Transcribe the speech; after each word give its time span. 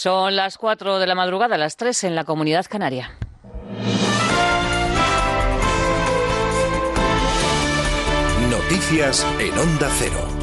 Son 0.00 0.34
las 0.34 0.56
4 0.56 0.98
de 0.98 1.06
la 1.06 1.14
madrugada, 1.14 1.58
las 1.58 1.76
3 1.76 2.04
en 2.04 2.14
la 2.14 2.24
comunidad 2.24 2.64
canaria. 2.66 3.10
Noticias 8.48 9.26
en 9.38 9.58
Onda 9.58 9.90
Cero. 9.98 10.39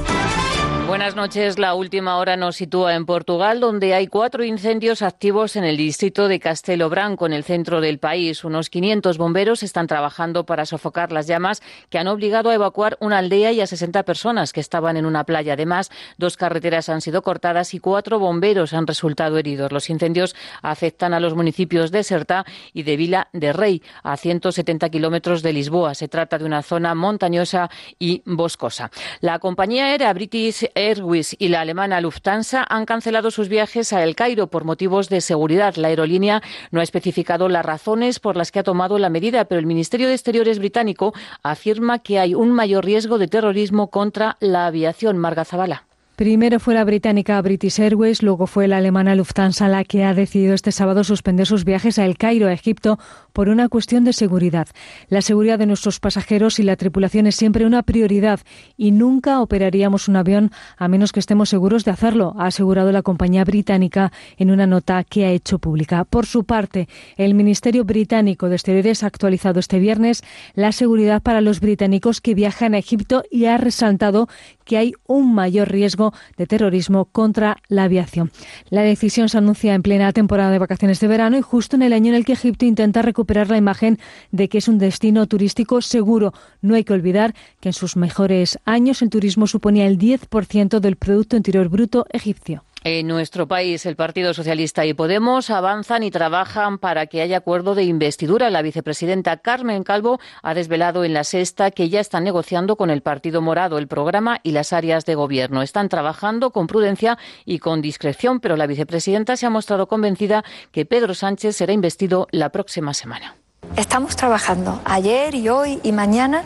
Buenas 0.87 1.17
noches. 1.17 1.59
La 1.59 1.73
última 1.73 2.15
hora 2.15 2.37
nos 2.37 2.55
sitúa 2.55 2.95
en 2.95 3.05
Portugal, 3.05 3.59
donde 3.59 3.93
hay 3.93 4.07
cuatro 4.07 4.45
incendios 4.45 5.01
activos 5.01 5.57
en 5.57 5.65
el 5.65 5.75
distrito 5.75 6.29
de 6.29 6.39
Castelo 6.39 6.89
Branco, 6.89 7.25
en 7.25 7.33
el 7.33 7.43
centro 7.43 7.81
del 7.81 7.99
país. 7.99 8.45
Unos 8.45 8.69
500 8.69 9.17
bomberos 9.17 9.63
están 9.63 9.87
trabajando 9.87 10.45
para 10.45 10.65
sofocar 10.65 11.11
las 11.11 11.27
llamas 11.27 11.61
que 11.89 11.99
han 11.99 12.07
obligado 12.07 12.49
a 12.49 12.53
evacuar 12.53 12.97
una 13.01 13.17
aldea 13.17 13.51
y 13.51 13.59
a 13.59 13.67
60 13.67 14.03
personas 14.03 14.53
que 14.53 14.61
estaban 14.61 14.95
en 14.95 15.05
una 15.05 15.25
playa. 15.25 15.53
Además, 15.53 15.91
dos 16.17 16.37
carreteras 16.37 16.87
han 16.87 17.01
sido 17.01 17.21
cortadas 17.21 17.73
y 17.73 17.79
cuatro 17.79 18.17
bomberos 18.17 18.71
han 18.71 18.87
resultado 18.87 19.37
heridos. 19.37 19.73
Los 19.73 19.89
incendios 19.89 20.37
afectan 20.61 21.13
a 21.13 21.19
los 21.19 21.35
municipios 21.35 21.91
de 21.91 22.03
Sertá 22.03 22.45
y 22.71 22.83
de 22.83 22.95
Vila 22.95 23.27
de 23.33 23.51
Rey, 23.51 23.83
a 24.03 24.15
170 24.15 24.87
kilómetros 24.89 25.43
de 25.43 25.51
Lisboa. 25.51 25.95
Se 25.95 26.07
trata 26.07 26.37
de 26.37 26.45
una 26.45 26.63
zona 26.63 26.95
montañosa 26.95 27.69
y 27.99 28.23
boscosa. 28.25 28.89
La 29.19 29.39
compañía 29.39 29.87
aérea 29.87 30.13
British 30.13 30.65
Airways 30.77 31.35
y 31.39 31.49
la 31.49 31.61
alemana 31.61 31.99
Lufthansa 31.99 32.65
han 32.69 32.85
cancelado 32.85 33.31
sus 33.31 33.49
viajes 33.49 33.93
a 33.93 34.03
El 34.03 34.15
Cairo 34.15 34.47
por 34.47 34.63
motivos 34.63 35.09
de 35.09 35.21
seguridad. 35.21 35.75
La 35.75 35.89
aerolínea 35.89 36.41
no 36.71 36.79
ha 36.79 36.83
especificado 36.83 37.49
las 37.49 37.65
razones 37.65 38.19
por 38.19 38.37
las 38.37 38.51
que 38.51 38.59
ha 38.59 38.63
tomado 38.63 38.99
la 38.99 39.09
medida, 39.09 39.45
pero 39.45 39.59
el 39.59 39.65
Ministerio 39.65 40.07
de 40.07 40.13
Exteriores 40.13 40.59
británico 40.59 41.13
afirma 41.43 41.99
que 41.99 42.19
hay 42.19 42.35
un 42.35 42.51
mayor 42.51 42.85
riesgo 42.85 43.17
de 43.17 43.27
terrorismo 43.27 43.89
contra 43.89 44.37
la 44.39 44.67
aviación. 44.67 45.17
Marga 45.17 45.45
Zavala. 45.45 45.86
Primero 46.17 46.59
fue 46.59 46.73
la 46.73 46.83
británica 46.83 47.39
British 47.43 47.79
Airways, 47.79 48.23
luego 48.23 48.47
fue 48.47 48.67
la 48.67 48.77
alemana 48.77 49.13
Lufthansa 49.13 49.67
la 49.67 49.83
que 49.83 50.03
ha 50.03 50.15
decidido 50.15 50.55
este 50.55 50.71
sábado 50.71 51.03
suspender 51.03 51.45
sus 51.45 51.63
viajes 51.63 51.99
a 51.99 52.05
El 52.05 52.17
Cairo, 52.17 52.47
a 52.47 52.53
Egipto, 52.53 52.97
por 53.33 53.49
una 53.49 53.69
cuestión 53.69 54.03
de 54.03 54.13
seguridad. 54.13 54.67
La 55.09 55.21
seguridad 55.21 55.59
de 55.59 55.67
nuestros 55.67 55.99
pasajeros 55.99 56.57
y 56.57 56.63
la 56.63 56.75
tripulación 56.75 57.27
es 57.27 57.35
siempre 57.35 57.67
una 57.67 57.83
prioridad 57.83 58.39
y 58.77 58.89
nunca 58.89 59.41
operaríamos 59.41 60.07
un 60.07 60.15
avión 60.15 60.49
a 60.75 60.87
menos 60.87 61.11
que 61.11 61.19
estemos 61.19 61.49
seguros 61.49 61.85
de 61.85 61.91
hacerlo, 61.91 62.33
ha 62.39 62.47
asegurado 62.47 62.91
la 62.91 63.03
compañía 63.03 63.43
británica 63.43 64.11
en 64.37 64.49
una 64.49 64.65
nota 64.65 65.03
que 65.03 65.23
ha 65.23 65.29
hecho 65.29 65.59
pública. 65.59 66.03
Por 66.03 66.25
su 66.25 66.45
parte, 66.45 66.89
el 67.17 67.35
Ministerio 67.35 67.85
Británico 67.85 68.49
de 68.49 68.55
Exteriores 68.55 69.03
ha 69.03 69.05
actualizado 69.05 69.59
este 69.59 69.77
viernes 69.77 70.23
la 70.55 70.71
seguridad 70.71 71.21
para 71.21 71.41
los 71.41 71.59
británicos 71.59 72.21
que 72.21 72.33
viajan 72.33 72.73
a 72.73 72.79
Egipto 72.79 73.21
y 73.29 73.45
ha 73.45 73.57
resaltado 73.57 74.27
que 74.65 74.77
hay 74.77 74.93
un 75.05 75.35
mayor 75.35 75.69
riesgo 75.69 76.06
de 76.37 76.47
terrorismo 76.47 77.05
contra 77.05 77.57
la 77.67 77.83
aviación. 77.83 78.31
La 78.69 78.81
decisión 78.81 79.29
se 79.29 79.37
anuncia 79.37 79.73
en 79.73 79.83
plena 79.83 80.13
temporada 80.13 80.51
de 80.51 80.59
vacaciones 80.59 80.99
de 80.99 81.07
verano 81.07 81.37
y 81.37 81.41
justo 81.41 81.75
en 81.75 81.81
el 81.81 81.93
año 81.93 82.09
en 82.09 82.15
el 82.15 82.25
que 82.25 82.33
Egipto 82.33 82.65
intenta 82.65 83.01
recuperar 83.01 83.49
la 83.49 83.57
imagen 83.57 83.99
de 84.31 84.49
que 84.49 84.59
es 84.59 84.67
un 84.67 84.77
destino 84.77 85.27
turístico 85.27 85.81
seguro. 85.81 86.33
No 86.61 86.75
hay 86.75 86.83
que 86.83 86.93
olvidar 86.93 87.33
que 87.59 87.69
en 87.69 87.73
sus 87.73 87.95
mejores 87.95 88.59
años 88.65 89.01
el 89.01 89.09
turismo 89.09 89.47
suponía 89.47 89.87
el 89.87 89.97
10% 89.97 90.79
del 90.79 90.95
Producto 90.95 91.37
Interior 91.37 91.69
Bruto 91.69 92.05
egipcio. 92.11 92.63
En 92.89 93.05
nuestro 93.05 93.49
país, 93.49 93.85
el 93.85 93.97
Partido 93.97 94.33
Socialista 94.33 94.85
y 94.85 94.93
Podemos 94.93 95.49
avanzan 95.49 96.03
y 96.03 96.09
trabajan 96.09 96.77
para 96.77 97.07
que 97.07 97.21
haya 97.21 97.35
acuerdo 97.35 97.75
de 97.75 97.83
investidura. 97.83 98.49
La 98.49 98.61
vicepresidenta 98.61 99.35
Carmen 99.35 99.83
Calvo 99.83 100.21
ha 100.41 100.53
desvelado 100.53 101.03
en 101.03 101.13
la 101.13 101.25
sexta 101.25 101.69
que 101.69 101.89
ya 101.89 101.99
están 101.99 102.23
negociando 102.23 102.77
con 102.77 102.89
el 102.89 103.01
Partido 103.01 103.41
Morado 103.41 103.77
el 103.77 103.89
programa 103.89 104.39
y 104.41 104.51
las 104.51 104.71
áreas 104.71 105.03
de 105.03 105.15
gobierno. 105.15 105.61
Están 105.61 105.89
trabajando 105.89 106.51
con 106.51 106.67
prudencia 106.67 107.17
y 107.43 107.59
con 107.59 107.81
discreción, 107.81 108.39
pero 108.39 108.55
la 108.55 108.67
vicepresidenta 108.67 109.35
se 109.35 109.45
ha 109.45 109.49
mostrado 109.49 109.89
convencida 109.89 110.45
que 110.71 110.85
Pedro 110.85 111.13
Sánchez 111.13 111.57
será 111.57 111.73
investido 111.73 112.29
la 112.31 112.53
próxima 112.53 112.93
semana. 112.93 113.35
Estamos 113.75 114.15
trabajando 114.15 114.79
ayer 114.85 115.35
y 115.35 115.49
hoy 115.49 115.81
y 115.83 115.91
mañana 115.91 116.43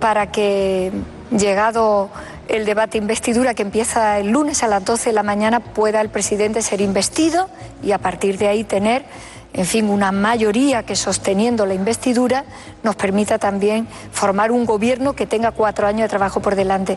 para 0.00 0.32
que, 0.32 0.90
llegado 1.30 2.10
el 2.48 2.64
debate 2.64 2.98
investidura 2.98 3.54
que 3.54 3.62
empieza 3.62 4.18
el 4.18 4.28
lunes 4.30 4.62
a 4.62 4.68
las 4.68 4.84
12 4.84 5.10
de 5.10 5.14
la 5.14 5.22
mañana, 5.22 5.60
pueda 5.60 6.00
el 6.00 6.08
presidente 6.08 6.62
ser 6.62 6.80
investido 6.80 7.48
y 7.82 7.92
a 7.92 7.98
partir 7.98 8.38
de 8.38 8.48
ahí 8.48 8.64
tener, 8.64 9.04
en 9.52 9.66
fin, 9.66 9.88
una 9.88 10.12
mayoría 10.12 10.84
que 10.84 10.96
sosteniendo 10.96 11.66
la 11.66 11.74
investidura 11.74 12.44
nos 12.82 12.96
permita 12.96 13.38
también 13.38 13.86
formar 14.12 14.52
un 14.52 14.64
gobierno 14.64 15.14
que 15.14 15.26
tenga 15.26 15.52
cuatro 15.52 15.86
años 15.86 16.02
de 16.02 16.08
trabajo 16.08 16.40
por 16.40 16.54
delante. 16.54 16.96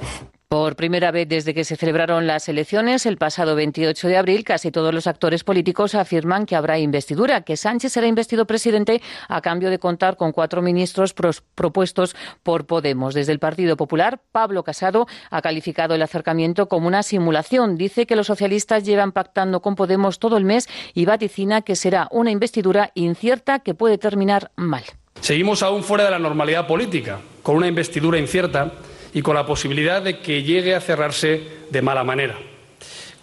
Por 0.52 0.76
primera 0.76 1.12
vez 1.12 1.30
desde 1.30 1.54
que 1.54 1.64
se 1.64 1.76
celebraron 1.76 2.26
las 2.26 2.50
elecciones 2.50 3.06
el 3.06 3.18
pasado 3.18 3.54
28 3.54 4.08
de 4.08 4.18
abril, 4.18 4.44
casi 4.44 4.72
todos 4.72 4.92
los 4.92 5.06
actores 5.06 5.44
políticos 5.44 5.94
afirman 5.94 6.48
que 6.48 6.56
habrá 6.56 6.80
investidura, 6.80 7.42
que 7.42 7.56
Sánchez 7.56 7.94
será 7.94 8.08
investido 8.08 8.48
presidente 8.48 9.00
a 9.28 9.42
cambio 9.42 9.70
de 9.70 9.78
contar 9.78 10.18
con 10.18 10.32
cuatro 10.32 10.64
ministros 10.64 11.14
propuestos 11.54 12.16
por 12.42 12.66
Podemos. 12.66 13.14
Desde 13.14 13.32
el 13.32 13.38
Partido 13.38 13.78
Popular, 13.78 14.22
Pablo 14.32 14.64
Casado 14.64 15.06
ha 15.30 15.44
calificado 15.44 15.94
el 15.94 16.02
acercamiento 16.02 16.68
como 16.68 16.88
una 16.88 17.04
simulación. 17.04 17.78
Dice 17.78 18.08
que 18.08 18.16
los 18.16 18.26
socialistas 18.26 18.84
llevan 18.84 19.12
pactando 19.12 19.62
con 19.62 19.76
Podemos 19.76 20.18
todo 20.18 20.36
el 20.36 20.46
mes 20.46 20.68
y 20.96 21.06
vaticina 21.06 21.62
que 21.62 21.76
será 21.76 22.08
una 22.10 22.32
investidura 22.32 22.90
incierta 22.96 23.60
que 23.60 23.76
puede 23.76 24.00
terminar 24.00 24.50
mal. 24.56 24.84
Seguimos 25.22 25.62
aún 25.62 25.84
fuera 25.84 26.06
de 26.06 26.10
la 26.12 26.18
normalidad 26.18 26.66
política, 26.66 27.20
con 27.44 27.56
una 27.56 27.68
investidura 27.68 28.18
incierta 28.18 28.72
y 29.14 29.22
con 29.22 29.36
la 29.36 29.46
posibilidad 29.46 30.02
de 30.02 30.20
que 30.20 30.44
llegue 30.44 30.76
a 30.76 30.82
cerrarse 30.82 31.42
de 31.70 31.82
mala 31.82 32.04
manera. 32.04 32.38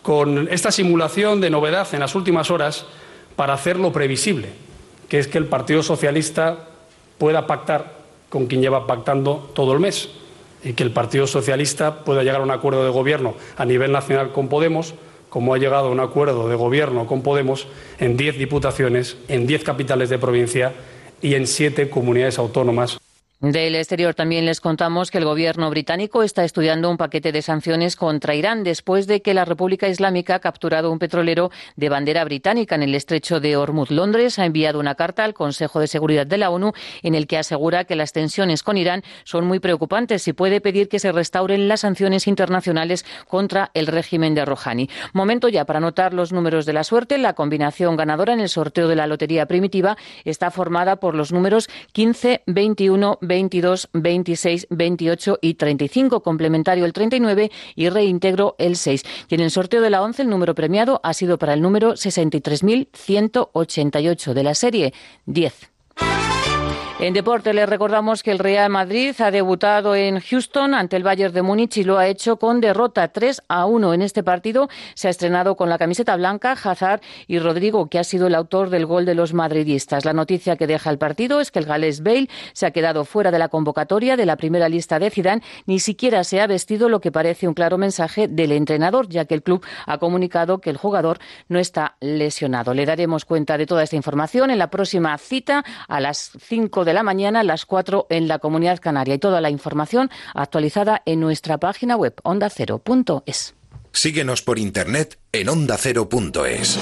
Con 0.03 0.49
esta 0.51 0.71
simulación 0.71 1.41
de 1.41 1.51
novedad 1.51 1.89
en 1.93 2.01
las 2.01 2.15
últimas 2.15 2.51
horas 2.51 2.87
para 3.35 3.55
hacerlo 3.55 3.93
previsible, 3.93 4.49
que 5.09 5.19
es 5.19 5.29
que 5.29 5.39
el 5.39 5.47
Partido 5.47 5.83
Socialista 5.83 6.69
pueda 7.19 7.47
pactar 7.47 7.97
con 8.29 8.47
quien 8.47 8.61
lleva 8.61 8.87
pactando 8.87 9.51
todo 9.55 9.73
el 9.73 9.81
mes 9.81 10.09
y 10.65 10.73
que 10.73 10.83
el 10.83 10.91
Partido 10.91 11.27
Socialista 11.27 12.05
pueda 12.05 12.23
llegar 12.23 12.41
a 12.41 12.45
un 12.45 12.51
acuerdo 12.51 12.85
de 12.85 12.91
gobierno 12.91 13.35
a 13.57 13.65
nivel 13.65 13.93
nacional 13.93 14.33
con 14.33 14.49
Podemos, 14.49 14.95
como 15.29 15.55
ha 15.55 15.59
llegado 15.59 15.89
a 15.89 15.91
un 15.91 16.01
acuerdo 16.01 16.49
de 16.49 16.57
gobierno 16.57 17.07
con 17.07 17.23
Podemos 17.23 17.67
en 17.99 18.17
diez 18.17 18.39
diputaciones, 18.39 19.17
en 19.29 19.47
diez 19.47 19.63
capitales 19.63 20.09
de 20.09 20.19
provincia 20.19 20.73
y 21.23 21.35
en 21.35 21.47
siete 21.47 21.89
comunidades 21.89 22.39
autónomas. 22.39 22.99
Del 23.41 23.75
exterior 23.75 24.15
también 24.15 24.47
les 24.47 24.63
contamos 24.63 25.11
que 25.11 25.19
el 25.19 25.27
gobierno 25.27 25.69
británico 25.69 26.23
está 26.23 26.43
estudiando 26.43 26.89
un 26.89 26.97
paquete 26.97 27.33
de 27.33 27.43
sanciones 27.43 27.95
contra 27.95 28.35
Irán 28.35 28.65
después 28.65 29.07
de 29.07 29.21
que 29.21 29.35
la 29.35 29.45
República 29.45 29.89
Islámica 29.89 30.37
ha 30.37 30.39
capturado 30.39 30.91
un 30.91 30.99
petrolero 30.99 31.51
de 31.77 31.91
bandera 31.91 32.25
británica 32.25 32.77
en 32.77 32.83
el 32.83 32.95
estrecho 32.95 33.39
de 33.39 33.59
Hormuz. 33.59 33.91
Londres 33.91 34.39
ha 34.39 34.47
enviado 34.47 34.81
una 34.81 34.95
carta 34.95 35.23
al 35.23 35.35
Consejo 35.35 35.81
de 35.81 35.87
Seguridad 35.87 36.27
de 36.27 36.39
la 36.39 36.49
ONU 36.49 36.73
en 37.03 37.15
el 37.15 37.27
que 37.27 37.37
asegura 37.37 37.85
que 37.85 37.95
las 37.95 38.15
tensiones 38.15 38.63
con 38.63 38.79
Irán 38.79 39.03
son 39.25 39.47
muy 39.47 39.61
preocupantes 39.61 40.27
y 40.29 40.33
puede 40.33 40.63
pedir 40.63 40.89
que 40.89 40.99
se 40.99 41.13
restauren 41.13 41.69
las 41.69 41.81
sanciones 41.81 42.27
internacionales 42.27 43.05
contra 43.29 43.71
el 43.75 43.87
régimen 43.87 44.35
de 44.35 44.47
Rouhani. 44.47 44.89
Momento 45.13 45.51
ya 45.51 45.67
para 45.67 45.77
anotar 45.77 46.15
los 46.15 46.33
números 46.33 46.65
de 46.65 46.73
la 46.73 46.85
suerte. 46.85 47.19
La 47.19 47.35
combinación 47.35 47.97
ganadora 47.97 48.33
en 48.33 48.41
el 48.41 48.49
sorteo 48.49 48.89
de 48.89 48.97
la 48.97 49.07
lotería 49.07 49.45
primitiva 49.45 49.99
está 50.25 50.51
formada 50.51 50.97
por 50.97 51.15
los 51.15 51.33
números 51.33 51.69
15, 51.93 52.45
21, 52.47 53.19
22, 53.27 53.89
26, 53.93 54.69
28 54.71 55.39
y 55.41 55.55
35, 55.55 56.23
complementario 56.23 56.85
el 56.85 56.93
39 56.93 57.51
y 57.75 57.89
reintegro 57.89 58.55
el 58.59 58.77
6. 58.77 59.03
Y 59.29 59.35
en 59.35 59.41
el 59.41 59.51
sorteo 59.51 59.81
de 59.81 59.91
la 59.91 60.03
11 60.03 60.23
el 60.23 60.31
número 60.31 60.55
premiado 60.55 61.01
ha 61.03 61.13
sido 61.15 61.39
para 61.39 61.55
el 61.55 61.63
número 61.63 61.95
63.188 61.95 64.33
de 64.33 64.43
la 64.43 64.55
serie 64.55 64.93
10. 65.27 65.76
En 66.99 67.13
deporte 67.13 67.53
les 67.53 67.69
recordamos 67.69 68.23
que 68.23 68.31
el 68.31 68.39
Real 68.39 68.71
Madrid 68.71 69.15
ha 69.19 69.31
debutado 69.31 69.95
en 69.95 70.19
Houston 70.19 70.73
ante 70.73 70.97
el 70.97 71.03
Bayern 71.03 71.35
de 71.35 71.43
Múnich 71.43 71.77
y 71.77 71.85
lo 71.85 71.99
ha 71.99 72.07
hecho 72.07 72.39
con 72.39 72.63
derrota 72.63 73.09
3 73.09 73.43
a 73.49 73.67
1. 73.67 73.93
En 73.93 74.01
este 74.01 74.23
partido 74.23 74.71
se 74.95 75.09
ha 75.09 75.11
estrenado 75.11 75.57
con 75.57 75.69
la 75.69 75.77
camiseta 75.77 76.17
blanca 76.17 76.53
Hazard 76.53 77.03
y 77.27 77.39
Rodrigo, 77.39 77.91
que 77.91 77.99
ha 77.99 78.05
sido 78.05 78.29
el 78.29 78.35
autor 78.35 78.71
del 78.71 78.87
gol 78.87 79.05
de 79.05 79.15
los 79.15 79.35
madridistas. 79.35 80.07
La 80.07 80.15
noticia 80.15 80.57
que 80.57 80.67
deja 80.67 80.89
el 80.89 80.97
partido 80.97 81.43
es 81.43 81.51
que 81.51 81.59
el 81.59 81.67
galés 81.67 82.03
Bale 82.03 82.31
se 82.55 82.65
ha 82.65 82.71
quedado 82.71 83.05
fuera 83.05 83.31
de 83.31 83.41
la 83.41 83.49
convocatoria 83.49 84.17
de 84.17 84.25
la 84.25 84.37
primera 84.37 84.71
lista 84.71 84.99
de 84.99 85.11
Zidane, 85.11 85.43
ni 85.67 85.81
siquiera 85.81 86.25
se 86.25 86.41
ha 86.41 86.47
vestido 86.47 86.89
lo 86.89 87.03
que 87.03 87.13
parece 87.13 87.47
un 87.47 87.53
claro 87.53 87.77
mensaje 87.77 88.27
del 88.27 88.53
entrenador, 88.53 89.07
ya 89.11 89.27
que 89.27 89.35
el 89.35 89.43
club 89.43 89.63
ha 89.85 89.99
comunicado 89.99 90.63
que 90.63 90.71
el 90.71 90.79
jugador 90.79 91.19
no 91.51 91.59
está 91.59 91.97
lesionado. 92.01 92.73
Le 92.73 92.87
daremos 92.87 93.27
cuenta 93.27 93.59
de 93.59 93.67
toda 93.67 93.83
esta 93.83 93.97
información 93.97 94.51
en 94.51 94.59
la 94.59 94.71
próxima 94.71 95.19
cita 95.19 95.63
a 95.89 96.01
las 96.01 96.33
5 96.41 96.86
de 96.87 96.95
la 96.95 97.03
mañana, 97.03 97.43
las 97.43 97.67
4 97.67 98.07
en 98.09 98.29
la 98.29 98.39
Comunidad 98.39 98.81
Canaria. 98.81 99.17
Y 99.17 99.19
toda 99.19 99.43
la 99.43 99.51
información 99.51 100.11
actualizada 100.35 101.03
en 101.05 101.21
nuestra 101.21 101.59
página 101.59 101.97
web 101.97 102.15
ondacero.es. 102.23 103.55
Síguenos 103.93 104.43
por 104.43 104.59
internet 104.59 105.19
en 105.33 105.49
ondacero.es. 105.51 106.79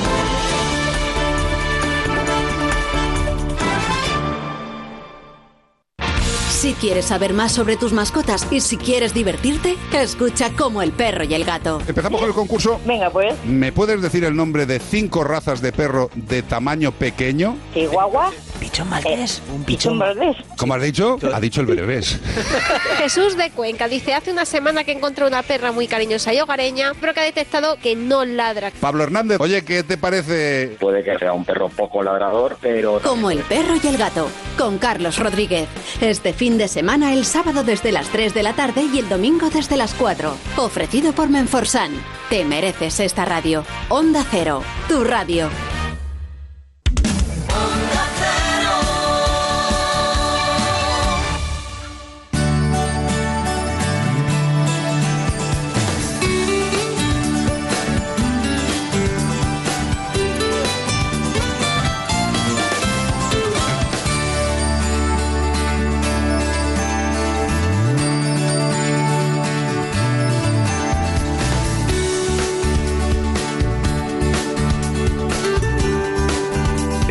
Si 6.65 6.73
quieres 6.73 7.05
saber 7.05 7.35
más 7.35 7.53
sobre 7.53 7.77
tus 7.77 7.93
mascotas 7.93 8.51
y 8.51 8.61
si 8.61 8.79
quieres 8.79 9.13
divertirte, 9.13 9.77
escucha 9.93 10.49
como 10.57 10.81
el 10.81 10.93
perro 10.93 11.23
y 11.25 11.35
el 11.35 11.45
gato. 11.45 11.79
Empezamos 11.87 12.19
con 12.19 12.31
el 12.31 12.35
concurso. 12.35 12.81
Venga, 12.87 13.11
pues. 13.11 13.35
¿Me 13.45 13.71
puedes 13.71 14.01
decir 14.01 14.25
el 14.25 14.35
nombre 14.35 14.65
de 14.65 14.79
cinco 14.79 15.25
razas 15.25 15.61
de 15.61 15.73
perro 15.73 16.09
de 16.15 16.41
tamaño 16.41 16.91
pequeño? 16.93 17.59
Chihuahua. 17.75 18.33
Pichón 18.59 18.89
Valdés. 18.89 19.43
un 19.55 19.63
pichón 19.65 19.99
Valdés. 19.99 20.37
¿Cómo 20.57 20.73
has 20.73 20.81
dicho? 20.81 21.19
Ha 21.35 21.39
dicho 21.39 21.61
el 21.61 21.67
berebés. 21.67 22.19
Jesús 22.97 23.37
de 23.37 23.51
Cuenca 23.51 23.89
dice, 23.89 24.15
hace 24.15 24.33
una 24.33 24.47
semana 24.47 24.85
que 24.85 24.93
encontró 24.93 25.27
una 25.27 25.43
perra 25.43 25.71
muy 25.71 25.87
cariñosa 25.87 26.33
y 26.33 26.41
hogareña, 26.41 26.93
pero 26.99 27.13
que 27.13 27.21
ha 27.21 27.25
detectado 27.25 27.77
que 27.77 27.95
no 27.95 28.25
ladra. 28.25 28.73
Pablo 28.81 29.05
Hernández, 29.05 29.39
oye, 29.39 29.65
¿qué 29.67 29.83
te 29.83 29.99
parece? 29.99 30.77
Puede 30.81 31.05
que 31.05 31.19
sea 31.19 31.35
un 31.35 31.45
perro 31.45 31.69
poco 31.69 32.03
ladrador, 32.03 32.57
pero... 32.63 33.01
Como 33.03 33.31
el 33.31 33.41
perro 33.41 33.75
y 33.83 33.87
el 33.87 33.99
gato, 33.99 34.31
con 34.57 34.79
Carlos 34.79 35.19
Rodríguez. 35.19 35.69
Este 36.01 36.33
fin 36.33 36.54
de 36.59 36.69
semana, 36.69 37.13
el 37.13 37.25
sábado 37.25 37.65
desde 37.65 37.93
las 37.93 38.09
3 38.09 38.35
de 38.35 38.43
la 38.43 38.55
tarde 38.55 38.83
y 38.83 38.99
el 38.99 39.09
domingo 39.09 39.51
desde 39.51 39.77
las 39.77 39.95
4. 39.95 40.37
Ofrecido 40.57 41.13
por 41.13 41.29
Menforsan. 41.29 41.93
Te 42.31 42.45
mereces 42.45 43.01
esta 43.01 43.25
radio. 43.25 43.65
Onda 43.89 44.25
Cero, 44.31 44.63
tu 44.89 45.05
radio. 45.05 45.49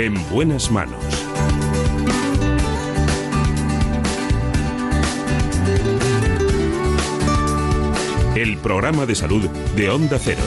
En 0.03 0.15
buenas 0.29 0.69
manos. 0.69 1.01
El 8.35 8.57
programa 8.57 9.05
de 9.05 9.15
salud 9.15 9.47
de 9.77 9.89
Onda 9.89 10.19
Cero. 10.19 10.41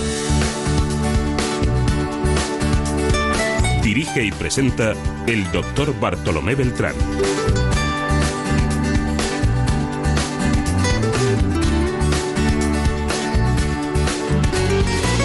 Dirige 3.82 4.24
y 4.24 4.30
presenta 4.30 4.92
el 5.26 5.50
doctor 5.52 5.98
Bartolomé 5.98 6.54
Beltrán. 6.54 6.94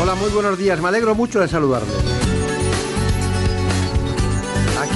Hola, 0.01 0.15
muy 0.15 0.29
buenos 0.29 0.57
días. 0.57 0.79
Me 0.79 0.87
alegro 0.87 1.15
mucho 1.15 1.41
de 1.41 1.49
saludarles. 1.49 2.20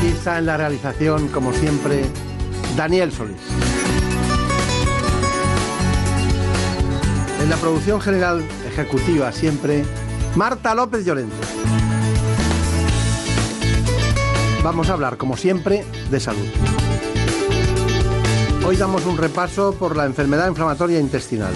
Está 0.06 0.38
en 0.38 0.46
la 0.46 0.56
realización, 0.56 1.28
como 1.30 1.52
siempre, 1.52 2.06
Daniel 2.78 3.12
Solís. 3.12 3.38
En 7.42 7.50
la 7.50 7.56
producción 7.58 8.00
general 8.00 8.44
ejecutiva, 8.68 9.32
siempre, 9.32 9.84
Marta 10.36 10.76
López 10.76 11.06
Llorente. 11.06 11.36
Vamos 14.64 14.90
a 14.90 14.94
hablar, 14.94 15.18
como 15.18 15.38
siempre, 15.38 15.86
de 16.12 16.20
salud. 16.20 16.48
Hoy 18.66 18.78
damos 18.78 19.06
un 19.06 19.18
repaso 19.18 19.74
por 19.74 19.98
la 19.98 20.06
enfermedad 20.06 20.48
inflamatoria 20.48 21.00
intestinal. 21.00 21.54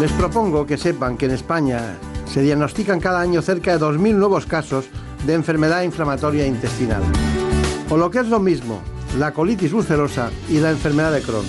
Les 0.00 0.12
propongo 0.12 0.64
que 0.64 0.78
sepan 0.78 1.18
que 1.18 1.26
en 1.26 1.32
España 1.32 1.98
se 2.32 2.42
diagnostican 2.42 3.00
cada 3.00 3.20
año 3.20 3.42
cerca 3.42 3.76
de 3.76 3.84
2.000 3.84 4.14
nuevos 4.14 4.46
casos 4.46 4.86
de 5.26 5.34
enfermedad 5.34 5.82
inflamatoria 5.82 6.46
intestinal. 6.46 7.02
O 7.88 7.96
lo 7.96 8.10
que 8.10 8.20
es 8.20 8.28
lo 8.28 8.38
mismo, 8.38 8.80
la 9.18 9.32
colitis 9.32 9.72
ulcerosa 9.72 10.30
y 10.48 10.58
la 10.58 10.70
enfermedad 10.70 11.12
de 11.12 11.22
Crohn. 11.22 11.46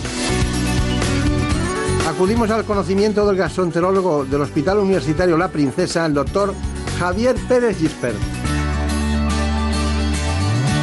Acudimos 2.10 2.50
al 2.50 2.66
conocimiento 2.66 3.26
del 3.28 3.38
gastroenterólogo 3.38 4.26
del 4.26 4.42
Hospital 4.42 4.80
Universitario 4.80 5.38
La 5.38 5.50
Princesa, 5.50 6.06
el 6.06 6.14
doctor 6.14 6.54
Javier 7.00 7.36
Pérez 7.48 7.78
Gispert. 7.78 8.18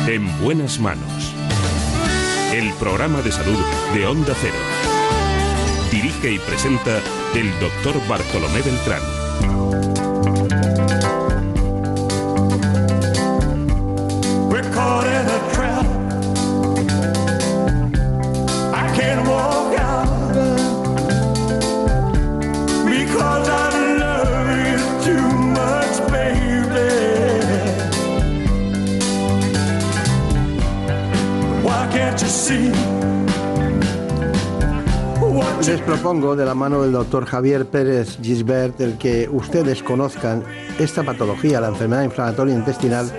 En 0.07 0.27
buenas 0.41 0.81
manos. 0.81 1.35
El 2.53 2.73
programa 2.75 3.21
de 3.21 3.33
salud 3.33 3.59
de 3.95 4.07
Onda 4.07 4.33
Cero. 4.41 4.55
Dirige 5.91 6.33
y 6.33 6.39
presenta 6.39 6.99
el 7.35 7.51
doctor 7.61 8.01
Bartolomé 8.09 8.63
Beltrán. 8.63 9.28
Bye. 9.41 9.98
Les 35.69 35.83
propongo, 35.83 36.35
de 36.35 36.47
la 36.47 36.55
mano 36.55 36.81
del 36.81 36.93
doctor 36.93 37.27
Javier 37.27 37.67
Pérez 37.67 38.17
Gisbert, 38.23 38.81
el 38.81 38.97
que 38.97 39.29
ustedes 39.31 39.83
conozcan 39.83 40.43
esta 40.79 41.03
patología, 41.03 41.61
la 41.61 41.69
enfermedad 41.69 42.05
inflamatoria 42.05 42.55
intestinal, 42.55 43.13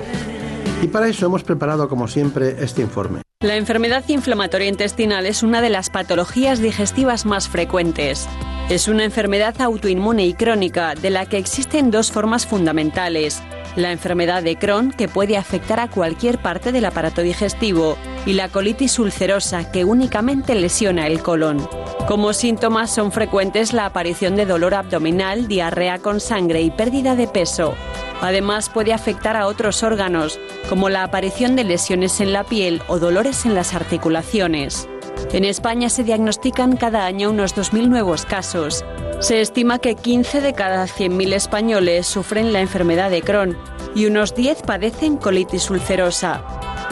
y 0.82 0.88
para 0.88 1.08
eso 1.08 1.28
hemos 1.28 1.44
preparado, 1.44 1.88
como 1.88 2.08
siempre, 2.08 2.56
este 2.60 2.82
informe. 2.82 3.22
La 3.42 3.56
enfermedad 3.56 4.04
inflamatoria 4.08 4.68
intestinal 4.68 5.28
es 5.28 5.44
una 5.44 5.62
de 5.62 5.70
las 5.70 5.92
patologías 5.92 6.60
digestivas 6.60 7.28
más 7.28 7.48
frecuentes. 7.48 8.28
Es 8.68 8.88
una 8.88 9.04
enfermedad 9.04 9.62
autoinmune 9.62 10.26
y 10.26 10.34
crónica 10.34 10.96
de 10.96 11.12
la 11.12 11.28
que 11.28 11.38
existen 11.38 11.92
dos 11.92 12.12
formas 12.12 12.48
fundamentales. 12.48 13.44
La 13.80 13.94
enfermedad 13.94 14.44
de 14.44 14.58
Crohn, 14.58 14.92
que 14.92 15.08
puede 15.08 15.38
afectar 15.38 15.80
a 15.80 15.88
cualquier 15.88 16.38
parte 16.40 16.74
del 16.74 16.84
aparato 16.84 17.22
digestivo, 17.22 17.98
y 18.26 18.34
la 18.34 18.50
colitis 18.50 19.00
ulcerosa, 19.00 19.72
que 19.72 19.86
únicamente 19.86 20.54
lesiona 20.54 21.08
el 21.08 21.22
colon. 21.24 21.66
Como 22.06 22.34
síntomas 22.34 22.94
son 22.94 23.14
frecuentes 23.14 23.72
la 23.72 23.86
aparición 23.86 24.36
de 24.36 24.46
dolor 24.46 24.74
abdominal, 24.74 25.48
diarrea 25.48 25.98
con 26.00 26.20
sangre 26.20 26.62
y 26.62 26.72
pérdida 26.72 27.16
de 27.16 27.28
peso. 27.28 27.74
Además 28.20 28.68
puede 28.68 28.92
afectar 28.92 29.38
a 29.38 29.48
otros 29.48 29.82
órganos, 29.82 30.42
como 30.68 30.90
la 30.90 31.04
aparición 31.04 31.56
de 31.56 31.64
lesiones 31.64 32.20
en 32.20 32.34
la 32.34 32.44
piel 32.44 32.82
o 32.90 33.00
dolores 33.00 33.46
en 33.46 33.56
las 33.56 33.74
articulaciones. 33.74 34.90
En 35.32 35.46
España 35.46 35.90
se 35.90 36.04
diagnostican 36.04 36.76
cada 36.76 37.06
año 37.06 37.30
unos 37.30 37.56
2.000 37.56 37.88
nuevos 37.88 38.26
casos. 38.26 38.84
Se 39.20 39.42
estima 39.42 39.80
que 39.80 39.96
15 39.96 40.42
de 40.42 40.54
cada 40.54 40.86
100.000 40.86 41.34
españoles 41.34 42.08
sufren 42.08 42.54
la 42.54 42.62
enfermedad 42.62 43.12
de 43.12 43.22
Crohn 43.22 43.58
y 43.96 44.06
unos 44.06 44.34
10 44.34 44.64
padecen 44.64 45.18
colitis 45.18 45.70
ulcerosa. 45.70 46.44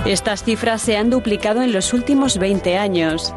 Estas 0.05 0.43
cifras 0.43 0.81
se 0.81 0.97
han 0.97 1.09
duplicado 1.09 1.61
en 1.61 1.73
los 1.73 1.93
últimos 1.93 2.37
20 2.37 2.77
años. 2.77 3.33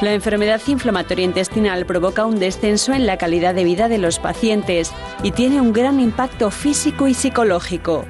La 0.00 0.12
enfermedad 0.12 0.60
inflamatoria 0.66 1.24
intestinal 1.24 1.86
provoca 1.86 2.26
un 2.26 2.38
descenso 2.38 2.92
en 2.92 3.06
la 3.06 3.16
calidad 3.16 3.54
de 3.54 3.64
vida 3.64 3.88
de 3.88 3.98
los 3.98 4.18
pacientes 4.18 4.92
y 5.22 5.30
tiene 5.30 5.60
un 5.60 5.72
gran 5.72 6.00
impacto 6.00 6.50
físico 6.50 7.08
y 7.08 7.14
psicológico. 7.14 8.04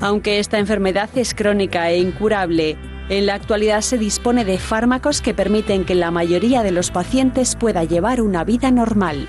Aunque 0.00 0.38
esta 0.38 0.58
enfermedad 0.58 1.10
es 1.14 1.34
crónica 1.34 1.90
e 1.90 1.98
incurable, 1.98 2.78
en 3.08 3.26
la 3.26 3.34
actualidad 3.34 3.82
se 3.82 3.98
dispone 3.98 4.44
de 4.44 4.58
fármacos 4.58 5.20
que 5.20 5.34
permiten 5.34 5.84
que 5.84 5.94
la 5.94 6.10
mayoría 6.10 6.62
de 6.62 6.70
los 6.70 6.90
pacientes 6.90 7.54
pueda 7.56 7.84
llevar 7.84 8.20
una 8.20 8.44
vida 8.44 8.70
normal. 8.70 9.28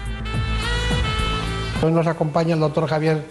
Hoy 1.82 1.91
nos 1.91 2.08
acompaña 2.08 2.53
el 2.53 2.62
doctor 2.62 2.88
Javier, 2.88 3.24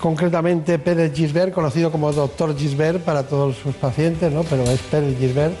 concretamente 0.00 0.78
Pérez 0.78 1.12
Gisbert, 1.14 1.52
conocido 1.52 1.92
como 1.92 2.12
doctor 2.12 2.56
Gisbert 2.56 3.02
para 3.02 3.24
todos 3.24 3.56
sus 3.56 3.74
pacientes, 3.74 4.32
¿no? 4.32 4.42
pero 4.44 4.62
es 4.64 4.80
Pérez 4.80 5.18
Gisbert. 5.18 5.54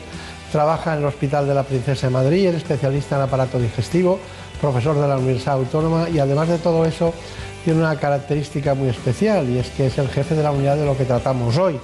Trabaja 0.50 0.94
en 0.94 1.00
el 1.00 1.06
Hospital 1.06 1.46
de 1.46 1.54
la 1.54 1.64
Princesa 1.64 2.06
de 2.06 2.12
Madrid, 2.12 2.46
es 2.46 2.56
especialista 2.56 3.16
en 3.16 3.22
aparato 3.22 3.58
digestivo, 3.58 4.18
profesor 4.60 4.98
de 4.98 5.08
la 5.08 5.18
Universidad 5.18 5.56
Autónoma 5.56 6.08
y 6.08 6.18
además 6.18 6.48
de 6.48 6.58
todo 6.58 6.86
eso 6.86 7.12
tiene 7.64 7.80
una 7.80 7.96
característica 7.96 8.74
muy 8.74 8.88
especial 8.88 9.48
y 9.50 9.58
es 9.58 9.68
que 9.70 9.86
es 9.86 9.98
el 9.98 10.08
jefe 10.08 10.34
de 10.34 10.42
la 10.42 10.52
unidad 10.52 10.76
de 10.76 10.86
lo 10.86 10.96
que 10.96 11.04
tratamos 11.04 11.58
hoy, 11.58 11.78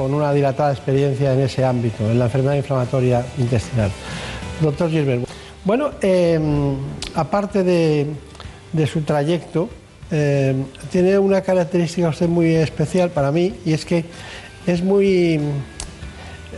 con 0.00 0.14
una 0.14 0.32
dilatada 0.32 0.72
experiencia 0.72 1.34
en 1.34 1.40
ese 1.40 1.62
ámbito, 1.62 2.10
en 2.10 2.18
la 2.18 2.24
enfermedad 2.24 2.54
inflamatoria 2.54 3.22
intestinal. 3.36 3.90
Doctor 4.62 4.88
Gilbert, 4.88 5.28
bueno, 5.62 5.90
eh, 6.00 6.40
aparte 7.14 7.62
de, 7.62 8.06
de, 8.72 8.86
su 8.86 9.02
trayecto, 9.02 9.68
eh, 10.10 10.54
tiene 10.90 11.18
una 11.18 11.42
característica 11.42 12.08
usted 12.08 12.28
muy 12.30 12.54
especial 12.54 13.10
para 13.10 13.30
mí 13.30 13.52
y 13.66 13.74
es 13.74 13.84
que 13.84 14.06
es 14.66 14.82
muy 14.82 15.38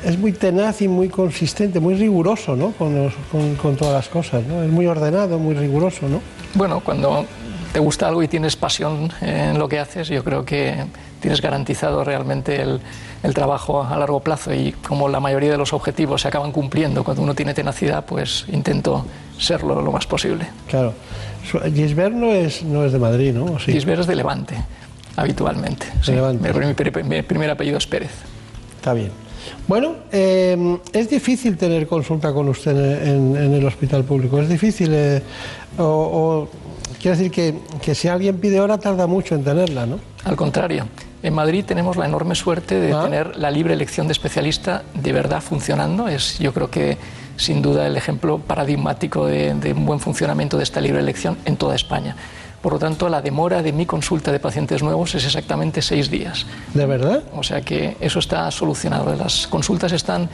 es 0.04 0.16
muy 0.16 0.30
tenaz 0.32 0.80
y 0.80 0.87
muy 0.87 1.08
consistente, 1.08 1.80
muy 1.80 1.94
riguroso, 1.94 2.54
¿no? 2.54 2.70
Con, 2.72 2.94
los- 2.94 3.14
con- 3.32 3.56
con 3.56 3.75
todas 3.76 3.92
las 3.94 4.08
cosas, 4.08 4.44
¿no? 4.46 4.62
Es 4.62 4.70
muy 4.70 4.87
ordenado, 4.87 5.37
muy 5.40 5.54
riguroso, 5.56 6.08
¿no? 6.08 6.20
Bueno, 6.54 6.80
cuando 6.84 7.26
te 7.72 7.80
gusta 7.80 8.06
algo 8.06 8.22
y 8.22 8.28
tienes 8.28 8.54
pasión 8.54 9.11
en 9.20 9.58
lo 9.58 9.68
que 9.68 9.80
haces, 9.80 10.06
yo 10.08 10.22
creo 10.22 10.44
que 10.44 10.76
tienes 11.23 11.41
garantizado 11.41 12.05
realmente 12.05 12.61
el, 12.61 12.81
el 13.23 13.33
trabajo 13.33 13.83
a 13.83 13.97
largo 13.97 14.21
plazo 14.21 14.52
y 14.52 14.73
como 14.73 15.09
la 15.09 15.21
mayoría 15.21 15.52
de 15.52 15.57
los 15.57 15.73
objetivos 15.73 16.21
se 16.21 16.29
acaban 16.29 16.52
cumpliendo 16.52 17.02
cuando 17.05 17.23
uno 17.23 17.35
tiene 17.35 17.55
tenacidad, 17.55 18.05
pues 18.05 18.45
intento 18.52 19.07
serlo 19.38 19.81
lo 19.81 19.91
más 19.91 20.07
posible. 20.07 20.47
Claro. 20.69 20.93
Gisbert 21.75 22.14
no 22.14 22.31
es, 22.33 22.62
no 22.62 22.85
es 22.85 22.93
de 22.93 22.99
Madrid, 22.99 23.33
¿no? 23.33 23.57
Gisbert 23.59 24.00
es 24.02 24.07
de 24.07 24.17
Levante, 24.17 24.55
habitualmente. 25.17 25.87
sí. 26.02 26.12
Levante. 26.12 26.52
Mi, 26.52 26.67
mi- 26.67 27.09
mi 27.17 27.23
primer 27.23 27.50
apellido 27.50 27.79
es 27.79 27.87
Pérez. 27.87 28.11
Está 28.76 28.93
bien. 28.93 29.11
Bueno, 29.67 29.95
eh, 30.12 30.79
es 30.93 31.09
difícil 31.11 31.57
tener 31.57 31.87
consulta 31.88 32.33
con 32.33 32.49
usted 32.49 32.76
en, 33.07 33.37
en- 33.37 33.43
en 33.45 33.52
el 33.55 33.64
hospital 33.67 34.05
público. 34.05 34.38
Es 34.41 34.49
difícil. 34.49 34.91
eh, 34.93 35.23
o, 35.79 35.83
o- 35.85 36.49
quiero 37.00 37.17
decir 37.17 37.31
que, 37.33 37.55
que 37.81 37.95
si 37.95 38.07
alguien 38.09 38.38
pide 38.38 38.61
hora 38.61 38.79
tarda 38.79 39.07
mucho 39.09 39.35
en 39.35 39.43
tenerla, 39.43 39.87
¿no? 39.87 39.99
Al 40.25 40.37
contrario, 40.37 40.87
en 41.23 41.35
Madrid 41.35 41.64
tenemos 41.64 41.97
la 41.97 42.07
enorme 42.07 42.35
suerte 42.35 42.81
de 42.81 42.95
tener 42.95 43.37
la 43.37 43.50
libre 43.50 43.75
elección 43.75 44.09
de 44.09 44.12
especialista 44.12 44.83
de 44.95 45.12
verdad 45.12 45.41
funcionando. 45.41 46.09
Es, 46.09 46.38
yo 46.38 46.52
creo 46.52 46.71
que 46.71 46.99
sin 47.37 47.62
duda 47.62 47.87
el 47.87 47.97
ejemplo 47.97 48.38
paradigmático 48.38 49.26
de, 49.26 49.55
de 49.55 49.73
un 49.73 49.87
buen 49.87 50.00
funcionamiento 50.00 50.57
de 50.57 50.64
esta 50.64 50.81
libre 50.81 51.00
elección 51.00 51.38
en 51.45 51.57
toda 51.57 51.75
España. 51.75 52.17
Por 52.61 52.75
lo 52.75 52.79
tanto, 52.79 53.09
la 53.09 53.21
demora 53.21 53.61
de 53.61 53.73
mi 53.73 53.87
consulta 53.87 54.31
de 54.31 54.38
pacientes 54.38 54.85
nuevos 54.85 55.14
es 55.17 55.25
exactamente 55.25 55.83
seis 55.83 56.09
días. 56.09 56.47
¿De 56.73 56.87
verdad? 56.87 57.25
O 57.35 57.43
sea 57.43 57.61
que 57.61 57.97
eso 58.00 58.21
está 58.21 58.49
solucionado. 58.52 59.17
Las 59.17 59.49
consultas 59.49 59.91
están 59.91 60.29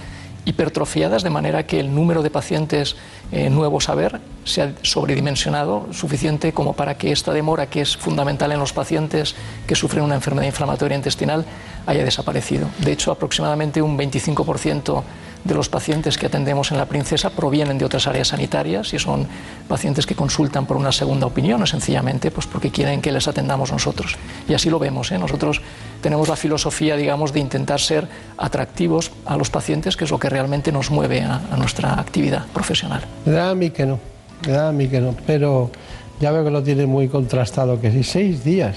hipertrofiadas 0.49 1.23
de 1.23 1.29
manera 1.29 1.67
que 1.67 1.79
el 1.79 1.95
número 1.95 2.23
de 2.23 2.31
pacientes 2.31 2.97
eh, 3.33 3.51
nuevos 3.51 3.91
a 3.91 3.95
ver 3.95 4.19
se 4.45 4.63
ha 4.63 4.73
sobredimensionado 4.81 5.93
suficiente 5.93 6.55
como 6.55 6.73
para 6.73 6.97
que 6.97 7.13
esta 7.13 7.35
demora, 7.35 7.67
que 7.67 7.83
es 7.83 7.99
fundamental 7.99 8.51
en 8.53 8.59
los 8.59 8.73
pacientes 8.73 9.35
que 9.67 9.75
sufren 9.75 10.05
una 10.05 10.15
enfermedad 10.15 10.47
inflamatoria 10.47 10.97
intestinal, 10.97 11.45
haya 11.85 12.03
desaparecido. 12.03 12.67
De 12.79 12.93
hecho, 12.93 13.13
aproximadamente 13.13 13.83
un 13.83 13.99
25% 13.99 15.03
de 15.45 15.55
los 15.55 15.69
pacientes 15.69 16.19
que 16.19 16.27
atendemos 16.27 16.73
en 16.73 16.79
la 16.79 16.87
Princesa 16.87 17.31
provienen 17.31 17.79
de 17.79 17.85
otras 17.85 18.07
áreas 18.07 18.29
sanitarias 18.29 18.93
y 18.95 18.99
son 18.99 19.27
pacientes 19.69 20.07
que 20.07 20.15
consultan 20.15 20.67
por 20.67 20.77
una 20.77 20.93
segunda 20.93 21.27
opinión 21.27 21.63
o 21.63 21.67
sencillamente 21.67 22.31
pues 22.31 22.47
porque 22.47 22.71
quieren 22.71 23.01
que 23.01 23.13
les 23.13 23.29
atendamos 23.29 23.73
nosotros. 23.73 24.17
Y 24.49 24.55
así 24.55 24.71
lo 24.71 24.79
vemos. 24.79 25.13
¿eh? 25.13 25.19
Nosotros 25.19 25.61
tenemos 26.03 26.29
la 26.29 26.37
filosofía, 26.37 26.97
digamos, 26.97 27.33
de 27.33 27.41
intentar 27.41 27.81
ser 27.81 28.09
atractivos 28.37 29.13
a 29.27 29.37
los 29.37 29.51
pacientes, 29.51 29.97
que 29.97 30.05
es 30.05 30.11
lo 30.11 30.19
que 30.19 30.29
realmente 30.29 30.73
nos 30.73 30.91
mueve 30.91 31.23
a, 31.23 31.41
nuestra 31.57 31.99
actividad 31.99 32.47
profesional. 32.47 33.03
Da 33.25 33.51
a 33.51 33.55
mí 33.55 33.71
que 33.71 33.87
no, 33.87 33.99
da 34.47 34.69
a 34.69 34.73
mí 34.73 34.89
que 34.89 35.01
no, 35.01 35.15
pero 35.27 35.71
ya 36.21 36.33
veo 36.33 36.45
que 36.45 36.51
lo 36.51 36.63
tiene 36.63 36.87
muy 36.87 37.09
contrastado, 37.09 37.81
que 37.81 37.91
sí, 37.91 38.03
seis 38.03 38.45
días. 38.45 38.77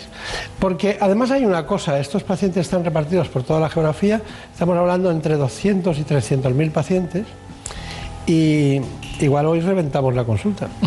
Porque 0.59 0.97
además 0.99 1.31
hay 1.31 1.45
una 1.45 1.65
cosa, 1.65 1.99
estos 1.99 2.23
pacientes 2.23 2.61
están 2.67 2.83
repartidos 2.83 3.27
por 3.29 3.43
toda 3.43 3.59
la 3.59 3.69
geografía, 3.69 4.21
estamos 4.51 4.77
hablando 4.77 5.11
entre 5.11 5.35
200 5.35 5.97
y 5.97 6.03
300 6.03 6.53
mil 6.53 6.71
pacientes, 6.71 7.25
y 8.27 8.81
igual 9.19 9.45
hoy 9.47 9.61
reventamos 9.61 10.13
la 10.15 10.23
consulta. 10.23 10.67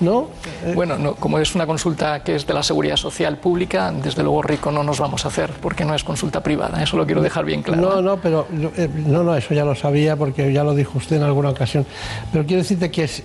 ¿No? 0.00 0.28
Bueno, 0.74 0.96
no, 0.96 1.14
como 1.14 1.38
es 1.38 1.54
una 1.54 1.66
consulta 1.66 2.24
que 2.24 2.34
es 2.34 2.46
de 2.46 2.54
la 2.54 2.62
seguridad 2.62 2.96
social 2.96 3.36
pública, 3.36 3.92
desde 3.92 4.22
luego 4.22 4.40
rico 4.40 4.70
no 4.70 4.82
nos 4.82 4.98
vamos 4.98 5.26
a 5.26 5.28
hacer, 5.28 5.50
porque 5.60 5.84
no 5.84 5.94
es 5.94 6.04
consulta 6.04 6.42
privada. 6.42 6.82
Eso 6.82 6.96
lo 6.96 7.04
quiero 7.04 7.20
dejar 7.20 7.44
bien 7.44 7.62
claro. 7.62 7.82
No, 7.82 8.00
no, 8.00 8.16
pero 8.16 8.46
eh, 8.78 8.88
no, 9.06 9.22
no, 9.22 9.36
eso 9.36 9.52
ya 9.52 9.62
lo 9.62 9.74
sabía 9.74 10.16
porque 10.16 10.54
ya 10.54 10.64
lo 10.64 10.74
dijo 10.74 10.96
usted 10.96 11.16
en 11.16 11.24
alguna 11.24 11.50
ocasión. 11.50 11.84
Pero 12.32 12.46
quiero 12.46 12.62
decirte 12.62 12.90
que 12.90 13.04
es 13.04 13.24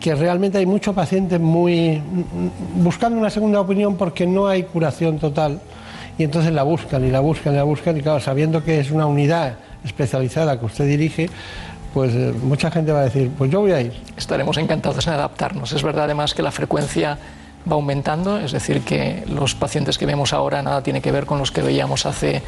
que 0.00 0.14
realmente 0.14 0.58
hay 0.58 0.66
mucho 0.66 0.92
paciente 0.92 1.38
muy 1.38 2.00
buscando 2.76 3.18
una 3.18 3.30
segunda 3.30 3.60
opinión 3.60 3.96
porque 3.96 4.26
no 4.26 4.46
hay 4.46 4.62
curación 4.62 5.18
total 5.18 5.60
y 6.16 6.24
entonces 6.24 6.52
la 6.52 6.62
buscan 6.62 7.04
y 7.04 7.10
la 7.10 7.20
buscan 7.20 7.54
y 7.54 7.56
la 7.56 7.64
buscan 7.64 7.96
y 7.96 8.00
claro, 8.00 8.20
sabiendo 8.20 8.62
que 8.62 8.80
es 8.80 8.90
una 8.90 9.06
unidad 9.06 9.56
especializada 9.84 10.58
que 10.58 10.66
usted 10.66 10.86
dirige, 10.86 11.30
pues 11.94 12.14
eh, 12.14 12.34
mucha 12.42 12.70
gente 12.70 12.92
va 12.92 13.00
a 13.00 13.04
decir, 13.04 13.30
pues 13.36 13.50
yo 13.50 13.60
voy 13.60 13.72
a 13.72 13.80
ir. 13.80 13.92
Estaremos 14.16 14.56
encantados 14.58 15.06
en 15.06 15.14
adaptarnos. 15.14 15.72
Es 15.72 15.82
verdad 15.82 16.04
además 16.04 16.34
que 16.34 16.42
la 16.42 16.50
frecuencia 16.50 17.18
va 17.70 17.74
aumentando, 17.74 18.38
es 18.38 18.52
decir, 18.52 18.82
que 18.82 19.24
los 19.28 19.54
pacientes 19.54 19.98
que 19.98 20.06
vemos 20.06 20.32
ahora 20.32 20.62
nada 20.62 20.82
tiene 20.82 21.00
que 21.00 21.12
ver 21.12 21.26
con 21.26 21.38
los 21.38 21.52
que 21.52 21.62
veíamos 21.62 22.06
hace 22.06 22.42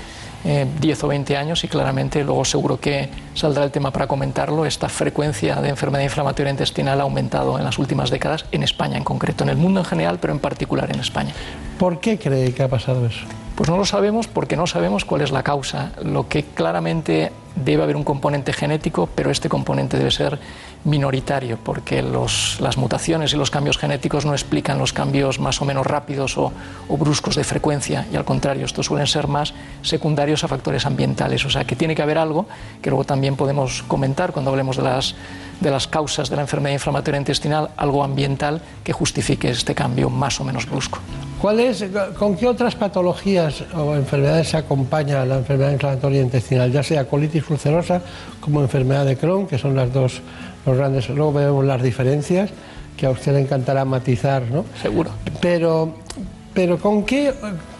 eh, 0.44 0.66
10 0.80 1.04
o 1.04 1.08
20 1.08 1.36
años 1.36 1.64
y 1.64 1.68
claramente 1.68 2.24
luego 2.24 2.44
seguro 2.44 2.80
que 2.80 3.10
saldrá 3.34 3.64
el 3.64 3.70
tema 3.70 3.90
para 3.90 4.06
comentarlo. 4.06 4.64
Esta 4.64 4.88
frecuencia 4.88 5.56
de 5.56 5.68
enfermedad 5.68 6.02
inflamatoria 6.02 6.50
intestinal 6.50 7.00
ha 7.00 7.02
aumentado 7.02 7.58
en 7.58 7.64
las 7.64 7.78
últimas 7.78 8.10
décadas 8.10 8.46
en 8.50 8.62
España 8.62 8.96
en 8.96 9.04
concreto, 9.04 9.44
en 9.44 9.50
el 9.50 9.56
mundo 9.56 9.80
en 9.80 9.86
general, 9.86 10.18
pero 10.20 10.32
en 10.32 10.38
particular 10.38 10.90
en 10.92 11.00
España. 11.00 11.34
¿Por 11.78 12.00
qué 12.00 12.18
cree 12.18 12.54
que 12.54 12.62
ha 12.62 12.68
pasado 12.68 13.04
eso? 13.06 13.26
Pues 13.54 13.68
no 13.68 13.76
lo 13.76 13.84
sabemos 13.84 14.26
porque 14.26 14.56
no 14.56 14.66
sabemos 14.66 15.04
cuál 15.04 15.20
es 15.20 15.32
la 15.32 15.42
causa. 15.42 15.92
Lo 16.02 16.28
que 16.28 16.44
claramente 16.44 17.30
debe 17.56 17.82
haber 17.82 17.96
un 17.96 18.04
componente 18.04 18.54
genético, 18.54 19.08
pero 19.14 19.30
este 19.30 19.50
componente 19.50 19.98
debe 19.98 20.10
ser 20.10 20.38
minoritario 20.84 21.58
porque 21.62 22.02
los- 22.02 22.58
las 22.60 22.76
mutaciones 22.78 23.32
y 23.32 23.36
los 23.36 23.50
cambios 23.50 23.78
genéticos 23.78 24.24
no 24.24 24.32
explican 24.32 24.78
los 24.78 24.92
cambios 24.92 25.38
más 25.38 25.60
o 25.60 25.64
menos 25.64 25.86
rápidos 25.86 26.38
o, 26.38 26.52
o 26.88 26.96
bruscos 26.96 27.36
de 27.36 27.44
frecuencia 27.44 28.06
y 28.12 28.16
al 28.16 28.24
contrario, 28.24 28.64
estos 28.64 28.86
suelen 28.86 29.06
ser 29.06 29.28
más 29.28 29.52
secundarios 29.82 30.42
a 30.44 30.48
factores 30.48 30.86
ambientales. 30.86 31.44
O 31.44 31.50
sea 31.50 31.64
que 31.64 31.76
tiene 31.76 31.94
que 31.94 32.02
haber 32.02 32.18
algo 32.18 32.46
que 32.82 32.90
luego 32.90 33.04
también 33.04 33.36
podemos 33.36 33.82
comentar 33.84 34.32
cuando 34.32 34.50
hablemos 34.50 34.76
de 34.76 34.82
las, 34.82 35.14
de 35.60 35.70
las 35.70 35.86
causas 35.86 36.30
de 36.30 36.36
la 36.36 36.42
enfermedad 36.42 36.72
inflamatoria 36.74 37.18
intestinal, 37.18 37.70
algo 37.76 38.02
ambiental 38.02 38.62
que 38.82 38.92
justifique 38.92 39.50
este 39.50 39.74
cambio 39.74 40.08
más 40.08 40.40
o 40.40 40.44
menos 40.44 40.66
brusco. 40.66 40.98
¿Cuál 41.40 41.60
es, 41.60 41.84
¿Con 42.18 42.36
qué 42.36 42.46
otras 42.46 42.74
patologías 42.74 43.64
o 43.74 43.94
enfermedades 43.94 44.48
se 44.50 44.58
acompaña 44.58 45.24
la 45.24 45.38
enfermedad 45.38 45.72
inflamatoria 45.72 46.20
intestinal, 46.20 46.70
ya 46.70 46.82
sea 46.82 47.06
colitis 47.06 47.48
ulcerosa 47.48 48.02
como 48.40 48.60
enfermedad 48.60 49.06
de 49.06 49.16
Crohn, 49.16 49.46
que 49.46 49.56
son 49.56 49.74
las 49.74 49.90
dos 49.92 50.20
los 50.66 50.76
grandes, 50.76 51.08
luego 51.08 51.32
vemos 51.32 51.64
las 51.64 51.82
diferencias, 51.82 52.50
que 52.96 53.06
a 53.06 53.10
usted 53.10 53.32
le 53.32 53.40
encantará 53.40 53.84
matizar, 53.84 54.42
¿no? 54.50 54.64
Seguro. 54.80 55.10
Pero, 55.40 55.94
pero 56.52 56.78
¿con 56.78 57.04
qué, 57.04 57.32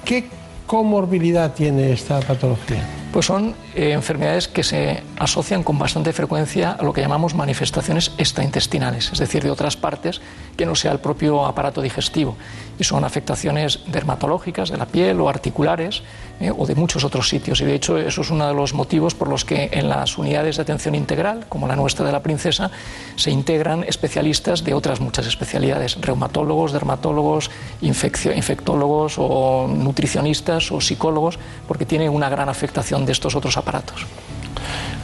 qué 0.04 0.26
comorbilidad 0.66 1.52
tiene 1.52 1.92
esta 1.92 2.20
patología? 2.20 3.00
Pues 3.12 3.26
son 3.26 3.56
eh, 3.74 3.90
enfermedades 3.90 4.46
que 4.46 4.62
se 4.62 5.02
asocian 5.18 5.64
con 5.64 5.78
bastante 5.78 6.12
frecuencia 6.12 6.72
a 6.72 6.82
lo 6.84 6.92
que 6.92 7.00
llamamos 7.00 7.34
manifestaciones 7.34 8.12
extraintestinales, 8.18 9.10
es 9.12 9.18
decir, 9.18 9.42
de 9.42 9.50
otras 9.50 9.76
partes 9.76 10.20
que 10.56 10.64
no 10.64 10.76
sea 10.76 10.92
el 10.92 11.00
propio 11.00 11.44
aparato 11.44 11.82
digestivo. 11.82 12.36
Y 12.78 12.84
son 12.84 13.04
afectaciones 13.04 13.80
dermatológicas 13.88 14.70
de 14.70 14.76
la 14.76 14.86
piel 14.86 15.20
o 15.20 15.28
articulares 15.28 16.02
eh, 16.38 16.52
o 16.56 16.66
de 16.66 16.74
muchos 16.74 17.02
otros 17.04 17.28
sitios. 17.28 17.60
Y 17.60 17.64
de 17.64 17.74
hecho 17.74 17.98
eso 17.98 18.22
es 18.22 18.30
uno 18.30 18.46
de 18.46 18.54
los 18.54 18.74
motivos 18.74 19.14
por 19.14 19.28
los 19.28 19.44
que 19.44 19.70
en 19.72 19.88
las 19.88 20.16
unidades 20.16 20.56
de 20.56 20.62
atención 20.62 20.94
integral, 20.94 21.46
como 21.48 21.66
la 21.66 21.76
nuestra 21.76 22.06
de 22.06 22.12
la 22.12 22.22
Princesa, 22.22 22.70
se 23.16 23.30
integran 23.30 23.84
especialistas 23.84 24.62
de 24.62 24.72
otras 24.72 25.00
muchas 25.00 25.26
especialidades, 25.26 26.00
reumatólogos, 26.00 26.72
dermatólogos, 26.72 27.50
infectólogos 27.82 29.16
o 29.18 29.66
nutricionistas 29.68 30.70
o 30.72 30.80
psicólogos, 30.80 31.38
porque 31.66 31.84
tiene 31.84 32.08
una 32.08 32.30
gran 32.30 32.48
afectación 32.48 33.00
de 33.07 33.12
estos 33.12 33.35
otros 33.35 33.57
aparatos. 33.57 34.07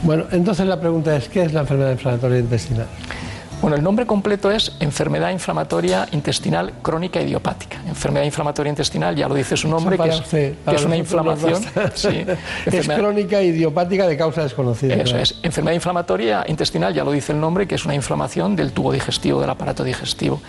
Bueno, 0.03 0.25
entonces 0.31 0.65
la 0.67 0.79
pregunta 0.79 1.15
es, 1.15 1.27
¿qué 1.29 1.43
es 1.43 1.53
la 1.53 1.61
enfermedad 1.61 1.91
inflamatoria 1.91 2.39
intestinal? 2.39 2.87
Bueno, 3.59 3.75
el 3.75 3.83
nombre 3.83 4.05
completo 4.05 4.51
es 4.51 4.77
enfermedad 4.79 5.31
inflamatoria 5.31 6.07
intestinal 6.11 6.73
crónica 6.83 7.19
idiopática. 7.19 7.77
Enfermedad 7.87 8.23
inflamatoria 8.23 8.69
intestinal, 8.69 9.15
ya 9.15 9.27
lo 9.27 9.33
dice 9.33 9.57
su 9.57 9.67
nombre, 9.67 9.97
que 9.97 10.09
es, 10.09 10.21
que 10.21 10.55
es 10.75 10.85
una 10.85 10.95
inflamación. 10.95 11.63
sí, 11.95 12.23
es 12.67 12.87
crónica 12.87 13.41
idiopática 13.41 14.07
de 14.07 14.15
causa 14.15 14.43
desconocida. 14.43 14.93
Eso 14.93 15.17
es, 15.17 15.39
enfermedad 15.41 15.73
inflamatoria 15.73 16.45
intestinal, 16.47 16.93
ya 16.93 17.03
lo 17.03 17.11
dice 17.11 17.31
el 17.31 17.39
nombre, 17.39 17.67
que 17.67 17.75
es 17.75 17.85
una 17.85 17.95
inflamación 17.95 18.55
del 18.55 18.73
tubo 18.73 18.91
digestivo, 18.91 19.41
del 19.41 19.49
aparato 19.49 19.83
digestivo. 19.83 20.39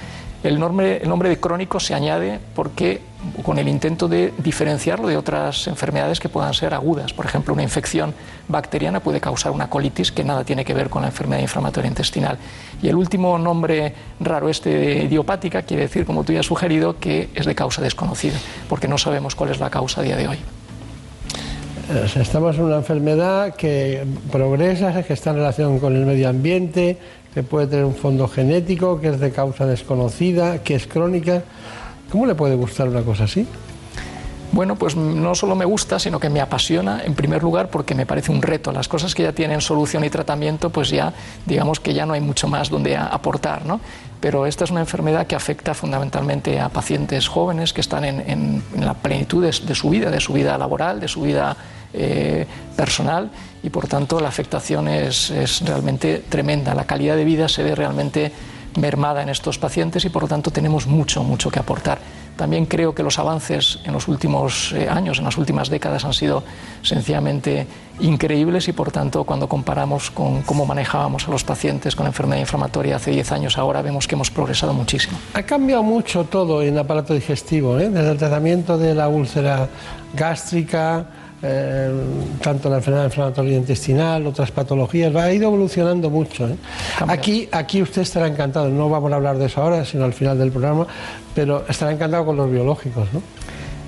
El 0.45 0.61
nombre, 0.61 0.99
el 1.03 1.09
nombre 1.09 1.29
de 1.29 1.41
crónico 1.41 1.81
se 1.81 1.95
añade 1.95 2.39
porque 2.55 3.01
con 3.43 3.59
el 3.59 3.67
intento 3.67 4.07
de 4.07 4.33
diferenciarlo 4.39 5.09
de 5.09 5.17
otras 5.17 5.67
enfermedades 5.67 6.21
que 6.21 6.29
puedan 6.29 6.55
ser 6.55 6.75
agudas. 6.75 7.13
Por 7.13 7.27
ejemplo, 7.27 7.53
una 7.53 7.65
infección 7.65 8.15
bacteriana 8.47 9.01
puede 9.01 9.21
causar 9.21 9.51
una 9.51 9.69
colitis 9.69 10.13
que 10.13 10.23
nada 10.23 10.45
tiene 10.45 10.65
que 10.65 10.75
ver 10.75 10.89
con 10.89 11.03
la 11.03 11.09
enfermedad 11.09 11.43
inflamatoria 11.43 11.89
intestinal. 11.89 12.39
Y 12.81 12.89
el 12.89 12.95
último 12.95 13.37
nombre 13.37 13.93
raro 14.21 14.49
este 14.49 14.71
de 14.71 15.05
idiopática 15.05 15.63
quiere 15.63 15.85
decir, 15.85 16.07
como 16.07 16.23
tú 16.23 16.33
ya 16.33 16.41
has 16.41 16.47
sugerido, 16.47 16.99
que 17.01 17.31
es 17.35 17.45
de 17.45 17.55
causa 17.57 17.83
desconocida, 17.83 18.39
porque 18.69 18.87
no 18.87 18.97
sabemos 18.97 19.35
cuál 19.35 19.51
es 19.51 19.59
la 19.59 19.71
causa 19.71 20.03
a 20.03 20.05
día 20.05 20.17
de 20.17 20.29
hoy. 20.29 20.39
Sea, 22.09 22.21
estamos 22.21 22.55
en 22.57 22.65
una 22.65 22.77
enfermedad 22.77 23.55
que 23.55 24.05
progresa, 24.31 25.03
que 25.03 25.15
está 25.15 25.31
en 25.31 25.37
relación 25.37 25.79
con 25.79 25.97
el 25.97 26.05
medio 26.05 26.29
ambiente, 26.29 26.99
que 27.39 27.45
puede 27.45 27.69
tener 27.69 27.85
un 27.85 27.95
fondo 27.95 28.27
genético, 28.27 29.01
que 29.01 29.11
es 29.11 29.21
de 29.21 29.31
causa 29.31 29.65
desconocida, 29.65 30.65
que 30.65 30.75
es 30.75 30.89
crónica. 30.89 31.45
¿Cómo 32.11 32.27
le 32.27 32.35
puede 32.35 32.57
gustar 32.57 32.89
una 32.89 33.03
cosa 33.03 33.25
así? 33.25 33.47
Bueno, 34.51 34.77
pues 34.77 34.97
no 34.97 35.35
solo 35.35 35.55
me 35.55 35.67
gusta, 35.67 35.99
sino 35.99 36.19
que 36.19 36.31
me 36.31 36.41
apasiona, 36.41 37.03
en 37.05 37.15
primer 37.15 37.43
lugar, 37.43 37.69
porque 37.69 37.95
me 37.95 38.07
parece 38.07 38.33
un 38.33 38.41
reto. 38.41 38.73
Las 38.73 38.89
cosas 38.89 39.15
que 39.15 39.23
ya 39.23 39.33
tienen 39.33 39.61
solución 39.61 40.05
y 40.05 40.11
tratamiento, 40.11 40.71
pues 40.71 40.89
ya, 40.89 41.13
digamos 41.45 41.81
que 41.81 41.93
ya 41.93 42.07
no 42.07 42.15
hay 42.15 42.21
mucho 42.21 42.49
más 42.49 42.71
donde 42.71 42.97
aportar, 42.97 43.67
¿no? 43.67 43.81
Pero 44.21 44.47
esta 44.47 44.65
es 44.65 44.71
una 44.71 44.81
enfermedad 44.81 45.27
que 45.27 45.37
afecta 45.37 45.75
fundamentalmente 45.75 46.59
a 46.59 46.71
pacientes 46.71 47.29
jóvenes 47.29 47.73
que 47.73 47.83
están 47.83 48.05
en, 48.05 48.63
la 48.77 48.95
plenitud 48.95 49.45
de, 49.45 49.55
de 49.67 49.75
su 49.75 49.91
vida, 49.91 50.11
de 50.11 50.19
su 50.19 50.33
vida 50.33 50.57
laboral, 50.59 50.99
de 50.99 51.09
su 51.09 51.21
vida 51.21 51.57
eh, 51.93 52.47
personal, 52.77 53.31
y 53.63 53.71
por 53.71 53.87
tanto 53.87 54.21
la 54.21 54.29
afectación 54.29 54.89
es, 54.89 55.31
es 55.31 55.61
realmente 55.61 56.25
tremenda. 56.29 56.75
La 56.75 56.85
calidad 56.85 57.17
de 57.17 57.25
vida 57.25 57.49
se 57.49 57.63
ve 57.63 57.75
realmente 57.75 58.33
mermada 58.79 59.23
en 59.23 59.29
estos 59.29 59.59
pacientes 59.59 60.05
y 60.05 60.09
por 60.09 60.23
lo 60.23 60.29
tanto 60.29 60.51
tenemos 60.51 60.87
mucho, 60.87 61.23
mucho 61.23 61.51
que 61.51 61.59
aportar. 61.59 61.99
También 62.37 62.67
creo 62.67 62.95
que 62.95 63.03
los 63.03 63.19
avances 63.19 63.81
en 63.85 63.93
los 63.93 64.07
últimos 64.07 64.73
eh, 64.73 64.89
años, 64.89 65.19
en 65.19 65.25
las 65.25 65.37
últimas 65.37 65.69
décadas, 65.71 66.05
han 66.05 66.13
sido 66.13 66.45
sencillamente 66.83 67.67
increíbles 67.99 68.69
y 68.69 68.73
por 68.73 68.93
tanto 68.93 69.25
cuando 69.25 69.49
comparamos 69.49 70.13
con 70.13 70.43
cómo 70.43 70.65
manejábamos 70.65 71.27
a 71.27 71.33
los 71.33 71.43
pacientes 71.43 71.97
con 71.97 72.07
enfermedad 72.07 72.39
inflamatoria 72.39 72.95
hace 72.95 73.11
10 73.11 73.33
años, 73.33 73.59
ahora 73.59 73.83
vemos 73.83 74.07
que 74.07 74.15
hemos 74.15 74.31
progresado 74.31 74.73
muchísimo. 74.73 75.19
Ha 75.35 75.43
cambiado 75.43 75.83
mucho 75.83 76.25
todo 76.25 76.63
en 76.63 76.75
el 76.75 76.79
aparato 76.79 77.13
digestivo, 77.13 77.77
¿eh? 77.81 77.91
desde 77.91 78.13
el 78.13 78.19
tratamiento 78.19 78.79
de 78.79 78.95
la 78.95 79.09
úlcera 79.09 79.69
gástrica, 80.15 81.07
eh, 81.43 81.93
tanto 82.43 82.69
la 82.69 82.77
enfermedad 82.77 83.05
inflamatoria 83.07 83.57
intestinal, 83.57 84.27
otras 84.27 84.51
patologías, 84.51 85.15
va, 85.15 85.25
ha 85.25 85.33
ido 85.33 85.49
evolucionando 85.49 86.11
mucho. 86.11 86.49
¿eh? 86.49 86.57
Aquí, 87.07 87.49
aquí 87.53 87.83
usted 87.83 88.03
estará 88.03 88.27
encantado, 88.27 88.69
no 88.69 88.89
vamos 88.89 89.13
a 89.13 89.17
hablar 89.17 89.39
de 89.39 89.47
eso 89.47 89.63
ahora, 89.63 89.85
sino 89.85 90.05
al 90.05 90.13
final 90.13 90.39
del 90.39 90.51
programa, 90.51 90.87
pero 91.35 91.65
estará 91.69 91.93
encantado 91.93 92.27
con 92.27 92.37
los 92.37 92.51
biológicos, 92.51 93.09
¿no? 93.13 93.23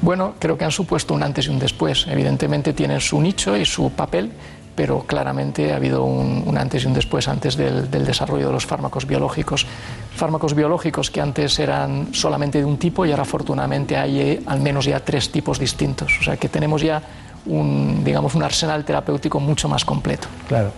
Bueno, 0.02 0.34
creo 0.38 0.56
que 0.56 0.64
han 0.64 0.70
supuesto 0.70 1.12
un 1.12 1.22
antes 1.22 1.46
y 1.46 1.50
un 1.50 1.58
después. 1.58 2.06
Evidentemente 2.08 2.72
tienen 2.72 3.00
su 3.00 3.20
nicho 3.20 3.54
y 3.54 3.66
su 3.66 3.90
papel, 3.90 4.30
pero 4.74 5.00
claramente 5.00 5.74
ha 5.74 5.76
habido 5.76 6.04
un, 6.04 6.42
un 6.46 6.56
antes 6.56 6.84
y 6.84 6.86
un 6.86 6.94
después 6.94 7.28
antes 7.28 7.54
del, 7.54 7.90
del 7.90 8.06
desarrollo 8.06 8.46
de 8.46 8.52
los 8.54 8.64
fármacos 8.64 9.06
biológicos. 9.06 9.66
Fármacos 10.14 10.54
biológicos 10.54 11.10
que 11.10 11.20
antes 11.20 11.58
eran 11.58 12.14
solamente 12.14 12.58
de 12.58 12.64
un 12.64 12.78
tipo 12.78 13.04
y 13.04 13.10
ahora 13.10 13.24
afortunadamente 13.24 13.94
hay 13.98 14.20
eh, 14.20 14.42
al 14.46 14.60
menos 14.60 14.86
ya 14.86 15.00
tres 15.00 15.30
tipos 15.30 15.58
distintos. 15.58 16.16
O 16.18 16.24
sea 16.24 16.38
que 16.38 16.48
tenemos 16.48 16.80
ya 16.80 17.02
un, 17.46 18.02
digamos, 18.04 18.34
un 18.34 18.42
arsenal 18.42 18.84
terapéutico 18.84 19.40
mucho 19.40 19.68
más 19.68 19.84
completo. 19.84 20.28
Claro. 20.48 20.70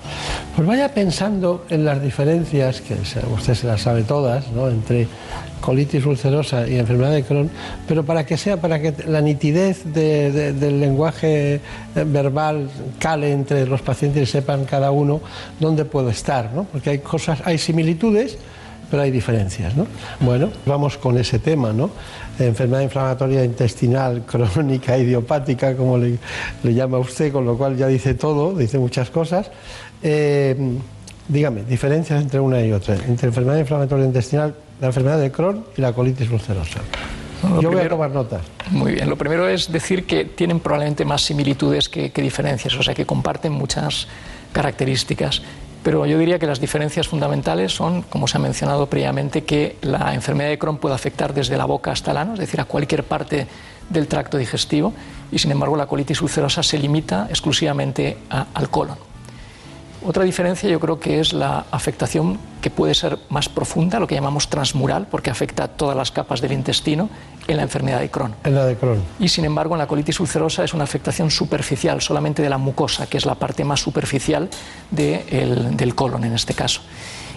Pues 0.54 0.66
vaya 0.66 0.94
pensando 0.94 1.64
en 1.68 1.84
las 1.84 2.00
diferencias, 2.02 2.80
que 2.80 2.94
usted 2.94 3.54
se 3.54 3.66
las 3.66 3.82
sabe 3.82 4.02
todas, 4.04 4.48
¿no? 4.52 4.68
entre 4.68 5.08
colitis 5.60 6.04
ulcerosa 6.06 6.66
y 6.66 6.76
enfermedad 6.78 7.12
de 7.12 7.22
Crohn, 7.24 7.50
pero 7.86 8.04
para 8.04 8.26
que 8.26 8.36
sea, 8.36 8.56
para 8.60 8.80
que 8.80 8.94
la 9.06 9.20
nitidez 9.20 9.84
de- 9.92 10.30
de- 10.32 10.52
del 10.52 10.80
lenguaje 10.80 11.54
eh, 11.56 11.60
verbal 12.04 12.68
cale 12.98 13.32
entre 13.32 13.66
los 13.66 13.80
pacientes 13.82 14.28
y 14.28 14.32
sepan 14.32 14.64
cada 14.64 14.90
uno 14.90 15.20
dónde 15.60 15.84
puedo 15.84 16.10
estar, 16.10 16.52
¿no? 16.52 16.64
Porque 16.64 16.90
hay 16.90 16.98
cosas, 16.98 17.40
hay 17.44 17.58
similitudes, 17.58 18.38
pero 18.92 19.04
hay 19.04 19.10
diferencias, 19.10 19.74
¿no? 19.74 19.86
Bueno, 20.20 20.50
vamos 20.66 20.98
con 20.98 21.16
ese 21.16 21.38
tema, 21.38 21.72
¿no? 21.72 21.88
Enfermedad 22.38 22.82
inflamatoria 22.82 23.42
intestinal 23.42 24.22
crónica 24.26 24.98
idiopática, 24.98 25.74
como 25.74 25.96
le, 25.96 26.18
le 26.62 26.74
llama 26.74 26.98
usted, 26.98 27.32
con 27.32 27.46
lo 27.46 27.56
cual 27.56 27.74
ya 27.74 27.86
dice 27.86 28.12
todo, 28.12 28.54
dice 28.54 28.78
muchas 28.78 29.08
cosas. 29.08 29.50
Eh, 30.02 30.54
dígame, 31.26 31.62
diferencias 31.62 32.20
entre 32.20 32.38
una 32.38 32.60
y 32.60 32.70
otra, 32.70 32.96
entre 32.96 33.28
enfermedad 33.28 33.56
inflamatoria 33.56 34.04
intestinal, 34.04 34.54
la 34.78 34.88
enfermedad 34.88 35.18
de 35.18 35.32
Crohn 35.32 35.64
y 35.74 35.80
la 35.80 35.94
colitis 35.94 36.30
ulcerosa. 36.30 36.82
Bueno, 37.40 37.62
Yo 37.62 37.70
voy 37.70 37.80
a 37.80 37.88
tomar 37.88 38.10
notas. 38.10 38.42
Muy 38.72 38.92
bien, 38.92 39.08
lo 39.08 39.16
primero 39.16 39.48
es 39.48 39.72
decir 39.72 40.04
que 40.04 40.26
tienen 40.26 40.60
probablemente 40.60 41.06
más 41.06 41.22
similitudes 41.22 41.88
que, 41.88 42.10
que 42.10 42.20
diferencias, 42.20 42.74
o 42.74 42.82
sea 42.82 42.92
que 42.92 43.06
comparten 43.06 43.52
muchas 43.52 44.06
características. 44.52 45.40
Pero 45.82 46.06
yo 46.06 46.16
diría 46.18 46.38
que 46.38 46.46
las 46.46 46.60
diferencias 46.60 47.08
fundamentales 47.08 47.72
son, 47.74 48.02
como 48.02 48.28
se 48.28 48.36
ha 48.36 48.40
mencionado 48.40 48.86
previamente, 48.86 49.42
que 49.44 49.76
la 49.82 50.14
enfermedad 50.14 50.50
de 50.50 50.58
Crohn 50.58 50.78
puede 50.78 50.94
afectar 50.94 51.34
desde 51.34 51.56
la 51.56 51.64
boca 51.64 51.90
hasta 51.90 52.12
el 52.12 52.18
ano, 52.18 52.34
es 52.34 52.38
decir, 52.38 52.60
a 52.60 52.64
cualquier 52.66 53.02
parte 53.04 53.48
del 53.90 54.06
tracto 54.06 54.38
digestivo, 54.38 54.92
y 55.32 55.38
sin 55.38 55.50
embargo 55.50 55.76
la 55.76 55.86
colitis 55.86 56.22
ulcerosa 56.22 56.62
se 56.62 56.78
limita 56.78 57.26
exclusivamente 57.30 58.16
a- 58.30 58.46
al 58.54 58.70
colon. 58.70 58.96
Otra 60.04 60.24
diferencia 60.24 60.68
yo 60.68 60.80
creo 60.80 60.98
que 60.98 61.20
es 61.20 61.32
la 61.32 61.64
afectación 61.70 62.38
que 62.60 62.70
puede 62.70 62.92
ser 62.94 63.18
más 63.28 63.48
profunda, 63.48 64.00
lo 64.00 64.06
que 64.06 64.14
llamamos 64.16 64.48
transmural, 64.48 65.06
porque 65.08 65.30
afecta 65.30 65.64
a 65.64 65.68
todas 65.68 65.96
las 65.96 66.10
capas 66.10 66.40
del 66.40 66.52
intestino 66.52 67.08
en 67.46 67.56
la 67.56 67.62
enfermedad 67.62 68.00
de 68.00 68.10
Crohn. 68.10 68.34
En 68.44 68.54
la 68.54 68.64
de 68.66 68.76
Crohn. 68.76 69.00
Y 69.20 69.28
sin 69.28 69.44
embargo, 69.44 69.74
en 69.74 69.78
la 69.78 69.86
colitis 69.86 70.18
ulcerosa 70.18 70.64
es 70.64 70.74
una 70.74 70.84
afectación 70.84 71.30
superficial, 71.30 72.00
solamente 72.00 72.42
de 72.42 72.50
la 72.50 72.58
mucosa, 72.58 73.06
que 73.06 73.16
es 73.16 73.26
la 73.26 73.36
parte 73.36 73.64
más 73.64 73.80
superficial 73.80 74.48
de 74.90 75.24
el- 75.30 75.76
del 75.76 75.94
colon 75.94 76.24
en 76.24 76.32
este 76.34 76.54
caso. 76.54 76.80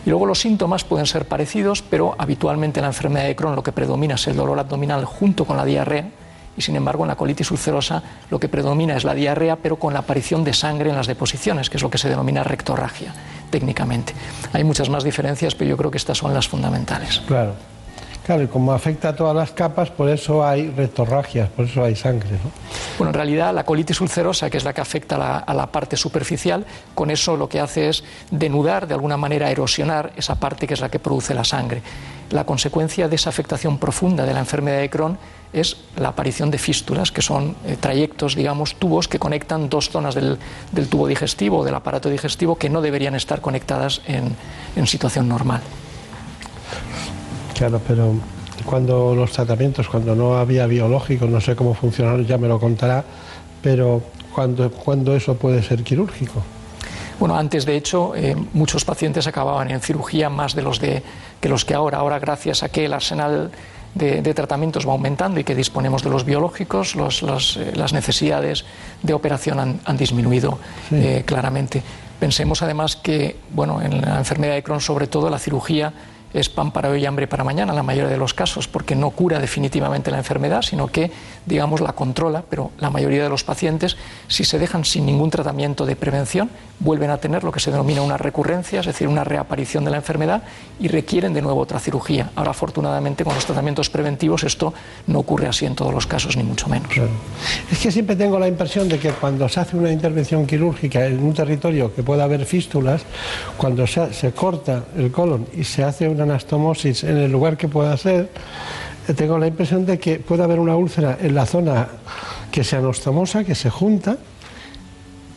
Y 0.06 0.10
luego 0.10 0.25
los 0.25 0.39
síntomas 0.39 0.84
pueden 0.84 1.06
ser 1.06 1.28
parecidos, 1.28 1.82
pero 1.84 2.15
habitualmente 2.17 2.80
en 2.80 2.84
la 2.84 2.89
enfermedad 2.89 3.25
de 3.25 3.36
Crohn 3.36 3.56
lo 3.56 3.63
que 3.63 3.71
predomina 3.71 4.15
es 4.15 4.28
el 4.28 4.36
dolor 4.36 4.60
abdominal 4.60 5.06
junto 5.06 5.45
con 5.45 5.58
la 5.58 5.65
diarrea. 5.65 6.10
Y 6.57 6.61
sin 6.61 6.75
embargo, 6.75 7.03
en 7.03 7.09
la 7.09 7.15
colitis 7.15 7.51
ulcerosa 7.51 8.01
lo 8.29 8.39
que 8.39 8.47
predomina 8.47 8.95
es 8.95 9.03
la 9.03 9.13
diarrea, 9.13 9.57
pero 9.57 9.77
con 9.77 9.93
la 9.93 9.99
aparición 9.99 10.43
de 10.43 10.53
sangre 10.53 10.89
en 10.89 10.95
las 10.95 11.07
deposiciones, 11.07 11.69
que 11.69 11.77
es 11.77 11.83
lo 11.83 11.89
que 11.89 11.97
se 11.97 12.09
denomina 12.09 12.43
rectorragia 12.43 13.13
técnicamente. 13.49 14.13
Hay 14.53 14.63
muchas 14.63 14.89
más 14.89 15.03
diferencias, 15.03 15.55
pero 15.55 15.69
yo 15.69 15.77
creo 15.77 15.91
que 15.91 15.97
estas 15.97 16.17
son 16.17 16.33
las 16.33 16.47
fundamentales. 16.47 17.21
Claro. 17.27 17.53
Claro, 18.25 18.41
y 18.41 18.47
como 18.47 18.71
afecta 18.71 19.09
a 19.09 19.15
todas 19.15 19.35
las 19.35 19.51
capas, 19.51 19.91
por 19.91 20.09
eso 20.09 20.43
hay 20.43 20.67
rectorragias, 20.71 21.47
por 21.49 21.65
eso 21.65 21.83
hay 21.83 21.95
sangre, 21.95 22.31
¿no? 22.31 22.49
Bueno, 22.97 23.11
en 23.11 23.13
realidad 23.13 23.53
la 23.53 23.63
colitis 23.63 24.01
ulcerosa, 24.01 24.49
que 24.49 24.57
es 24.57 24.63
la 24.63 24.73
que 24.73 24.81
afecta 24.81 25.15
a 25.15 25.19
la, 25.19 25.37
a 25.37 25.53
la 25.53 25.67
parte 25.67 25.95
superficial, 25.95 26.65
con 26.95 27.11
eso 27.11 27.37
lo 27.37 27.47
que 27.47 27.59
hace 27.59 27.87
es 27.87 28.03
denudar, 28.31 28.87
de 28.87 28.95
alguna 28.95 29.15
manera 29.15 29.51
erosionar 29.51 30.11
esa 30.17 30.39
parte 30.39 30.65
que 30.65 30.73
es 30.73 30.81
la 30.81 30.89
que 30.89 30.97
produce 30.97 31.35
la 31.35 31.43
sangre. 31.43 31.83
La 32.31 32.45
consecuencia 32.45 33.07
de 33.07 33.15
esa 33.15 33.29
afectación 33.29 33.77
profunda 33.77 34.25
de 34.25 34.33
la 34.33 34.39
enfermedad 34.39 34.79
de 34.79 34.89
Crohn 34.89 35.19
es 35.53 35.77
la 35.97 36.10
aparición 36.10 36.51
de 36.51 36.58
fístulas, 36.58 37.12
que 37.12 37.21
son 37.21 37.55
eh, 37.65 37.77
trayectos, 37.79 38.36
digamos, 38.36 38.75
tubos 38.75 39.08
que 39.08 39.19
conectan 39.19 39.69
dos 39.69 39.89
zonas 39.89 40.15
del, 40.15 40.38
del 40.71 40.88
tubo 40.88 41.08
digestivo 41.08 41.60
o 41.60 41.63
del 41.63 41.75
aparato 41.75 42.10
digestivo 42.10 42.58
que 42.58 42.69
no 42.69 42.81
deberían 42.81 43.15
estar 43.15 43.41
conectadas 43.41 44.01
en, 44.08 44.36
en 44.75 44.88
situación 44.88 45.27
normal. 45.29 45.62
Claro, 47.55 47.81
pero 47.88 48.13
cuando 48.65 49.15
los 49.15 49.31
tratamientos, 49.31 49.88
cuando 49.88 50.15
no 50.15 50.38
había 50.38 50.67
biológicos, 50.67 51.29
no 51.29 51.39
sé 51.39 51.55
cómo 51.55 51.73
funcionaron, 51.73 52.25
ya 52.25 52.38
me 52.38 52.47
lo 52.47 52.60
contará, 52.60 53.03
pero 53.62 54.01
cuando, 54.34 54.69
cuando 54.71 55.15
eso 55.15 55.36
puede 55.36 55.63
ser 55.63 55.84
quirúrgico. 55.84 56.43
Bueno, 57.19 57.38
antes 57.38 57.65
de 57.65 57.77
hecho, 57.77 58.13
eh, 58.15 58.36
muchos 58.53 58.84
pacientes 58.84 59.25
acababan 59.25 59.71
en 59.71 59.79
cirugía 59.79 60.29
más 60.29 60.53
de 60.53 60.62
los 60.62 60.79
de, 60.81 61.01
que 61.39 61.47
los 61.47 61.63
que 61.63 61.73
ahora. 61.73 61.99
Ahora, 61.99 62.19
gracias 62.19 62.62
a 62.62 62.69
que 62.69 62.86
el 62.86 62.93
arsenal 62.93 63.51
de, 63.95 64.21
de 64.21 64.34
tratamientos 64.34 64.88
va 64.88 64.91
aumentando 64.91 65.39
y 65.39 65.43
que 65.43 65.55
disponemos 65.55 66.03
de 66.03 66.10
los 66.12 66.23
biológicos, 66.25 66.95
los- 66.95 67.23
los, 67.23 67.58
eh, 67.58 67.71
las 67.75 67.93
necesidades 67.93 68.65
de 69.01 69.13
operación 69.13 69.60
han, 69.60 69.79
han 69.86 69.97
disminuido 69.97 70.60
eh, 70.91 71.23
claramente. 71.25 71.81
Pensemos 72.19 72.62
además 72.62 72.95
que, 72.95 73.38
bueno, 73.51 73.81
en 73.81 74.01
la 74.01 74.17
enfermedad 74.19 74.53
de 74.53 74.63
Crohn, 74.63 74.79
sobre 74.81 75.08
todo, 75.08 75.29
la 75.29 75.39
cirugía 75.39 75.91
es 76.33 76.49
pan 76.49 76.71
para 76.71 76.89
hoy 76.89 77.03
y 77.03 77.05
hambre 77.05 77.27
para 77.27 77.43
mañana, 77.43 77.71
en 77.71 77.77
la 77.77 77.83
mayoría 77.83 78.09
de 78.09 78.17
los 78.17 78.33
casos, 78.33 78.67
porque 78.67 78.95
no 78.95 79.11
cura 79.11 79.39
definitivamente 79.39 80.11
la 80.11 80.17
enfermedad, 80.17 80.61
sino 80.61 80.88
que, 80.88 81.11
digamos, 81.45 81.81
la 81.81 81.93
controla, 81.93 82.43
pero 82.49 82.71
la 82.79 82.89
mayoría 82.89 83.23
de 83.23 83.29
los 83.29 83.43
pacientes, 83.43 83.95
si 84.27 84.43
se 84.43 84.59
dejan 84.59 84.83
sin 84.83 85.05
ningún 85.05 85.29
tratamiento 85.29 85.85
de 85.85 85.95
prevención, 85.95 86.49
vuelven 86.79 87.09
a 87.09 87.17
tener 87.17 87.43
lo 87.43 87.51
que 87.51 87.59
se 87.59 87.71
denomina 87.71 88.01
una 88.01 88.17
recurrencia, 88.17 88.81
es 88.81 88.85
decir, 88.85 89.07
una 89.07 89.23
reaparición 89.23 89.85
de 89.85 89.91
la 89.91 89.97
enfermedad 89.97 90.43
y 90.79 90.88
requieren 90.89 91.33
de 91.33 91.41
nuevo 91.41 91.61
otra 91.61 91.79
cirugía. 91.79 92.31
Ahora, 92.35 92.51
afortunadamente, 92.51 93.23
con 93.23 93.33
los 93.33 93.45
tratamientos 93.45 93.89
preventivos 93.89 94.43
esto 94.43 94.73
no 95.07 95.19
ocurre 95.19 95.47
así 95.47 95.65
en 95.65 95.75
todos 95.75 95.93
los 95.93 96.05
casos, 96.05 96.35
ni 96.35 96.43
mucho 96.43 96.67
menos. 96.67 96.89
Es 97.71 97.79
que 97.79 97.91
siempre 97.91 98.15
tengo 98.15 98.38
la 98.39 98.47
impresión 98.47 98.89
de 98.89 98.99
que 98.99 99.11
cuando 99.11 99.47
se 99.47 99.59
hace 99.59 99.77
una 99.77 99.91
intervención 99.91 100.45
quirúrgica 100.45 101.05
en 101.05 101.23
un 101.23 101.33
territorio 101.33 101.93
que 101.93 102.03
pueda 102.03 102.25
haber 102.25 102.45
fístulas, 102.45 103.03
cuando 103.57 103.88
se, 103.88 104.13
se 104.13 104.33
corta 104.33 104.83
el 104.97 105.11
colon 105.11 105.47
y 105.55 105.63
se 105.63 105.83
hace 105.83 106.09
una 106.09 106.24
anastomosis 106.25 107.03
en 107.03 107.17
el 107.17 107.31
lugar 107.31 107.57
que 107.57 107.67
pueda 107.67 107.95
ser, 107.97 108.29
eh, 109.07 109.13
tengo 109.13 109.38
la 109.38 109.47
impresión 109.47 109.85
de 109.85 109.97
que 109.97 110.19
puede 110.19 110.43
haber 110.43 110.59
una 110.59 110.75
úlcera 110.75 111.17
en 111.21 111.33
la 111.35 111.45
zona 111.45 111.88
que 112.51 112.63
se 112.63 112.75
anastomosa, 112.75 113.43
que 113.43 113.55
se 113.55 113.69
junta, 113.69 114.17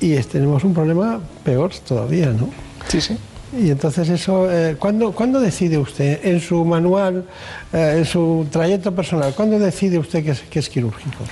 y 0.00 0.14
tenemos 0.16 0.64
un 0.64 0.74
problema 0.74 1.20
peor 1.44 1.72
todavía, 1.86 2.26
¿no? 2.26 2.50
Sí, 2.88 3.00
sí. 3.00 3.16
Y 3.56 3.70
entonces 3.70 4.08
eso, 4.08 4.50
eh, 4.50 4.76
¿cuándo, 4.78 5.12
cuándo 5.12 5.40
decide 5.40 5.78
usted 5.78 6.20
en 6.24 6.40
su 6.40 6.64
manual, 6.64 7.24
eh, 7.72 7.94
en 7.98 8.04
su 8.04 8.46
trayecto 8.50 8.94
personal, 8.94 9.34
cuándo 9.34 9.58
decide 9.58 9.98
usted 9.98 10.22
que 10.22 10.32
es, 10.32 10.40
que 10.42 10.58
es 10.58 10.68
quirúrgico? 10.68 11.24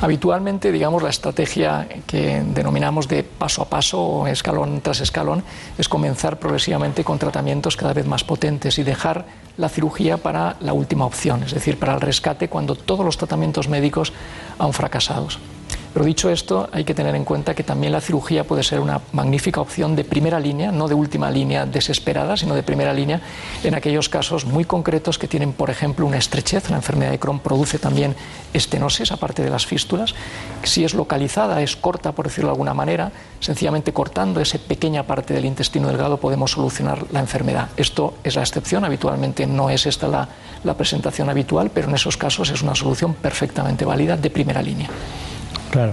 Habitualmente, 0.00 0.72
digamos, 0.72 1.02
la 1.02 1.10
estrategia 1.10 1.88
que 2.06 2.42
denominamos 2.44 3.08
de 3.08 3.22
paso 3.22 3.62
a 3.62 3.66
paso 3.66 4.26
escalón 4.26 4.80
tras 4.80 5.00
escalón 5.00 5.42
es 5.78 5.88
comenzar 5.88 6.38
progresivamente 6.38 7.04
con 7.04 7.18
tratamientos 7.18 7.76
cada 7.76 7.94
vez 7.94 8.06
más 8.06 8.24
potentes 8.24 8.78
y 8.78 8.82
dejar 8.82 9.24
la 9.56 9.68
cirugía 9.68 10.16
para 10.18 10.56
la 10.60 10.72
última 10.72 11.06
opción, 11.06 11.44
es 11.44 11.54
decir, 11.54 11.78
para 11.78 11.94
el 11.94 12.00
rescate 12.00 12.48
cuando 12.48 12.74
todos 12.74 13.04
los 13.04 13.16
tratamientos 13.16 13.68
médicos 13.68 14.12
han 14.58 14.72
fracasado. 14.72 15.28
Pero 15.94 16.06
dicho 16.06 16.28
esto, 16.28 16.68
hay 16.72 16.82
que 16.82 16.92
tener 16.92 17.14
en 17.14 17.24
cuenta 17.24 17.54
que 17.54 17.62
también 17.62 17.92
la 17.92 18.00
cirugía 18.00 18.42
puede 18.42 18.64
ser 18.64 18.80
una 18.80 19.00
magnífica 19.12 19.60
opción 19.60 19.94
de 19.94 20.02
primera 20.02 20.40
línea, 20.40 20.72
no 20.72 20.88
de 20.88 20.94
última 20.94 21.30
línea 21.30 21.66
desesperada, 21.66 22.36
sino 22.36 22.56
de 22.56 22.64
primera 22.64 22.92
línea 22.92 23.20
en 23.62 23.76
aquellos 23.76 24.08
casos 24.08 24.44
muy 24.44 24.64
concretos 24.64 25.20
que 25.20 25.28
tienen, 25.28 25.52
por 25.52 25.70
ejemplo, 25.70 26.04
una 26.04 26.18
estrechez. 26.18 26.68
La 26.68 26.78
enfermedad 26.78 27.12
de 27.12 27.20
Crohn 27.20 27.38
produce 27.38 27.78
también 27.78 28.16
estenosis, 28.52 29.12
aparte 29.12 29.44
de 29.44 29.50
las 29.50 29.66
fístulas. 29.66 30.16
Si 30.64 30.84
es 30.84 30.94
localizada, 30.94 31.62
es 31.62 31.76
corta, 31.76 32.10
por 32.10 32.26
decirlo 32.26 32.48
de 32.48 32.54
alguna 32.54 32.74
manera, 32.74 33.12
sencillamente 33.38 33.92
cortando 33.92 34.40
esa 34.40 34.58
pequeña 34.58 35.04
parte 35.04 35.32
del 35.32 35.44
intestino 35.44 35.86
delgado 35.86 36.16
podemos 36.16 36.50
solucionar 36.50 37.04
la 37.12 37.20
enfermedad. 37.20 37.68
Esto 37.76 38.14
es 38.24 38.34
la 38.34 38.42
excepción, 38.42 38.84
habitualmente 38.84 39.46
no 39.46 39.70
es 39.70 39.86
esta 39.86 40.08
la, 40.08 40.28
la 40.64 40.74
presentación 40.74 41.30
habitual, 41.30 41.70
pero 41.72 41.88
en 41.88 41.94
esos 41.94 42.16
casos 42.16 42.50
es 42.50 42.62
una 42.62 42.74
solución 42.74 43.14
perfectamente 43.14 43.84
válida 43.84 44.16
de 44.16 44.30
primera 44.30 44.60
línea. 44.60 44.90
Claro. 45.70 45.92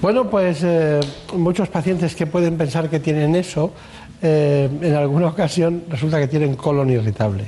Bueno, 0.00 0.28
pues 0.30 0.60
eh, 0.62 1.00
muchos 1.34 1.68
pacientes 1.68 2.14
que 2.14 2.26
pueden 2.26 2.56
pensar 2.56 2.88
que 2.88 3.00
tienen 3.00 3.34
eso, 3.34 3.72
eh, 4.22 4.68
en 4.80 4.94
alguna 4.94 5.26
ocasión 5.34 5.84
resulta 5.88 6.18
que 6.18 6.28
tienen 6.28 6.54
colon 6.56 6.90
irritable. 6.90 7.44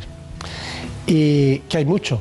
Y 1.06 1.58
que 1.60 1.78
hay 1.78 1.84
mucho, 1.84 2.20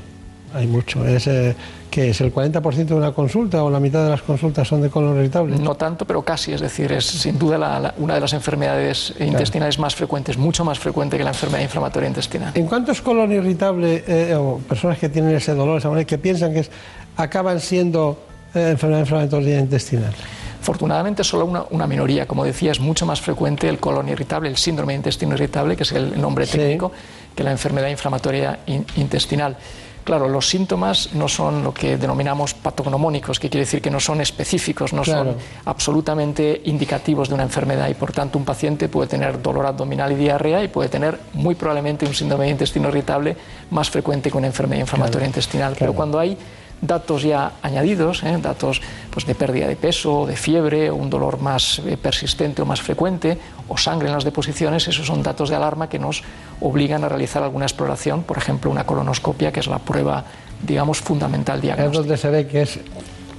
hay 0.54 0.67
mucho. 0.67 1.06
Es, 1.06 1.28
eh, 1.28 1.56
que 1.91 2.12
es 2.12 2.22
el 2.22 2.32
40% 2.32 2.86
de 2.86 2.93
una 2.93 3.12
consulta 3.13 3.63
o 3.63 3.69
la 3.72 3.80
mitad 3.80 4.04
de 4.04 4.12
las 4.12 4.22
consultas 4.22 4.67
son 4.67 4.82
de 4.82 4.89
colon 4.91 5.17
irritable. 5.17 5.58
No 5.58 5.74
tanto, 5.76 6.06
pero 6.06 6.22
casi, 6.22 6.54
es 6.54 6.62
decir, 6.62 6.91
es 6.91 7.06
sin 7.06 7.39
duda 7.39 7.58
la- 7.58 7.80
la- 7.80 7.93
una 7.98 8.13
de 8.13 8.22
las 8.22 8.34
enfermedades 8.34 9.13
intestinales 9.19 9.80
más 9.80 9.95
frecuentes, 9.95 10.38
mucho 10.38 10.63
más 10.63 10.78
frecuente 10.78 11.17
que 11.17 11.24
la 11.24 11.32
enfermedad 11.32 11.63
inflamatoria 11.63 12.08
intestinal. 12.08 12.52
¿En 12.54 12.67
cuántos 12.67 13.02
colon 13.02 13.32
irritable 13.32 14.04
eh, 14.08 14.36
o 14.36 14.60
personas 14.60 15.00
que 15.00 15.10
tienen 15.10 15.36
ese 15.36 15.56
dolor, 15.56 15.80
esa 15.80 15.89
manera, 15.89 16.06
que 16.06 16.19
piensan 16.19 16.54
que 16.54 16.60
es, 16.60 16.72
acaban 17.17 17.60
siendo 17.60 18.19
enfermedad 18.53 19.01
inflamatoria 19.01 19.59
intestinal? 19.59 20.13
Afortunadamente 20.62 21.23
solo 21.23 21.45
una, 21.45 21.63
una 21.69 21.88
minoría, 21.88 22.27
como 22.27 22.43
decía, 22.43 22.71
es 22.71 22.79
mucho 22.79 23.05
más 23.05 23.21
frecuente 23.21 23.69
el 23.69 23.79
colon 23.79 24.09
irritable, 24.09 24.49
el 24.49 24.57
síndrome 24.57 24.93
de 24.93 24.97
intestino 24.97 25.33
irritable, 25.35 25.75
que 25.77 25.83
es 25.83 25.91
el 25.93 26.19
nombre 26.19 26.45
técnico, 26.45 26.91
que 27.35 27.43
la 27.43 27.51
enfermedad 27.51 27.88
inflamatoria 27.89 28.59
in- 28.67 28.85
intestinal. 28.97 29.55
Claro, 30.03 30.27
los 30.27 30.49
síntomas 30.49 31.13
no 31.13 31.27
son 31.27 31.63
lo 31.63 31.73
que 31.73 31.95
denominamos 31.97 32.53
patognomónicos, 32.55 33.39
que 33.39 33.49
quiere 33.49 33.65
decir 33.65 33.81
que 33.81 33.91
no 33.91 33.99
son 33.99 34.21
específicos, 34.21 34.91
no 34.91 35.03
Claro. 35.03 35.31
son 35.33 35.35
absolutamente 35.65 36.62
indicativos 36.65 37.29
de 37.29 37.35
una 37.35 37.43
enfermedad 37.43 37.88
y 37.89 37.93
por 37.93 38.12
tanto 38.12 38.38
un 38.38 38.45
paciente 38.45 38.89
puede 38.89 39.07
tener 39.07 39.41
dolor 39.41 39.65
abdominal 39.65 40.12
y 40.12 40.15
diarrea 40.15 40.63
y 40.63 40.67
puede 40.67 40.89
tener 40.89 41.19
muy 41.33 41.55
probablemente 41.55 42.05
un 42.05 42.13
síndrome 42.13 42.45
de 42.45 42.51
intestino 42.51 42.89
irritable 42.89 43.35
más 43.71 43.89
frecuente 43.89 44.31
que 44.31 44.38
una 44.38 44.47
enfermedad 44.47 44.81
inflamatoria 44.81 45.27
intestinal. 45.27 45.75
Pero 45.77 45.93
cuando 45.93 46.17
hay 46.19 46.38
datos 46.81 47.23
ya 47.23 47.53
añadidos, 47.61 48.23
¿eh? 48.23 48.37
datos 48.41 48.81
pues, 49.11 49.25
de 49.25 49.35
pérdida 49.35 49.67
de 49.67 49.75
peso, 49.75 50.25
de 50.25 50.35
fiebre, 50.35 50.89
o 50.89 50.95
un 50.95 51.09
dolor 51.09 51.39
más 51.39 51.79
eh, 51.79 51.97
persistente 51.97 52.61
o 52.61 52.65
más 52.65 52.81
frecuente, 52.81 53.37
o 53.67 53.77
sangre 53.77 54.07
en 54.07 54.13
las 54.13 54.23
deposiciones, 54.23 54.87
esos 54.87 55.05
son 55.05 55.23
datos 55.23 55.49
de 55.49 55.55
alarma 55.55 55.89
que 55.89 55.99
nos 55.99 56.23
obligan 56.61 57.03
a 57.03 57.09
realizar 57.09 57.43
alguna 57.43 57.65
exploración, 57.65 58.23
por 58.23 58.37
ejemplo, 58.37 58.71
una 58.71 58.85
colonoscopia, 58.85 59.51
que 59.51 59.59
es 59.59 59.67
la 59.67 59.79
prueba, 59.79 60.25
digamos, 60.65 60.99
fundamental 60.99 61.61
diagnóstica. 61.61 61.91
Es 61.91 61.97
donde 61.97 62.17
se 62.17 62.29
ve 62.29 62.47
que, 62.47 62.61
es, 62.61 62.79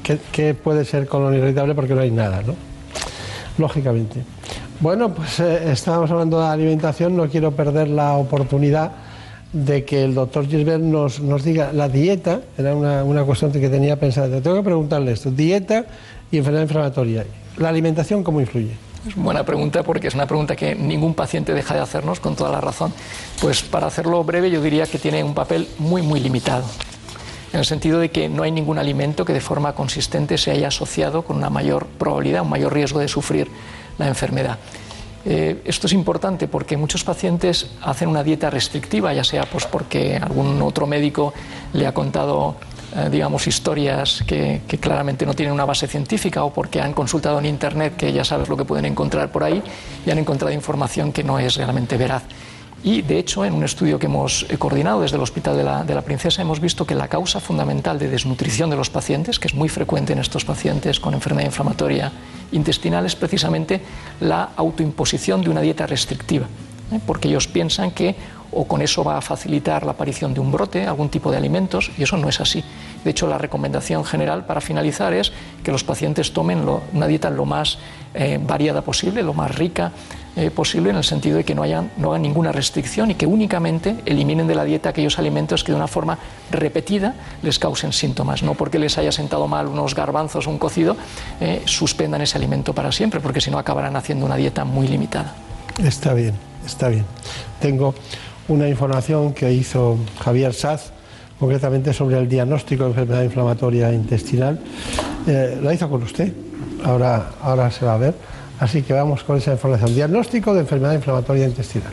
que, 0.03 0.19
que 0.33 0.55
puede 0.55 0.85
ser 0.85 1.07
colon 1.07 1.35
irritable 1.35 1.75
porque 1.75 1.95
no 1.95 2.01
hay 2.01 2.11
nada, 2.11 2.43
¿no? 2.43 2.55
Lógicamente. 3.59 4.23
Bueno, 4.81 5.13
pues 5.13 5.41
eh, 5.41 5.71
estábamos 5.73 6.11
hablando 6.11 6.41
de 6.41 6.47
alimentación, 6.47 7.15
no 7.15 7.29
quiero 7.29 7.53
perder 7.53 7.89
la 7.89 8.15
oportunidad 8.15 8.93
de 9.53 9.85
que 9.85 10.05
el 10.05 10.15
doctor 10.15 10.47
Gisbert 10.47 10.83
nos, 10.83 11.21
nos 11.21 11.43
diga 11.43 11.73
la 11.73 11.89
dieta, 11.89 12.41
era 12.57 12.75
una, 12.75 13.05
una 13.05 13.25
cuestión 13.25 13.51
que 13.53 13.69
tenía 13.69 13.99
pensada. 13.99 14.41
Tengo 14.41 14.57
que 14.57 14.63
preguntarle 14.63 15.13
esto, 15.13 15.31
dieta 15.31 15.87
y 16.31 16.39
enfermedad 16.39 16.63
inflamatoria. 16.63 17.27
¿La 17.57 17.69
alimentación 17.69 18.23
cómo 18.23 18.41
influye? 18.41 18.77
Es 19.07 19.17
buena 19.17 19.45
pregunta 19.45 19.83
porque 19.83 20.09
es 20.09 20.15
una 20.15 20.27
pregunta 20.27 20.55
que 20.55 20.75
ningún 20.75 21.15
paciente 21.15 21.55
deja 21.55 21.75
de 21.75 21.81
hacernos 21.81 22.21
con 22.21 22.37
toda 22.37 22.53
la 22.53 22.61
razón. 22.61 22.93
Pues 23.41 23.63
para 23.63 23.87
hacerlo 23.87 24.23
breve 24.25 24.51
yo 24.51 24.61
diría 24.61 24.87
que 24.87 24.99
tiene 24.99 25.25
un 25.25 25.35
papel 25.35 25.67
muy 25.79 26.03
muy 26.03 26.21
limitado. 26.21 26.65
En 27.53 27.61
el 27.61 27.65
sentido 27.65 27.99
de 27.99 28.11
que 28.11 28.29
no 28.29 28.45
hay 28.45 28.53
ningún 28.53 28.79
alimento 28.79 29.25
que 29.25 29.33
de 29.33 29.41
forma 29.41 29.75
consistente 29.75 30.39
se 30.39 30.53
haya 30.53 30.69
asociado 30.69 31.23
con 31.23 31.37
una 31.37 31.51
mayor 31.51 31.87
probabilidad, 31.87 32.43
un 32.43 32.51
mayor 32.51 32.75
riesgo 32.75 33.01
de 33.01 33.09
sufrir 33.09 33.49
la 33.99 34.07
enfermedad. 34.07 34.59
Eh, 35.25 35.61
esto 35.65 35.87
es 35.87 35.93
importante 35.93 36.49
porque 36.49 36.77
muchos 36.77 37.05
pacientes 37.05 37.71
hacen 37.83 38.09
una 38.09 38.23
dieta 38.23 38.49
restrictiva, 38.49 39.13
ya 39.13 39.25
sea 39.25 39.45
pues 39.45 39.67
porque 39.67 40.17
algún 40.17 40.61
otro 40.63 40.87
médico 40.87 41.35
le 41.75 41.87
ha 41.87 41.93
contado 41.93 42.57
eh, 42.97 43.09
digamos, 43.09 43.47
historias 43.47 44.25
que, 44.27 44.63
que 44.67 44.79
claramente 44.79 45.25
no 45.25 45.35
tienen 45.35 45.55
una 45.55 45.65
base 45.65 45.87
científica 45.87 46.43
o 46.43 46.53
porque 46.53 46.81
han 46.81 46.93
consultado 46.93 47.39
en 47.39 47.47
Internet, 47.47 47.95
que 47.97 48.13
ya 48.13 48.25
sabes 48.25 48.49
lo 48.49 48.57
que 48.57 48.65
pueden 48.65 48.85
encontrar 48.85 49.31
por 49.31 49.45
ahí, 49.45 49.63
y 50.05 50.11
han 50.11 50.19
encontrado 50.19 50.53
información 50.53 51.13
que 51.13 51.23
no 51.23 51.39
es 51.39 51.55
realmente 51.55 51.97
veraz. 51.97 52.25
Y, 52.83 53.03
de 53.03 53.19
hecho, 53.19 53.45
en 53.45 53.53
un 53.53 53.63
estudio 53.63 53.99
que 53.99 54.07
hemos 54.07 54.47
eh, 54.49 54.57
coordinado 54.57 55.03
desde 55.03 55.17
el 55.17 55.23
Hospital 55.23 55.57
de 55.57 55.65
la, 55.65 55.85
de 55.85 55.95
la 55.95 56.01
Princesa, 56.01 56.41
hemos 56.41 56.61
visto 56.61 56.87
que 56.87 56.95
la 56.95 57.09
causa 57.09 57.39
fundamental 57.39 57.99
de 57.99 58.09
desnutrición 58.09 58.71
de 58.71 58.77
los 58.77 58.89
pacientes, 58.89 59.39
que 59.39 59.49
es 59.49 59.55
muy 59.55 59.69
frecuente 59.69 60.15
en 60.15 60.19
estos 60.19 60.47
pacientes 60.47 60.99
con 60.99 61.13
enfermedad 61.13 61.47
inflamatoria 61.47 62.11
intestinal, 62.53 63.05
es 63.05 63.17
precisamente 63.17 63.83
la 64.21 64.51
autoimposición 64.57 65.43
de 65.43 65.51
una 65.51 65.61
dieta 65.61 65.87
restrictiva, 65.87 66.47
¿eh? 66.91 67.01
porque 67.07 67.29
ellos 67.29 67.49
piensan 67.49 67.91
que 67.91 68.17
o 68.53 68.67
con 68.67 68.83
eso 68.83 69.05
va 69.05 69.19
a 69.19 69.21
facilitar 69.21 69.85
la 69.85 69.93
aparición 69.93 70.35
de 70.35 70.41
un 70.41 70.51
brote, 70.51 70.87
algún 70.87 71.09
tipo 71.09 71.31
de 71.31 71.37
alimentos, 71.37 71.91
y 71.97 72.03
eso 72.03 72.17
no 72.17 72.29
es 72.29 72.41
así. 72.41 72.65
De 73.05 73.11
hecho, 73.11 73.27
la 73.27 73.39
recomendación 73.39 74.05
general 74.05 74.45
para 74.47 74.61
finalizar 74.61 75.13
es 75.13 75.33
que 75.63 75.73
los 75.73 75.85
pacientes 75.85 76.33
tomen 76.33 76.65
una 76.93 77.07
dieta 77.07 77.31
lo 77.31 77.45
más 77.45 77.79
eh, 78.15 78.39
variada 78.43 78.83
posible, 78.83 79.23
lo 79.23 79.35
más 79.35 79.55
rica 79.55 79.93
eh, 80.37 80.51
posible, 80.51 80.91
en 80.91 80.97
el 80.97 81.05
sentido 81.05 81.37
de 81.37 81.45
que 81.45 81.55
no 81.55 81.63
hagan 81.63 81.91
ninguna 82.23 82.53
restricción 82.53 83.11
y 83.11 83.15
que 83.15 83.27
únicamente 83.27 83.97
eliminen 84.07 84.47
de 84.47 84.55
la 84.55 84.65
dieta 84.65 84.91
aquellos 84.91 85.19
alimentos 85.19 85.65
que 85.65 85.73
de 85.73 85.77
una 85.77 85.89
forma 85.89 86.19
repetida 86.51 87.15
les 87.43 87.59
causen 87.59 87.93
síntomas. 87.93 88.43
No 88.43 88.55
porque 88.55 88.79
les 88.79 88.99
haya 88.99 89.13
sentado 89.13 89.49
mal 89.49 89.67
unos 89.67 89.95
garbanzos 89.95 90.47
o 90.47 90.51
un 90.51 90.59
cocido, 90.59 90.97
eh, 91.41 91.63
suspendan 91.65 92.21
ese 92.23 92.37
alimento 92.37 92.75
para 92.75 92.93
siempre, 92.93 93.21
porque 93.21 93.41
si 93.41 93.51
no 93.51 93.59
acabarán 93.59 93.97
haciendo 93.97 94.27
una 94.27 94.37
dieta 94.37 94.65
muy 94.65 94.89
limitada. 94.89 95.35
Está 95.83 96.15
bien, 96.15 96.35
está 96.67 96.89
bien. 96.89 97.05
Tengo 97.61 97.95
una 98.49 98.69
información 98.69 99.33
que 99.33 99.53
hizo 99.53 99.99
Javier 100.23 100.55
Saz, 100.55 100.93
concretamente 101.41 101.95
sobre 101.95 102.19
el 102.19 102.29
diagnóstico 102.29 102.85
de 102.85 102.91
enfermedad 102.91 103.23
inflamatoria 103.23 103.93
intestinal. 103.93 104.61
Eh, 105.27 105.59
la 105.63 105.73
hizo 105.73 105.89
con 105.89 106.03
usted, 106.03 106.33
ahora, 106.85 107.31
ahora 107.43 107.71
se 107.71 107.87
va 107.87 107.95
a 107.95 107.99
ver. 107.99 108.15
Así 108.61 108.83
que 108.83 108.93
vamos 108.93 109.25
con 109.25 109.39
esa 109.39 109.53
información. 109.53 109.95
Diagnóstico 109.95 110.53
de 110.53 110.61
enfermedad 110.61 110.93
inflamatoria 110.93 111.47
intestinal. 111.47 111.93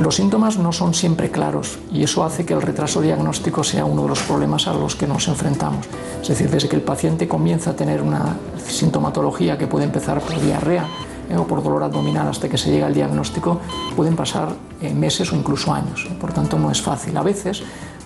Los 0.00 0.16
síntomas 0.16 0.58
no 0.58 0.72
son 0.72 0.92
siempre 0.92 1.30
claros 1.30 1.78
y 1.92 2.02
eso 2.02 2.24
hace 2.24 2.44
que 2.44 2.52
el 2.52 2.60
retraso 2.60 3.00
diagnóstico 3.00 3.62
sea 3.62 3.84
uno 3.84 4.02
de 4.02 4.08
los 4.08 4.22
problemas 4.22 4.66
a 4.66 4.74
los 4.74 4.96
que 4.96 5.06
nos 5.06 5.28
enfrentamos. 5.28 5.86
Es 6.20 6.26
decir, 6.26 6.50
desde 6.50 6.68
que 6.68 6.74
el 6.74 6.82
paciente 6.82 7.28
comienza 7.28 7.70
a 7.70 7.76
tener 7.76 8.02
una 8.02 8.36
sintomatología 8.66 9.56
que 9.56 9.68
puede 9.68 9.84
empezar 9.84 10.20
por 10.20 10.40
diarrea 10.40 10.88
eh, 11.30 11.36
o 11.36 11.46
por 11.46 11.62
dolor 11.62 11.84
abdominal 11.84 12.26
hasta 12.26 12.48
que 12.48 12.58
se 12.58 12.72
llega 12.72 12.86
al 12.86 12.94
diagnóstico, 12.94 13.60
pueden 13.94 14.16
pasar 14.16 14.48
eh, 14.80 14.92
meses 14.92 15.32
o 15.32 15.36
incluso 15.36 15.72
años. 15.72 16.08
Por 16.20 16.32
tanto, 16.32 16.58
no 16.58 16.72
es 16.72 16.82
fácil. 16.82 17.16
A 17.16 17.22
veces, 17.22 17.62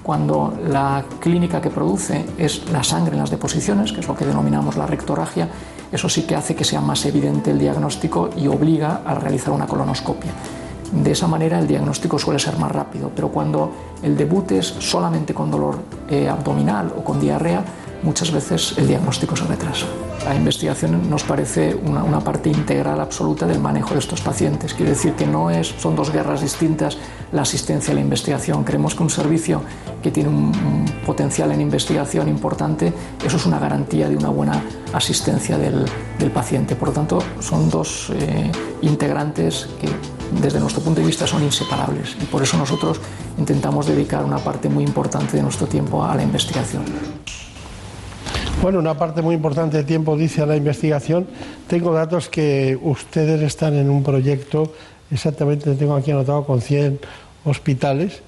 cuando 0.09 0.55
la 0.67 1.05
clínica 1.21 1.61
que 1.61 1.69
produce 1.69 2.25
es 2.39 2.73
la 2.73 2.83
sangre 2.83 3.13
en 3.13 3.21
las 3.21 3.29
deposiciones, 3.29 3.93
que 3.93 4.01
es 4.01 4.09
lo 4.09 4.17
que 4.17 4.25
denominamos 4.25 4.79
la 4.79 4.87
rectorragia, 4.87 5.51
eso 5.93 6.09
sí 6.09 6.23
que 6.23 6.35
hace 6.35 6.57
que 6.57 6.65
sea 6.65 6.81
más 6.81 7.05
evidente 7.05 7.51
el 7.51 7.59
diagnóstico 7.59 8.31
y 8.35 8.47
obliga 8.47 9.03
a 9.05 9.17
realizar 9.17 9.53
una 9.53 9.67
colonoscopia. 9.67 10.31
De 10.93 11.11
esa 11.11 11.27
manera 11.27 11.59
el 11.59 11.67
diagnóstico 11.67 12.19
suele 12.19 12.39
ser 12.39 12.57
más 12.57 12.73
rápido, 12.73 13.13
pero 13.15 13.29
cuando 13.29 13.71
el 14.03 14.17
debut 14.17 14.51
es 14.53 14.67
solamente 14.79 15.35
con 15.35 15.51
dolor 15.51 15.79
eh, 16.09 16.27
abdominal 16.27 16.91
o 16.97 17.05
con 17.05 17.21
diarrea, 17.21 17.63
muchas 18.03 18.31
veces 18.31 18.75
el 18.77 18.87
diagnóstico 18.87 19.37
se 19.37 19.45
retrasa. 19.45 19.87
La 20.25 20.35
investigación 20.35 21.09
nos 21.09 21.23
parece 21.23 21.75
una, 21.75 22.03
una 22.03 22.21
parte 22.21 22.51
integral 22.51 23.01
absoluta 23.01 23.47
del 23.47 23.61
manejo 23.61 23.95
de 23.95 24.01
estos 24.01 24.21
pacientes. 24.21 24.75
Quiere 24.75 24.91
decir 24.91 25.15
que 25.15 25.27
no 25.27 25.51
es, 25.51 25.75
son 25.79 25.97
dos 25.97 26.13
guerras 26.13 26.41
distintas 26.41 26.99
la 27.33 27.43
asistencia 27.43 27.93
y 27.93 27.95
la 27.95 28.01
investigación. 28.01 28.65
Creemos 28.65 28.95
que 28.95 29.03
un 29.03 29.11
servicio 29.11 29.63
que 30.03 30.11
tiene 30.11 30.29
un, 30.29 30.37
un 30.47 30.85
potencial 31.05 31.53
en 31.53 31.61
investigación 31.61 32.29
importante, 32.29 32.93
eso 33.25 33.37
es 33.37 33.47
una 33.47 33.59
garantía 33.59 34.09
de 34.09 34.17
una 34.17 34.29
buena 34.29 34.63
asistencia 34.93 35.59
del, 35.59 35.85
del 36.19 36.31
paciente. 36.31 36.75
Por 36.77 36.89
lo 36.89 36.95
tanto, 36.95 37.19
son 37.41 37.71
dos 37.71 38.11
eh, 38.15 38.51
integrantes 38.83 39.69
que 39.81 39.89
desde 40.41 40.61
nuestro 40.61 40.83
punto 40.83 41.01
de 41.01 41.07
vista 41.07 41.27
son 41.27 41.43
inseparables 41.43 42.17
y 42.21 42.27
por 42.27 42.43
eso 42.43 42.59
nosotros 42.59 43.01
intentamos 43.39 43.87
dedicar 43.87 44.25
una 44.25 44.39
parte 44.39 44.69
muy 44.69 44.85
importante 44.85 45.37
de 45.37 45.43
nuestro 45.43 45.67
tiempo 45.67 46.05
a 46.05 46.15
la 46.15 46.23
investigación. 46.23 46.85
Bueno, 48.61 48.81
una 48.81 48.95
parte 48.95 49.23
muy 49.23 49.37
importante 49.37 49.77
de 49.77 49.85
tiempo 49.85 50.17
dice 50.17 50.43
a 50.43 50.47
la 50.47 50.57
investigación. 50.57 51.29
Tengo 51.69 51.93
datos 51.93 52.29
que 52.29 52.77
ustedes 52.83 53.41
están 53.41 53.75
en 53.77 53.89
un 53.89 54.03
proyecto, 54.03 54.73
exactamente 55.13 55.75
tengo 55.77 55.95
aquí 55.95 56.11
anotado 56.11 56.45
con 56.45 56.61
100 56.61 56.99
hospitales, 57.45 58.21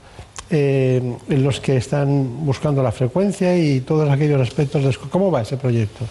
eh, 0.48 1.16
en 1.28 1.42
los 1.42 1.60
que 1.60 1.76
están 1.76 2.46
buscando 2.46 2.80
la 2.80 2.92
frecuencia 2.92 3.58
y 3.58 3.80
todos 3.80 4.08
aquellos 4.08 4.40
aspectos. 4.40 4.84
De... 4.84 4.96
¿Cómo 5.10 5.32
va 5.32 5.42
ese 5.42 5.56
proyecto? 5.56 6.04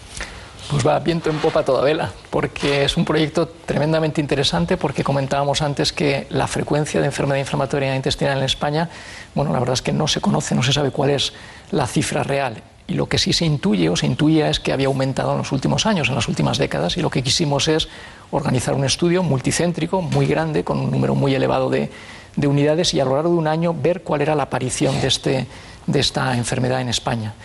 Pues 0.69 0.85
va 0.85 0.99
viento 0.99 1.29
en 1.29 1.37
popa 1.37 1.63
toda 1.63 1.81
vela, 1.81 2.11
porque 2.29 2.83
es 2.83 2.97
un 2.97 3.05
proyecto 3.05 3.47
tremendamente 3.65 4.19
interesante, 4.19 4.75
porque 4.75 5.01
comentábamos 5.01 5.61
antes 5.61 5.93
que 5.93 6.27
la 6.29 6.47
frecuencia 6.47 6.99
de 6.99 7.05
enfermedad 7.05 7.39
inflamatoria 7.39 7.95
intestinal 7.95 8.37
en 8.39 8.43
España, 8.43 8.89
bueno, 9.33 9.53
la 9.53 9.59
verdad 9.59 9.73
es 9.75 9.81
que 9.81 9.93
no 9.93 10.09
se 10.09 10.19
conoce, 10.19 10.55
no 10.55 10.61
se 10.61 10.73
sabe 10.73 10.91
cuál 10.91 11.11
es 11.11 11.33
la 11.71 11.87
cifra 11.87 12.21
real. 12.21 12.61
Y 12.89 12.95
lo 12.95 13.05
que 13.07 13.19
sí 13.19 13.33
se 13.33 13.45
intuye 13.45 13.87
o 13.87 13.95
se 13.95 14.07
intuye 14.07 14.49
es 14.49 14.59
que 14.59 14.73
había 14.73 14.87
aumentado 14.87 15.33
en 15.33 15.37
los 15.37 15.51
últimos 15.51 15.85
años, 15.85 16.09
en 16.09 16.15
las 16.15 16.27
últimas 16.27 16.57
décadas, 16.57 16.97
y 16.97 17.01
lo 17.01 17.11
que 17.11 17.21
quisimos 17.21 17.67
es 17.67 17.87
organizar 18.31 18.73
un 18.73 18.83
estudio 18.83 19.21
multicéntrico, 19.21 20.01
muy 20.01 20.25
grande, 20.25 20.63
con 20.63 20.79
un 20.79 20.89
número 20.89 21.13
muy 21.13 21.35
elevado 21.35 21.69
de, 21.69 21.91
de 22.35 22.47
unidades, 22.47 22.95
y 22.95 22.99
a 22.99 23.05
lo 23.05 23.13
largo 23.13 23.29
de 23.29 23.37
un 23.37 23.47
año 23.47 23.75
ver 23.79 24.01
cuál 24.01 24.21
era 24.21 24.33
la 24.33 24.43
aparición 24.43 24.99
de, 25.01 25.07
este, 25.07 25.45
de 25.85 25.99
esta 25.99 26.35
enfermedad 26.35 26.81
en 26.81 26.89
España. 26.89 27.35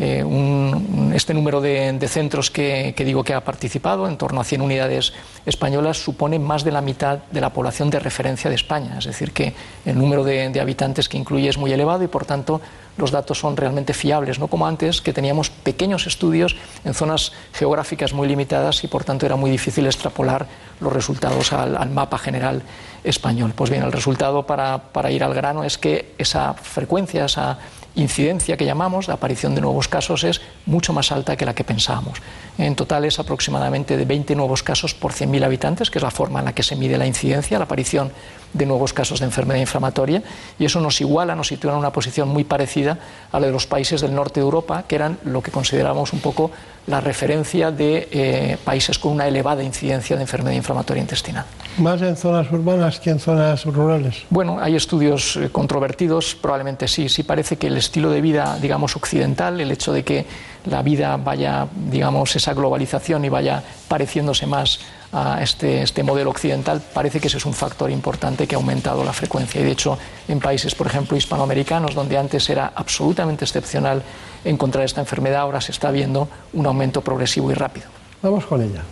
Eh, 0.00 0.22
un, 0.22 1.10
este 1.12 1.34
número 1.34 1.60
de, 1.60 1.92
de 1.92 2.08
centros 2.08 2.52
que, 2.52 2.94
que, 2.96 3.04
digo 3.04 3.24
que 3.24 3.34
ha 3.34 3.42
participado, 3.42 4.06
en 4.06 4.16
torno 4.16 4.40
a 4.40 4.44
100 4.44 4.62
unidades 4.62 5.12
españolas, 5.44 5.98
supone 5.98 6.38
más 6.38 6.62
de 6.62 6.70
la 6.70 6.80
mitad 6.80 7.18
de 7.32 7.40
la 7.40 7.52
población 7.52 7.90
de 7.90 7.98
referencia 7.98 8.48
de 8.48 8.54
España. 8.54 8.96
Es 8.96 9.06
decir, 9.06 9.32
que 9.32 9.54
el 9.84 9.98
número 9.98 10.22
de, 10.22 10.50
de 10.50 10.60
habitantes 10.60 11.08
que 11.08 11.18
incluye 11.18 11.48
es 11.48 11.58
muy 11.58 11.72
elevado 11.72 12.04
y, 12.04 12.06
por 12.06 12.26
tanto, 12.26 12.60
los 12.96 13.10
datos 13.10 13.40
son 13.40 13.56
realmente 13.56 13.92
fiables, 13.92 14.38
no 14.38 14.46
como 14.46 14.68
antes, 14.68 15.00
que 15.00 15.12
teníamos 15.12 15.50
pequeños 15.50 16.06
estudios 16.06 16.54
en 16.84 16.94
zonas 16.94 17.32
geográficas 17.52 18.12
muy 18.12 18.28
limitadas 18.28 18.84
y, 18.84 18.86
por 18.86 19.02
tanto, 19.02 19.26
era 19.26 19.34
muy 19.34 19.50
difícil 19.50 19.86
extrapolar 19.86 20.46
los 20.80 20.92
resultados 20.92 21.52
al, 21.52 21.76
al 21.76 21.90
mapa 21.90 22.18
general 22.18 22.62
español. 23.02 23.52
Pues 23.54 23.70
bien, 23.70 23.82
el 23.82 23.90
resultado, 23.90 24.46
para, 24.46 24.78
para 24.92 25.10
ir 25.10 25.24
al 25.24 25.34
grano, 25.34 25.64
es 25.64 25.76
que 25.76 26.14
esa 26.18 26.54
frecuencia, 26.54 27.24
esa 27.24 27.58
incidencia 27.98 28.56
que 28.56 28.64
llamamos, 28.64 29.08
la 29.08 29.14
aparición 29.14 29.54
de 29.54 29.60
nuevos 29.60 29.88
casos, 29.88 30.24
es 30.24 30.40
mucho 30.66 30.92
más 30.92 31.12
alta 31.12 31.36
que 31.36 31.44
la 31.44 31.54
que 31.54 31.64
pensábamos. 31.64 32.22
En 32.56 32.74
total 32.74 33.04
es 33.04 33.18
aproximadamente 33.18 33.96
de 33.96 34.04
20 34.04 34.34
nuevos 34.34 34.62
casos 34.62 34.94
por 34.94 35.12
100.000 35.12 35.44
habitantes, 35.44 35.90
que 35.90 35.98
es 35.98 36.02
la 36.02 36.10
forma 36.10 36.38
en 36.38 36.46
la 36.46 36.54
que 36.54 36.62
se 36.62 36.76
mide 36.76 36.98
la 36.98 37.06
incidencia, 37.06 37.58
la 37.58 37.64
aparición 37.64 38.12
de 38.52 38.66
nuevos 38.66 38.92
casos 38.92 39.20
de 39.20 39.26
enfermedad 39.26 39.60
inflamatoria, 39.60 40.22
y 40.58 40.64
eso 40.64 40.80
nos 40.80 41.00
iguala, 41.00 41.34
nos 41.34 41.48
sitúa 41.48 41.72
en 41.72 41.78
una 41.78 41.92
posición 41.92 42.28
muy 42.28 42.44
parecida 42.44 42.98
a 43.30 43.40
la 43.40 43.46
de 43.46 43.52
los 43.52 43.66
países 43.66 44.00
del 44.00 44.14
norte 44.14 44.40
de 44.40 44.44
Europa, 44.44 44.84
que 44.86 44.96
eran 44.96 45.18
lo 45.24 45.42
que 45.42 45.50
considerábamos 45.50 46.12
un 46.12 46.20
poco 46.20 46.50
la 46.86 47.00
referencia 47.00 47.70
de 47.70 48.08
eh, 48.10 48.56
países 48.64 48.98
con 48.98 49.12
una 49.12 49.28
elevada 49.28 49.62
incidencia 49.62 50.16
de 50.16 50.22
enfermedad 50.22 50.56
inflamatoria 50.56 51.02
intestinal. 51.02 51.44
¿Más 51.76 52.00
en 52.00 52.16
zonas 52.16 52.50
urbanas 52.50 52.98
que 52.98 53.10
en 53.10 53.20
zonas 53.20 53.66
rurales? 53.66 54.24
Bueno, 54.30 54.58
hay 54.60 54.74
estudios 54.74 55.36
eh, 55.36 55.50
controvertidos, 55.50 56.34
probablemente 56.34 56.88
sí. 56.88 57.10
Sí 57.10 57.22
parece 57.24 57.56
que 57.56 57.66
el 57.66 57.76
estilo 57.76 58.10
de 58.10 58.22
vida, 58.22 58.58
digamos, 58.60 58.96
occidental, 58.96 59.60
el 59.60 59.70
hecho 59.70 59.92
de 59.92 60.02
que 60.02 60.26
la 60.64 60.82
vida 60.82 61.16
vaya, 61.18 61.68
digamos, 61.90 62.34
esa 62.36 62.54
globalización 62.54 63.24
y 63.24 63.28
vaya 63.28 63.62
pareciéndose 63.86 64.46
más 64.46 64.80
a 65.12 65.42
este, 65.42 65.82
este, 65.82 66.02
modelo 66.02 66.30
occidental, 66.30 66.82
parece 66.92 67.20
que 67.20 67.28
ese 67.28 67.38
es 67.38 67.46
un 67.46 67.54
factor 67.54 67.90
importante 67.90 68.46
que 68.46 68.54
ha 68.54 68.58
aumentado 68.58 69.04
la 69.04 69.12
frecuencia. 69.12 69.60
Y 69.60 69.64
de 69.64 69.72
hecho, 69.72 69.98
en 70.28 70.40
países, 70.40 70.74
por 70.74 70.86
ejemplo, 70.86 71.16
hispanoamericanos, 71.16 71.94
donde 71.94 72.18
antes 72.18 72.48
era 72.50 72.72
absolutamente 72.74 73.44
excepcional 73.44 74.02
encontrar 74.44 74.84
esta 74.84 75.00
enfermedad, 75.00 75.40
ahora 75.40 75.60
se 75.60 75.72
está 75.72 75.90
viendo 75.90 76.28
un 76.52 76.66
aumento 76.66 77.00
progresivo 77.00 77.50
y 77.50 77.54
rápido. 77.54 77.86
Vamos 78.22 78.44
con 78.46 78.62
ella. 78.62 78.82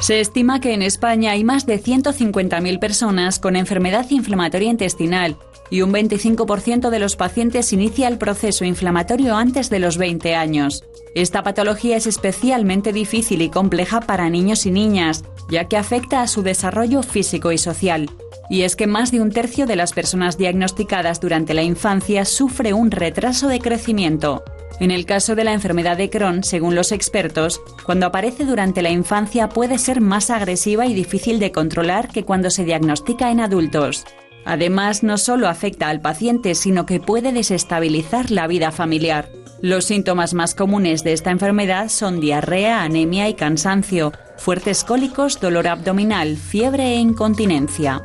Se 0.00 0.20
estima 0.20 0.60
que 0.60 0.74
en 0.74 0.82
España 0.82 1.30
hay 1.30 1.44
más 1.44 1.64
de 1.64 1.80
150.000 1.80 2.80
personas 2.80 3.38
con 3.38 3.54
enfermedad 3.54 4.04
inflamatoria 4.10 4.68
intestinal 4.68 5.36
y 5.70 5.82
un 5.82 5.92
25% 5.92 6.90
de 6.90 6.98
los 6.98 7.16
pacientes 7.16 7.72
inicia 7.72 8.08
el 8.08 8.18
proceso 8.18 8.64
inflamatorio 8.64 9.36
antes 9.36 9.70
de 9.70 9.78
los 9.78 9.98
20 9.98 10.34
años. 10.34 10.84
Esta 11.14 11.42
patología 11.42 11.96
es 11.96 12.06
especialmente 12.06 12.92
difícil 12.92 13.42
y 13.42 13.50
compleja 13.50 14.00
para 14.00 14.30
niños 14.30 14.64
y 14.64 14.70
niñas, 14.70 15.24
ya 15.50 15.68
que 15.68 15.76
afecta 15.76 16.22
a 16.22 16.26
su 16.26 16.42
desarrollo 16.42 17.02
físico 17.02 17.52
y 17.52 17.58
social. 17.58 18.08
Y 18.48 18.62
es 18.62 18.76
que 18.76 18.86
más 18.86 19.10
de 19.10 19.20
un 19.20 19.30
tercio 19.30 19.66
de 19.66 19.76
las 19.76 19.92
personas 19.92 20.38
diagnosticadas 20.38 21.20
durante 21.20 21.52
la 21.54 21.62
infancia 21.62 22.24
sufre 22.24 22.72
un 22.72 22.90
retraso 22.90 23.48
de 23.48 23.60
crecimiento. 23.60 24.42
En 24.80 24.90
el 24.90 25.04
caso 25.04 25.34
de 25.34 25.44
la 25.44 25.52
enfermedad 25.52 25.98
de 25.98 26.08
Crohn, 26.08 26.42
según 26.42 26.74
los 26.74 26.92
expertos, 26.92 27.60
cuando 27.84 28.06
aparece 28.06 28.44
durante 28.46 28.80
la 28.82 28.90
infancia 28.90 29.50
puede 29.50 29.78
ser 29.78 30.00
más 30.00 30.30
agresiva 30.30 30.86
y 30.86 30.94
difícil 30.94 31.38
de 31.38 31.52
controlar 31.52 32.08
que 32.08 32.24
cuando 32.24 32.50
se 32.50 32.64
diagnostica 32.64 33.30
en 33.30 33.40
adultos. 33.40 34.04
Además, 34.44 35.02
no 35.02 35.18
solo 35.18 35.48
afecta 35.48 35.88
al 35.88 36.00
paciente, 36.00 36.54
sino 36.54 36.84
que 36.86 37.00
puede 37.00 37.32
desestabilizar 37.32 38.30
la 38.30 38.46
vida 38.46 38.72
familiar. 38.72 39.28
Los 39.60 39.84
síntomas 39.84 40.34
más 40.34 40.54
comunes 40.56 41.04
de 41.04 41.12
esta 41.12 41.30
enfermedad 41.30 41.88
son 41.88 42.20
diarrea, 42.20 42.82
anemia 42.82 43.28
y 43.28 43.34
cansancio, 43.34 44.12
fuertes 44.36 44.82
cólicos, 44.82 45.40
dolor 45.40 45.68
abdominal, 45.68 46.36
fiebre 46.36 46.94
e 46.94 46.96
incontinencia. 46.96 48.02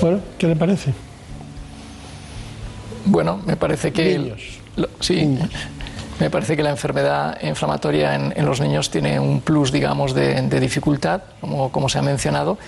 Bueno, 0.00 0.20
¿qué 0.38 0.46
le 0.48 0.56
parece? 0.56 0.94
Bueno, 3.04 3.40
me 3.44 3.56
parece 3.56 3.92
que... 3.92 4.18
Niños. 4.18 4.58
Lo- 4.76 4.88
sí, 5.00 5.38
me 6.18 6.30
parece 6.30 6.56
que 6.56 6.62
la 6.62 6.70
enfermedad 6.70 7.38
inflamatoria 7.42 8.14
en, 8.14 8.32
en 8.34 8.46
los 8.46 8.60
niños 8.60 8.90
tiene 8.90 9.20
un 9.20 9.42
plus, 9.42 9.70
digamos, 9.72 10.14
de, 10.14 10.40
de 10.40 10.60
dificultad, 10.60 11.20
como, 11.40 11.70
como 11.70 11.88
se 11.90 11.98
ha 11.98 12.02
mencionado. 12.02 12.58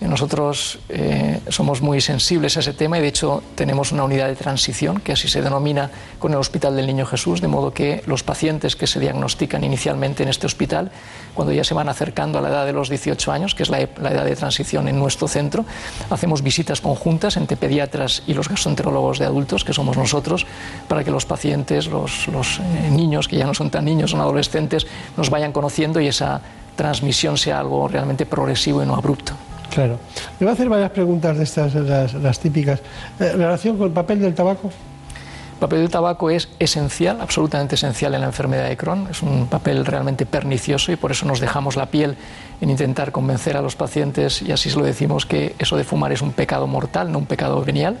Eh, 0.00 0.08
Nosotros 0.08 0.78
eh, 0.90 1.40
somos 1.48 1.80
muy 1.80 2.02
sensibles 2.02 2.56
a 2.56 2.60
ese 2.60 2.74
tema 2.74 2.98
y 2.98 3.00
de 3.00 3.08
hecho 3.08 3.42
tenemos 3.54 3.92
una 3.92 4.04
unidad 4.04 4.26
de 4.28 4.36
transición, 4.36 5.00
que 5.00 5.12
así 5.12 5.26
se 5.26 5.40
denomina 5.40 5.90
con 6.18 6.32
el 6.32 6.38
Hospital 6.38 6.76
del 6.76 6.86
Niño 6.86 7.06
Jesús, 7.06 7.40
de 7.40 7.48
modo 7.48 7.72
que 7.72 8.02
los 8.06 8.22
pacientes 8.22 8.76
que 8.76 8.86
se 8.86 9.00
diagnostican 9.00 9.64
inicialmente 9.64 10.22
en 10.22 10.28
este 10.28 10.46
hospital, 10.46 10.90
cuando 11.34 11.52
ya 11.54 11.64
se 11.64 11.72
van 11.72 11.88
acercando 11.88 12.38
a 12.38 12.42
la 12.42 12.48
edad 12.50 12.66
de 12.66 12.72
los 12.74 12.90
18 12.90 13.32
años, 13.32 13.54
que 13.54 13.62
es 13.62 13.70
la, 13.70 13.80
ep- 13.80 13.98
la 13.98 14.10
edad 14.10 14.24
de 14.26 14.36
transición 14.36 14.86
en 14.88 14.98
nuestro 14.98 15.28
centro, 15.28 15.64
hacemos 16.10 16.42
visitas 16.42 16.82
conjuntas 16.82 17.38
entre 17.38 17.56
pediatras 17.56 18.22
y 18.26 18.34
los 18.34 18.48
gastroenterólogos 18.50 19.18
de 19.18 19.24
adultos, 19.24 19.64
que 19.64 19.72
somos 19.72 19.96
nosotros, 19.96 20.46
para 20.88 21.04
que 21.04 21.10
los 21.10 21.24
pacientes, 21.24 21.86
los, 21.86 22.28
los, 22.28 22.58
eh, 22.60 22.90
niños, 22.90 23.28
que 23.28 23.36
ya 23.36 23.46
no 23.46 23.54
son 23.54 23.70
tan 23.70 23.86
niños, 23.86 24.10
son 24.10 24.20
adolescentes, 24.20 24.86
nos 25.16 25.30
vayan 25.30 25.52
conociendo 25.52 26.00
y 26.00 26.08
esa 26.08 26.42
transmisión 26.76 27.38
sea 27.38 27.60
algo 27.60 27.88
realmente 27.88 28.26
progresivo 28.26 28.82
y 28.82 28.86
no 28.86 28.94
abrupto. 28.94 29.32
Claro. 29.76 29.98
Le 30.40 30.46
voy 30.46 30.48
a 30.48 30.52
hacer 30.54 30.70
varias 30.70 30.90
preguntas 30.90 31.36
de 31.36 31.44
estas, 31.44 31.74
las, 31.74 32.14
las 32.14 32.40
típicas. 32.40 32.80
Eh, 33.20 33.32
relación 33.32 33.76
con 33.76 33.88
el 33.88 33.92
papel 33.92 34.20
del 34.20 34.34
tabaco. 34.34 34.68
El 34.68 35.58
papel 35.60 35.80
del 35.80 35.90
tabaco 35.90 36.30
es 36.30 36.48
esencial, 36.58 37.20
absolutamente 37.20 37.74
esencial 37.74 38.14
en 38.14 38.22
la 38.22 38.26
enfermedad 38.26 38.70
de 38.70 38.76
Crohn. 38.78 39.06
Es 39.10 39.22
un 39.22 39.48
papel 39.48 39.84
realmente 39.84 40.24
pernicioso 40.24 40.92
y 40.92 40.96
por 40.96 41.10
eso 41.10 41.26
nos 41.26 41.40
dejamos 41.40 41.76
la 41.76 41.86
piel 41.86 42.16
en 42.62 42.70
intentar 42.70 43.12
convencer 43.12 43.54
a 43.58 43.60
los 43.60 43.76
pacientes, 43.76 44.40
y 44.40 44.50
así 44.50 44.70
se 44.70 44.78
lo 44.78 44.84
decimos, 44.86 45.26
que 45.26 45.54
eso 45.58 45.76
de 45.76 45.84
fumar 45.84 46.10
es 46.10 46.22
un 46.22 46.32
pecado 46.32 46.66
mortal, 46.66 47.12
no 47.12 47.18
un 47.18 47.26
pecado 47.26 47.62
venial. 47.62 47.98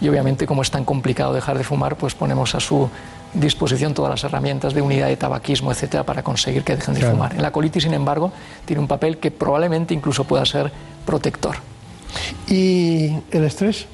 Y 0.00 0.08
obviamente, 0.08 0.46
como 0.46 0.62
es 0.62 0.70
tan 0.70 0.84
complicado 0.84 1.34
dejar 1.34 1.58
de 1.58 1.64
fumar, 1.64 1.96
pues 1.96 2.14
ponemos 2.14 2.54
a 2.54 2.60
su 2.60 2.88
disposición 3.40 3.94
todas 3.94 4.10
las 4.10 4.24
herramientas 4.24 4.74
de 4.74 4.82
unidad 4.82 5.08
de 5.08 5.16
tabaquismo, 5.16 5.70
etcétera, 5.70 6.04
para 6.04 6.22
conseguir 6.22 6.64
que 6.64 6.74
dejen 6.76 6.94
de 6.94 7.00
Claro. 7.00 7.14
fumar. 7.14 7.34
En 7.34 7.42
la 7.42 7.50
colitis, 7.52 7.82
sin 7.84 7.94
embargo, 7.94 8.32
tiene 8.64 8.80
un 8.80 8.88
papel 8.88 9.18
que 9.18 9.30
probablemente 9.30 9.94
incluso 9.94 10.24
pueda 10.24 10.44
ser 10.44 10.72
protector. 11.04 11.56
¿Y 12.48 13.12
el 13.30 13.44
estrés? 13.44 13.86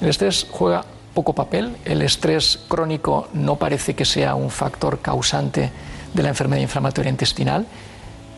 El 0.00 0.08
estrés 0.08 0.46
juega 0.50 0.84
poco 1.14 1.34
papel. 1.34 1.76
El 1.84 2.02
estrés 2.02 2.60
crónico 2.68 3.28
no 3.34 3.56
parece 3.56 3.94
que 3.94 4.04
sea 4.04 4.34
un 4.34 4.50
factor 4.50 5.00
causante 5.00 5.70
de 6.14 6.22
la 6.22 6.28
enfermedad 6.28 6.62
inflamatoria 6.62 7.10
intestinal. 7.10 7.66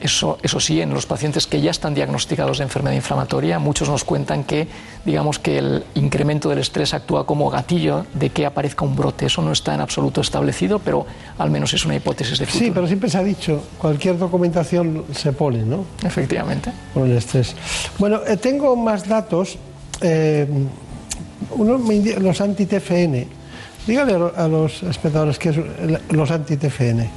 Eso, 0.03 0.37
eso 0.43 0.59
sí, 0.59 0.81
en 0.81 0.91
los 0.93 1.07
pacientes 1.07 1.47
que 1.47 1.61
ya 1.61 1.71
están 1.71 1.95
diagnosticados 1.95 2.59
de 2.59 2.65
enfermedad 2.65 2.97
inflamatoria, 2.97 3.61
muchos 3.61 3.88
nos 3.88 4.03
cuentan 4.03 4.43
que, 4.43 4.67
digamos 5.05 5.38
que 5.38 5.59
el 5.59 5.85
incremento 5.95 6.49
del 6.49 6.59
estrés 6.59 6.93
actúa 6.93 7.25
como 7.25 7.49
gatillo 7.51 8.05
de 8.12 8.31
que 8.31 8.45
aparezca 8.45 8.85
un 8.85 8.97
brote. 8.97 9.27
Eso 9.27 9.43
no 9.43 9.53
está 9.53 9.75
en 9.75 9.81
absoluto 9.81 10.21
establecido, 10.21 10.81
pero 10.81 11.07
al 11.38 11.51
menos 11.53 11.73
es 11.73 11.85
una 11.87 11.95
hipótesis 11.95 12.38
de 12.41 12.47
futuro. 12.47 12.65
Sí, 12.65 12.71
pero 12.75 12.87
siempre 12.88 13.09
se 13.09 13.19
ha 13.19 13.23
dicho, 13.23 13.62
cualquier 13.79 14.19
documentación 14.19 15.05
se 15.15 15.33
pone, 15.33 15.59
¿no? 15.62 15.85
Efectivamente. 16.05 16.73
Por 16.93 17.07
el 17.07 17.17
estrés. 17.17 17.55
Bueno, 17.99 18.21
eh, 18.27 18.37
tengo 18.37 18.75
más 18.75 19.07
datos. 19.09 19.57
eh, 20.01 20.49
uno 21.53 21.79
me 21.79 21.95
indi- 21.95 22.17
los 22.19 22.41
anti-TFN. 22.41 23.29
Dígale 23.87 24.15
a 24.15 24.19
lo- 24.19 24.33
a 24.37 24.49
los 24.49 24.83
espectadores 24.83 25.38
qué 25.38 25.51
es 25.51 25.57
los 26.11 26.31
anti-TFN. 26.31 27.09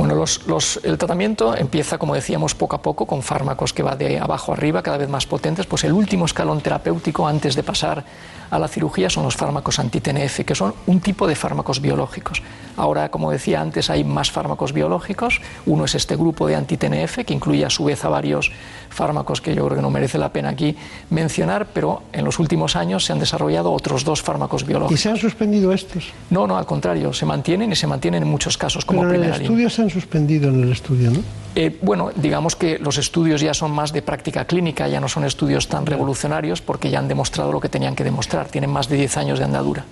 Bueno, 0.00 0.14
los- 0.14 0.46
los- 0.46 0.80
el 0.82 0.96
tratamiento 0.96 1.54
empieza, 1.54 1.98
como 1.98 2.14
decíamos, 2.14 2.54
poco 2.54 2.74
a 2.74 2.80
poco, 2.80 3.04
con 3.04 3.20
fármacos 3.22 3.74
que 3.74 3.82
va 3.82 3.96
de 3.96 4.18
abajo 4.18 4.54
arriba, 4.54 4.82
cada 4.82 4.96
vez 4.96 5.10
más 5.10 5.26
potentes. 5.26 5.66
Pues 5.66 5.84
el 5.84 5.92
último 5.92 6.24
escalón 6.24 6.62
terapéutico 6.62 7.28
antes 7.28 7.54
de 7.54 7.62
pasar 7.62 8.02
a 8.50 8.58
la 8.58 8.66
cirugía 8.66 9.10
son 9.10 9.24
los 9.24 9.36
fármacos 9.36 9.78
anti-TNF, 9.78 10.44
que 10.46 10.54
son 10.54 10.72
un 10.86 11.00
tipo 11.00 11.26
de 11.28 11.34
fármacos 11.36 11.82
biológicos. 11.82 12.42
Ahora, 12.78 13.10
como 13.10 13.30
decía 13.30 13.60
antes, 13.60 13.90
hay 13.90 14.02
más 14.02 14.30
fármacos 14.30 14.72
biológicos. 14.72 15.42
Uno 15.66 15.84
es 15.84 15.94
este 15.94 16.16
grupo 16.16 16.48
de 16.48 16.56
anti-TNF, 16.56 17.18
que 17.26 17.34
incluye 17.34 17.64
a 17.66 17.70
su 17.70 17.84
vez 17.84 18.02
a 18.06 18.08
varios 18.08 18.50
fármacos 18.88 19.40
que 19.42 19.54
yo 19.54 19.66
creo 19.66 19.76
que 19.76 19.82
no 19.82 19.90
merece 19.90 20.16
la 20.18 20.30
pena 20.32 20.48
aquí 20.48 20.74
mencionar, 21.10 21.66
pero 21.74 22.02
en 22.12 22.24
los 22.24 22.38
últimos 22.38 22.74
años 22.74 23.04
se 23.04 23.12
han 23.12 23.18
desarrollado 23.20 23.70
otros 23.70 24.02
dos 24.02 24.22
fármacos 24.22 24.62
¿Y 24.62 24.66
biológicos. 24.66 25.00
se 25.00 25.10
han 25.10 25.18
suspendido 25.18 25.72
estos? 25.72 26.10
No, 26.30 26.46
no, 26.46 26.56
al 26.56 26.64
contrario, 26.66 27.12
se 27.12 27.26
mantienen 27.26 27.70
y 27.70 27.76
se 27.76 27.86
mantienen 27.86 28.22
en 28.22 28.28
muchos 28.28 28.56
casos 28.56 28.84
como 28.86 29.00
Pero 29.02 29.10
en 29.10 29.14
el 29.16 29.20
primera 29.20 29.36
línea. 29.38 29.48
estudio 29.52 29.70
se 29.70 29.82
han 29.82 29.89
suspendido 29.90 30.48
en 30.48 30.62
el 30.62 30.72
estudio, 30.72 31.10
¿no? 31.10 31.20
Eh, 31.54 31.78
bueno, 31.82 32.10
digamos 32.14 32.54
que 32.54 32.78
los 32.78 32.96
estudios 32.96 33.40
ya 33.40 33.54
son 33.54 33.72
más 33.72 33.92
de 33.92 34.02
práctica 34.02 34.44
clínica, 34.44 34.86
ya 34.86 35.00
no 35.00 35.08
son 35.08 35.24
estudios 35.24 35.66
tan 35.66 35.84
revolucionarios 35.84 36.60
porque 36.60 36.90
ya 36.90 37.00
han 37.00 37.08
demostrado 37.08 37.52
lo 37.52 37.60
que 37.60 37.68
tenían 37.68 37.96
que 37.96 38.04
demostrar, 38.04 38.48
tienen 38.48 38.70
más 38.70 38.88
de 38.88 38.96
10 38.96 39.16
años 39.16 39.38
de 39.38 39.44
andadura. 39.46 39.84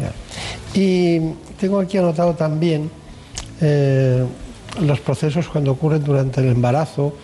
Ya. 0.00 0.12
Y 0.78 1.20
tengo 1.60 1.78
aquí 1.78 1.96
anotado 1.98 2.34
también 2.34 2.90
eh, 3.60 4.24
los 4.80 5.00
procesos 5.00 5.48
cuando 5.48 5.72
ocurren 5.72 6.02
durante 6.02 6.40
el 6.40 6.48
embarazo 6.48 7.14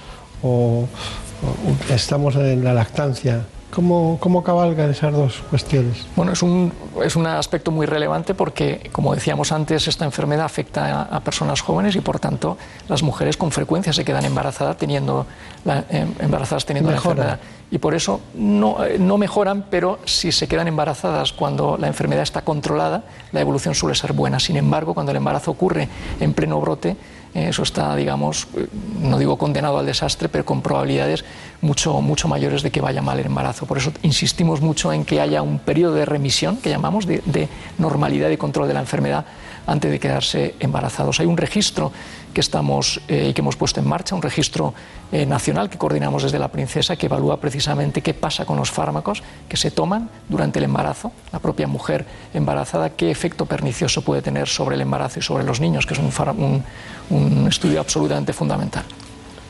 o, 0.42 0.86
o 0.86 1.92
estamos 1.92 2.36
en 2.36 2.62
la 2.62 2.72
lactancia. 2.72 3.46
¿Cómo, 3.76 4.16
¿Cómo 4.20 4.42
cabalgan 4.42 4.88
esas 4.88 5.12
dos 5.12 5.42
cuestiones? 5.50 6.06
Bueno, 6.16 6.32
es 6.32 6.42
un, 6.42 6.72
es 7.04 7.14
un 7.14 7.26
aspecto 7.26 7.70
muy 7.70 7.84
relevante 7.84 8.32
porque, 8.32 8.88
como 8.90 9.14
decíamos 9.14 9.52
antes, 9.52 9.86
esta 9.86 10.06
enfermedad 10.06 10.46
afecta 10.46 11.02
a, 11.02 11.16
a 11.16 11.20
personas 11.20 11.60
jóvenes 11.60 11.94
y, 11.94 12.00
por 12.00 12.18
tanto, 12.18 12.56
las 12.88 13.02
mujeres 13.02 13.36
con 13.36 13.52
frecuencia 13.52 13.92
se 13.92 14.02
quedan 14.02 14.24
embarazadas 14.24 14.78
teniendo 14.78 15.26
la, 15.66 15.84
em- 15.90 16.14
embarazadas 16.20 16.64
teniendo 16.64 16.90
la 16.90 16.96
enfermedad. 16.96 17.38
Y 17.70 17.76
por 17.76 17.94
eso 17.94 18.22
no, 18.32 18.82
eh, 18.82 18.96
no 18.98 19.18
mejoran, 19.18 19.66
pero 19.68 19.98
si 20.06 20.32
se 20.32 20.48
quedan 20.48 20.68
embarazadas 20.68 21.34
cuando 21.34 21.76
la 21.76 21.88
enfermedad 21.88 22.22
está 22.22 22.40
controlada, 22.40 23.02
la 23.32 23.42
evolución 23.42 23.74
suele 23.74 23.94
ser 23.94 24.14
buena. 24.14 24.40
Sin 24.40 24.56
embargo, 24.56 24.94
cuando 24.94 25.10
el 25.10 25.18
embarazo 25.18 25.50
ocurre 25.50 25.86
en 26.18 26.32
pleno 26.32 26.58
brote, 26.62 26.90
eh, 26.90 26.96
eso 27.36 27.62
está, 27.62 27.94
digamos, 27.96 28.48
eh, 28.56 28.66
no 29.00 29.18
digo 29.18 29.36
condenado 29.36 29.78
al 29.78 29.86
desastre, 29.86 30.28
pero 30.28 30.44
con 30.44 30.62
probabilidades 30.62 31.24
mucho, 31.60 32.00
mucho 32.00 32.28
mayores 32.28 32.62
de 32.62 32.70
que 32.70 32.80
vaya 32.80 33.02
mal 33.02 33.18
el 33.18 33.26
embarazo. 33.26 33.66
Por 33.66 33.78
eso 33.78 33.92
insistimos 34.02 34.60
mucho 34.60 34.92
en 34.92 35.04
que 35.04 35.20
haya 35.20 35.42
un 35.42 35.58
periodo 35.58 35.94
de 35.94 36.04
remisión, 36.04 36.56
que 36.56 36.70
llamamos, 36.70 37.06
de, 37.06 37.48
normalidad 37.78 38.30
y 38.30 38.36
control 38.36 38.68
de 38.68 38.74
la 38.74 38.80
enfermedad 38.80 39.24
antes 39.66 39.90
de 39.90 39.98
quedarse 39.98 40.54
embarazados. 40.60 41.20
Hay 41.20 41.26
un 41.26 41.36
registro 41.36 41.92
que 42.32 42.40
estamos 42.40 43.00
eh, 43.08 43.32
que 43.34 43.40
hemos 43.40 43.56
puesto 43.56 43.80
en 43.80 43.88
marcha, 43.88 44.14
un 44.14 44.22
registro 44.22 44.74
eh, 45.10 45.26
nacional 45.26 45.68
que 45.70 45.78
coordinamos 45.78 46.22
desde 46.22 46.38
la 46.38 46.48
Princesa, 46.48 46.96
que 46.96 47.06
evalúa 47.06 47.40
precisamente 47.40 48.00
qué 48.02 48.14
pasa 48.14 48.44
con 48.44 48.56
los 48.58 48.70
fármacos 48.70 49.22
que 49.48 49.56
se 49.56 49.70
toman 49.70 50.08
durante 50.28 50.58
el 50.58 50.66
embarazo, 50.66 51.12
la 51.32 51.38
propia 51.40 51.66
mujer 51.66 52.06
embarazada, 52.34 52.90
qué 52.90 53.10
efecto 53.10 53.46
pernicioso 53.46 54.02
puede 54.02 54.22
tener 54.22 54.48
sobre 54.48 54.76
el 54.76 54.82
embarazo 54.82 55.18
y 55.18 55.22
sobre 55.22 55.44
los 55.44 55.60
niños, 55.60 55.86
que 55.86 55.94
es 55.94 56.00
un- 56.00 56.62
un 57.10 57.46
estudio 57.48 57.80
absolutamente 57.80 58.32
fundamental. 58.32 58.84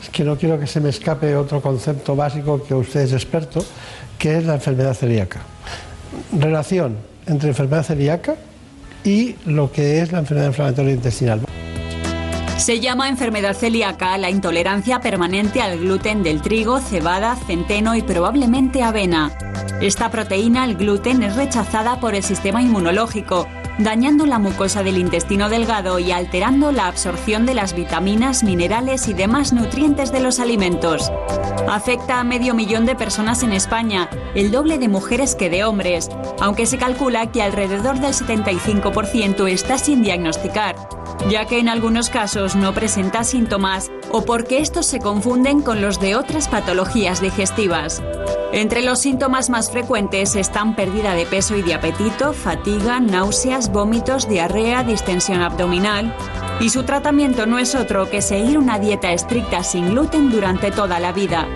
Es 0.03 0.11
que 0.11 0.25
no 0.25 0.37
quiero 0.37 0.59
que 0.59 0.67
se 0.67 0.81
me 0.81 0.91
escape 0.91 1.37
otro 1.37 1.61
concepto 1.61 2.15
básico 2.15 2.63
que 2.63 2.75
usted 2.75 3.01
es 3.01 3.13
experto, 3.13 3.65
que 4.19 4.39
es 4.39 4.45
la 4.45 4.55
enfermedad 4.55 4.95
celíaca. 4.95 5.41
Relación 6.33 6.97
entre 7.27 7.49
enfermedad 7.49 7.85
celíaca 7.85 8.37
y 9.05 9.37
lo 9.47 9.71
que 9.71 10.01
es 10.01 10.13
la 10.13 10.19
enfermedad 10.19 10.49
inflamatoria 10.49 10.93
intestinal. 10.93 11.41
Se 12.57 12.81
llama 12.81 13.09
enfermedad 13.09 13.55
celíaca 13.55 14.17
la 14.17 14.31
intolerancia 14.31 15.01
permanente 15.01 15.61
al 15.61 15.79
gluten 15.79 16.23
del 16.23 16.41
trigo, 16.41 16.81
cebada, 16.81 17.37
centeno 17.47 17.95
y 17.95 18.03
probablemente 18.03 18.83
avena. 18.83 19.31
Esta 19.81 20.11
proteína, 20.11 20.65
el 20.65 20.77
gluten, 20.77 21.23
es 21.23 21.37
rechazada 21.37 22.01
por 22.01 22.15
el 22.15 22.23
sistema 22.23 22.63
inmunológico, 22.63 23.47
dañando 23.79 24.27
la 24.27 24.39
mucosa 24.39 24.83
del 24.83 24.99
intestino 24.99 25.49
delgado 25.49 25.99
y 25.99 26.13
alterando 26.13 26.73
la 26.73 26.87
absorción 26.87 27.47
de 27.47 27.55
las 27.55 27.75
vitaminas, 27.75 28.43
minerales 28.43 29.09
y 29.09 29.15
demás 29.15 29.53
nutrientes 29.53 30.13
de 30.13 30.21
los 30.21 30.41
alimentos. 30.41 31.11
Afecta 31.69 32.21
a 32.21 32.25
medio 32.25 32.55
millón 32.55 32.87
de 32.87 32.95
personas 32.95 33.43
en 33.43 33.53
España, 33.53 34.09
el 34.35 34.51
doble 34.51 34.79
de 34.79 34.89
mujeres 34.89 35.35
que 35.35 35.51
de 35.51 35.65
hombres, 35.65 36.09
aunque 36.41 36.67
se 36.67 36.79
calcula 36.79 37.31
que 37.33 37.43
alrededor 37.43 37.99
del 38.01 38.13
75% 38.13 39.49
está 39.51 39.79
sin 39.79 40.03
diagnosticar, 40.03 40.77
ya 41.29 41.47
que 41.47 41.59
en 41.59 41.69
algunos 41.69 42.11
casos 42.11 42.57
no 42.57 42.73
presenta 42.73 43.25
síntomas 43.25 43.91
o 44.11 44.25
porque 44.25 44.59
estos 44.59 44.87
se 44.87 45.01
confunden 45.01 45.63
con 45.63 45.81
los 45.81 46.01
de 46.01 46.17
otras 46.17 46.49
patologías 46.49 47.21
digestivas. 47.21 48.03
Entre 48.53 48.83
los 48.83 49.01
síntomas 49.01 49.51
más 49.51 49.71
frecuentes 49.71 50.37
están 50.37 50.77
pérdida 50.77 51.15
de 51.15 51.27
peso 51.27 51.57
y 51.57 51.63
de 51.63 51.75
apetito, 51.75 52.33
fatiga, 52.33 53.01
náuseas, 53.01 53.71
vómitos, 53.73 54.29
diarrea, 54.29 54.85
distensión 54.85 55.43
abdominal. 55.43 56.15
Y 56.61 56.71
su 56.71 56.85
tratamiento 56.85 57.47
no 57.47 57.59
es 57.59 57.75
otro 57.75 58.09
que 58.09 58.23
seguir 58.23 58.57
una 58.57 58.79
dieta 58.79 59.13
estricta 59.13 59.63
sin 59.63 59.91
gluten 59.91 60.31
durante 60.31 60.71
toda 60.71 61.01
la 61.01 61.13
vida. 61.13 61.47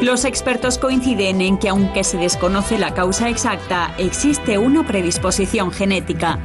Los 0.00 0.24
expertos 0.24 0.78
coinciden 0.78 1.40
en 1.40 1.58
que 1.58 1.68
aunque 1.68 2.04
se 2.04 2.18
desconoce 2.18 2.78
la 2.78 2.94
causa 2.94 3.28
exacta, 3.28 3.92
existe 3.98 4.56
una 4.56 4.86
predisposición 4.86 5.72
genética. 5.72 6.38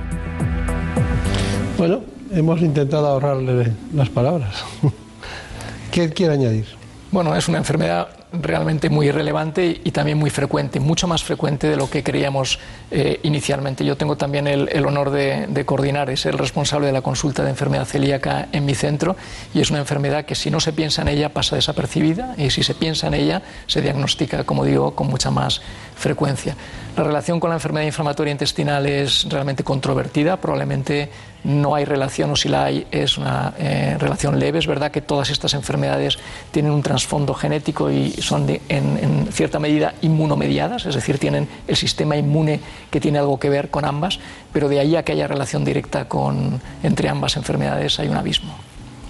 Hemos 2.33 2.61
intentado 2.61 3.05
ahorrarle 3.05 3.73
las 3.93 4.09
palabras. 4.09 4.65
¿Qué 5.91 6.09
quiere 6.09 6.33
añadir? 6.33 6.65
Bueno, 7.11 7.35
es 7.35 7.47
una 7.47 7.59
enfermedad 7.59 8.07
realmente 8.31 8.89
muy 8.89 9.11
relevante 9.11 9.79
y 9.83 9.91
también 9.91 10.17
muy 10.17 10.31
frecuente, 10.31 10.79
mucho 10.79 11.07
más 11.07 11.23
frecuente 11.23 11.67
de 11.67 11.75
lo 11.75 11.91
que 11.91 12.01
creíamos 12.01 12.57
eh, 12.89 13.19
inicialmente. 13.21 13.85
Yo 13.85 13.97
tengo 13.97 14.17
también 14.17 14.47
el, 14.47 14.85
honor 14.87 15.11
de 15.11 15.63
coordinar, 15.67 16.09
es 16.09 16.25
el 16.25 16.39
responsable 16.39 16.87
de 16.87 16.93
la 16.93 17.01
consulta 17.01 17.43
de 17.43 17.51
enfermedad 17.51 17.85
celíaca 17.85 18.47
en 18.51 18.65
mi 18.65 18.73
centro 18.73 19.15
y 19.53 19.61
es 19.61 19.69
una 19.69 19.77
enfermedad 19.77 20.25
que 20.25 20.33
si 20.33 20.49
no 20.49 20.59
se 20.59 20.73
piensa 20.73 21.03
en 21.03 21.09
ella 21.09 21.29
pasa 21.29 21.55
desapercibida 21.55 22.33
y 22.35 22.49
si 22.49 22.63
se 22.63 22.73
piensa 22.73 23.05
en 23.05 23.13
ella 23.13 23.43
se 23.67 23.83
diagnostica, 23.83 24.43
como 24.43 24.65
digo, 24.65 24.95
con 24.95 25.05
mucha 25.05 25.29
más 25.29 25.61
frecuencia. 25.95 26.55
La 26.97 27.03
relación 27.03 27.39
con 27.39 27.51
la 27.51 27.57
enfermedad 27.57 27.85
inflamatoria 27.85 28.31
intestinal 28.31 28.87
es 28.87 29.29
realmente 29.29 29.63
controvertida, 29.63 30.37
probablemente 30.37 31.11
no 31.43 31.75
hay 31.75 31.85
relación 31.85 32.31
o 32.31 32.35
si 32.35 32.49
la 32.49 32.65
hay 32.65 32.87
es 32.91 33.17
una 33.17 33.53
eh, 33.57 33.97
relación 33.99 34.39
leve. 34.39 34.59
Es 34.59 34.67
verdad 34.67 34.91
que 34.91 35.01
todas 35.01 35.29
estas 35.29 35.53
enfermedades 35.53 36.17
tienen 36.51 36.71
un 36.71 36.81
trasfondo 36.81 37.33
genético 37.33 37.91
y 37.91 38.11
son 38.11 38.47
en, 38.69 39.27
cierta 39.31 39.59
medida 39.59 39.93
inmunomediadas, 40.01 40.85
es 40.85 40.95
decir, 40.95 41.17
tienen 41.17 41.47
el 41.67 41.75
sistema 41.75 42.15
inmune 42.15 42.59
que 42.89 42.99
tiene 42.99 43.19
algo 43.19 43.39
que 43.39 43.49
ver 43.49 43.69
con 43.69 43.85
ambas, 43.85 44.19
pero 44.51 44.69
de 44.69 44.79
ahí 44.79 44.95
a 44.95 45.03
que 45.03 45.13
haya 45.13 45.27
relación 45.27 45.65
directa 45.65 46.07
con, 46.07 46.61
entre 46.83 47.09
ambas 47.09 47.35
enfermedades 47.37 47.99
hay 47.99 48.07
un 48.07 48.17
abismo. 48.17 48.53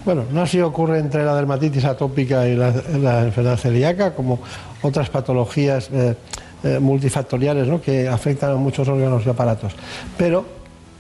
Bueno, 0.06 0.26
no 0.32 0.42
así 0.42 0.60
ocurre 0.60 1.00
entre 1.00 1.24
la 1.24 1.34
dermatitis 1.34 1.86
atópica 1.86 2.46
y 2.48 2.56
la, 2.56 2.74
la 3.02 3.24
enfermedad 3.24 3.58
celíaca, 3.58 4.14
como 4.14 4.40
otras 4.82 5.10
patologías 5.10 5.90
eh, 5.94 6.16
eh, 6.64 6.80
multifactoriales 6.80 7.68
¿no? 7.68 7.82
que 7.82 8.08
afectan 8.08 8.52
a 8.52 8.56
muchos 8.56 8.88
órganos 8.88 9.26
y 9.26 9.30
aparatos. 9.30 9.74
Pero 10.18 10.46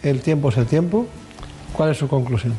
el 0.01 0.21
tiempo 0.21 0.49
es 0.49 0.57
el 0.57 0.65
tiempo. 0.65 1.05
¿Cuál 1.73 1.91
es 1.91 1.97
su 1.97 2.07
conclusión? 2.07 2.53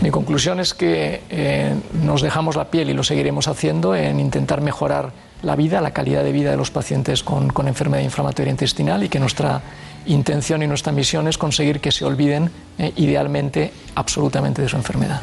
Mi 0.00 0.10
conclusión 0.10 0.60
es 0.60 0.74
que 0.74 1.22
eh, 1.28 1.74
nos 2.02 2.22
dejamos 2.22 2.54
la 2.54 2.70
piel 2.70 2.88
y 2.88 2.94
lo 2.94 3.02
seguiremos 3.02 3.48
haciendo 3.48 3.96
en 3.96 4.20
intentar 4.20 4.60
mejorar 4.60 5.10
la 5.42 5.56
vida, 5.56 5.80
la 5.80 5.90
calidad 5.90 6.22
de 6.22 6.32
vida 6.32 6.52
de 6.52 6.56
los 6.56 6.70
pacientes 6.70 7.24
con, 7.24 7.48
con 7.48 7.66
enfermedad 7.66 8.02
inflamatoria 8.02 8.50
intestinal 8.50 9.02
y 9.02 9.08
que 9.08 9.18
nuestra 9.18 9.60
intención 10.06 10.62
y 10.62 10.66
nuestra 10.66 10.92
misión 10.92 11.26
es 11.26 11.36
conseguir 11.36 11.80
que 11.80 11.90
se 11.90 12.04
olviden 12.04 12.50
eh, 12.78 12.92
idealmente 12.96 13.72
absolutamente 13.96 14.62
de 14.62 14.68
su 14.68 14.76
enfermedad. 14.76 15.20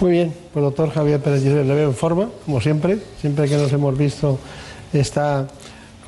Muy 0.00 0.12
bien, 0.12 0.34
pues 0.52 0.62
doctor 0.62 0.90
Javier 0.90 1.20
Pérez 1.20 1.42
Gisbert, 1.42 1.66
le 1.66 1.74
veo 1.74 1.88
en 1.88 1.94
forma, 1.94 2.28
como 2.44 2.60
siempre. 2.60 2.98
Siempre 3.20 3.48
que 3.48 3.56
nos 3.56 3.72
hemos 3.72 3.98
visto 3.98 4.38
está 4.92 5.48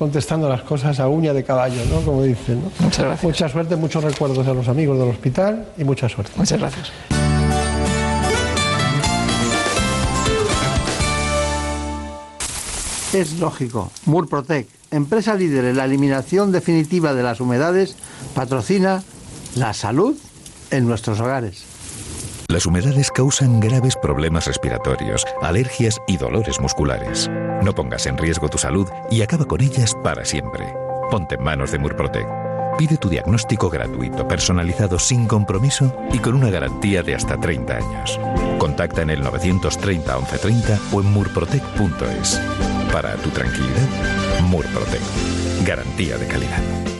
contestando 0.01 0.49
las 0.49 0.63
cosas 0.63 0.99
a 0.99 1.07
uña 1.07 1.31
de 1.31 1.43
caballo, 1.43 1.79
¿no? 1.85 2.01
Como 2.01 2.23
dicen. 2.23 2.59
¿no? 2.59 2.71
Muchas 2.79 3.05
gracias. 3.05 3.23
Mucha 3.23 3.49
suerte, 3.49 3.75
muchos 3.75 4.03
recuerdos 4.03 4.47
a 4.47 4.51
los 4.51 4.67
amigos 4.67 4.97
del 4.97 5.09
hospital 5.09 5.67
y 5.77 5.83
mucha 5.83 6.09
suerte. 6.09 6.31
Muchas 6.37 6.59
gracias. 6.59 6.91
Es 13.13 13.37
lógico. 13.37 13.91
Murprotec, 14.05 14.67
empresa 14.89 15.35
líder 15.35 15.65
en 15.65 15.77
la 15.77 15.85
eliminación 15.85 16.51
definitiva 16.51 17.13
de 17.13 17.21
las 17.21 17.39
humedades, 17.39 17.95
patrocina 18.33 19.03
la 19.53 19.75
salud 19.75 20.17
en 20.71 20.87
nuestros 20.87 21.19
hogares. 21.19 21.70
Las 22.51 22.65
humedades 22.65 23.09
causan 23.11 23.61
graves 23.61 23.95
problemas 23.95 24.45
respiratorios, 24.45 25.25
alergias 25.41 26.01
y 26.05 26.17
dolores 26.17 26.59
musculares. 26.59 27.31
No 27.63 27.73
pongas 27.73 28.05
en 28.07 28.17
riesgo 28.17 28.49
tu 28.49 28.57
salud 28.57 28.89
y 29.09 29.21
acaba 29.21 29.45
con 29.45 29.61
ellas 29.61 29.95
para 30.03 30.25
siempre. 30.25 30.65
Ponte 31.09 31.35
en 31.35 31.43
manos 31.43 31.71
de 31.71 31.79
Murprotec. 31.79 32.27
Pide 32.77 32.97
tu 32.97 33.07
diagnóstico 33.07 33.69
gratuito, 33.69 34.27
personalizado, 34.27 34.99
sin 34.99 35.27
compromiso 35.27 35.95
y 36.11 36.19
con 36.19 36.35
una 36.35 36.49
garantía 36.49 37.03
de 37.03 37.15
hasta 37.15 37.37
30 37.37 37.73
años. 37.73 38.19
Contacta 38.57 39.01
en 39.01 39.11
el 39.11 39.21
930 39.21 40.13
1130 40.13 40.79
o 40.91 40.99
en 40.99 41.07
murprotec.es. 41.07 42.41
Para 42.91 43.15
tu 43.15 43.29
tranquilidad, 43.29 44.41
Murprotec. 44.41 45.01
Garantía 45.65 46.17
de 46.17 46.27
calidad. 46.27 46.90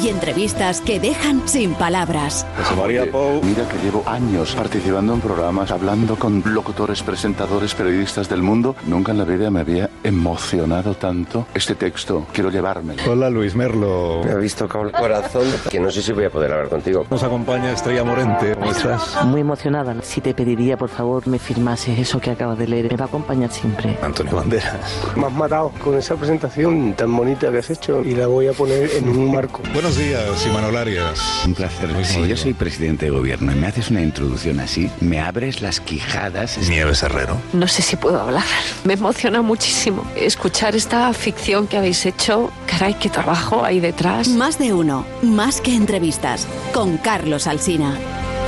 Hay 0.00 0.10
entrevistas 0.10 0.80
que 0.80 1.00
dejan 1.00 1.48
sin 1.48 1.74
palabras. 1.74 2.46
María 2.76 3.10
Pou. 3.10 3.42
Mira 3.42 3.66
que 3.68 3.78
llevo 3.78 4.04
años 4.06 4.54
participando 4.54 5.12
en 5.12 5.20
programas, 5.20 5.72
hablando 5.72 6.14
con 6.14 6.40
locutores, 6.46 7.02
presentadores, 7.02 7.74
periodistas 7.74 8.28
del 8.28 8.40
mundo. 8.40 8.76
Nunca 8.86 9.10
en 9.10 9.18
la 9.18 9.24
vida 9.24 9.50
me 9.50 9.58
había 9.58 9.90
emocionado 10.04 10.94
tanto 10.94 11.48
este 11.52 11.74
texto. 11.74 12.28
Quiero 12.32 12.48
llevármelo. 12.48 13.02
Hola 13.10 13.28
Luis 13.28 13.56
Merlo. 13.56 14.22
Me 14.24 14.30
habéis 14.30 14.54
tocado 14.54 14.84
el 14.84 14.92
corazón, 14.92 15.42
que 15.68 15.80
no 15.80 15.90
sé 15.90 16.00
si 16.00 16.12
voy 16.12 16.26
a 16.26 16.30
poder 16.30 16.52
hablar 16.52 16.68
contigo. 16.68 17.04
Nos 17.10 17.24
acompaña 17.24 17.72
Estrella 17.72 18.04
Morente. 18.04 18.54
¿Cómo 18.54 18.70
estás? 18.70 19.24
Muy 19.24 19.40
emocionada. 19.40 19.96
Si 20.02 20.20
te 20.20 20.32
pediría, 20.32 20.76
por 20.76 20.90
favor, 20.90 21.26
me 21.26 21.40
firmases 21.40 21.98
eso 21.98 22.20
que 22.20 22.30
acabas 22.30 22.56
de 22.56 22.68
leer. 22.68 22.92
Me 22.92 22.96
va 22.96 23.06
a 23.06 23.08
acompañar 23.08 23.50
siempre. 23.50 23.98
Antonio 24.00 24.36
Banderas. 24.36 25.02
Me 25.16 25.26
has 25.26 25.32
matado 25.32 25.72
con 25.82 25.98
esa 25.98 26.14
presentación 26.14 26.94
tan 26.94 27.16
bonita 27.16 27.50
que 27.50 27.58
has 27.58 27.70
hecho 27.70 28.00
y 28.04 28.14
la 28.14 28.28
voy 28.28 28.46
a 28.46 28.52
poner 28.52 28.92
en 28.92 29.08
un 29.08 29.32
marco. 29.32 29.60
Buenos 29.88 30.04
días, 30.04 30.46
Imanol 30.46 30.76
Arias. 30.76 31.18
Un 31.46 31.54
placer. 31.54 31.88
Si 32.04 32.28
yo 32.28 32.36
soy 32.36 32.52
presidente 32.52 33.06
de 33.06 33.10
gobierno 33.10 33.52
y 33.52 33.54
me 33.54 33.68
haces 33.68 33.90
una 33.90 34.02
introducción 34.02 34.60
así, 34.60 34.90
me 35.00 35.18
abres 35.18 35.62
las 35.62 35.80
quijadas. 35.80 36.58
Nieves 36.68 37.02
Herrero. 37.02 37.40
No 37.54 37.66
sé 37.66 37.80
si 37.80 37.96
puedo 37.96 38.20
hablar. 38.20 38.44
Me 38.84 38.92
emociona 38.92 39.40
muchísimo 39.40 40.06
escuchar 40.14 40.76
esta 40.76 41.10
ficción 41.14 41.66
que 41.66 41.78
habéis 41.78 42.04
hecho. 42.04 42.52
Caray, 42.66 42.98
qué 43.00 43.08
trabajo 43.08 43.64
hay 43.64 43.80
detrás. 43.80 44.28
Más 44.28 44.58
de 44.58 44.74
uno, 44.74 45.06
más 45.22 45.62
que 45.62 45.74
entrevistas. 45.74 46.46
Con 46.74 46.98
Carlos 46.98 47.46
Alsina. 47.46 47.96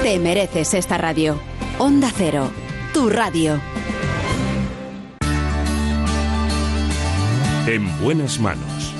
Te 0.03 0.18
mereces 0.18 0.74
esta 0.74 0.99
radio. 0.99 1.41
Onda 1.78 2.12
Cero, 2.14 2.51
tu 2.93 3.09
radio. 3.09 3.59
En 7.66 7.99
buenas 8.03 8.38
manos. 8.38 8.99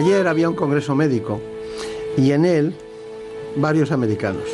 Ayer 0.00 0.26
había 0.28 0.48
un 0.48 0.54
congreso 0.54 0.94
médico 0.94 1.42
y 2.16 2.32
en 2.32 2.46
él 2.46 2.74
varios 3.56 3.92
americanos, 3.92 4.44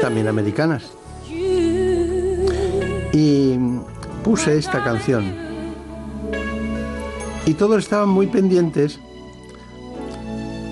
también 0.00 0.28
americanas. 0.28 0.84
Y 3.12 3.58
puse 4.24 4.56
esta 4.56 4.82
canción. 4.82 5.34
Y 7.44 7.52
todos 7.52 7.80
estaban 7.80 8.08
muy 8.08 8.28
pendientes 8.28 8.98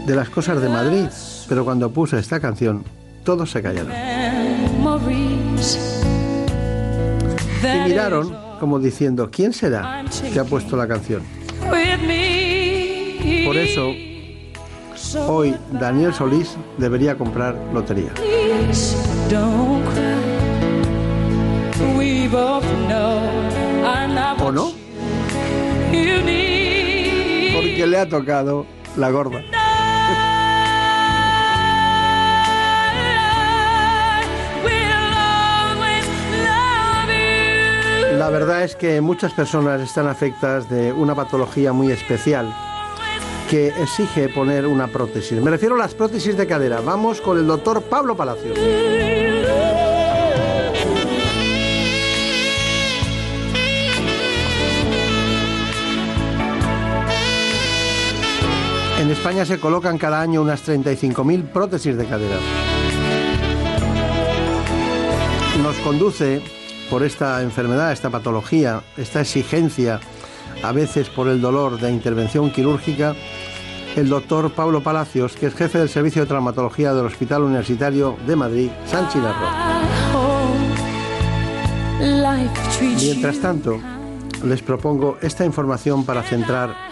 de 0.06 0.16
las 0.16 0.30
cosas 0.30 0.62
de 0.62 0.70
Madrid, 0.70 1.08
pero 1.46 1.62
cuando 1.66 1.90
puse 1.90 2.18
esta 2.18 2.40
canción, 2.40 2.84
todos 3.22 3.50
se 3.50 3.60
callaron. 3.60 3.92
Y 7.62 7.86
miraron 7.86 8.34
como 8.58 8.78
diciendo, 8.78 9.28
¿quién 9.30 9.52
será 9.52 10.06
que 10.32 10.40
ha 10.40 10.44
puesto 10.44 10.74
la 10.74 10.88
canción? 10.88 11.39
Por 13.50 13.58
eso, 13.58 13.92
hoy 15.26 15.56
Daniel 15.72 16.14
Solís 16.14 16.56
debería 16.78 17.18
comprar 17.18 17.56
lotería. 17.74 18.12
¿O 24.40 24.52
no? 24.52 24.70
Porque 27.56 27.86
le 27.88 27.98
ha 27.98 28.08
tocado 28.08 28.66
la 28.96 29.10
gorda. 29.10 29.42
La 38.16 38.30
verdad 38.30 38.62
es 38.62 38.76
que 38.76 39.00
muchas 39.00 39.32
personas 39.32 39.80
están 39.80 40.06
afectadas 40.06 40.70
de 40.70 40.92
una 40.92 41.16
patología 41.16 41.72
muy 41.72 41.90
especial 41.90 42.54
que 43.50 43.66
exige 43.82 44.28
poner 44.28 44.64
una 44.64 44.86
prótesis. 44.86 45.42
Me 45.42 45.50
refiero 45.50 45.74
a 45.74 45.78
las 45.78 45.92
prótesis 45.92 46.36
de 46.36 46.46
cadera. 46.46 46.80
Vamos 46.82 47.20
con 47.20 47.36
el 47.36 47.48
doctor 47.48 47.82
Pablo 47.82 48.16
Palacios. 48.16 48.56
En 59.00 59.10
España 59.10 59.44
se 59.44 59.58
colocan 59.58 59.98
cada 59.98 60.20
año 60.20 60.42
unas 60.42 60.64
35.000 60.68 61.50
prótesis 61.50 61.96
de 61.96 62.06
cadera. 62.06 62.36
Nos 65.60 65.74
conduce 65.78 66.40
por 66.88 67.02
esta 67.02 67.42
enfermedad, 67.42 67.90
esta 67.90 68.10
patología, 68.10 68.84
esta 68.96 69.22
exigencia, 69.22 69.98
a 70.62 70.72
veces 70.72 71.08
por 71.08 71.28
el 71.28 71.40
dolor 71.40 71.80
de 71.80 71.90
intervención 71.90 72.50
quirúrgica, 72.50 73.14
el 73.96 74.08
doctor 74.08 74.52
Pablo 74.52 74.82
Palacios, 74.82 75.34
que 75.34 75.46
es 75.46 75.54
jefe 75.54 75.78
del 75.78 75.88
Servicio 75.88 76.22
de 76.22 76.28
Traumatología 76.28 76.94
del 76.94 77.06
Hospital 77.06 77.42
Universitario 77.42 78.16
de 78.26 78.36
Madrid, 78.36 78.70
San 78.86 79.08
Chinarro. 79.08 79.46
Mientras 83.00 83.38
tanto, 83.40 83.78
les 84.44 84.62
propongo 84.62 85.18
esta 85.20 85.44
información 85.44 86.04
para 86.04 86.22
centrar 86.22 86.89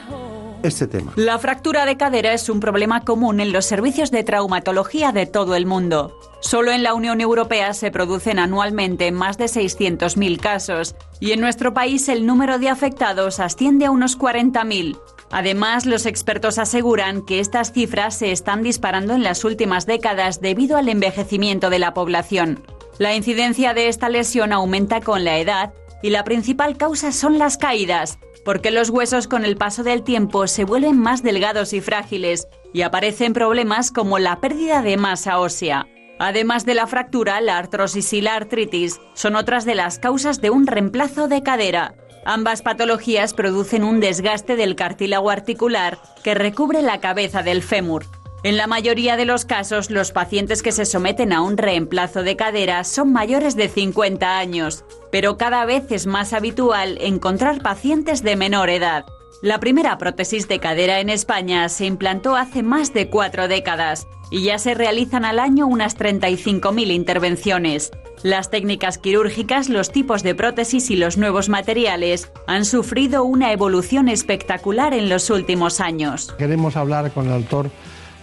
este 0.63 0.87
tema. 0.87 1.13
La 1.17 1.39
fractura 1.39 1.87
de 1.87 1.97
cadera 1.97 2.33
es 2.33 2.49
un 2.49 2.61
problema 2.61 3.05
común 3.05 3.41
en 3.41 3.53
los 3.53 3.67
servicios 3.67 4.11
de 4.11 4.25
traumatología 4.25 5.13
de 5.13 5.27
todo 5.27 5.55
el 5.55 5.67
mundo. 5.67 6.19
Solo 6.41 6.71
en 6.71 6.83
la 6.83 6.95
Unión 6.95 7.21
Europea 7.21 7.75
se 7.75 7.91
producen 7.91 8.39
anualmente 8.39 9.11
más 9.11 9.39
de 9.39 9.47
600.000 9.47 10.39
casos 10.39 10.95
y 11.21 11.33
en 11.33 11.41
nuestro 11.41 11.75
país 11.75 12.09
el 12.09 12.27
número 12.27 12.59
de 12.59 12.69
afectados 12.69 13.41
asciende 13.41 13.87
a 13.87 13.91
unos 13.91 14.19
40.000. 14.19 14.99
Además, 15.31 15.85
los 15.85 16.07
expertos 16.07 16.59
aseguran 16.59 17.23
que 17.23 17.41
estas 17.41 17.73
cifras 17.73 18.17
se 18.17 18.33
están 18.33 18.63
disparando 18.63 19.15
en 19.15 19.23
las 19.23 19.45
últimas 19.45 19.85
décadas 19.85 20.41
debido 20.41 20.79
al 20.79 20.89
envejecimiento 20.89 21.71
de 21.71 21.79
la 21.79 21.93
población. 21.93 22.65
La 22.99 23.15
incidencia 23.15 23.75
de 23.75 23.89
esta 23.89 24.09
lesión 24.09 24.53
aumenta 24.53 25.01
con 25.01 25.25
la 25.25 25.39
edad 25.39 25.73
y 26.03 26.11
la 26.11 26.25
principal 26.25 26.77
causa 26.77 27.13
son 27.13 27.39
las 27.39 27.57
caídas, 27.57 28.19
porque 28.45 28.71
los 28.71 28.91
huesos 28.91 29.29
con 29.29 29.45
el 29.45 29.57
paso 29.57 29.83
del 29.83 30.03
tiempo 30.03 30.47
se 30.47 30.65
vuelven 30.65 30.99
más 30.99 31.23
delgados 31.23 31.73
y 31.73 31.81
frágiles 31.81 32.49
y 32.73 32.83
aparecen 32.83 33.33
problemas 33.33 33.91
como 33.91 34.19
la 34.19 34.41
pérdida 34.41 34.83
de 34.83 34.97
masa 34.97 35.39
ósea. 35.39 35.87
Además 36.19 36.65
de 36.65 36.75
la 36.75 36.87
fractura, 36.87 37.41
la 37.41 37.59
artrosis 37.59 38.13
y 38.13 38.21
la 38.21 38.35
artritis 38.35 39.01
son 39.15 39.37
otras 39.37 39.65
de 39.65 39.75
las 39.75 39.99
causas 39.99 40.41
de 40.41 40.51
un 40.51 40.67
reemplazo 40.67 41.29
de 41.29 41.43
cadera. 41.43 41.95
Ambas 42.25 42.63
patologías 42.63 43.35
producen 43.35 43.85
un 43.85 44.01
desgaste 44.01 44.57
del 44.57 44.75
cartílago 44.75 45.31
articular 45.31 45.99
que 46.25 46.35
recubre 46.35 46.83
la 46.83 47.01
cabeza 47.01 47.43
del 47.43 47.63
fémur. 47.63 48.07
En 48.45 48.57
la 48.57 48.69
mayoría 48.69 49.17
de 49.17 49.25
los 49.25 49.45
casos, 49.45 49.91
los 49.91 50.13
pacientes 50.13 50.63
que 50.63 50.71
se 50.71 50.87
someten 50.87 51.33
a 51.33 51.43
un 51.43 51.57
reemplazo 51.57 52.23
de 52.23 52.37
cadera 52.37 52.85
son 52.85 53.13
mayores 53.13 53.57
de 53.57 53.69
50 53.69 54.39
años, 54.39 54.85
pero 55.11 55.37
cada 55.37 55.65
vez 55.65 55.91
es 55.91 56.07
más 56.07 56.33
habitual 56.33 56.99
encontrar 57.01 57.61
pacientes 57.61 58.23
de 58.23 58.37
menor 58.37 58.71
edad. 58.71 59.07
La 59.43 59.59
primera 59.59 59.99
prótesis 59.99 60.47
de 60.47 60.61
cadera 60.61 61.01
en 61.01 61.11
España 61.11 61.69
se 61.69 61.87
implantó 61.87 62.37
hace 62.37 62.63
más 62.63 62.95
de 62.95 63.11
cuatro 63.11 63.49
décadas 63.49 64.07
y 64.31 64.45
ya 64.45 64.59
se 64.59 64.75
realizan 64.75 65.25
al 65.25 65.41
año 65.41 65.67
unas 65.67 65.97
35.000 65.97 66.93
intervenciones. 66.93 67.91
Las 68.23 68.51
técnicas 68.51 68.99
quirúrgicas, 68.99 69.69
los 69.69 69.91
tipos 69.91 70.23
de 70.23 70.37
prótesis 70.37 70.91
y 70.91 70.97
los 70.97 71.17
nuevos 71.19 71.49
materiales 71.49 72.31
han 72.47 72.65
sufrido 72.65 73.25
una 73.25 73.53
evolución 73.53 74.09
espectacular 74.09 74.95
en 74.95 75.09
los 75.09 75.31
últimos 75.31 75.81
años. 75.81 76.35
Queremos 76.39 76.77
hablar 76.77 77.11
con 77.13 77.27
el 77.27 77.43
doctor 77.43 77.71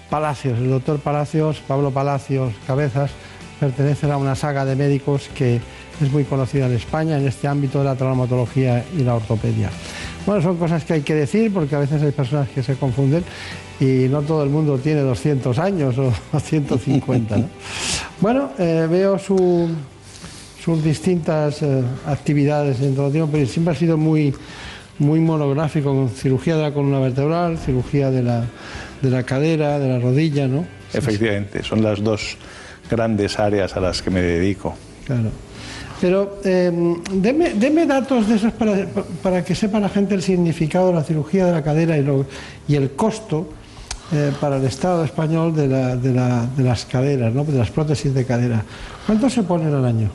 Palacios. 0.10 0.58
El 0.60 0.70
doctor 0.70 1.00
Palacios, 1.00 1.62
Pablo 1.68 1.92
Palacios 1.92 2.54
Cabezas, 2.68 3.12
pertenece 3.60 4.12
a 4.12 4.18
una 4.18 4.36
saga 4.36 4.66
de 4.66 4.76
médicos 4.76 5.30
que 5.36 5.60
es 6.02 6.12
muy 6.12 6.24
conocida 6.26 6.66
en 6.68 6.74
España 6.74 7.18
en 7.18 7.28
este 7.28 7.48
ámbito 7.48 7.80
de 7.80 7.86
la 7.86 7.96
traumatología 7.96 8.84
y 8.98 9.04
la 9.04 9.16
ortopedia. 9.16 9.70
Bueno, 10.26 10.42
son 10.42 10.58
cosas 10.58 10.84
que 10.84 10.94
hay 10.94 11.02
que 11.02 11.14
decir 11.16 11.54
porque 11.54 11.76
a 11.76 11.80
veces 11.80 12.02
hay 12.02 12.12
personas 12.12 12.50
que 12.50 12.62
se 12.64 12.76
confunden 12.76 13.24
y 13.80 14.08
no 14.10 14.22
todo 14.22 14.44
el 14.44 14.50
mundo 14.50 14.78
tiene 14.78 15.02
200 15.02 15.58
años 15.60 15.96
o 15.98 16.12
150. 16.40 17.38
¿no? 17.38 17.46
Bueno, 18.20 18.50
eh, 18.58 18.88
veo 18.90 19.18
su- 19.20 19.70
sus 20.64 20.84
distintas 20.84 21.62
eh, 21.62 21.82
actividades 22.08 22.82
en 22.82 22.96
todo 22.96 23.10
tiempo, 23.12 23.30
pero 23.32 23.46
siempre 23.48 23.74
ha 23.74 23.78
sido 23.78 23.98
muy, 23.98 24.34
muy 25.00 25.20
monográfico 25.20 25.94
con 25.94 26.10
cirugía 26.10 26.56
de 26.58 26.64
la 26.64 26.74
columna 26.74 27.00
vertebral, 27.00 27.58
cirugía 27.60 28.10
de 28.12 28.24
la, 28.24 28.44
de 29.02 29.10
la 29.10 29.24
cadera, 29.24 29.80
de 29.80 29.90
la 29.90 30.00
rodilla, 30.00 30.48
¿no? 30.48 30.66
Efectivamente, 30.94 31.64
son 31.64 31.84
las 31.84 32.02
dos 32.04 32.38
grandes 32.90 33.40
áreas 33.40 33.76
a 33.76 33.80
las 33.80 34.02
que 34.02 34.10
me 34.10 34.22
dedico. 34.22 34.76
Claro. 35.06 35.30
Pero 36.02 36.40
eh, 36.44 36.72
deme, 37.14 37.54
deme 37.56 37.86
datos 37.86 38.28
de 38.28 38.36
esos 38.36 38.52
para, 38.54 38.86
para 39.24 39.44
que 39.46 39.56
sepa 39.56 39.80
la 39.80 39.90
gente 39.90 40.14
el 40.16 40.22
significado 40.22 40.90
de 40.90 40.94
la 40.96 41.04
cirugía 41.04 41.46
de 41.46 41.52
la 41.54 41.64
cadera 41.64 41.98
y, 41.98 42.04
lo- 42.04 42.26
y 42.68 42.76
el 42.76 42.92
costo 42.92 43.50
eh, 44.12 44.32
para 44.40 44.58
el 44.58 44.66
Estado 44.66 45.04
español 45.06 45.56
de, 45.56 45.68
la- 45.68 45.96
de 45.96 46.12
la- 46.14 46.46
de 46.56 46.64
las 46.64 46.86
caderas, 46.86 47.34
¿no? 47.34 47.44
de 47.46 47.58
las 47.58 47.72
prótesis 47.72 48.14
de 48.14 48.26
cadera. 48.26 48.64
¿Cuánto 49.06 49.30
se 49.30 49.44
ponen 49.44 49.74
al 49.74 49.86
año? 49.86 50.10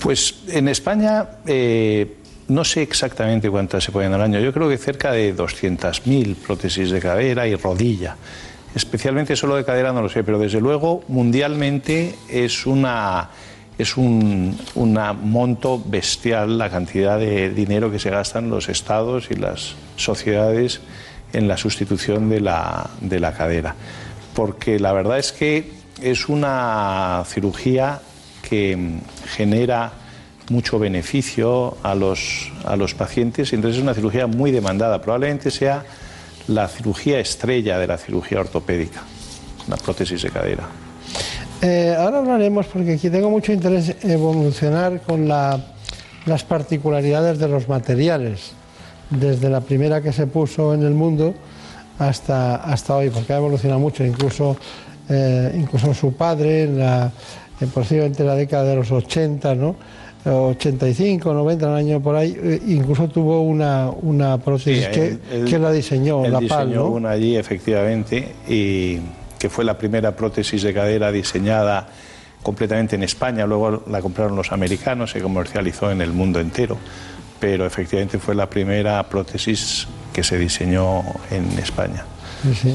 Pues 0.00 0.34
en 0.48 0.68
España 0.68 1.26
eh, 1.46 2.16
no 2.52 2.64
sé 2.64 2.82
exactamente 2.82 3.50
cuántas 3.50 3.84
se 3.84 3.92
ponen 3.92 4.12
al 4.12 4.22
año. 4.22 4.40
Yo 4.40 4.52
creo 4.52 4.68
que 4.68 4.78
cerca 4.78 5.12
de 5.12 5.34
200.000 5.34 6.36
prótesis 6.36 6.90
de 6.90 7.00
cadera 7.00 7.46
y 7.46 7.54
rodilla. 7.56 8.16
Especialmente 8.74 9.36
solo 9.36 9.56
de 9.56 9.64
cadera 9.64 9.92
no 9.92 10.02
lo 10.02 10.08
sé, 10.08 10.24
pero 10.24 10.38
desde 10.38 10.60
luego 10.60 11.04
mundialmente 11.08 12.14
es 12.28 12.66
una 12.66 13.30
es 13.78 13.96
un 13.96 14.56
una 14.74 15.12
monto 15.12 15.82
bestial 15.84 16.58
la 16.58 16.70
cantidad 16.70 17.18
de 17.18 17.50
dinero 17.50 17.90
que 17.90 17.98
se 17.98 18.10
gastan 18.10 18.50
los 18.50 18.68
estados 18.68 19.30
y 19.30 19.34
las 19.34 19.74
sociedades 19.96 20.80
en 21.32 21.48
la 21.48 21.56
sustitución 21.56 22.28
de 22.28 22.40
la, 22.40 22.90
de 23.00 23.18
la 23.18 23.32
cadera. 23.32 23.74
Porque 24.34 24.78
la 24.78 24.92
verdad 24.92 25.18
es 25.18 25.32
que 25.32 25.70
es 26.00 26.28
una 26.28 27.22
cirugía 27.26 28.00
que 28.42 28.98
genera 29.34 29.92
mucho 30.52 30.78
beneficio 30.78 31.76
a 31.82 31.94
los, 31.94 32.52
a 32.64 32.76
los 32.76 32.94
pacientes 32.94 33.52
entonces 33.52 33.78
es 33.78 33.82
una 33.82 33.94
cirugía 33.94 34.26
muy 34.26 34.50
demandada. 34.52 35.00
Probablemente 35.00 35.50
sea 35.50 35.82
la 36.48 36.68
cirugía 36.68 37.18
estrella 37.18 37.78
de 37.78 37.86
la 37.86 37.96
cirugía 37.98 38.40
ortopédica, 38.40 39.00
la 39.68 39.76
prótesis 39.76 40.22
de 40.22 40.30
cadera. 40.30 40.64
Eh, 41.62 41.94
ahora 41.98 42.18
hablaremos, 42.18 42.66
porque 42.66 42.94
aquí 42.94 43.08
tengo 43.08 43.30
mucho 43.30 43.52
interés 43.52 43.94
evolucionar 44.02 45.00
con 45.00 45.26
la- 45.28 45.58
las 46.26 46.44
particularidades 46.44 47.38
de 47.38 47.48
los 47.48 47.68
materiales, 47.68 48.52
desde 49.10 49.48
la 49.48 49.60
primera 49.60 50.00
que 50.02 50.12
se 50.12 50.26
puso 50.26 50.74
en 50.74 50.82
el 50.82 50.92
mundo 50.94 51.34
hasta, 51.98 52.56
hasta 52.56 52.96
hoy, 52.96 53.10
porque 53.10 53.32
ha 53.32 53.36
evolucionado 53.36 53.78
mucho, 53.80 54.04
incluso, 54.04 54.56
eh, 55.08 55.52
incluso 55.56 55.94
su 55.94 56.12
padre, 56.14 56.64
en 56.64 56.78
la, 56.78 57.10
en 57.60 57.68
posiblemente 57.70 58.24
la 58.24 58.34
década 58.34 58.64
de 58.64 58.76
los 58.76 58.90
80, 58.90 59.54
¿no? 59.54 59.76
85, 60.24 61.34
90, 61.34 61.68
un 61.68 61.74
año 61.74 62.00
por 62.00 62.14
ahí, 62.16 62.36
eh, 62.40 62.60
incluso 62.68 63.08
tuvo 63.08 63.42
una, 63.42 63.90
una 63.90 64.38
prótesis 64.38 64.86
que, 64.88 65.08
él- 65.08 65.20
él- 65.32 65.44
que 65.44 65.58
la 65.58 65.72
diseñó, 65.72 66.24
él 66.24 66.32
la 66.32 66.40
PAL, 66.40 66.68
diseñó 66.68 66.84
¿no? 66.84 66.88
una 66.90 67.10
allí, 67.10 67.36
efectivamente, 67.36 68.28
y 68.48 68.98
que 69.38 69.48
fue 69.50 69.64
la 69.64 69.76
primera 69.76 70.14
prótesis 70.14 70.62
de 70.62 70.72
cadera 70.72 71.10
diseñada 71.10 71.88
completamente 72.42 72.96
en 72.96 73.02
España. 73.02 73.46
Luego 73.46 73.82
la 73.88 74.00
compraron 74.00 74.36
los 74.36 74.52
americanos, 74.52 75.10
se 75.10 75.20
comercializó 75.20 75.90
en 75.90 76.00
el 76.00 76.12
mundo 76.12 76.38
entero. 76.40 76.76
Pero 77.40 77.66
efectivamente 77.66 78.18
fue 78.20 78.36
la 78.36 78.48
primera 78.48 79.02
prótesis 79.08 79.88
que 80.12 80.22
se 80.22 80.38
diseñó 80.38 81.02
en 81.32 81.50
España. 81.58 82.04
Sí, 82.44 82.54
sí. 82.54 82.74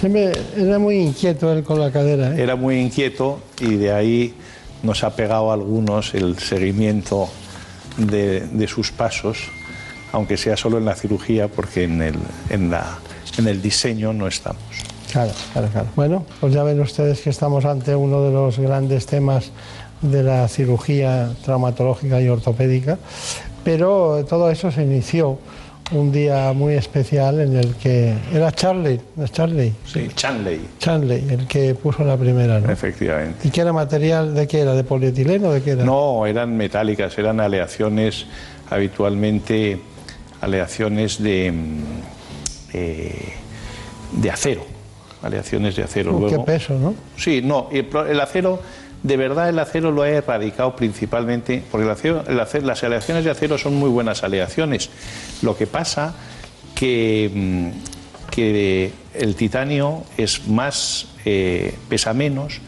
Siempre 0.00 0.32
era 0.56 0.80
muy 0.80 0.96
inquieto 0.96 1.52
él 1.52 1.62
con 1.62 1.78
la 1.78 1.92
cadera. 1.92 2.34
¿eh? 2.36 2.42
Era 2.42 2.56
muy 2.56 2.80
inquieto 2.80 3.38
y 3.60 3.76
de 3.76 3.92
ahí 3.92 4.34
nos 4.82 5.04
ha 5.04 5.14
pegado 5.14 5.50
a 5.50 5.54
algunos 5.54 6.14
el 6.14 6.38
seguimiento 6.38 7.28
de, 7.96 8.40
de 8.40 8.68
sus 8.68 8.90
pasos, 8.90 9.38
aunque 10.12 10.36
sea 10.36 10.56
solo 10.56 10.78
en 10.78 10.84
la 10.84 10.94
cirugía, 10.94 11.48
porque 11.48 11.84
en 11.84 12.02
el, 12.02 12.16
en 12.50 12.70
la, 12.70 12.98
en 13.38 13.48
el 13.48 13.62
diseño 13.62 14.12
no 14.12 14.26
estamos. 14.26 14.62
Claro, 15.10 15.32
claro, 15.52 15.68
claro. 15.68 15.88
Bueno, 15.94 16.24
pues 16.40 16.54
ya 16.54 16.62
ven 16.62 16.80
ustedes 16.80 17.20
que 17.20 17.30
estamos 17.30 17.64
ante 17.64 17.94
uno 17.94 18.22
de 18.22 18.32
los 18.32 18.58
grandes 18.58 19.06
temas 19.06 19.50
de 20.00 20.22
la 20.22 20.48
cirugía 20.48 21.30
traumatológica 21.44 22.20
y 22.20 22.28
ortopédica, 22.28 22.98
pero 23.62 24.24
todo 24.28 24.50
eso 24.50 24.70
se 24.70 24.82
inició 24.82 25.38
un 25.92 26.10
día 26.12 26.52
muy 26.52 26.74
especial 26.74 27.40
en 27.40 27.56
el 27.56 27.74
que 27.76 28.14
era 28.32 28.50
Charlie, 28.52 29.00
¿no 29.16 29.24
es 29.24 29.32
Charlie, 29.32 29.72
Sí, 29.86 30.08
Chanley, 30.14 30.60
Chanley, 30.78 31.26
el 31.30 31.46
que 31.46 31.74
puso 31.74 32.04
la 32.04 32.16
primera, 32.16 32.60
¿no? 32.60 32.70
efectivamente. 32.70 33.46
¿Y 33.46 33.50
qué 33.50 33.60
era 33.60 33.72
material 33.72 34.34
de 34.34 34.46
qué 34.46 34.60
era? 34.60 34.74
¿De 34.74 34.84
polietileno 34.84 35.48
o 35.48 35.52
de 35.52 35.62
qué 35.62 35.72
era? 35.72 35.84
No, 35.84 36.26
eran 36.26 36.56
metálicas, 36.56 37.16
eran 37.18 37.40
aleaciones 37.40 38.26
habitualmente 38.70 39.78
aleaciones 40.40 41.22
de, 41.22 41.52
mm, 41.52 41.84
eh, 42.72 43.32
de 44.12 44.30
acero, 44.30 44.64
aleaciones 45.22 45.76
de 45.76 45.84
acero. 45.84 46.12
Uh, 46.16 46.24
qué 46.24 46.30
Luego, 46.30 46.44
peso, 46.44 46.78
¿no? 46.78 46.94
Sí, 47.16 47.40
no, 47.42 47.68
el 47.70 48.20
acero, 48.20 48.60
de 49.02 49.16
verdad 49.16 49.48
el 49.48 49.58
acero 49.58 49.90
lo 49.90 50.02
ha 50.02 50.08
erradicado 50.08 50.76
principalmente, 50.76 51.62
porque 51.70 51.84
el 51.86 51.90
acero- 51.90 52.24
las 52.62 52.84
aleaciones 52.84 53.24
de 53.24 53.30
acero 53.30 53.58
son 53.58 53.74
muy 53.74 53.90
buenas 53.90 54.22
aleaciones. 54.22 54.90
Lo 55.42 55.56
que 55.56 55.66
pasa 55.66 56.14
que, 56.74 57.30
mm, 57.32 58.30
que 58.30 58.92
el 59.14 59.34
titanio 59.34 60.04
es 60.16 60.46
más, 60.48 61.08
eh, 61.24 61.74
pesa 61.88 62.14
menos 62.14 62.60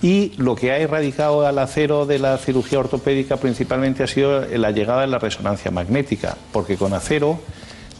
y 0.00 0.32
lo 0.36 0.54
que 0.54 0.70
ha 0.70 0.78
erradicado 0.78 1.44
al 1.46 1.58
acero 1.58 2.06
de 2.06 2.18
la 2.20 2.38
cirugía 2.38 2.78
ortopédica 2.78 3.36
principalmente 3.36 4.02
ha 4.04 4.06
sido 4.06 4.42
la 4.46 4.70
llegada 4.70 5.00
de 5.00 5.08
la 5.08 5.18
resonancia 5.18 5.70
magnética, 5.72 6.36
porque 6.52 6.76
con 6.76 6.92
acero 6.94 7.40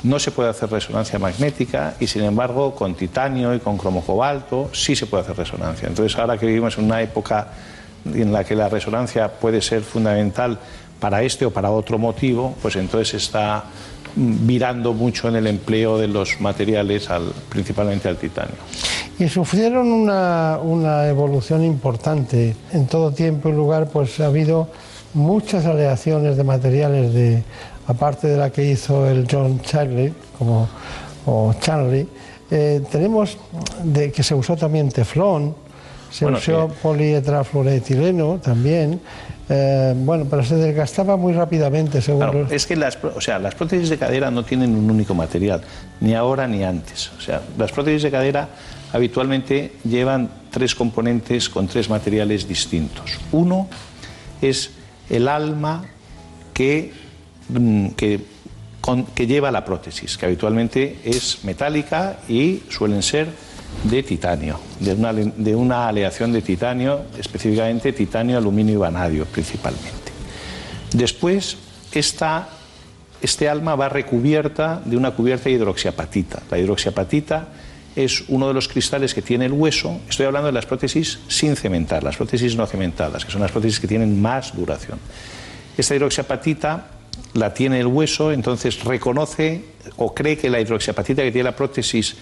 no 0.05 0.20
se 0.20 0.30
puede 0.30 0.49
hacer 0.51 0.70
resonancia 0.70 1.18
magnética 1.18 1.95
y 1.99 2.07
sin 2.07 2.22
embargo 2.22 2.72
con 2.76 2.95
titanio 2.95 3.53
y 3.53 3.59
con 3.59 3.76
cromo 3.78 4.05
cobalto 4.07 4.70
sí 4.72 4.95
se 4.95 5.07
puede 5.07 5.24
hacer 5.24 5.36
resonancia. 5.36 5.89
Entonces 5.89 6.16
ahora 6.16 6.39
que 6.39 6.47
vivimos 6.47 6.78
en 6.78 6.84
una 6.84 7.03
época 7.03 7.49
en 8.05 8.33
la 8.33 8.45
que 8.45 8.55
la 8.55 8.69
resonancia 8.69 9.29
puede 9.33 9.61
ser 9.63 9.83
fundamental 9.83 10.59
para 11.01 11.23
este 11.23 11.47
o 11.47 11.51
para 11.51 11.71
otro 11.71 11.99
motivo, 11.99 12.55
pues 12.63 12.77
entonces 12.77 13.15
está 13.23 13.65
mm, 14.17 14.47
virando 14.47 14.93
mucho 14.93 15.29
en 15.29 15.37
el 15.37 15.47
empleo 15.47 15.99
de 15.99 16.09
los 16.09 16.41
materiales, 16.41 17.09
al- 17.11 17.33
principalmente 17.49 18.09
al 18.09 18.17
titanio. 18.17 18.55
Y 19.19 19.29
sufrieron 19.29 19.91
una, 19.93 20.59
una 20.63 21.07
evolución 21.09 21.65
importante. 21.65 22.55
En 22.73 22.87
todo 22.87 23.11
tiempo 23.13 23.49
y 23.49 23.53
lugar, 23.53 23.89
pues 23.89 24.19
ha 24.21 24.27
habido 24.27 24.69
muchas 25.15 25.65
aleaciones 25.67 26.37
de 26.37 26.45
materiales, 26.45 27.13
de, 27.15 27.43
aparte 27.87 28.29
de 28.29 28.37
la 28.37 28.51
que 28.51 28.65
hizo 28.65 29.09
el 29.09 29.27
John 29.31 29.61
Charlie, 29.63 30.13
como, 30.39 30.69
o 31.27 31.53
Charlie. 31.61 32.07
eh, 32.51 32.81
tenemos 32.91 33.37
de 33.83 34.11
que 34.13 34.23
se 34.23 34.35
usó 34.35 34.57
también 34.57 34.89
teflón, 34.91 35.55
se 36.11 36.25
Bueno, 36.25 36.39
usó 36.39 36.69
sí. 36.69 36.75
polietrafluoretileno 36.83 38.39
también. 38.43 39.01
eh, 39.51 39.95
bueno, 39.97 40.27
pero 40.29 40.45
se 40.45 40.57
desgastaba 40.57 41.17
muy 41.17 41.33
rápidamente, 41.33 42.03
según 42.03 42.21
Claro, 42.21 42.43
los- 42.43 42.53
es 42.53 42.67
que 42.67 42.77
las, 42.77 42.99
o 43.03 43.19
sea, 43.19 43.39
las 43.39 43.55
prótesis 43.55 43.89
de 43.89 43.97
cadera 43.97 44.31
no 44.31 44.45
tienen 44.45 44.75
un 44.77 44.91
único 44.91 45.15
material, 45.15 45.63
ni 46.01 46.13
ahora 46.15 46.47
ni 46.47 46.63
antes. 46.65 47.11
O 47.17 47.21
sea, 47.23 47.41
las 47.57 47.73
prótesis 47.73 48.03
de 48.03 48.11
cadera 48.11 48.49
habitualmente 48.93 49.73
llevan 49.89 50.29
tres 50.51 50.75
componentes 50.75 51.49
con 51.49 51.67
tres 51.67 51.89
materiales 51.89 52.47
distintos. 52.47 53.13
Uno 53.33 53.69
es 54.43 54.71
el 55.09 55.27
alma 55.29 55.83
que, 56.53 56.93
mm, 57.49 57.89
que, 57.97 58.21
con- 58.83 59.07
que 59.07 59.27
lleva 59.27 59.51
la 59.51 59.65
prótesis, 59.65 60.19
que 60.19 60.27
habitualmente 60.27 60.99
es 61.05 61.43
metálica 61.45 62.19
y 62.29 62.65
suelen 62.69 63.03
ser 63.03 63.29
de 63.85 64.03
titanio, 64.03 64.59
de 64.81 64.93
una, 64.93 65.12
de 65.12 65.55
una 65.55 65.89
aleación 65.89 66.33
de 66.33 66.43
titanio, 66.43 67.03
específicamente 67.18 67.93
titanio, 67.93 68.37
aluminio 68.37 68.74
y 68.74 68.79
vanadio 68.79 69.24
principalmente. 69.26 70.12
Después, 70.93 71.57
esta, 71.93 72.49
este 73.22 73.49
alma 73.49 73.76
va 73.76 73.89
recubierta 73.89 74.81
de 74.85 74.97
una 74.97 75.12
cubierta 75.12 75.45
de 75.45 75.53
hidroxiapatita. 75.53 76.43
La 76.51 76.59
hidroxiapatita 76.59 77.49
es 77.95 78.24
uno 78.29 78.49
de 78.49 78.55
los 78.55 78.68
cristales 78.68 79.14
que 79.14 79.22
tiene 79.22 79.47
el 79.47 79.53
hueso. 79.53 80.01
Estoy 80.09 80.26
hablando 80.26 80.47
de 80.47 80.53
las 80.53 80.66
prótesis 80.66 81.18
sin 81.29 81.57
cementar, 81.57 82.03
las 82.03 82.16
prótesis 82.16 82.57
no 82.57 82.66
cementadas, 82.66 83.24
que 83.24 83.31
son 83.31 83.41
las 83.41 83.51
prótesis 83.51 83.81
que 83.81 83.89
tienen 83.89 84.20
más 84.20 84.57
duración. 84.57 84.99
Esta 85.76 85.95
hidroxiapatita 85.95 86.87
la 87.35 87.53
tiene 87.53 87.81
el 87.81 87.87
hueso, 87.87 88.33
entonces 88.33 88.85
reconoce 88.85 89.64
o 89.97 90.14
cree 90.14 90.37
que 90.37 90.51
la 90.51 90.61
hidroxiapatita 90.61 91.22
que 91.22 91.33
tiene 91.33 91.45
la 91.45 91.57
prótesis 91.57 92.16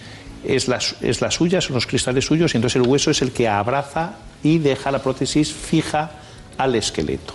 es 0.47 0.67
la, 0.67 0.77
es 0.77 1.17
suya, 1.33 1.61
son 1.61 1.75
los 1.75 1.85
cristales 1.85 2.25
suyos, 2.25 2.53
y 2.53 2.57
entonces 2.57 2.81
el 2.81 2.87
hueso 2.87 3.11
es 3.11 3.21
el 3.21 3.31
que 3.31 3.47
abraza 3.47 4.13
y 4.43 4.59
deja 4.59 4.91
la 4.91 5.03
prótesis 5.03 5.53
fija 5.53 6.11
al 6.57 6.75
esqueleto. 6.75 7.33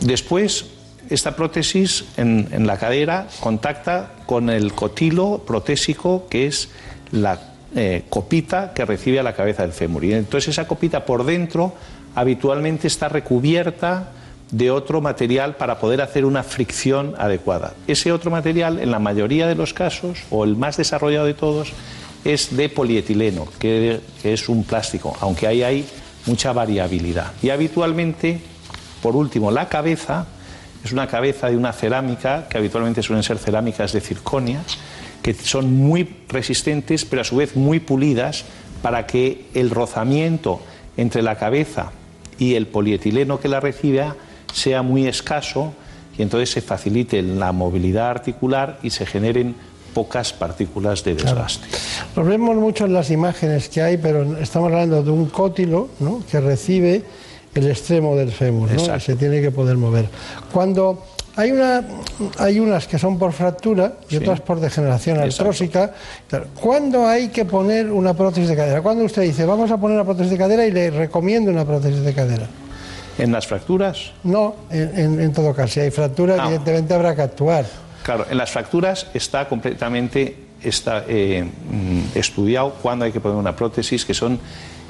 Después, 0.00 0.66
esta 1.10 1.36
prótesis 1.36 2.04
en, 2.16 2.48
en 2.52 2.66
la 2.66 2.76
cadera 2.76 3.28
contacta 3.40 4.12
con 4.26 4.50
el 4.50 4.72
cotilo 4.72 5.42
protésico, 5.46 6.26
que 6.28 6.46
es 6.46 6.68
la 7.12 7.40
eh, 7.74 8.04
copita 8.08 8.72
que 8.72 8.84
recibe 8.84 9.20
a 9.20 9.22
la 9.22 9.34
cabeza 9.34 9.62
del 9.62 9.72
fémur. 9.72 10.04
Y 10.04 10.12
entonces 10.12 10.48
esa 10.48 10.66
copita 10.66 11.04
por 11.04 11.24
dentro 11.24 11.74
habitualmente 12.14 12.86
está 12.86 13.08
recubierta 13.08 14.12
de 14.50 14.70
otro 14.70 15.00
material 15.00 15.56
para 15.56 15.78
poder 15.78 16.00
hacer 16.00 16.24
una 16.24 16.42
fricción 16.42 17.14
adecuada. 17.18 17.74
Ese 17.86 18.12
otro 18.12 18.30
material, 18.30 18.78
en 18.80 18.90
la 18.90 18.98
mayoría 18.98 19.46
de 19.46 19.54
los 19.54 19.74
casos, 19.74 20.20
o 20.30 20.44
el 20.44 20.56
más 20.56 20.78
desarrollado 20.78 21.26
de 21.26 21.34
todos, 21.34 21.72
es 22.24 22.56
de 22.56 22.68
polietileno, 22.68 23.46
que, 23.58 24.00
es 24.24 24.48
un 24.48 24.64
plástico, 24.64 25.16
aunque 25.20 25.46
ahí 25.46 25.62
hay 25.62 25.86
mucha 26.26 26.52
variabilidad. 26.52 27.32
Y 27.42 27.50
habitualmente, 27.50 28.40
por 29.02 29.16
último, 29.16 29.50
la 29.50 29.68
cabeza 29.68 30.26
es 30.84 30.92
una 30.92 31.06
cabeza 31.06 31.48
de 31.48 31.56
una 31.56 31.72
cerámica, 31.72 32.46
que 32.48 32.58
habitualmente 32.58 33.02
suelen 33.02 33.22
ser 33.22 33.38
cerámicas 33.38 33.92
de 33.92 34.00
circonia, 34.00 34.62
que 35.22 35.34
son 35.34 35.74
muy 35.74 36.16
resistentes, 36.28 37.04
pero 37.04 37.22
a 37.22 37.24
su 37.24 37.36
vez 37.36 37.56
muy 37.56 37.80
pulidas, 37.80 38.44
para 38.82 39.06
que 39.06 39.46
el 39.54 39.70
rozamiento 39.70 40.60
entre 40.96 41.22
la 41.22 41.36
cabeza 41.36 41.90
y 42.38 42.54
el 42.54 42.66
polietileno 42.66 43.40
que 43.40 43.48
la 43.48 43.60
recibe 43.60 44.04
sea 44.52 44.82
muy 44.82 45.06
escaso 45.06 45.72
y 46.16 46.22
entonces 46.22 46.50
se 46.50 46.60
facilite 46.60 47.22
la 47.22 47.52
movilidad 47.52 48.10
articular 48.10 48.78
y 48.82 48.90
se 48.90 49.06
generen 49.06 49.54
pocas 49.94 50.32
partículas 50.32 51.02
de 51.04 51.14
desgaste. 51.14 51.66
Lo 52.16 52.24
vemos 52.24 52.56
mucho 52.56 52.84
en 52.86 52.92
las 52.92 53.10
imágenes 53.10 53.68
que 53.68 53.82
hay, 53.82 53.96
pero 53.96 54.38
estamos 54.38 54.70
hablando 54.72 55.02
de 55.02 55.10
un 55.10 55.26
cótilo 55.26 55.88
¿no? 56.00 56.22
que 56.30 56.40
recibe 56.40 57.02
el 57.54 57.68
extremo 57.68 58.14
del 58.16 58.30
fémur 58.30 58.70
¿no? 58.70 59.00
se 59.00 59.16
tiene 59.16 59.40
que 59.40 59.50
poder 59.50 59.76
mover. 59.76 60.08
Cuando 60.52 61.04
hay, 61.36 61.50
una, 61.52 61.84
hay 62.38 62.60
unas 62.60 62.86
que 62.86 62.98
son 62.98 63.18
por 63.18 63.32
fractura 63.32 63.94
y 64.08 64.16
otras 64.16 64.40
por 64.40 64.60
degeneración 64.60 65.18
artrósica, 65.18 65.92
¿cuándo 66.60 67.06
hay 67.06 67.28
que 67.28 67.44
poner 67.44 67.90
una 67.90 68.14
prótesis 68.14 68.48
de 68.48 68.56
cadera? 68.56 68.82
Cuando 68.82 69.04
usted 69.04 69.22
dice, 69.22 69.44
vamos 69.46 69.70
a 69.70 69.76
poner 69.78 69.96
una 69.96 70.04
prótesis 70.04 70.30
de 70.32 70.38
cadera 70.38 70.66
y 70.66 70.70
le 70.72 70.90
recomiendo 70.90 71.50
una 71.50 71.64
prótesis 71.64 72.00
de 72.02 72.12
cadera? 72.14 72.46
En 73.18 73.32
las 73.32 73.48
fracturas, 73.48 74.12
No, 74.22 74.54
en, 74.70 74.96
en- 74.96 75.20
en 75.20 75.32
todo 75.32 75.52
caso, 75.52 75.74
si 75.74 75.80
hay 75.80 75.90
fractura, 75.90 76.36
Ah. 76.38 76.44
evidentemente 76.46 76.94
habrá 76.94 77.16
que 77.16 77.22
actuar. 77.22 77.64
Claro, 78.08 78.26
en 78.30 78.38
las 78.38 78.50
fracturas 78.50 79.06
está 79.12 79.46
completamente 79.50 80.34
está, 80.62 81.04
eh, 81.06 81.44
mm, 81.44 82.16
estudiado 82.16 82.70
cuándo 82.80 83.04
hay 83.04 83.12
que 83.12 83.20
poner 83.20 83.36
una 83.36 83.54
prótesis, 83.54 84.06
que 84.06 84.14
son 84.14 84.40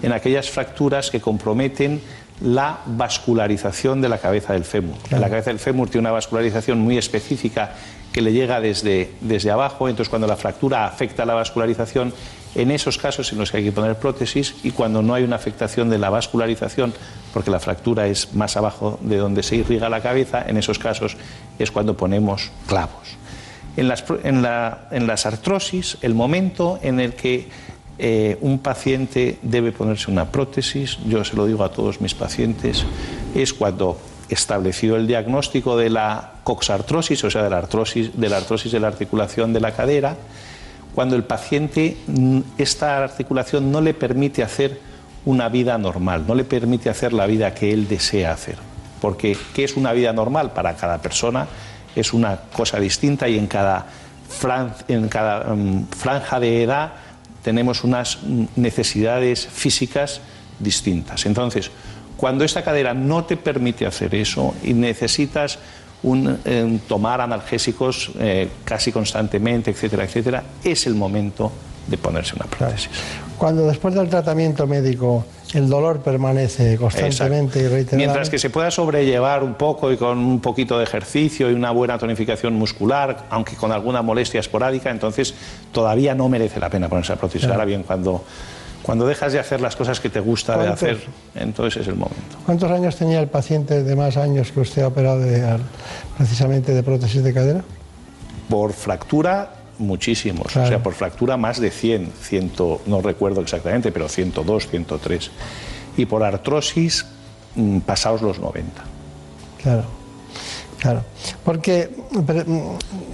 en 0.04 0.12
aquellas 0.12 0.48
fracturas 0.48 1.10
que 1.10 1.20
comprometen 1.20 2.00
la 2.40 2.78
vascularización 2.86 4.00
de 4.00 4.08
la 4.08 4.18
cabeza 4.18 4.52
del 4.52 4.62
fémur. 4.62 4.94
La 5.10 5.28
cabeza 5.28 5.50
del 5.50 5.58
fémur 5.58 5.90
tiene 5.90 6.02
una 6.02 6.12
vascularización 6.12 6.78
muy 6.78 6.96
específica 6.96 7.72
que 8.12 8.22
le 8.22 8.32
llega 8.32 8.60
desde, 8.60 9.10
desde 9.20 9.50
abajo, 9.50 9.88
entonces 9.88 10.08
cuando 10.08 10.28
la 10.28 10.36
fractura 10.36 10.86
afecta 10.86 11.26
la 11.26 11.34
vascularización, 11.34 12.14
en 12.54 12.70
esos 12.70 12.98
casos 12.98 13.32
en 13.32 13.38
los 13.38 13.50
que 13.50 13.58
hay 13.58 13.64
que 13.64 13.72
poner 13.72 13.96
prótesis 13.96 14.54
y 14.62 14.70
cuando 14.72 15.02
no 15.02 15.14
hay 15.14 15.22
una 15.24 15.36
afectación 15.36 15.90
de 15.90 15.98
la 15.98 16.10
vascularización, 16.10 16.92
porque 17.32 17.50
la 17.50 17.60
fractura 17.60 18.06
es 18.06 18.34
más 18.34 18.56
abajo 18.56 18.98
de 19.02 19.16
donde 19.18 19.42
se 19.42 19.56
irriga 19.56 19.88
la 19.88 20.00
cabeza, 20.00 20.42
en 20.46 20.56
esos 20.56 20.78
casos 20.78 21.16
es 21.58 21.70
cuando 21.70 21.96
ponemos 21.96 22.50
clavos. 22.66 23.16
En 23.76 23.86
las, 23.86 24.04
en 24.24 24.42
la- 24.42 24.88
en 24.90 25.06
las 25.06 25.24
artrosis, 25.26 25.98
el 26.02 26.14
momento 26.14 26.78
en 26.82 26.98
el 27.00 27.14
que 27.14 27.48
eh, 28.00 28.38
un 28.40 28.60
paciente 28.60 29.38
debe 29.42 29.72
ponerse 29.72 30.10
una 30.10 30.30
prótesis, 30.30 30.98
yo 31.06 31.24
se 31.24 31.34
lo 31.36 31.46
digo 31.46 31.64
a 31.64 31.70
todos 31.72 32.00
mis 32.00 32.14
pacientes, 32.14 32.84
es 33.34 33.52
cuando 33.52 33.98
establecido 34.28 34.96
el 34.96 35.06
diagnóstico 35.06 35.76
de 35.76 35.90
la 35.90 36.32
coxartrosis, 36.44 37.24
o 37.24 37.30
sea, 37.30 37.42
de 37.42 37.50
la 37.50 37.58
artrosis 37.58 38.10
de 38.18 38.28
la, 38.28 38.36
artrosis 38.38 38.70
de 38.72 38.78
la 38.80 38.88
articulación 38.88 39.52
de 39.52 39.60
la 39.60 39.72
cadera, 39.72 40.16
cuando 40.98 41.14
el 41.14 41.22
paciente 41.22 41.96
mm, 42.08 42.40
esta 42.58 43.04
articulación 43.04 43.70
no 43.70 43.80
le 43.80 43.94
permite 43.94 44.42
hacer 44.42 44.80
una 45.26 45.48
vida 45.48 45.78
normal, 45.78 46.24
no 46.26 46.34
le 46.34 46.42
permite 46.42 46.90
hacer 46.90 47.12
la 47.12 47.24
vida 47.26 47.54
que 47.54 47.72
él 47.72 47.86
desea 47.86 48.32
hacer. 48.32 48.56
Porque 49.00 49.38
¿qué 49.54 49.62
es 49.62 49.76
una 49.76 49.92
vida 49.92 50.12
normal? 50.12 50.50
Para 50.50 50.74
cada 50.74 50.98
persona 50.98 51.46
es 51.94 52.12
una 52.12 52.40
cosa 52.52 52.80
distinta 52.80 53.28
y 53.28 53.38
en 53.38 53.46
cada, 53.46 53.86
en 54.88 55.08
cada 55.08 55.54
mm, 55.54 55.86
franja 55.86 56.40
de 56.40 56.64
edad 56.64 56.94
tenemos 57.44 57.84
unas 57.84 58.18
mm, 58.20 58.46
necesidades 58.56 59.46
físicas 59.46 60.20
distintas. 60.58 61.26
Entonces, 61.26 61.70
cuando 62.16 62.44
esta 62.44 62.64
cadera 62.64 62.92
no 62.92 63.24
te 63.24 63.36
permite 63.36 63.86
hacer 63.86 64.16
eso 64.16 64.52
y 64.64 64.74
necesitas 64.74 65.60
un, 66.02 66.38
eh, 66.44 66.78
tomar 66.86 67.20
analgésicos 67.20 68.12
eh, 68.18 68.48
casi 68.64 68.92
constantemente, 68.92 69.70
etcétera, 69.70 70.04
etcétera, 70.04 70.42
es 70.62 70.86
el 70.86 70.94
momento 70.94 71.50
de 71.86 71.96
ponerse 71.98 72.34
una 72.36 72.46
prótesis. 72.46 72.90
Cuando 73.38 73.66
después 73.66 73.94
del 73.94 74.08
tratamiento 74.08 74.66
médico 74.66 75.24
el 75.54 75.68
dolor 75.68 76.00
permanece 76.00 76.76
constantemente 76.76 77.60
y 77.60 77.62
reiteradamente. 77.62 77.96
Mientras 77.96 78.30
que 78.30 78.38
se 78.38 78.50
pueda 78.50 78.70
sobrellevar 78.70 79.42
un 79.42 79.54
poco 79.54 79.90
y 79.90 79.96
con 79.96 80.18
un 80.18 80.40
poquito 80.40 80.76
de 80.76 80.84
ejercicio 80.84 81.50
y 81.50 81.54
una 81.54 81.70
buena 81.70 81.98
tonificación 81.98 82.54
muscular, 82.54 83.24
aunque 83.30 83.56
con 83.56 83.72
alguna 83.72 84.02
molestia 84.02 84.40
esporádica, 84.40 84.90
entonces 84.90 85.34
todavía 85.72 86.14
no 86.14 86.28
merece 86.28 86.60
la 86.60 86.68
pena 86.68 86.88
ponerse 86.88 87.12
la 87.12 87.18
prótesis. 87.18 87.42
Claro. 87.42 87.54
Ahora 87.54 87.64
bien, 87.64 87.82
cuando, 87.82 88.24
cuando 88.88 89.06
dejas 89.06 89.34
de 89.34 89.38
hacer 89.38 89.60
las 89.60 89.76
cosas 89.76 90.00
que 90.00 90.08
te 90.08 90.18
gusta 90.18 90.52
de 90.52 90.64
¿Cuántos? 90.64 90.82
hacer, 90.82 90.98
entonces 91.34 91.82
es 91.82 91.88
el 91.88 91.94
momento. 91.96 92.38
¿Cuántos 92.46 92.70
años 92.70 92.96
tenía 92.96 93.20
el 93.20 93.28
paciente 93.28 93.82
de 93.82 93.94
más 93.94 94.16
años 94.16 94.50
que 94.50 94.60
usted 94.60 94.80
ha 94.80 94.86
operado 94.88 95.20
de- 95.20 95.58
precisamente 96.16 96.72
de 96.72 96.82
prótesis 96.82 97.22
de 97.22 97.34
cadera? 97.34 97.62
Por 98.48 98.72
fractura, 98.72 99.52
muchísimos. 99.78 100.46
Claro. 100.50 100.66
O 100.66 100.70
sea, 100.70 100.82
por 100.82 100.94
fractura 100.94 101.36
más 101.36 101.60
de 101.60 101.70
100, 101.70 102.10
100, 102.22 102.52
no 102.86 103.02
recuerdo 103.02 103.42
exactamente, 103.42 103.92
pero 103.92 104.08
102, 104.08 104.68
103. 104.68 105.30
Y 105.98 106.06
por 106.06 106.24
artrosis, 106.24 107.04
mm, 107.56 107.80
pasados 107.80 108.22
los 108.22 108.38
90. 108.38 108.84
Claro, 109.62 109.84
claro. 110.80 111.02
Porque, 111.44 111.90
mm, 112.10 112.20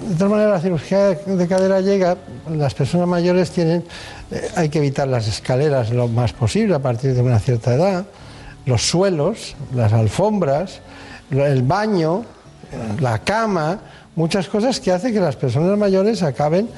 de 0.09 0.15
todas 0.17 0.31
maneras, 0.31 0.53
la 0.53 0.61
cirugía 0.61 1.11
de 1.11 1.49
cadera 1.49 1.81
llega, 1.81 2.17
las 2.51 2.75
personas 2.75 3.09
mayores 3.09 3.51
tienen, 3.51 3.85
eh, 4.31 4.49
hay 4.57 4.69
que 4.69 4.79
evitar 4.79 5.09
las 5.09 5.29
escaleras 5.29 5.91
lo 5.91 6.09
más 6.09 6.33
posible 6.33 6.75
a 6.75 6.81
partir 6.81 7.15
de 7.15 7.23
una 7.23 7.39
cierta 7.39 7.75
edad, 7.75 8.07
los 8.67 8.83
suelos, 8.83 9.57
las 9.75 9.93
alfombras, 9.93 10.81
el 11.31 11.63
baño, 11.63 12.25
eh, 12.73 13.01
la 13.01 13.19
cama, 13.21 13.81
muchas 14.17 14.49
cosas 14.49 14.81
que 14.81 14.93
hacen 14.93 15.13
que 15.13 15.21
las 15.21 15.37
personas 15.37 15.77
mayores 15.79 16.23
acaben 16.23 16.69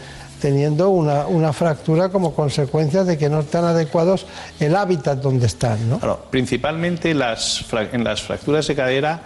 teniendo 0.41 0.91
una, 0.91 1.27
una 1.27 1.53
fractura 1.53 2.11
como 2.11 2.35
consecuencia 2.35 3.05
de 3.05 3.17
que 3.17 3.29
no 3.29 3.41
están 3.41 3.65
adecuados 3.65 4.27
el 4.61 4.77
hábitat 4.77 5.19
donde 5.19 5.47
están, 5.47 5.89
¿no? 5.89 5.99
Claro, 5.99 6.27
principalmente 6.31 7.15
las 7.15 7.65
en 7.93 8.05
las 8.05 8.23
fracturas 8.23 8.67
de 8.67 8.75
cadera, 8.75 9.23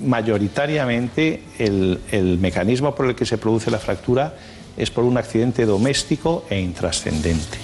mayoritariamente 0.00 1.42
el, 1.58 1.98
el 2.10 2.38
mecanismo 2.38 2.94
por 2.94 3.06
el 3.06 3.14
que 3.14 3.26
se 3.26 3.38
produce 3.38 3.70
la 3.70 3.78
fractura 3.78 4.34
es 4.76 4.90
por 4.90 5.04
un 5.04 5.18
accidente 5.18 5.66
doméstico 5.66 6.44
e 6.48 6.60
intrascendente. 6.60 7.58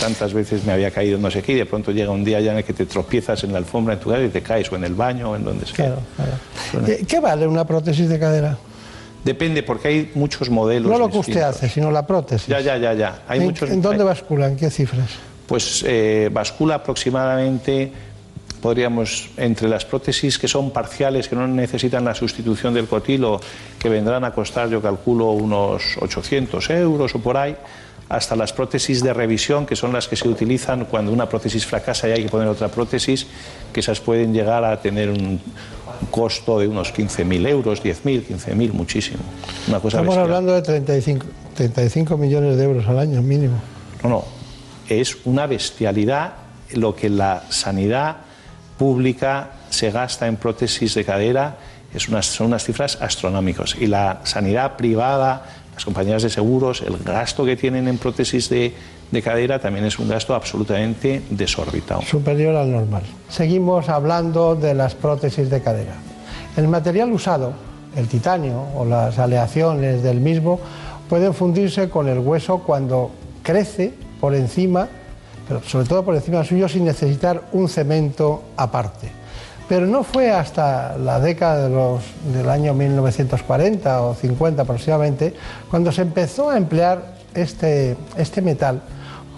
Tantas 0.00 0.32
veces 0.32 0.64
me 0.64 0.72
había 0.72 0.90
caído 0.90 1.18
no 1.18 1.30
sé 1.30 1.42
qué 1.42 1.52
y 1.52 1.56
de 1.56 1.66
pronto 1.66 1.92
llega 1.92 2.10
un 2.10 2.24
día 2.24 2.40
ya 2.40 2.52
en 2.52 2.58
el 2.58 2.64
que 2.64 2.72
te 2.72 2.86
tropiezas 2.86 3.44
en 3.44 3.52
la 3.52 3.58
alfombra 3.58 3.94
en 3.94 4.00
tu 4.00 4.10
casa 4.10 4.22
y 4.22 4.28
te 4.28 4.42
caes 4.42 4.70
o 4.72 4.76
en 4.76 4.84
el 4.84 4.94
baño 4.94 5.30
o 5.30 5.36
en 5.36 5.44
donde 5.44 5.66
sea. 5.66 5.74
Claro, 5.74 5.98
claro. 6.16 6.86
Eh, 6.88 7.04
¿Qué 7.06 7.20
vale 7.20 7.46
una 7.46 7.64
prótesis 7.66 8.08
de 8.08 8.18
cadera? 8.18 8.58
Depende 9.24 9.62
porque 9.62 9.88
hay 9.88 10.10
muchos 10.14 10.50
modelos. 10.50 10.90
No 10.90 10.98
lo 10.98 11.08
que 11.08 11.18
usted 11.18 11.40
hace, 11.40 11.68
sino 11.68 11.90
la 11.90 12.06
prótesis. 12.06 12.46
Ya, 12.46 12.60
ya, 12.60 12.76
ya, 12.76 12.92
ya. 12.92 13.22
Hay 13.26 13.38
¿En, 13.38 13.46
muchos. 13.46 13.70
en 13.70 13.80
dónde 13.80 14.04
bascula? 14.04 14.48
¿En 14.48 14.56
qué 14.56 14.68
cifras? 14.68 15.08
Pues 15.46 15.84
eh, 15.86 16.28
bascula 16.32 16.76
aproximadamente, 16.76 17.90
podríamos, 18.64 19.28
entre 19.36 19.68
las 19.68 19.84
prótesis 19.84 20.38
que 20.38 20.48
son 20.48 20.70
parciales, 20.70 21.28
que 21.28 21.36
no 21.36 21.46
necesitan 21.46 22.02
la 22.02 22.14
sustitución 22.14 22.72
del 22.72 22.88
cotilo, 22.88 23.38
que 23.78 23.90
vendrán 23.90 24.24
a 24.24 24.30
costar, 24.32 24.70
yo 24.70 24.80
calculo, 24.80 25.32
unos 25.32 25.98
800 26.00 26.70
euros 26.70 27.14
o 27.14 27.18
por 27.18 27.36
ahí, 27.36 27.54
hasta 28.08 28.34
las 28.34 28.54
prótesis 28.54 29.02
de 29.02 29.12
revisión, 29.12 29.66
que 29.66 29.76
son 29.76 29.92
las 29.92 30.08
que 30.08 30.16
se 30.16 30.26
utilizan 30.26 30.86
cuando 30.86 31.12
una 31.12 31.28
prótesis 31.28 31.66
fracasa 31.66 32.08
y 32.08 32.12
hay 32.12 32.22
que 32.22 32.30
poner 32.30 32.48
otra 32.48 32.68
prótesis, 32.68 33.26
que 33.70 33.80
esas 33.80 34.00
pueden 34.00 34.32
llegar 34.32 34.64
a 34.64 34.80
tener 34.80 35.10
un, 35.10 35.38
costo 36.10 36.58
de 36.58 36.66
unos 36.66 36.94
15.000 36.94 37.46
euros, 37.46 37.84
10.000, 37.84 38.24
15.000, 38.26 38.72
muchísimo. 38.72 39.22
Una 39.68 39.78
cosa 39.78 39.98
Estamos 39.98 40.16
bestial. 40.16 40.24
hablando 40.24 40.54
de 40.54 40.62
35, 40.62 41.26
35 41.54 42.16
millones 42.16 42.56
de 42.56 42.64
euros 42.64 42.88
al 42.88 42.98
año 42.98 43.20
mínimo. 43.20 43.60
No, 44.02 44.08
no, 44.08 44.24
es 44.88 45.18
una 45.26 45.46
bestialidad 45.46 46.32
lo 46.72 46.96
que 46.96 47.10
la 47.10 47.44
sanidad 47.50 48.23
pública 48.78 49.50
se 49.70 49.90
gasta 49.90 50.26
en 50.26 50.36
prótesis 50.36 50.94
de 50.94 51.04
cadera, 51.04 51.56
es 51.94 52.08
unas, 52.08 52.26
son 52.26 52.48
unas 52.48 52.64
cifras 52.64 52.98
astronómicas. 53.00 53.76
Y 53.78 53.86
la 53.86 54.20
sanidad 54.24 54.76
privada, 54.76 55.44
las 55.74 55.84
compañías 55.84 56.22
de 56.22 56.30
seguros, 56.30 56.82
el 56.82 56.98
gasto 56.98 57.44
que 57.44 57.56
tienen 57.56 57.88
en 57.88 57.98
prótesis 57.98 58.48
de, 58.48 58.74
de 59.10 59.22
cadera 59.22 59.58
también 59.58 59.84
es 59.84 59.98
un 59.98 60.08
gasto 60.08 60.34
absolutamente 60.34 61.22
desorbitado. 61.30 62.02
superior 62.02 62.56
al 62.56 62.70
normal. 62.70 63.02
Seguimos 63.28 63.88
hablando 63.88 64.56
de 64.56 64.74
las 64.74 64.94
prótesis 64.94 65.50
de 65.50 65.60
cadera. 65.60 65.94
El 66.56 66.68
material 66.68 67.12
usado, 67.12 67.52
el 67.96 68.08
titanio 68.08 68.64
o 68.76 68.84
las 68.84 69.18
aleaciones 69.18 70.02
del 70.02 70.20
mismo, 70.20 70.60
pueden 71.08 71.34
fundirse 71.34 71.88
con 71.88 72.08
el 72.08 72.18
hueso 72.18 72.58
cuando 72.58 73.10
crece 73.42 73.92
por 74.20 74.34
encima, 74.34 74.88
pero 75.48 75.62
sobre 75.62 75.86
todo 75.86 76.04
por 76.04 76.14
encima 76.14 76.42
suyo 76.44 76.68
sin 76.68 76.84
necesitar 76.84 77.42
un 77.52 77.68
cemento 77.68 78.42
aparte. 78.56 79.10
Pero 79.68 79.86
no 79.86 80.02
fue 80.04 80.30
hasta 80.30 80.98
la 80.98 81.18
década 81.20 81.68
del 81.68 82.48
año 82.50 82.74
1940 82.74 84.02
o 84.02 84.14
50 84.14 84.62
aproximadamente 84.62 85.34
cuando 85.70 85.90
se 85.90 86.02
empezó 86.02 86.50
a 86.50 86.56
emplear 86.58 87.14
este, 87.34 87.96
este 88.16 88.42
metal 88.42 88.82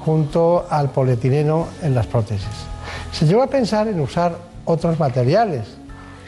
junto 0.05 0.67
al 0.69 0.91
polietileno 0.91 1.67
en 1.83 1.95
las 1.95 2.07
prótesis. 2.07 2.47
Se 3.13 3.27
llegó 3.27 3.43
a 3.43 3.47
pensar 3.47 3.89
en 3.89 4.01
usar 4.01 4.37
otros 4.65 4.99
materiales, 4.99 5.67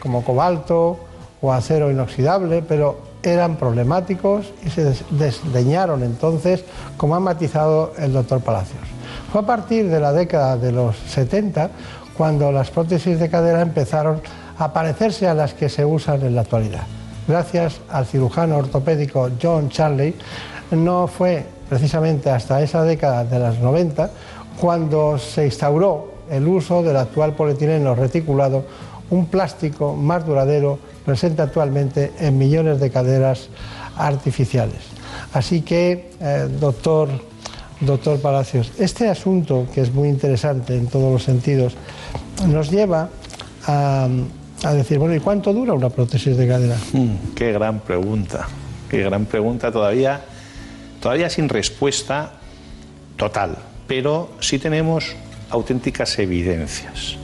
como 0.01 0.23
cobalto 0.25 0.99
o 1.41 1.53
acero 1.53 1.91
inoxidable, 1.91 2.63
pero 2.63 3.01
eran 3.23 3.57
problemáticos 3.57 4.53
y 4.65 4.71
se 4.71 4.85
des- 4.85 5.05
desdeñaron 5.11 6.05
entonces, 6.05 6.65
como 6.97 7.17
ha 7.17 7.21
matizado 7.21 7.93
el 7.99 8.13
doctor 8.13 8.41
Palacios. 8.41 8.79
Fue 9.31 9.43
a 9.43 9.47
partir 9.47 9.91
de 9.91 10.01
la 10.01 10.13
década 10.13 10.57
de 10.57 10.73
los 10.73 10.97
70 10.97 11.71
cuando 12.17 12.51
las 12.51 12.71
prótesis 12.71 13.19
de 13.19 13.29
cadera 13.29 13.61
empezaron 13.61 14.23
a 14.59 14.73
parecerse 14.73 15.29
a 15.29 15.35
las 15.35 15.53
que 15.53 15.69
se 15.69 15.85
usan 15.85 16.23
en 16.23 16.35
la 16.35 16.41
actualidad. 16.41 16.85
Gracias 17.27 17.81
al 17.91 18.07
cirujano 18.07 18.57
ortopédico 18.57 19.31
John 19.41 19.69
Charley, 19.69 20.17
no 20.71 21.07
fue 21.07 21.45
precisamente 21.69 22.31
hasta 22.31 22.63
esa 22.63 22.83
década 22.83 23.25
de 23.25 23.39
los 23.39 23.59
90 23.59 24.11
cuando 24.59 25.19
se 25.19 25.45
instauró 25.45 26.15
el 26.31 26.49
uso 26.49 26.83
del 26.83 26.97
actual 26.97 27.35
polietileno 27.35 27.95
reticulado, 27.95 28.65
un 29.11 29.27
plástico 29.27 29.95
más 29.95 30.27
duradero 30.27 30.79
presente 31.05 31.43
actualmente 31.43 32.13
en 32.19 32.37
millones 32.39 32.81
de 32.81 32.91
caderas 32.91 33.49
artificiales. 33.97 34.81
Así 35.33 35.61
que, 35.61 36.11
eh, 36.21 36.49
doctor, 36.59 37.09
doctor 37.81 38.21
Palacios, 38.21 38.73
este 38.79 39.09
asunto, 39.09 39.67
que 39.73 39.81
es 39.81 39.93
muy 39.93 40.09
interesante 40.09 40.75
en 40.75 40.87
todos 40.89 41.13
los 41.13 41.23
sentidos, 41.23 41.75
nos 42.47 42.71
lleva 42.71 43.09
a, 43.67 44.09
decir, 44.75 44.99
bueno, 44.99 45.15
¿y 45.15 45.21
cuánto 45.21 45.53
dura 45.53 45.73
una 45.73 45.91
prótesis 45.91 46.37
de 46.37 46.49
cadera? 46.49 46.77
Mm, 46.93 47.35
qué 47.35 47.53
gran 47.53 47.81
pregunta, 47.81 48.49
qué 48.89 49.03
gran 49.03 49.27
pregunta 49.27 49.71
todavía, 49.71 50.23
todavía 51.01 51.31
sin 51.31 51.49
respuesta 51.49 52.33
total, 53.17 53.57
pero 53.87 54.31
sí 54.41 54.59
tenemos 54.59 55.15
auténticas 55.51 56.19
evidencias. 56.19 57.17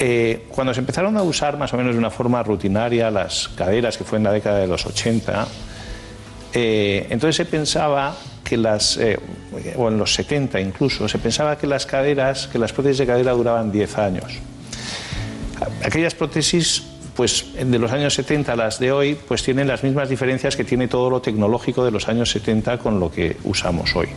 Eh, 0.00 0.46
cuando 0.50 0.72
se 0.72 0.80
empezaron 0.80 1.16
a 1.16 1.22
usar 1.22 1.58
más 1.58 1.74
o 1.74 1.76
menos 1.76 1.94
de 1.94 1.98
una 1.98 2.10
forma 2.10 2.42
rutinaria 2.42 3.10
las 3.10 3.48
caderas, 3.48 3.98
que 3.98 4.04
fue 4.04 4.18
en 4.18 4.24
la 4.24 4.32
década 4.32 4.58
de 4.58 4.68
los 4.68 4.86
80, 4.86 5.48
eh, 6.54 7.06
entonces 7.10 7.36
se 7.36 7.44
pensaba 7.44 8.16
que 8.48 8.56
las, 8.56 8.96
eh, 8.96 9.18
o 9.76 9.88
en 9.88 9.98
los 9.98 10.14
70 10.14 10.60
incluso, 10.60 11.06
se 11.08 11.18
pensaba 11.18 11.58
que 11.58 11.66
las 11.66 11.84
caderas, 11.84 12.48
que 12.48 12.58
las 12.58 12.72
prótesis 12.72 12.98
de 12.98 13.06
cadera 13.06 13.32
duraban 13.32 13.70
10 13.70 13.98
años. 13.98 14.38
Aquellas 15.84 16.14
prótesis, 16.14 16.82
pues 17.14 17.46
de 17.54 17.78
los 17.78 17.92
años 17.92 18.14
70 18.14 18.52
a 18.52 18.56
las 18.56 18.78
de 18.78 18.90
hoy, 18.92 19.16
pues 19.16 19.42
tienen 19.42 19.68
las 19.68 19.84
mismas 19.84 20.08
diferencias 20.08 20.56
que 20.56 20.64
tiene 20.64 20.88
todo 20.88 21.10
lo 21.10 21.20
tecnológico 21.20 21.84
de 21.84 21.90
los 21.90 22.08
años 22.08 22.30
70 22.30 22.78
con 22.78 23.00
lo 23.00 23.10
que 23.10 23.36
usamos 23.44 23.94
hoy. 23.94 24.08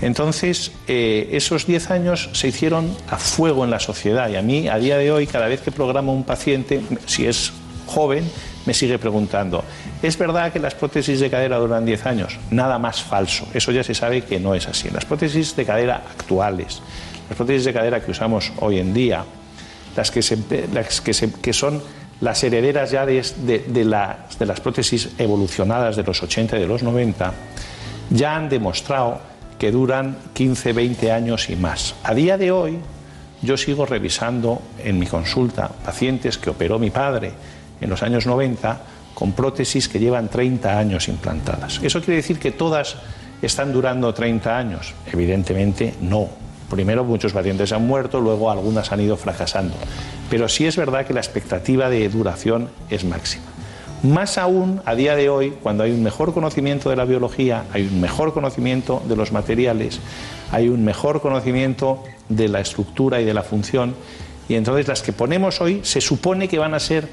Entonces, 0.00 0.72
eh, 0.88 1.28
esos 1.32 1.66
10 1.66 1.90
años 1.90 2.30
se 2.32 2.48
hicieron 2.48 2.96
a 3.08 3.16
fuego 3.16 3.64
en 3.64 3.70
la 3.70 3.80
sociedad 3.80 4.28
y 4.28 4.36
a 4.36 4.42
mí, 4.42 4.68
a 4.68 4.78
día 4.78 4.96
de 4.96 5.12
hoy, 5.12 5.26
cada 5.26 5.48
vez 5.48 5.60
que 5.60 5.70
programo 5.70 6.14
un 6.14 6.24
paciente, 6.24 6.82
si 7.06 7.26
es 7.26 7.52
joven, 7.86 8.24
me 8.66 8.74
sigue 8.74 8.98
preguntando, 8.98 9.62
¿es 10.02 10.16
verdad 10.16 10.52
que 10.52 10.58
las 10.58 10.74
prótesis 10.74 11.20
de 11.20 11.30
cadera 11.30 11.58
duran 11.58 11.84
10 11.84 12.06
años? 12.06 12.38
Nada 12.50 12.78
más 12.78 13.02
falso, 13.02 13.46
eso 13.54 13.72
ya 13.72 13.84
se 13.84 13.94
sabe 13.94 14.22
que 14.22 14.40
no 14.40 14.54
es 14.54 14.66
así. 14.68 14.88
Las 14.90 15.04
prótesis 15.04 15.54
de 15.56 15.64
cadera 15.64 15.96
actuales, 16.18 16.80
las 17.28 17.36
prótesis 17.36 17.64
de 17.64 17.72
cadera 17.72 18.00
que 18.00 18.10
usamos 18.10 18.52
hoy 18.60 18.78
en 18.78 18.94
día, 18.94 19.24
las 19.96 20.10
que, 20.10 20.22
se- 20.22 20.38
que, 21.42 21.52
son 21.52 21.82
las 22.20 22.42
herederas 22.42 22.90
ya 22.90 23.04
de, 23.06 23.22
de 23.66 23.84
las 23.84 24.60
prótesis 24.60 25.10
evolucionadas 25.18 25.96
de 25.96 26.02
los 26.02 26.22
80 26.22 26.56
y 26.56 26.60
de 26.60 26.66
los 26.66 26.82
90, 26.82 27.32
ya 28.10 28.34
han 28.36 28.48
demostrado 28.48 29.20
que 29.58 29.70
duran 29.70 30.16
15, 30.32 30.72
20 30.72 31.12
años 31.12 31.48
y 31.48 31.56
más. 31.56 31.94
A 32.02 32.12
día 32.14 32.36
de 32.36 32.50
hoy, 32.50 32.78
yo 33.42 33.56
sigo 33.56 33.86
revisando 33.86 34.60
en 34.82 34.98
mi 34.98 35.06
consulta 35.06 35.68
pacientes 35.68 36.38
que 36.38 36.50
operó 36.50 36.78
mi 36.78 36.90
padre 36.90 37.32
en 37.80 37.90
los 37.90 38.02
años 38.02 38.26
90 38.26 38.80
con 39.14 39.32
prótesis 39.32 39.88
que 39.88 39.98
llevan 39.98 40.28
30 40.28 40.78
años 40.78 41.08
implantadas. 41.08 41.80
¿Eso 41.82 42.00
quiere 42.00 42.16
decir 42.16 42.38
que 42.38 42.50
todas 42.50 42.96
están 43.42 43.72
durando 43.72 44.12
30 44.12 44.58
años? 44.58 44.94
Evidentemente 45.10 45.94
no. 46.00 46.28
Primero 46.70 47.04
muchos 47.04 47.32
pacientes 47.32 47.72
han 47.72 47.86
muerto, 47.86 48.20
luego 48.20 48.50
algunas 48.50 48.90
han 48.90 49.00
ido 49.00 49.16
fracasando. 49.16 49.74
Pero 50.30 50.48
sí 50.48 50.66
es 50.66 50.76
verdad 50.76 51.06
que 51.06 51.14
la 51.14 51.20
expectativa 51.20 51.88
de 51.88 52.08
duración 52.08 52.68
es 52.90 53.04
máxima. 53.04 53.44
Más 54.02 54.36
aún 54.36 54.82
a 54.84 54.94
día 54.94 55.16
de 55.16 55.30
hoy, 55.30 55.54
cuando 55.62 55.84
hay 55.84 55.92
un 55.92 56.02
mejor 56.02 56.34
conocimiento 56.34 56.90
de 56.90 56.96
la 56.96 57.06
biología, 57.06 57.64
hay 57.72 57.86
un 57.86 58.00
mejor 58.00 58.34
conocimiento 58.34 59.02
de 59.08 59.16
los 59.16 59.32
materiales, 59.32 59.98
hay 60.52 60.68
un 60.68 60.84
mejor 60.84 61.22
conocimiento 61.22 62.02
de 62.28 62.48
la 62.48 62.60
estructura 62.60 63.20
y 63.20 63.24
de 63.24 63.32
la 63.32 63.42
función, 63.42 63.94
y 64.46 64.56
entonces 64.56 64.88
las 64.88 65.02
que 65.02 65.12
ponemos 65.12 65.60
hoy 65.62 65.80
se 65.84 66.02
supone 66.02 66.48
que 66.48 66.58
van 66.58 66.74
a 66.74 66.80
ser 66.80 67.08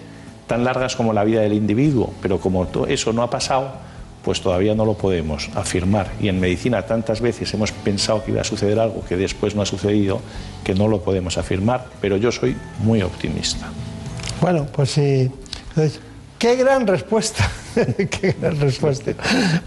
tan 0.52 0.66
largas 0.66 0.98
como 0.98 1.14
la 1.14 1.24
vida 1.24 1.40
del 1.40 1.54
individuo, 1.54 2.14
pero 2.22 2.38
como 2.38 2.68
eso 2.90 3.14
no 3.14 3.24
ha 3.24 3.30
pasado, 3.30 3.72
pues 4.22 4.42
todavía 4.42 4.76
no 4.76 4.84
lo 4.84 4.96
podemos 4.96 5.50
afirmar. 5.56 6.12
Y 6.20 6.28
en 6.28 6.42
medicina 6.42 6.82
tantas 6.82 7.22
veces 7.22 7.54
hemos 7.54 7.72
pensado 7.72 8.22
que 8.22 8.32
iba 8.32 8.42
a 8.42 8.44
suceder 8.44 8.78
algo 8.78 9.02
que 9.06 9.16
después 9.16 9.56
no 9.56 9.62
ha 9.62 9.66
sucedido, 9.66 10.20
que 10.66 10.76
no 10.76 10.90
lo 10.90 11.00
podemos 11.00 11.38
afirmar, 11.38 11.86
pero 12.02 12.18
yo 12.18 12.34
soy 12.34 12.58
muy 12.80 13.02
optimista. 13.02 13.70
Bueno, 14.42 14.68
pues 14.74 14.92
sí. 14.92 15.32
Qué 16.38 16.58
gran 16.58 16.86
respuesta. 16.86 17.50
qué 18.10 18.36
gran 18.38 18.60
respuesta. 18.60 19.14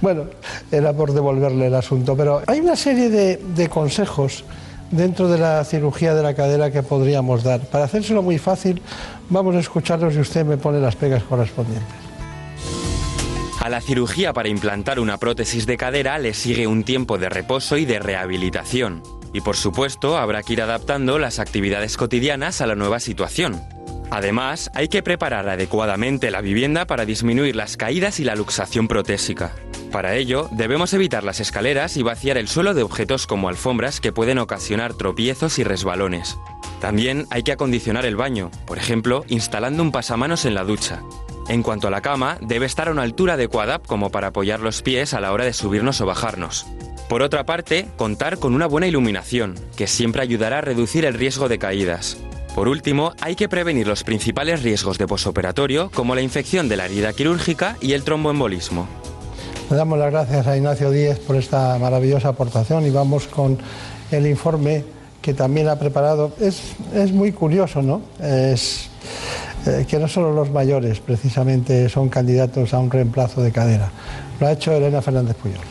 Bueno, 0.03 0.26
era 0.70 0.93
por 0.93 1.14
devolverle 1.14 1.68
el 1.68 1.74
asunto, 1.74 2.14
pero 2.14 2.43
hay 2.47 2.61
una 2.61 2.76
serie 2.76 3.09
de, 3.09 3.39
de 3.39 3.68
consejos 3.70 4.45
dentro 4.91 5.28
de 5.28 5.39
la 5.39 5.64
cirugía 5.64 6.14
de 6.14 6.22
la 6.22 6.35
cadera 6.35 6.70
que 6.70 6.82
podríamos 6.82 7.43
dar. 7.43 7.61
Para 7.61 7.85
hacérselo 7.85 8.22
muy 8.22 8.37
fácil, 8.37 8.82
vamos 9.28 9.54
a 9.54 9.60
escucharlos 9.60 10.14
y 10.14 10.20
usted 10.20 10.44
me 10.44 10.56
pone 10.56 10.80
las 10.80 10.96
pegas 10.96 11.22
correspondientes. 11.24 12.04
A 13.60 13.68
la 13.70 13.80
cirugía 13.80 14.32
para 14.34 14.48
implantar 14.48 15.00
una 15.00 15.16
prótesis 15.16 15.64
de 15.64 15.78
cadera 15.78 16.18
le 16.18 16.34
sigue 16.34 16.66
un 16.66 16.84
tiempo 16.84 17.16
de 17.16 17.30
reposo 17.30 17.78
y 17.78 17.86
de 17.86 17.98
rehabilitación. 17.98 19.02
Y 19.32 19.40
por 19.40 19.56
supuesto, 19.56 20.18
habrá 20.18 20.42
que 20.42 20.52
ir 20.52 20.62
adaptando 20.62 21.18
las 21.18 21.38
actividades 21.38 21.96
cotidianas 21.96 22.60
a 22.60 22.66
la 22.66 22.74
nueva 22.74 23.00
situación. 23.00 23.62
Además, 24.10 24.70
hay 24.74 24.88
que 24.88 25.02
preparar 25.02 25.48
adecuadamente 25.48 26.30
la 26.30 26.40
vivienda 26.40 26.86
para 26.86 27.06
disminuir 27.06 27.56
las 27.56 27.76
caídas 27.76 28.20
y 28.20 28.24
la 28.24 28.36
luxación 28.36 28.86
protésica. 28.86 29.52
Para 29.90 30.14
ello, 30.14 30.48
debemos 30.52 30.92
evitar 30.92 31.24
las 31.24 31.40
escaleras 31.40 31.96
y 31.96 32.02
vaciar 32.02 32.36
el 32.36 32.48
suelo 32.48 32.74
de 32.74 32.82
objetos 32.82 33.26
como 33.26 33.48
alfombras 33.48 34.00
que 34.00 34.12
pueden 34.12 34.38
ocasionar 34.38 34.94
tropiezos 34.94 35.58
y 35.58 35.64
resbalones. 35.64 36.36
También 36.85 37.26
hay 37.30 37.43
que 37.43 37.53
acondicionar 37.53 38.05
el 38.05 38.14
baño, 38.14 38.51
por 38.66 38.76
ejemplo, 38.76 39.24
instalando 39.28 39.82
un 39.82 39.91
pasamanos 39.91 40.45
en 40.45 40.53
la 40.53 40.64
ducha. 40.64 41.01
En 41.49 41.62
cuanto 41.62 41.89
a 41.89 41.91
la 41.91 42.03
cama, 42.03 42.37
debe 42.43 42.66
estar 42.66 42.89
a 42.89 42.91
una 42.91 43.01
altura 43.01 43.35
adecuada 43.35 43.78
como 43.78 44.11
para 44.11 44.26
apoyar 44.26 44.61
los 44.61 44.82
pies 44.82 45.14
a 45.14 45.20
la 45.22 45.32
hora 45.32 45.47
de 45.47 45.55
subirnos 45.55 46.03
o 46.03 46.07
bajarnos. 46.07 46.66
Por 47.09 47.22
otra 47.22 47.47
parte, 47.47 47.87
contar 47.97 48.39
con 48.39 48.55
una 48.55 48.66
buena 48.66 48.87
iluminación, 48.87 49.55
que 49.76 49.87
siempre 49.87 50.20
ayudará 50.20 50.59
a 50.59 50.61
reducir 50.61 51.07
el 51.07 51.14
riesgo 51.14 51.49
de 51.49 51.59
caídas. 51.59 52.18
Por 52.55 52.68
último, 52.68 53.14
hay 53.22 53.35
que 53.35 53.49
prevenir 53.49 53.89
los 53.89 54.05
principales 54.05 54.62
riesgos 54.62 54.99
de 54.99 55.07
posoperatorio, 55.07 55.91
como 55.95 56.14
la 56.14 56.20
infección 56.20 56.68
de 56.68 56.76
la 56.76 56.85
herida 56.85 57.14
quirúrgica 57.14 57.78
y 57.80 57.95
el 57.95 58.05
tromboembolismo. 58.05 58.87
Le 59.70 59.76
damos 59.76 59.99
las 59.99 60.12
gracias 60.12 60.47
a 60.47 60.55
Ignacio 60.55 60.91
Díez 60.91 61.18
por 61.18 61.37
esta 61.37 61.78
maravillosa 61.78 62.28
aportación 62.28 62.85
y 62.85 62.91
vamos 62.91 63.26
con 63.26 63.57
el 64.11 64.26
informe 64.26 64.85
que 65.24 65.32
también 65.32 65.68
ha 65.68 65.78
preparado. 65.78 66.32
Es, 66.38 66.60
es 66.94 67.10
muy 67.10 67.32
curioso, 67.32 67.80
¿no? 67.80 68.02
Es 68.20 68.90
eh, 69.66 69.86
que 69.88 69.98
no 69.98 70.06
solo 70.06 70.32
los 70.32 70.50
mayores 70.50 71.00
precisamente 71.00 71.88
son 71.88 72.10
candidatos 72.10 72.74
a 72.74 72.78
un 72.78 72.90
reemplazo 72.90 73.42
de 73.42 73.50
cadera. 73.50 73.90
Lo 74.38 74.46
ha 74.46 74.52
hecho 74.52 74.72
Elena 74.72 75.00
Fernández 75.00 75.36
Puyol. 75.36 75.64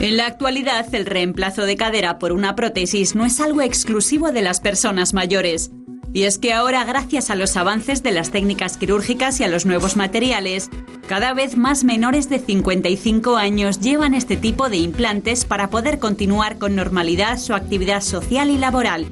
En 0.00 0.18
la 0.18 0.26
actualidad, 0.26 0.94
el 0.94 1.06
reemplazo 1.06 1.64
de 1.64 1.76
cadera 1.76 2.18
por 2.18 2.32
una 2.32 2.54
prótesis 2.54 3.14
no 3.14 3.24
es 3.24 3.40
algo 3.40 3.62
exclusivo 3.62 4.32
de 4.32 4.42
las 4.42 4.60
personas 4.60 5.14
mayores. 5.14 5.70
Y 6.14 6.24
es 6.24 6.38
que 6.38 6.52
ahora, 6.52 6.84
gracias 6.84 7.30
a 7.30 7.34
los 7.34 7.56
avances 7.56 8.02
de 8.02 8.12
las 8.12 8.30
técnicas 8.30 8.76
quirúrgicas 8.76 9.40
y 9.40 9.44
a 9.44 9.48
los 9.48 9.64
nuevos 9.64 9.96
materiales, 9.96 10.68
cada 11.08 11.32
vez 11.32 11.56
más 11.56 11.84
menores 11.84 12.28
de 12.28 12.38
55 12.38 13.36
años 13.36 13.80
llevan 13.80 14.14
este 14.14 14.36
tipo 14.36 14.68
de 14.68 14.76
implantes 14.76 15.44
para 15.46 15.70
poder 15.70 15.98
continuar 15.98 16.58
con 16.58 16.76
normalidad 16.76 17.38
su 17.38 17.54
actividad 17.54 18.02
social 18.02 18.50
y 18.50 18.58
laboral. 18.58 19.06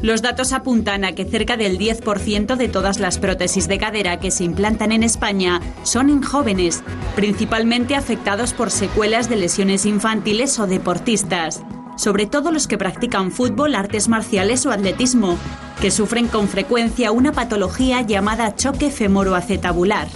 Los 0.00 0.22
datos 0.22 0.52
apuntan 0.52 1.04
a 1.04 1.12
que 1.12 1.24
cerca 1.24 1.56
del 1.56 1.76
10% 1.76 2.56
de 2.56 2.68
todas 2.68 3.00
las 3.00 3.18
prótesis 3.18 3.66
de 3.66 3.78
cadera 3.78 4.20
que 4.20 4.30
se 4.30 4.44
implantan 4.44 4.92
en 4.92 5.02
España 5.02 5.60
son 5.82 6.08
en 6.08 6.22
jóvenes, 6.22 6.82
principalmente 7.16 7.96
afectados 7.96 8.52
por 8.52 8.70
secuelas 8.70 9.28
de 9.28 9.36
lesiones 9.36 9.86
infantiles 9.86 10.58
o 10.60 10.68
deportistas, 10.68 11.62
sobre 11.98 12.26
todo 12.26 12.52
los 12.52 12.66
que 12.66 12.78
practican 12.78 13.32
fútbol, 13.32 13.74
artes 13.74 14.08
marciales 14.08 14.64
o 14.64 14.70
atletismo, 14.70 15.36
que 15.80 15.90
sufren 15.90 16.28
con 16.28 16.48
frecuencia 16.48 17.12
una 17.12 17.32
patología 17.32 18.02
llamada 18.02 18.54
choque 18.54 18.90
femoroacetabular. 18.90 20.08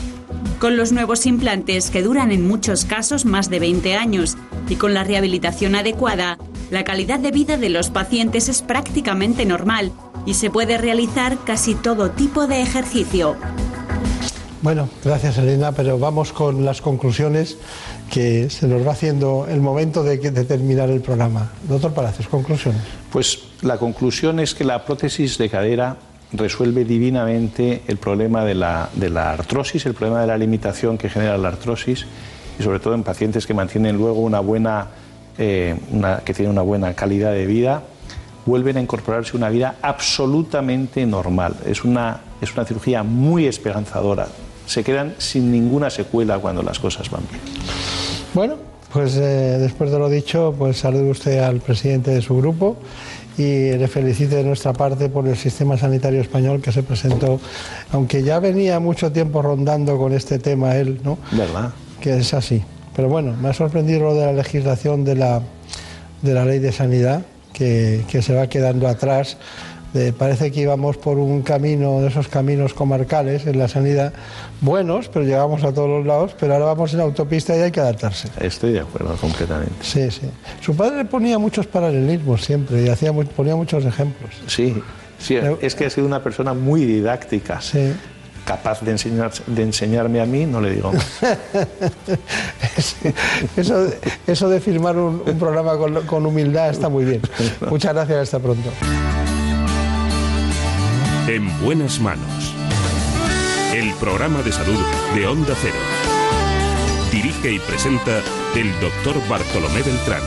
Con 0.61 0.77
los 0.77 0.93
nuevos 0.93 1.27
implantes, 1.27 1.91
que 1.91 2.03
duran 2.03 2.31
en 2.31 2.47
muchos 2.47 2.85
casos 2.85 3.25
más 3.25 3.51
de 3.51 3.59
20 3.59 3.97
años, 3.97 4.37
y 4.69 4.77
con 4.77 4.95
la 4.95 5.03
rehabilitación 5.03 5.75
adecuada, 5.75 6.39
la 6.71 6.85
calidad 6.85 7.19
de 7.19 7.33
vida 7.33 7.57
de 7.57 7.69
los 7.69 7.91
pacientes 7.91 8.49
es 8.49 8.63
prácticamente 8.63 9.45
normal 9.45 9.93
y 10.25 10.35
se 10.35 10.51
puede 10.51 10.79
realizar 10.79 11.37
casi 11.45 11.75
todo 11.75 12.11
tipo 12.13 12.47
de 12.47 12.63
ejercicio. 12.63 13.37
Bueno, 14.63 14.89
gracias 15.05 15.37
Elena, 15.39 15.73
pero 15.73 15.99
vamos 15.99 16.33
con 16.33 16.65
las 16.65 16.81
conclusiones 16.81 17.59
que 18.13 18.51
se 18.51 18.69
nos 18.69 18.87
va 18.87 18.93
haciendo 18.93 19.47
el 19.49 19.63
momento 19.63 20.05
de, 20.05 20.19
de 20.19 20.45
terminar 20.45 20.91
el 20.91 21.01
programa. 21.01 21.51
Doctor 21.67 21.95
Palacios, 21.95 22.29
conclusiones. 22.29 22.83
Pues 23.11 23.39
la 23.63 23.79
conclusión 23.79 24.39
es 24.39 24.55
que 24.55 24.65
la 24.65 24.85
prótesis 24.85 25.39
de 25.39 25.49
cadera 25.49 25.97
resuelve 26.35 26.85
divinamente 26.85 27.81
el 27.89 27.97
problema 27.97 28.45
de 28.45 28.55
la, 28.55 28.91
artrosis, 29.33 29.87
el 29.87 29.95
problema 29.95 30.21
de 30.21 30.27
la 30.27 30.37
limitación 30.37 30.99
que 30.99 31.09
genera 31.09 31.39
la 31.39 31.49
artrosis 31.49 32.05
y 32.59 32.63
sobre 32.63 32.81
todo 32.81 32.93
en 32.93 33.03
pacientes 33.03 33.47
que 33.47 33.55
mantienen 33.55 33.97
luego 33.97 34.21
una 34.21 34.41
buena, 34.41 34.89
eh, 35.39 35.75
que 36.27 36.35
tienen 36.35 36.53
una 36.53 36.63
buena 36.63 36.93
calidad 36.93 37.33
de 37.33 37.47
vida, 37.47 37.83
vuelven 38.45 38.77
a 38.77 38.81
incorporarse 38.83 39.39
una 39.39 39.49
vida 39.49 39.77
absolutamente 39.81 41.07
normal. 41.07 41.57
Es 41.65 41.83
una, 41.83 42.21
es 42.43 42.53
una 42.53 42.67
cirugía 42.67 43.03
muy 43.03 43.47
esperanzadora. 43.47 44.29
Se 44.67 44.85
quedan 44.85 45.15
sin 45.17 45.51
ninguna 45.51 45.89
secuela 45.89 46.39
cuando 46.39 46.63
las 46.63 46.79
cosas 46.79 47.11
van 47.11 47.23
bien. 47.31 48.02
Bueno, 48.35 48.57
pues 48.93 49.17
eh, 49.17 49.59
después 49.59 49.91
de 49.91 49.99
lo 49.99 50.09
dicho, 50.09 50.55
pues 50.59 50.79
salude 50.79 51.11
usted 51.11 51.39
al 51.41 51.61
presidente 51.61 52.13
de 52.13 52.23
su 52.23 52.37
grupo 52.37 52.77
y 53.37 53.73
le 53.73 53.89
felicite 53.89 54.37
de 54.37 54.45
nuestra 54.45 54.73
parte 54.73 55.11
por 55.11 55.29
el 55.29 55.37
sistema 55.37 55.77
sanitario 55.77 56.21
español 56.21 56.63
que 56.63 56.73
se 56.73 56.83
presentó, 56.83 57.41
aunque 57.93 58.23
ya 58.23 58.39
venía 58.39 58.81
mucho 58.81 59.13
tiempo 59.13 59.43
rondando 59.43 59.99
con 59.99 60.15
este 60.15 60.39
tema 60.39 60.77
él, 60.77 61.01
¿no? 61.05 61.19
¿Verdad? 61.31 61.73
Que 62.01 62.19
es 62.19 62.33
así. 62.33 62.63
Pero 62.97 63.09
bueno, 63.09 63.35
me 63.37 63.51
ha 63.51 63.53
sorprendido 63.53 64.01
lo 64.01 64.15
de 64.15 64.27
la 64.27 64.33
legislación 64.33 65.05
de 65.05 65.15
la, 65.15 65.43
de 66.23 66.35
la 66.35 66.45
ley 66.47 66.59
de 66.59 66.73
sanidad, 66.73 67.23
que, 67.53 68.03
que 68.09 68.23
se 68.23 68.35
va 68.35 68.47
quedando 68.47 68.89
atrás. 68.89 69.37
Eh, 69.95 70.13
parece 70.17 70.51
que 70.51 70.61
íbamos 70.61 70.97
por 70.97 71.19
un 71.19 71.43
camino 71.43 72.01
de 72.01 72.09
esos 72.09 72.27
caminos 72.29 72.73
comarcales 72.73 73.47
en 73.47 73.59
la 73.59 73.69
sanidad 73.69 74.15
buenos, 74.63 75.09
pero 75.09 75.25
llegamos 75.25 75.65
a 75.65 75.73
todos 75.73 75.89
los 75.89 76.07
lados, 76.07 76.35
pero 76.39 76.55
ahora 76.55 76.67
vamos 76.67 76.95
en 76.95 77.01
autopista 77.01 77.55
y 77.57 77.61
hay 77.61 77.71
que 77.71 77.81
adaptarse. 77.81 78.29
Estoy 78.41 78.73
de 78.73 78.81
acuerdo 78.81 79.15
completamente. 79.17 79.75
Sí, 79.83 80.11
sí. 80.11 80.31
Su 80.61 80.75
padre 80.75 81.05
ponía 81.05 81.39
muchos 81.39 81.67
paralelismos 81.67 82.43
siempre 82.43 82.83
y 82.83 82.89
hacía 82.89 83.13
ponía 83.13 83.55
muchos 83.55 83.85
ejemplos. 83.85 84.31
Sí, 84.47 84.83
sí, 85.19 85.37
es 85.61 85.75
que 85.75 85.87
ha 85.87 85.91
sido 85.91 86.07
una 86.07 86.23
persona 86.23 86.55
muy 86.55 86.87
didáctica. 86.87 87.61
Capaz 88.47 88.81
de, 88.81 88.91
enseñar, 88.91 89.31
de 89.47 89.63
enseñarme 89.63 90.21
a 90.21 90.27
mí, 90.27 90.47
no 90.47 90.61
le 90.61 90.71
digo. 90.71 90.91
Eso, 93.57 93.87
eso 94.27 94.49
de 94.49 94.61
firmar 94.61 94.97
un, 94.97 95.23
un 95.25 95.39
programa 95.39 95.77
con, 95.77 96.07
con 96.07 96.27
humildad 96.27 96.71
está 96.71 96.89
muy 96.89 97.05
bien. 97.05 97.21
Muchas 97.71 97.95
gracias, 97.95 98.19
hasta 98.23 98.41
pronto. 98.41 98.71
En 101.29 101.49
buenas 101.63 102.01
manos. 102.01 102.55
El 103.73 103.95
programa 103.95 104.43
de 104.43 104.51
salud 104.51 104.79
de 105.15 105.27
Onda 105.27 105.55
Cero. 105.61 105.77
Dirige 107.13 107.53
y 107.53 107.59
presenta 107.61 108.21
el 108.57 108.73
doctor 108.81 109.17
Bartolomé 109.29 109.83
Beltrán. 109.83 110.23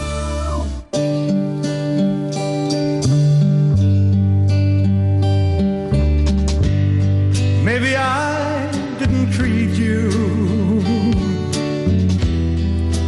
Maybe 7.64 7.98
I 7.98 8.72
didn't 8.98 9.32
treat 9.34 9.72
you 9.72 10.10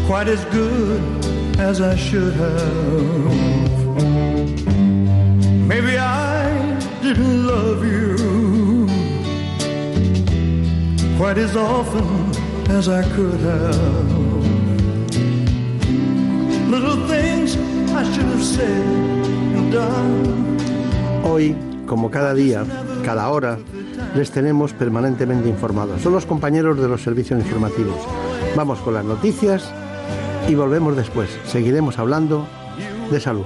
quite 0.06 0.28
as 0.28 0.44
good 0.52 1.02
as 1.58 1.80
I 1.80 1.96
should 1.96 2.34
have. 2.36 3.57
Love 7.24 7.86
you 7.86 8.88
quite 11.18 11.40
as 11.40 11.56
often 11.56 12.06
as 12.70 12.88
I 12.88 13.04
could 13.16 13.40
have. 13.42 14.28
Little 16.70 17.08
things 17.08 17.58
I 17.92 18.04
should 18.14 18.28
have 18.28 18.44
said 18.44 18.86
and 19.56 19.74
done. 19.74 20.58
Hoy, 21.24 21.56
como 21.88 22.12
cada 22.12 22.34
día, 22.36 22.66
cada 23.04 23.30
hora, 23.30 23.58
les 24.16 24.30
tenemos 24.32 24.74
permanentemente 24.74 25.50
informados. 25.50 26.02
Son 26.02 26.14
los 26.14 26.26
compañeros 26.26 26.80
de 26.80 26.88
los 26.88 27.02
servicios 27.02 27.40
informativos. 27.40 27.98
Vamos 28.56 28.80
con 28.80 28.94
las 28.94 29.06
noticias 29.06 29.72
y 30.48 30.56
volvemos 30.56 30.96
después. 30.96 31.30
Seguiremos 31.46 31.98
hablando 31.98 32.48
de 33.10 33.20
salud. 33.20 33.46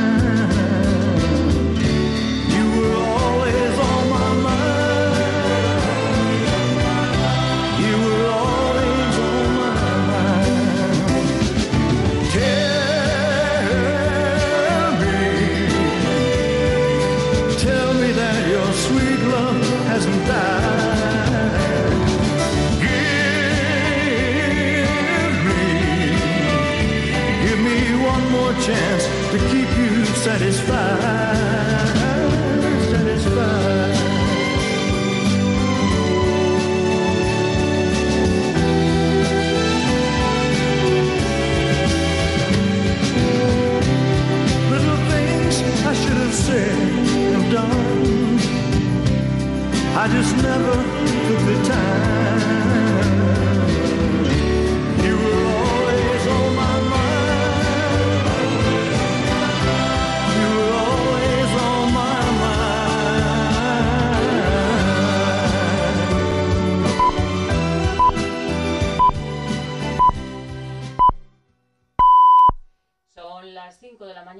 Satisfied, 30.21 31.07
satisfied. 32.91 33.95
Little 44.69 44.97
things 45.09 45.61
I 45.85 45.93
should 45.93 46.17
have 46.17 46.33
said 46.33 46.77
or 47.35 47.51
done. 47.51 48.39
I 49.95 50.07
just 50.07 50.35
never 50.37 50.73
took 51.27 51.41
the 51.45 51.57
time. 51.67 53.00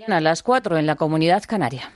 A 0.09 0.19
las 0.19 0.41
4 0.41 0.77
en 0.77 0.87
la 0.87 0.95
comunidad 0.95 1.43
canaria. 1.47 1.91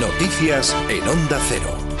Noticias 0.00 0.76
en 0.88 1.08
Onda 1.08 1.38
Cero. 1.48 1.91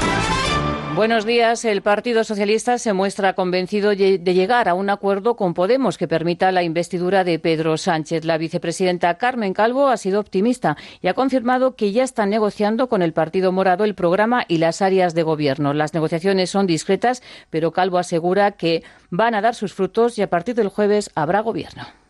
Buenos 0.94 1.24
días. 1.24 1.64
El 1.64 1.80
Partido 1.80 2.22
Socialista 2.22 2.76
se 2.76 2.92
muestra 2.92 3.32
convencido 3.32 3.90
de 3.90 4.18
llegar 4.18 4.68
a 4.68 4.74
un 4.74 4.90
acuerdo 4.90 5.36
con 5.36 5.54
Podemos 5.54 5.96
que 5.96 6.06
permita 6.06 6.52
la 6.52 6.62
investidura 6.62 7.24
de 7.24 7.38
Pedro 7.38 7.78
Sánchez. 7.78 8.26
La 8.26 8.36
vicepresidenta 8.36 9.14
Carmen 9.16 9.54
Calvo 9.54 9.88
ha 9.88 9.96
sido 9.96 10.20
optimista 10.20 10.76
y 11.00 11.08
ha 11.08 11.14
confirmado 11.14 11.76
que 11.76 11.92
ya 11.92 12.04
están 12.04 12.28
negociando 12.28 12.90
con 12.90 13.00
el 13.00 13.14
Partido 13.14 13.52
Morado 13.52 13.84
el 13.84 13.94
programa 13.94 14.44
y 14.46 14.58
las 14.58 14.82
áreas 14.82 15.14
de 15.14 15.22
gobierno. 15.22 15.72
Las 15.72 15.94
negociaciones 15.94 16.50
son 16.50 16.66
discretas, 16.66 17.22
pero 17.48 17.72
Calvo 17.72 17.96
asegura 17.96 18.52
que 18.52 18.82
van 19.08 19.34
a 19.34 19.40
dar 19.40 19.54
sus 19.54 19.72
frutos 19.72 20.18
y 20.18 20.22
a 20.22 20.28
partir 20.28 20.54
del 20.54 20.68
jueves 20.68 21.10
habrá 21.14 21.40
gobierno. 21.40 22.01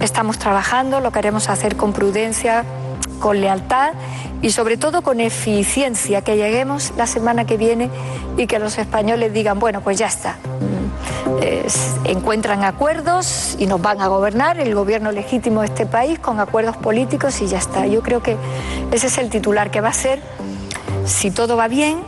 Estamos 0.00 0.38
trabajando, 0.38 1.00
lo 1.00 1.10
queremos 1.10 1.48
hacer 1.48 1.76
con 1.76 1.92
prudencia, 1.92 2.64
con 3.18 3.40
lealtad 3.40 3.94
y 4.40 4.50
sobre 4.50 4.76
todo 4.76 5.02
con 5.02 5.20
eficiencia, 5.20 6.22
que 6.22 6.36
lleguemos 6.36 6.92
la 6.96 7.06
semana 7.06 7.44
que 7.44 7.56
viene 7.56 7.90
y 8.36 8.46
que 8.46 8.58
los 8.58 8.78
españoles 8.78 9.32
digan, 9.32 9.58
bueno, 9.58 9.80
pues 9.80 9.98
ya 9.98 10.06
está. 10.06 10.36
Mm, 10.60 12.06
encuentran 12.08 12.62
acuerdos 12.62 13.56
y 13.58 13.66
nos 13.66 13.82
van 13.82 14.00
a 14.00 14.06
gobernar, 14.06 14.60
el 14.60 14.74
gobierno 14.74 15.10
legítimo 15.12 15.62
de 15.62 15.66
este 15.66 15.86
país, 15.86 16.18
con 16.18 16.38
acuerdos 16.38 16.76
políticos 16.76 17.40
y 17.40 17.48
ya 17.48 17.58
está. 17.58 17.86
Yo 17.86 18.02
creo 18.02 18.22
que 18.22 18.36
ese 18.92 19.08
es 19.08 19.18
el 19.18 19.28
titular 19.28 19.70
que 19.70 19.80
va 19.80 19.88
a 19.88 19.92
ser, 19.92 20.22
si 21.04 21.30
todo 21.30 21.56
va 21.56 21.68
bien, 21.68 21.98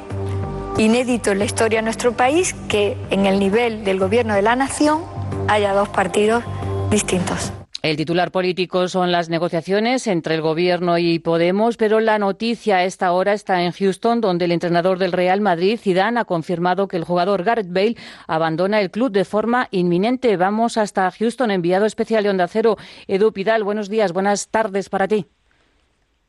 inédito 0.76 1.32
en 1.32 1.40
la 1.40 1.46
historia 1.46 1.80
de 1.80 1.82
nuestro 1.82 2.12
país, 2.12 2.54
que 2.68 2.96
en 3.10 3.26
el 3.26 3.40
nivel 3.40 3.84
del 3.84 3.98
gobierno 3.98 4.34
de 4.34 4.42
la 4.42 4.54
nación 4.54 5.02
haya 5.48 5.72
dos 5.72 5.88
partidos 5.88 6.44
distintos. 6.90 7.52
El 7.88 7.96
titular 7.96 8.30
político 8.30 8.86
son 8.86 9.12
las 9.12 9.30
negociaciones 9.30 10.06
entre 10.08 10.34
el 10.34 10.42
Gobierno 10.42 10.98
y 10.98 11.20
Podemos, 11.20 11.78
pero 11.78 12.00
la 12.00 12.18
noticia 12.18 12.76
a 12.76 12.84
esta 12.84 13.12
hora 13.12 13.32
está 13.32 13.62
en 13.62 13.72
Houston, 13.72 14.20
donde 14.20 14.44
el 14.44 14.52
entrenador 14.52 14.98
del 14.98 15.10
Real 15.10 15.40
Madrid, 15.40 15.78
Zidane, 15.80 16.20
ha 16.20 16.26
confirmado 16.26 16.86
que 16.86 16.98
el 16.98 17.04
jugador 17.04 17.44
Gareth 17.44 17.72
Bale 17.72 17.94
abandona 18.26 18.82
el 18.82 18.90
club 18.90 19.10
de 19.10 19.24
forma 19.24 19.68
inminente. 19.70 20.36
Vamos 20.36 20.76
hasta 20.76 21.10
Houston, 21.10 21.50
enviado 21.50 21.86
especial 21.86 22.24
de 22.24 22.28
Onda 22.28 22.46
Cero. 22.46 22.76
Edu 23.06 23.32
Pidal, 23.32 23.64
buenos 23.64 23.88
días, 23.88 24.12
buenas 24.12 24.50
tardes 24.50 24.90
para 24.90 25.08
ti. 25.08 25.24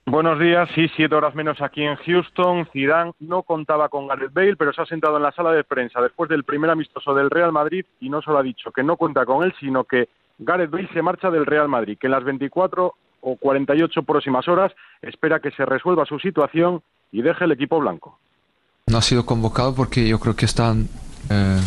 Buenos 0.06 0.40
días, 0.40 0.70
sí, 0.74 0.88
siete 0.96 1.14
horas 1.14 1.36
menos 1.36 1.62
aquí 1.62 1.84
en 1.84 1.98
Houston. 1.98 2.70
Zidane 2.72 3.12
no 3.20 3.44
contaba 3.44 3.90
con 3.90 4.08
Gareth 4.08 4.32
Bale, 4.32 4.56
pero 4.56 4.72
se 4.72 4.82
ha 4.82 4.86
sentado 4.86 5.18
en 5.18 5.24
la 5.24 5.34
sala 5.34 5.52
de 5.52 5.66
prensa 5.66 6.02
después 6.02 6.30
del 6.30 6.46
primer 6.46 6.70
amistoso 6.70 7.14
del 7.14 7.30
Real 7.30 7.52
Madrid 7.52 7.86
y 8.00 8.08
no 8.08 8.22
solo 8.22 8.38
ha 8.38 8.44
dicho 8.44 8.72
que 8.72 8.82
no 8.82 8.96
cuenta 8.96 9.26
con 9.26 9.44
él, 9.44 9.54
sino 9.60 9.84
que 9.84 10.08
Gareth 10.40 10.72
Bale 10.72 10.90
se 10.94 11.02
marcha 11.02 11.30
del 11.30 11.46
Real 11.46 11.68
Madrid, 11.68 11.98
que 12.00 12.08
en 12.08 12.12
las 12.12 12.24
24 12.24 12.96
o 13.22 13.36
48 13.36 14.04
próximas 14.04 14.48
horas 14.48 14.72
espera 15.02 15.40
que 15.40 15.52
se 15.52 15.66
resuelva 15.66 16.06
su 16.06 16.20
situación 16.20 16.82
y 17.12 17.22
deje 17.22 17.46
el 17.46 17.52
equipo 17.52 17.80
blanco. 17.80 18.18
No 18.88 18.98
ha 18.98 19.02
sido 19.02 19.26
convocado 19.26 19.76
porque 19.76 20.08
yo 20.08 20.20
creo 20.20 20.36
que 20.36 20.46
están 20.46 20.88
eh, 21.30 21.60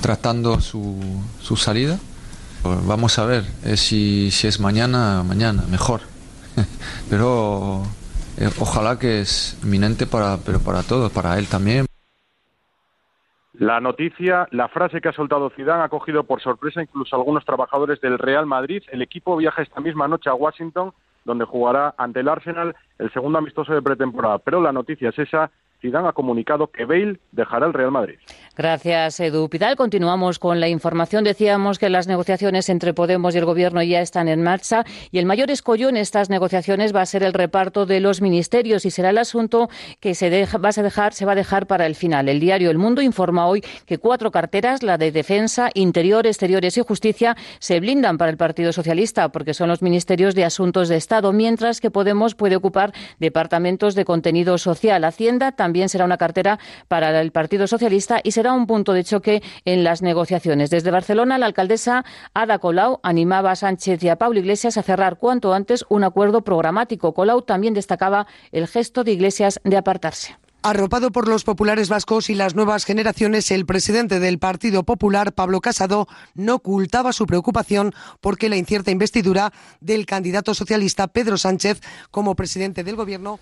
tratando 0.00 0.60
su, 0.60 1.22
su 1.40 1.56
salida. 1.56 1.98
Vamos 2.86 3.18
a 3.18 3.26
ver 3.26 3.44
eh, 3.64 3.76
si, 3.76 4.30
si 4.32 4.48
es 4.48 4.58
mañana, 4.58 5.22
mañana, 5.22 5.62
mejor. 5.70 6.00
Pero 7.10 7.82
eh, 8.38 8.50
ojalá 8.58 8.98
que 8.98 9.20
es 9.20 9.56
inminente 9.62 10.06
para, 10.06 10.38
pero 10.38 10.60
para 10.60 10.82
todos, 10.82 11.12
para 11.12 11.38
él 11.38 11.46
también. 11.46 11.86
La 13.58 13.80
noticia, 13.80 14.46
la 14.50 14.68
frase 14.68 15.00
que 15.00 15.08
ha 15.08 15.14
soltado 15.14 15.48
Zidane 15.48 15.82
ha 15.82 15.88
cogido 15.88 16.24
por 16.24 16.42
sorpresa 16.42 16.82
incluso 16.82 17.16
a 17.16 17.18
algunos 17.18 17.42
trabajadores 17.46 17.98
del 18.02 18.18
Real 18.18 18.44
Madrid. 18.44 18.82
El 18.92 19.00
equipo 19.00 19.34
viaja 19.34 19.62
esta 19.62 19.80
misma 19.80 20.06
noche 20.06 20.28
a 20.28 20.34
Washington, 20.34 20.92
donde 21.24 21.46
jugará 21.46 21.94
ante 21.96 22.20
el 22.20 22.28
Arsenal 22.28 22.76
el 22.98 23.10
segundo 23.12 23.38
amistoso 23.38 23.72
de 23.72 23.80
pretemporada. 23.80 24.38
Pero 24.40 24.60
la 24.60 24.72
noticia 24.72 25.08
es 25.08 25.18
esa. 25.18 25.50
Zidane 25.80 26.08
ha 26.08 26.12
comunicado 26.12 26.66
que 26.66 26.84
Bale 26.84 27.18
dejará 27.32 27.66
el 27.66 27.72
Real 27.72 27.92
Madrid. 27.92 28.18
Gracias, 28.56 29.20
Edu 29.20 29.50
Pidal. 29.50 29.76
Continuamos 29.76 30.38
con 30.38 30.60
la 30.60 30.68
información. 30.68 31.24
Decíamos 31.24 31.78
que 31.78 31.90
las 31.90 32.06
negociaciones 32.06 32.70
entre 32.70 32.94
Podemos 32.94 33.34
y 33.34 33.38
el 33.38 33.44
Gobierno 33.44 33.82
ya 33.82 34.00
están 34.00 34.28
en 34.28 34.42
marcha 34.42 34.86
y 35.10 35.18
el 35.18 35.26
mayor 35.26 35.50
escollo 35.50 35.90
en 35.90 35.98
estas 35.98 36.30
negociaciones 36.30 36.96
va 36.96 37.02
a 37.02 37.06
ser 37.06 37.22
el 37.22 37.34
reparto 37.34 37.84
de 37.84 38.00
los 38.00 38.22
ministerios 38.22 38.86
y 38.86 38.90
será 38.90 39.10
el 39.10 39.18
asunto 39.18 39.68
que 40.00 40.14
se, 40.14 40.30
deja, 40.30 40.56
va 40.56 40.70
a 40.74 40.82
dejar, 40.82 41.12
se 41.12 41.26
va 41.26 41.32
a 41.32 41.34
dejar 41.34 41.66
para 41.66 41.84
el 41.84 41.94
final. 41.94 42.30
El 42.30 42.40
diario 42.40 42.70
El 42.70 42.78
Mundo 42.78 43.02
informa 43.02 43.46
hoy 43.46 43.62
que 43.84 43.98
cuatro 43.98 44.30
carteras, 44.30 44.82
la 44.82 44.96
de 44.96 45.12
Defensa, 45.12 45.68
Interior, 45.74 46.26
Exteriores 46.26 46.78
y 46.78 46.80
Justicia, 46.80 47.36
se 47.58 47.78
blindan 47.78 48.16
para 48.16 48.30
el 48.30 48.38
Partido 48.38 48.72
Socialista 48.72 49.28
porque 49.28 49.52
son 49.52 49.68
los 49.68 49.82
ministerios 49.82 50.34
de 50.34 50.46
Asuntos 50.46 50.88
de 50.88 50.96
Estado, 50.96 51.34
mientras 51.34 51.82
que 51.82 51.90
Podemos 51.90 52.34
puede 52.34 52.56
ocupar 52.56 52.94
departamentos 53.18 53.94
de 53.94 54.06
contenido 54.06 54.56
social. 54.56 55.04
Hacienda 55.04 55.52
también 55.52 55.90
será 55.90 56.06
una 56.06 56.16
cartera 56.16 56.58
para 56.88 57.20
el 57.20 57.32
Partido 57.32 57.66
Socialista 57.66 58.20
y 58.24 58.30
será 58.30 58.45
un 58.52 58.66
punto 58.66 58.92
de 58.92 59.04
choque 59.04 59.42
en 59.64 59.84
las 59.84 60.02
negociaciones. 60.02 60.70
Desde 60.70 60.90
Barcelona, 60.90 61.38
la 61.38 61.46
alcaldesa 61.46 62.04
Ada 62.34 62.58
Colau 62.58 63.00
animaba 63.02 63.50
a 63.50 63.56
Sánchez 63.56 64.02
y 64.02 64.08
a 64.08 64.16
Pablo 64.16 64.40
Iglesias 64.40 64.76
a 64.76 64.82
cerrar 64.82 65.18
cuanto 65.18 65.54
antes 65.54 65.84
un 65.88 66.04
acuerdo 66.04 66.42
programático. 66.42 67.14
Colau 67.14 67.42
también 67.42 67.74
destacaba 67.74 68.26
el 68.52 68.66
gesto 68.66 69.04
de 69.04 69.12
Iglesias 69.12 69.60
de 69.64 69.76
apartarse. 69.76 70.36
Arropado 70.62 71.12
por 71.12 71.28
los 71.28 71.44
populares 71.44 71.88
vascos 71.88 72.28
y 72.28 72.34
las 72.34 72.56
nuevas 72.56 72.84
generaciones, 72.84 73.52
el 73.52 73.66
presidente 73.66 74.18
del 74.18 74.40
Partido 74.40 74.82
Popular, 74.82 75.32
Pablo 75.32 75.60
Casado, 75.60 76.08
no 76.34 76.56
ocultaba 76.56 77.12
su 77.12 77.24
preocupación 77.24 77.94
porque 78.20 78.48
la 78.48 78.56
incierta 78.56 78.90
investidura 78.90 79.52
del 79.80 80.06
candidato 80.06 80.54
socialista 80.54 81.06
Pedro 81.06 81.38
Sánchez 81.38 81.80
como 82.10 82.34
presidente 82.34 82.82
del 82.82 82.96
Gobierno 82.96 83.38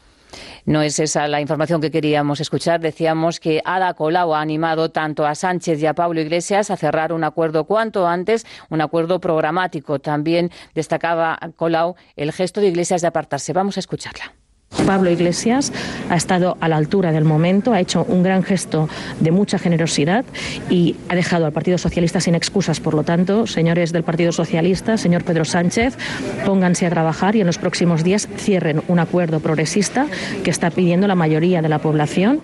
No 0.64 0.82
es 0.82 0.98
esa 0.98 1.28
la 1.28 1.40
información 1.40 1.80
que 1.80 1.90
queríamos 1.90 2.40
escuchar. 2.40 2.80
Decíamos 2.80 3.40
que 3.40 3.60
Ada 3.64 3.94
Colau 3.94 4.34
ha 4.34 4.40
animado 4.40 4.90
tanto 4.90 5.26
a 5.26 5.34
Sánchez 5.34 5.80
y 5.82 5.86
a 5.86 5.94
Pablo 5.94 6.20
Iglesias 6.20 6.70
a 6.70 6.76
cerrar 6.76 7.12
un 7.12 7.24
acuerdo 7.24 7.64
cuanto 7.64 8.06
antes, 8.06 8.46
un 8.70 8.80
acuerdo 8.80 9.20
programático. 9.20 9.98
También 9.98 10.50
destacaba 10.74 11.38
Colau 11.56 11.96
el 12.16 12.32
gesto 12.32 12.60
de 12.60 12.68
Iglesias 12.68 13.00
de 13.02 13.08
apartarse. 13.08 13.52
Vamos 13.52 13.76
a 13.76 13.80
escucharla. 13.80 14.43
Pablo 14.86 15.10
Iglesias 15.10 15.72
ha 16.10 16.16
estado 16.16 16.56
a 16.60 16.68
la 16.68 16.76
altura 16.76 17.12
del 17.12 17.24
momento, 17.24 17.72
ha 17.72 17.80
hecho 17.80 18.04
un 18.08 18.22
gran 18.22 18.42
gesto 18.42 18.88
de 19.20 19.30
mucha 19.30 19.58
generosidad 19.58 20.24
y 20.70 20.96
ha 21.08 21.14
dejado 21.14 21.46
al 21.46 21.52
Partido 21.52 21.78
Socialista 21.78 22.20
sin 22.20 22.34
excusas. 22.34 22.80
Por 22.80 22.94
lo 22.94 23.02
tanto, 23.02 23.46
señores 23.46 23.92
del 23.92 24.02
Partido 24.02 24.32
Socialista, 24.32 24.96
señor 24.96 25.24
Pedro 25.24 25.44
Sánchez, 25.44 25.96
pónganse 26.44 26.86
a 26.86 26.90
trabajar 26.90 27.36
y 27.36 27.40
en 27.40 27.46
los 27.46 27.58
próximos 27.58 28.04
días 28.04 28.28
cierren 28.36 28.82
un 28.88 28.98
acuerdo 28.98 29.40
progresista 29.40 30.06
que 30.42 30.50
está 30.50 30.70
pidiendo 30.70 31.06
la 31.06 31.14
mayoría 31.14 31.62
de 31.62 31.68
la 31.68 31.78
población. 31.78 32.42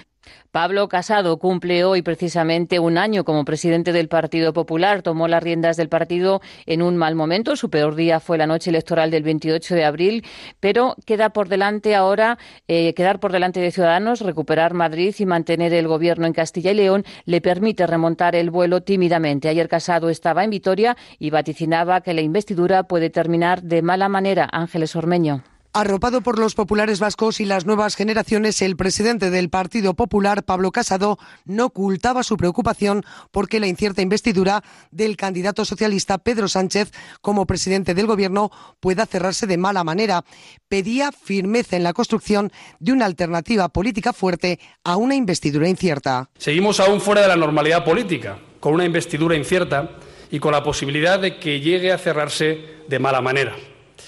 Pablo 0.50 0.88
Casado 0.88 1.38
cumple 1.38 1.84
hoy 1.84 2.02
precisamente 2.02 2.80
un 2.80 2.98
año 2.98 3.24
como 3.24 3.44
presidente 3.44 3.92
del 3.92 4.08
Partido 4.08 4.52
Popular. 4.52 5.02
Tomó 5.02 5.28
las 5.28 5.42
riendas 5.42 5.76
del 5.76 5.88
partido 5.88 6.40
en 6.66 6.82
un 6.82 6.96
mal 6.96 7.14
momento. 7.14 7.54
Su 7.54 7.70
peor 7.70 7.94
día 7.94 8.18
fue 8.18 8.36
la 8.36 8.48
noche 8.48 8.70
electoral 8.70 9.12
del 9.12 9.22
28 9.22 9.74
de 9.76 9.84
abril, 9.84 10.24
pero 10.58 10.96
queda 11.06 11.30
por 11.30 11.48
delante 11.48 11.94
ahora 11.94 12.36
eh, 12.66 12.94
quedar 12.94 13.20
por 13.20 13.30
delante 13.30 13.60
de 13.60 13.70
Ciudadanos, 13.70 14.22
recuperar 14.22 14.74
Madrid 14.74 15.14
y 15.18 15.26
mantener 15.26 15.72
el 15.72 15.86
gobierno 15.86 16.26
en 16.26 16.32
Castilla 16.32 16.72
y 16.72 16.74
León 16.74 17.04
le 17.26 17.40
permite 17.40 17.86
remontar 17.86 18.34
el 18.34 18.50
vuelo 18.50 18.82
tímidamente. 18.82 19.48
Ayer 19.48 19.68
Casado 19.68 20.08
estaba 20.08 20.42
en 20.42 20.50
Vitoria 20.50 20.96
y 21.18 21.30
vaticinaba 21.30 22.00
que 22.00 22.14
la 22.14 22.22
investidura 22.22 22.82
puede 22.82 23.10
terminar 23.10 23.62
de 23.62 23.82
mala 23.82 24.08
manera. 24.08 24.48
Ángeles 24.50 24.96
Ormeño. 24.96 25.44
Arropado 25.72 26.20
por 26.20 26.40
los 26.40 26.56
populares 26.56 26.98
vascos 26.98 27.38
y 27.38 27.44
las 27.44 27.64
nuevas 27.64 27.94
generaciones, 27.94 28.60
el 28.60 28.74
presidente 28.76 29.30
del 29.30 29.50
Partido 29.50 29.94
Popular, 29.94 30.42
Pablo 30.42 30.72
Casado, 30.72 31.16
no 31.44 31.66
ocultaba 31.66 32.24
su 32.24 32.36
preocupación 32.36 33.04
porque 33.30 33.60
la 33.60 33.68
incierta 33.68 34.02
investidura 34.02 34.64
del 34.90 35.16
candidato 35.16 35.64
socialista 35.64 36.18
Pedro 36.18 36.48
Sánchez 36.48 36.90
como 37.20 37.46
presidente 37.46 37.94
del 37.94 38.08
Gobierno 38.08 38.50
pueda 38.80 39.06
cerrarse 39.06 39.46
de 39.46 39.58
mala 39.58 39.84
manera. 39.84 40.24
Pedía 40.68 41.12
firmeza 41.12 41.76
en 41.76 41.84
la 41.84 41.92
construcción 41.92 42.50
de 42.80 42.90
una 42.90 43.06
alternativa 43.06 43.68
política 43.68 44.12
fuerte 44.12 44.58
a 44.82 44.96
una 44.96 45.14
investidura 45.14 45.68
incierta. 45.68 46.30
Seguimos 46.36 46.80
aún 46.80 47.00
fuera 47.00 47.20
de 47.20 47.28
la 47.28 47.36
normalidad 47.36 47.84
política, 47.84 48.40
con 48.58 48.74
una 48.74 48.86
investidura 48.86 49.36
incierta 49.36 49.88
y 50.32 50.40
con 50.40 50.50
la 50.50 50.64
posibilidad 50.64 51.20
de 51.20 51.38
que 51.38 51.60
llegue 51.60 51.92
a 51.92 51.98
cerrarse 51.98 52.58
de 52.88 52.98
mala 52.98 53.20
manera 53.20 53.54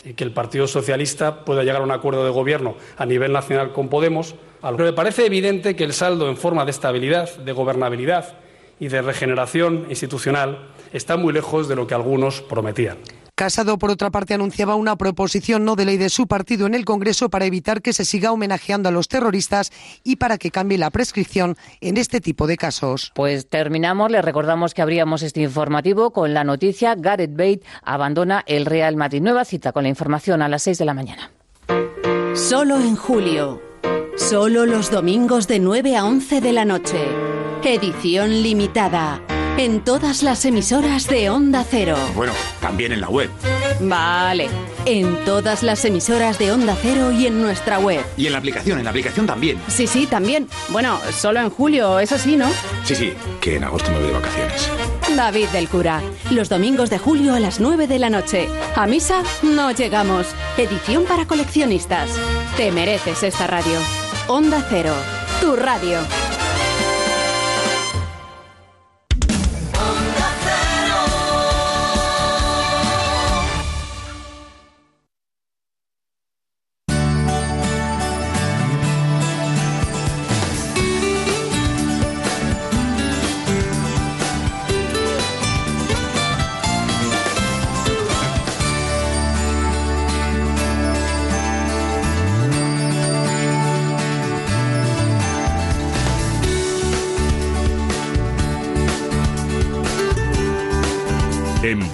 y 0.05 0.15
que 0.15 0.25
el 0.25 0.33
Partido 0.33 0.67
Socialista 0.67 1.45
pueda 1.45 1.63
llegar 1.63 1.81
a 1.81 1.85
un 1.85 1.91
acuerdo 1.91 2.25
de 2.25 2.31
gobierno 2.31 2.77
a 2.97 3.07
nivel 3.07 3.33
nacional 3.33 3.73
con 3.73 3.89
Podemos, 3.89 4.35
que 4.77 4.83
me 4.83 4.93
parece 4.93 5.27
evidente 5.27 5.77
que 5.77 5.85
el 5.85 5.93
saldo 5.93 6.29
en 6.29 6.37
forma 6.37 6.65
de 6.65 6.71
estabilidad, 6.71 7.37
de 7.37 7.53
gobernabilidad 7.53 8.37
y 8.79 8.89
de 8.89 9.03
regeneración 9.03 9.87
institucional 9.89 10.71
está 10.93 11.17
muy 11.17 11.33
lejos 11.33 11.69
de 11.69 11.77
lo 11.77 11.87
que 11.87 11.95
algunos 11.95 12.43
prometían. 12.43 12.99
Casado, 13.43 13.77
por 13.77 13.91
otra 13.91 14.13
parte, 14.13 14.35
anunciaba 14.35 14.77
una 14.77 14.95
proposición 14.95 15.65
no 15.65 15.75
de 15.75 15.85
ley 15.85 15.97
de 15.97 16.11
su 16.11 16.29
partido 16.29 16.65
en 16.69 16.77
el 16.77 16.85
Congreso 16.85 17.29
para 17.29 17.45
evitar 17.45 17.83
que 17.83 17.93
se 17.93 18.05
siga 18.05 18.31
homenajeando 18.31 18.89
a 18.89 18.93
los 18.93 19.09
terroristas 19.09 19.73
y 20.05 20.15
para 20.15 20.39
que 20.39 20.53
cambie 20.53 20.79
la 20.79 20.91
prescripción 20.91 21.57
en 21.81 21.97
este 21.97 22.21
tipo 22.21 22.47
de 22.47 22.57
casos. 22.57 23.11
Pues 23.17 23.49
terminamos. 23.49 24.13
Les 24.13 24.25
recordamos 24.25 24.75
que 24.75 24.83
abríamos 24.83 25.25
este 25.25 25.41
informativo 25.41 26.13
con 26.13 26.35
la 26.35 26.45
noticia 26.45 26.95
Gareth 26.95 27.35
Bale 27.35 27.63
abandona 27.83 28.45
el 28.47 28.65
Real 28.65 28.95
Madrid. 28.95 29.21
Nueva 29.21 29.45
cita 29.45 29.73
con 29.73 29.83
la 29.83 29.89
información 29.89 30.41
a 30.41 30.49
las 30.49 30.63
6 30.63 30.79
de 30.79 30.85
la 30.85 30.95
mañana. 30.95 31.33
Solo 32.35 32.77
en 32.79 32.95
julio. 32.95 33.61
Solo 34.17 34.67
los 34.67 34.89
domingos 34.93 35.49
de 35.49 35.59
9 35.59 35.97
a 35.97 36.05
11 36.05 36.41
de 36.41 36.53
la 36.53 36.65
noche. 36.65 37.09
Edición 37.65 38.41
limitada. 38.41 39.21
En 39.59 39.85
todas 39.85 40.23
las 40.23 40.45
emisoras 40.45 41.07
de 41.07 41.31
Onda 41.31 41.65
Cero. 41.69 41.97
Bueno, 42.15 42.33
también 42.61 42.91
en 42.93 43.01
la 43.01 43.09
web. 43.09 43.31
Vale. 43.81 44.49
En 44.87 45.25
todas 45.25 45.63
las 45.63 45.85
emisoras 45.85 46.39
de 46.39 46.51
Onda 46.51 46.77
Cero 46.81 47.13
y 47.13 47.27
en 47.27 47.41
nuestra 47.41 47.79
web. 47.79 48.05
Y 48.17 48.27
en 48.27 48.33
la 48.33 48.39
aplicación, 48.39 48.79
en 48.79 48.85
la 48.85 48.91
aplicación 48.91 49.27
también. 49.27 49.61
Sí, 49.69 49.87
sí, 49.87 50.07
también. 50.07 50.49
Bueno, 50.71 50.99
solo 51.13 51.41
en 51.41 51.51
julio, 51.51 52.01
eso 52.01 52.19
sí, 52.19 52.37
¿no? 52.37 52.49
Sí, 52.85 52.95
sí, 52.97 53.13
que 53.41 53.57
en 53.57 53.65
agosto 53.65 53.91
me 53.91 53.99
voy 53.99 54.07
de 54.09 54.13
vacaciones. 54.15 54.69
David 55.15 55.49
del 55.49 55.69
Cura. 55.69 56.01
Los 56.31 56.49
domingos 56.49 56.91
de 56.91 56.99
julio 56.99 57.35
a 57.35 57.41
las 57.41 57.61
9 57.61 57.87
de 57.87 57.99
la 57.99 58.11
noche. 58.11 58.49
A 58.75 58.87
misa 58.87 59.23
no 59.43 59.71
llegamos. 59.71 60.27
Edición 60.57 61.05
para 61.05 61.27
coleccionistas. 61.27 62.11
Te 62.57 62.73
mereces 62.73 63.23
esta 63.23 63.47
radio. 63.47 63.79
Onda 64.27 64.67
Cero. 64.69 64.95
Tu 65.41 65.55
radio. 65.57 65.99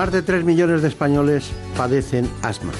Más 0.00 0.12
de 0.12 0.22
3 0.22 0.46
millones 0.46 0.80
de 0.80 0.88
españoles 0.88 1.50
padecen 1.76 2.26
asma. 2.40 2.72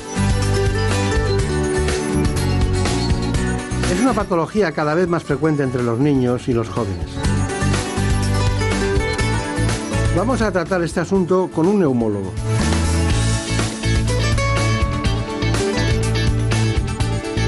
Es 3.93 4.01
una 4.01 4.14
patología 4.14 4.73
cada 4.73 4.95
vez 4.95 5.07
más 5.07 5.23
frecuente 5.23 5.62
entre 5.62 5.83
los 5.83 5.99
niños 5.99 6.49
y 6.49 6.55
los 6.55 6.71
jóvenes. 6.71 7.11
Vamos 10.16 10.41
a 10.41 10.51
tratar 10.51 10.83
este 10.83 11.01
asunto 11.01 11.51
con 11.55 11.66
un 11.66 11.81
neumólogo. 11.81 12.33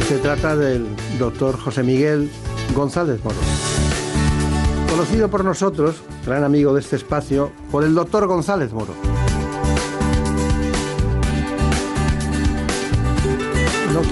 Se 0.07 0.19
trata 0.19 0.55
del 0.55 0.87
doctor 1.19 1.59
José 1.59 1.83
Miguel 1.83 2.31
González 2.75 3.25
Moro. 3.25 3.39
Conocido 4.91 5.31
por 5.31 5.43
nosotros, 5.47 6.03
gran 6.27 6.45
amigo 6.45 6.75
de 6.75 6.81
este 6.81 6.97
espacio, 6.97 7.53
por 7.71 7.85
el 7.85 7.95
doctor 7.95 8.27
González 8.27 8.71
Moro. 8.75 9.12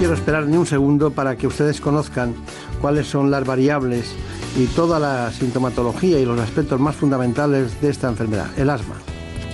Quiero 0.01 0.15
esperar 0.15 0.47
ni 0.47 0.57
un 0.57 0.65
segundo 0.65 1.11
para 1.11 1.37
que 1.37 1.47
ustedes 1.47 1.79
conozcan 1.79 2.35
cuáles 2.81 3.07
son 3.07 3.31
las 3.31 3.45
variables 3.45 4.15
y 4.57 4.65
toda 4.65 4.99
la 4.99 5.31
sintomatología 5.31 6.19
y 6.19 6.25
los 6.25 6.41
aspectos 6.41 6.81
más 6.81 6.97
fundamentales 6.97 7.79
de 7.83 7.91
esta 7.91 8.09
enfermedad, 8.09 8.47
el 8.57 8.71
asma. 8.71 8.95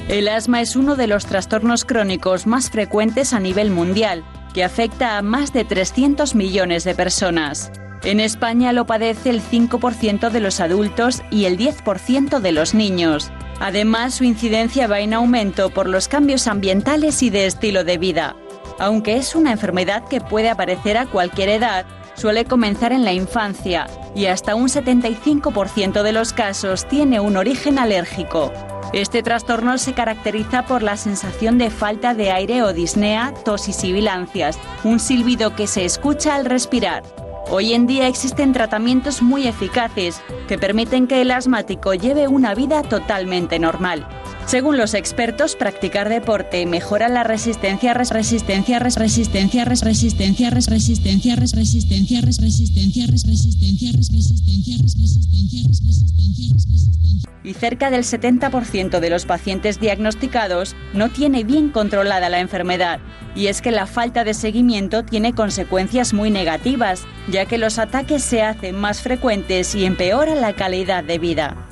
El 0.09 0.29
asma 0.29 0.61
es 0.61 0.77
uno 0.77 0.95
de 0.95 1.09
los 1.09 1.27
trastornos 1.27 1.85
crónicos 1.85 2.47
más 2.47 2.71
frecuentes 2.71 3.33
a 3.33 3.41
nivel 3.41 3.73
mundial, 3.73 4.23
que 4.55 4.63
afecta 4.63 5.19
a 5.19 5.23
más 5.23 5.53
de 5.53 5.65
300 5.65 6.37
millones 6.37 6.85
de 6.85 6.95
personas. 6.95 7.73
En 8.05 8.21
España 8.21 8.73
lo 8.73 8.87
padece 8.87 9.31
el 9.31 9.43
5% 9.43 10.31
de 10.31 10.39
los 10.39 10.61
adultos 10.61 11.23
y 11.33 11.47
el 11.47 11.59
10% 11.59 12.39
de 12.39 12.53
los 12.53 12.73
niños. 12.73 13.33
Además, 13.59 14.15
su 14.15 14.23
incidencia 14.23 14.87
va 14.87 15.01
en 15.01 15.13
aumento 15.13 15.71
por 15.71 15.89
los 15.89 16.07
cambios 16.07 16.47
ambientales 16.47 17.25
y 17.25 17.31
de 17.31 17.47
estilo 17.47 17.83
de 17.83 17.99
vida. 17.99 18.37
Aunque 18.79 19.17
es 19.17 19.35
una 19.35 19.53
enfermedad 19.53 20.05
que 20.09 20.21
puede 20.21 20.51
aparecer 20.51 20.99
a 20.99 21.07
cualquier 21.07 21.49
edad, 21.49 21.87
suele 22.15 22.45
comenzar 22.45 22.93
en 22.93 23.05
la 23.05 23.13
infancia 23.13 23.87
y 24.15 24.27
hasta 24.27 24.55
un 24.55 24.69
75% 24.69 26.03
de 26.03 26.13
los 26.13 26.33
casos 26.33 26.87
tiene 26.87 27.21
un 27.21 27.37
origen 27.37 27.79
alérgico. 27.79 28.53
Este 28.93 29.23
trastorno 29.23 29.79
se 29.79 29.95
caracteriza 29.95 30.65
por 30.65 30.83
la 30.83 30.97
sensación 30.97 31.59
de 31.59 31.71
falta 31.71 32.15
de 32.15 32.31
aire 32.31 32.63
o 32.63 32.73
disnea, 32.73 33.35
tos 33.45 33.69
y 33.69 33.73
sibilancias, 33.73 34.59
un 34.85 35.01
silbido 35.01 35.55
que 35.57 35.67
se 35.67 35.85
escucha 35.85 36.35
al 36.35 36.45
respirar. 36.45 37.03
Hoy 37.49 37.75
en 37.75 37.87
día 37.87 38.09
existen 38.09 38.53
tratamientos 38.53 39.23
muy 39.23 39.47
eficaces 39.47 40.21
que 40.49 40.59
permiten 40.59 41.07
que 41.07 41.21
el 41.23 41.31
asmático 41.31 41.95
lleve 41.95 42.29
una 42.29 42.55
vida 42.55 42.83
totalmente 42.83 43.59
normal. 43.59 44.07
Según 44.47 44.77
los 44.77 44.95
expertos, 44.95 45.57
practicar 45.57 46.09
deporte 46.09 46.65
mejora 46.67 47.09
la 47.09 47.25
resistencia, 47.25 47.95
res, 47.95 48.11
resistencia, 48.11 48.79
res, 48.79 48.95
resistencia, 48.95 49.65
res, 49.65 49.83
resistencia, 49.83 50.51
res, 50.51 50.71
resistencia, 50.71 51.35
res, 51.35 51.51
resistencia, 51.57 52.21
res, 52.21 52.31
resistencia, 52.31 52.31
res, 52.31 52.43
resistencia, 52.47 53.11
res, 53.11 53.27
resistencia, 53.27 53.91
res, 53.91 54.15
resistencia, 54.15 55.63
res, 55.67 55.83
resistencia, 55.83 56.53
res, 56.55 56.67
resistencia. 56.71 57.31
Y 57.43 57.55
cerca 57.55 57.91
del 57.91 58.05
70% 58.05 59.01
de 59.01 59.11
los 59.11 59.27
pacientes 59.27 59.81
diagnosticados 59.81 60.77
no 60.95 61.09
tiene 61.09 61.43
bien 61.43 61.71
controlada 61.71 62.29
la 62.29 62.39
enfermedad. 62.39 63.01
Y 63.35 63.49
es 63.49 63.61
que 63.61 63.73
la 63.73 63.87
falta 63.87 64.23
de 64.23 64.33
seguimiento 64.33 65.05
tiene 65.05 65.33
consecuencias 65.33 66.15
muy 66.15 66.31
negativas, 66.31 67.05
ya 67.29 67.47
que 67.47 67.59
los 67.59 67.81
ataques 67.81 68.23
se 68.23 68.43
hacen 68.43 68.77
más 68.77 69.03
frecuentes 69.03 69.75
y 69.75 69.85
empeoran 69.85 70.41
la 70.41 70.53
calidad 70.53 71.03
de 71.03 71.19
vida. 71.19 71.67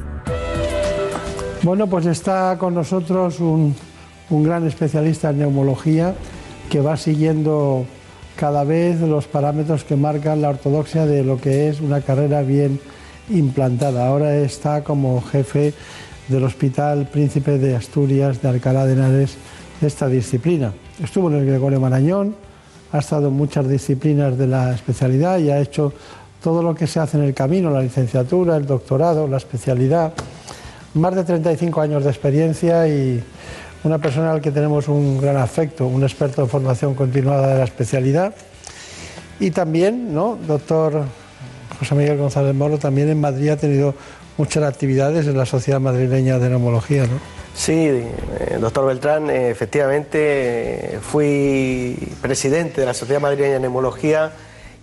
Bueno, 1.65 1.86
pues 1.86 2.05
está 2.05 2.59
con 2.59 2.74
nosotros 2.74 3.41
un, 3.41 3.74
un 4.28 4.43
gran 4.43 4.66
especialista 4.66 5.31
en 5.31 5.39
neumología 5.39 6.15
que 6.69 6.82
va 6.82 6.99
siguiendo 6.99 7.86
cada 8.36 8.65
vez 8.65 9.01
los 9.01 9.27
parámetros 9.27 9.82
que 9.82 9.97
marcan 9.97 10.43
la 10.43 10.51
ortodoxia 10.51 11.07
de 11.07 11.24
lo 11.24 11.41
que 11.41 11.70
es 11.70 11.81
una 11.81 12.03
carrera 12.03 12.43
bien 12.43 12.78
implantada. 13.31 14.07
Ahora 14.07 14.36
está 14.36 14.85
como 14.85 15.23
jefe 15.23 15.73
del 16.28 16.45
Hospital 16.45 17.09
Príncipe 17.11 17.57
de 17.57 17.77
Asturias 17.77 18.43
de 18.43 18.49
Alcalá 18.51 18.85
de 18.85 18.93
Henares 18.93 19.39
de 19.81 19.86
esta 19.86 20.07
disciplina. 20.09 20.74
Estuvo 21.03 21.31
en 21.31 21.36
el 21.36 21.47
Gregorio 21.47 21.81
Marañón, 21.81 22.36
ha 22.93 22.99
estado 22.99 23.28
en 23.28 23.35
muchas 23.35 23.66
disciplinas 23.66 24.36
de 24.36 24.49
la 24.49 24.74
especialidad 24.74 25.39
y 25.39 25.51
ha 25.51 25.61
hecho 25.61 25.95
todo 26.43 26.62
lo 26.62 26.74
que 26.74 26.86
se 26.86 27.01
hace 27.01 27.16
en 27.16 27.24
el 27.24 27.32
camino, 27.32 27.70
la 27.70 27.81
licenciatura, 27.81 28.55
el 28.59 28.66
doctorado, 28.66 29.27
la 29.27 29.39
especialidad. 29.39 30.12
Más 30.95 31.15
de 31.15 31.25
35 31.25 31.81
años 31.81 32.05
de 32.05 32.11
experiencia 32.11 32.87
y 32.87 33.23
una 33.83 33.99
persona 33.99 34.31
al 34.31 34.41
que 34.41 34.51
tenemos 34.51 34.89
un 34.89 35.21
gran 35.21 35.37
afecto, 35.37 35.87
un 35.87 36.03
experto 36.03 36.43
en 36.43 36.49
formación 36.49 36.95
continuada 36.95 37.49
de 37.49 37.59
la 37.59 37.65
especialidad. 37.65 38.35
Y 39.41 39.51
también, 39.51 40.15
¿no? 40.15 40.39
Doctor 40.47 41.05
José 41.79 41.95
Miguel 41.97 42.19
González 42.19 42.55
Moro, 42.55 42.79
también 42.79 43.09
en 43.09 43.21
Madrid 43.21 43.49
ha 43.51 43.57
tenido 43.57 43.95
muchas 44.37 44.62
actividades 44.62 45.27
en 45.27 45.37
la 45.37 45.47
Sociedad 45.47 45.81
Madrileña 45.81 46.39
de 46.39 46.49
Neumología, 46.49 47.03
¿no? 47.03 47.19
Sí, 47.55 47.73
eh, 47.73 48.59
doctor 48.61 48.87
Beltrán, 48.87 49.31
eh, 49.31 49.51
efectivamente 49.51 50.97
eh, 50.97 50.99
fui 51.01 51.97
presidente 52.21 52.81
de 52.81 52.87
la 52.87 52.95
Sociedad 52.95 53.21
Madrileña 53.21 53.55
de 53.55 53.61
Neumología 53.61 54.33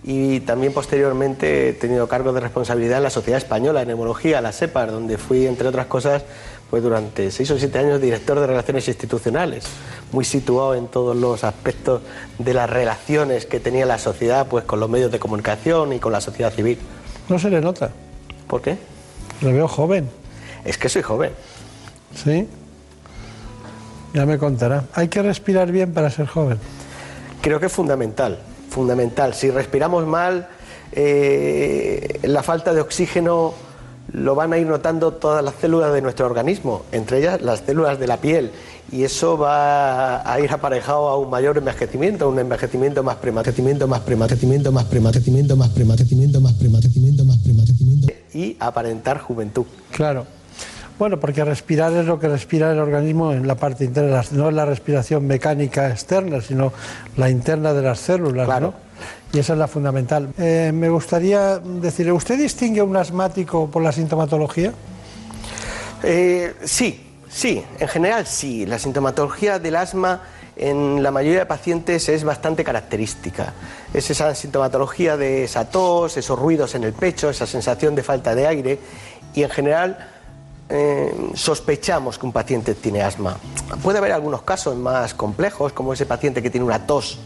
y 0.04 0.40
también 0.40 0.72
posteriormente 0.72 1.68
he 1.68 1.72
tenido 1.74 2.08
cargo 2.08 2.32
de 2.32 2.40
responsabilidad 2.40 2.98
en 2.98 3.04
la 3.04 3.10
Sociedad 3.10 3.38
Española 3.38 3.80
de 3.80 3.86
Neumología, 3.86 4.40
la 4.40 4.52
SEPAR, 4.52 4.90
donde 4.90 5.16
fui, 5.16 5.46
entre 5.46 5.68
otras 5.68 5.86
cosas, 5.86 6.24
pues 6.70 6.82
durante 6.82 7.30
seis 7.30 7.50
o 7.50 7.58
siete 7.58 7.78
años 7.78 8.00
director 8.00 8.40
de 8.40 8.46
Relaciones 8.46 8.88
Institucionales, 8.88 9.64
muy 10.10 10.24
situado 10.24 10.74
en 10.74 10.88
todos 10.88 11.16
los 11.16 11.44
aspectos 11.44 12.02
de 12.38 12.54
las 12.54 12.68
relaciones 12.68 13.46
que 13.46 13.60
tenía 13.60 13.86
la 13.86 13.98
sociedad 13.98 14.46
pues 14.48 14.64
con 14.64 14.80
los 14.80 14.90
medios 14.90 15.12
de 15.12 15.20
comunicación 15.20 15.92
y 15.92 16.00
con 16.00 16.12
la 16.12 16.20
sociedad 16.20 16.52
civil. 16.52 16.78
No 17.28 17.38
se 17.38 17.50
le 17.50 17.60
nota. 17.60 17.90
¿Por 18.48 18.60
qué? 18.62 18.78
Le 19.40 19.52
veo 19.52 19.68
joven. 19.68 20.08
Es 20.64 20.78
que 20.78 20.88
soy 20.88 21.02
joven. 21.02 21.32
¿Sí? 22.14 22.48
Ya 24.14 24.26
me 24.26 24.36
contará. 24.36 24.84
¿Hay 24.94 25.08
que 25.08 25.22
respirar 25.22 25.70
bien 25.70 25.92
para 25.92 26.10
ser 26.10 26.26
joven? 26.26 26.58
Creo 27.40 27.60
que 27.60 27.66
es 27.66 27.72
fundamental, 27.72 28.38
fundamental. 28.72 29.34
Si 29.34 29.50
respiramos 29.50 30.06
mal, 30.06 30.48
eh, 30.92 32.18
la 32.22 32.42
falta 32.42 32.74
de 32.74 32.80
oxígeno 32.80 33.54
lo 34.12 34.34
van 34.34 34.52
a 34.52 34.58
ir 34.58 34.66
notando 34.66 35.12
todas 35.12 35.44
las 35.44 35.54
células 35.54 35.92
de 35.92 36.02
nuestro 36.02 36.26
organismo, 36.26 36.82
entre 36.92 37.18
ellas 37.18 37.40
las 37.40 37.60
células 37.60 37.98
de 37.98 38.06
la 38.06 38.16
piel, 38.18 38.50
y 38.90 39.04
eso 39.04 39.38
va 39.38 40.30
a 40.30 40.40
ir 40.40 40.50
aparejado 40.52 41.08
a 41.08 41.16
un 41.16 41.30
mayor 41.30 41.56
envejecimiento, 41.56 42.28
un 42.28 42.38
envejecimiento 42.38 43.02
más 43.02 43.16
prematuro, 43.16 43.88
más 43.88 44.00
prematuro, 44.00 44.72
más 44.72 44.84
prematuro, 44.84 45.56
más 45.56 45.68
prematuro, 45.68 46.40
más 46.40 46.52
prematuro, 46.52 47.24
más 47.24 47.38
prematuro, 47.38 48.14
y 48.34 48.56
aparentar 48.60 49.18
juventud. 49.18 49.64
Claro. 49.92 50.26
Bueno, 51.02 51.18
porque 51.18 51.44
respirar 51.44 51.92
es 51.94 52.06
lo 52.06 52.20
que 52.20 52.28
respira 52.28 52.70
el 52.70 52.78
organismo 52.78 53.32
en 53.32 53.44
la 53.48 53.56
parte 53.56 53.82
interna, 53.82 54.22
no 54.30 54.50
es 54.50 54.54
la 54.54 54.64
respiración 54.64 55.26
mecánica 55.26 55.90
externa, 55.90 56.40
sino 56.40 56.72
la 57.16 57.28
interna 57.28 57.72
de 57.72 57.82
las 57.82 57.98
células, 57.98 58.60
¿no? 58.60 58.72
Y 59.32 59.40
esa 59.40 59.54
es 59.54 59.58
la 59.58 59.66
fundamental. 59.66 60.32
Eh, 60.38 60.70
me 60.72 60.88
gustaría 60.90 61.58
decirle, 61.58 62.12
¿usted 62.12 62.38
distingue 62.38 62.82
un 62.82 62.96
asmático 62.96 63.68
por 63.68 63.82
la 63.82 63.90
sintomatología? 63.90 64.72
Eh, 66.04 66.54
sí, 66.62 67.04
sí, 67.28 67.64
en 67.80 67.88
general 67.88 68.24
sí. 68.24 68.64
La 68.64 68.78
sintomatología 68.78 69.58
del 69.58 69.74
asma 69.74 70.22
en 70.54 71.02
la 71.02 71.10
mayoría 71.10 71.40
de 71.40 71.46
pacientes 71.46 72.08
es 72.10 72.22
bastante 72.22 72.62
característica. 72.62 73.54
Es 73.92 74.08
esa 74.08 74.36
sintomatología 74.36 75.16
de 75.16 75.42
esa 75.42 75.68
tos, 75.68 76.16
esos 76.16 76.38
ruidos 76.38 76.76
en 76.76 76.84
el 76.84 76.92
pecho, 76.92 77.28
esa 77.28 77.48
sensación 77.48 77.96
de 77.96 78.04
falta 78.04 78.36
de 78.36 78.46
aire 78.46 78.78
y 79.34 79.42
en 79.42 79.50
general 79.50 80.11
eh, 80.74 81.14
sospechamos 81.34 82.18
que 82.18 82.24
un 82.24 82.32
paciente 82.32 82.74
tiene 82.74 83.02
asma. 83.02 83.36
Puede 83.82 83.98
haber 83.98 84.12
algunos 84.12 84.40
casos 84.40 84.74
más 84.74 85.12
complejos, 85.12 85.74
como 85.74 85.92
ese 85.92 86.06
paciente 86.06 86.42
que 86.42 86.48
tiene 86.48 86.64
una 86.64 86.86
tos 86.86 87.18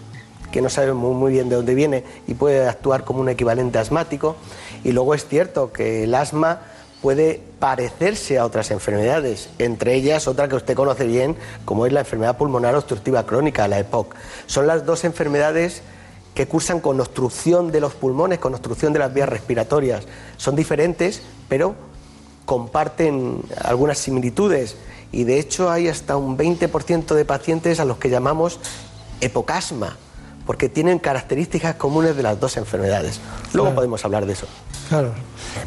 que 0.50 0.60
no 0.60 0.68
sabe 0.68 0.92
muy, 0.94 1.14
muy, 1.14 1.30
bien 1.30 1.48
de 1.48 1.54
dónde 1.54 1.74
viene 1.74 2.02
y 2.26 2.34
puede 2.34 2.66
actuar 2.66 3.04
como 3.04 3.20
un 3.20 3.28
equivalente 3.28 3.78
asmático. 3.78 4.34
Y 4.82 4.90
luego 4.90 5.14
es 5.14 5.28
cierto 5.28 5.72
que 5.72 6.04
el 6.04 6.14
asma 6.16 6.62
puede 7.02 7.40
parecerse 7.60 8.36
a 8.38 8.44
otras 8.44 8.72
enfermedades, 8.72 9.48
entre 9.58 9.94
ellas 9.94 10.26
otra 10.26 10.48
que 10.48 10.56
usted 10.56 10.74
conoce 10.74 11.06
bien, 11.06 11.36
como 11.64 11.86
es 11.86 11.92
la 11.92 12.00
enfermedad 12.00 12.36
pulmonar 12.36 12.74
obstructiva 12.74 13.26
crónica, 13.26 13.68
la 13.68 13.78
EPOC. 13.78 14.14
Son 14.46 14.66
las 14.66 14.84
dos 14.84 15.04
enfermedades 15.04 15.82
que 16.34 16.48
cursan 16.48 16.80
con 16.80 17.00
obstrucción 17.00 17.70
de 17.70 17.80
los 17.80 17.94
pulmones, 17.94 18.40
con 18.40 18.54
obstrucción 18.54 18.92
de 18.92 18.98
las 18.98 19.14
vías 19.14 19.28
respiratorias. 19.28 20.04
Son 20.36 20.56
diferentes, 20.56 21.22
pero 21.48 21.76
comparten 22.46 23.42
algunas 23.62 23.98
similitudes 23.98 24.76
y 25.12 25.24
de 25.24 25.38
hecho 25.38 25.70
hay 25.70 25.88
hasta 25.88 26.16
un 26.16 26.38
20% 26.38 27.14
de 27.14 27.24
pacientes 27.26 27.78
a 27.80 27.84
los 27.84 27.98
que 27.98 28.08
llamamos 28.08 28.58
epocasma, 29.20 29.96
porque 30.46 30.68
tienen 30.68 30.98
características 30.98 31.74
comunes 31.74 32.16
de 32.16 32.22
las 32.22 32.38
dos 32.40 32.56
enfermedades. 32.56 33.20
Luego 33.52 33.66
Claro. 33.68 33.74
podemos 33.74 34.04
hablar 34.04 34.26
de 34.26 34.32
eso. 34.32 34.46
Claro. 34.88 35.12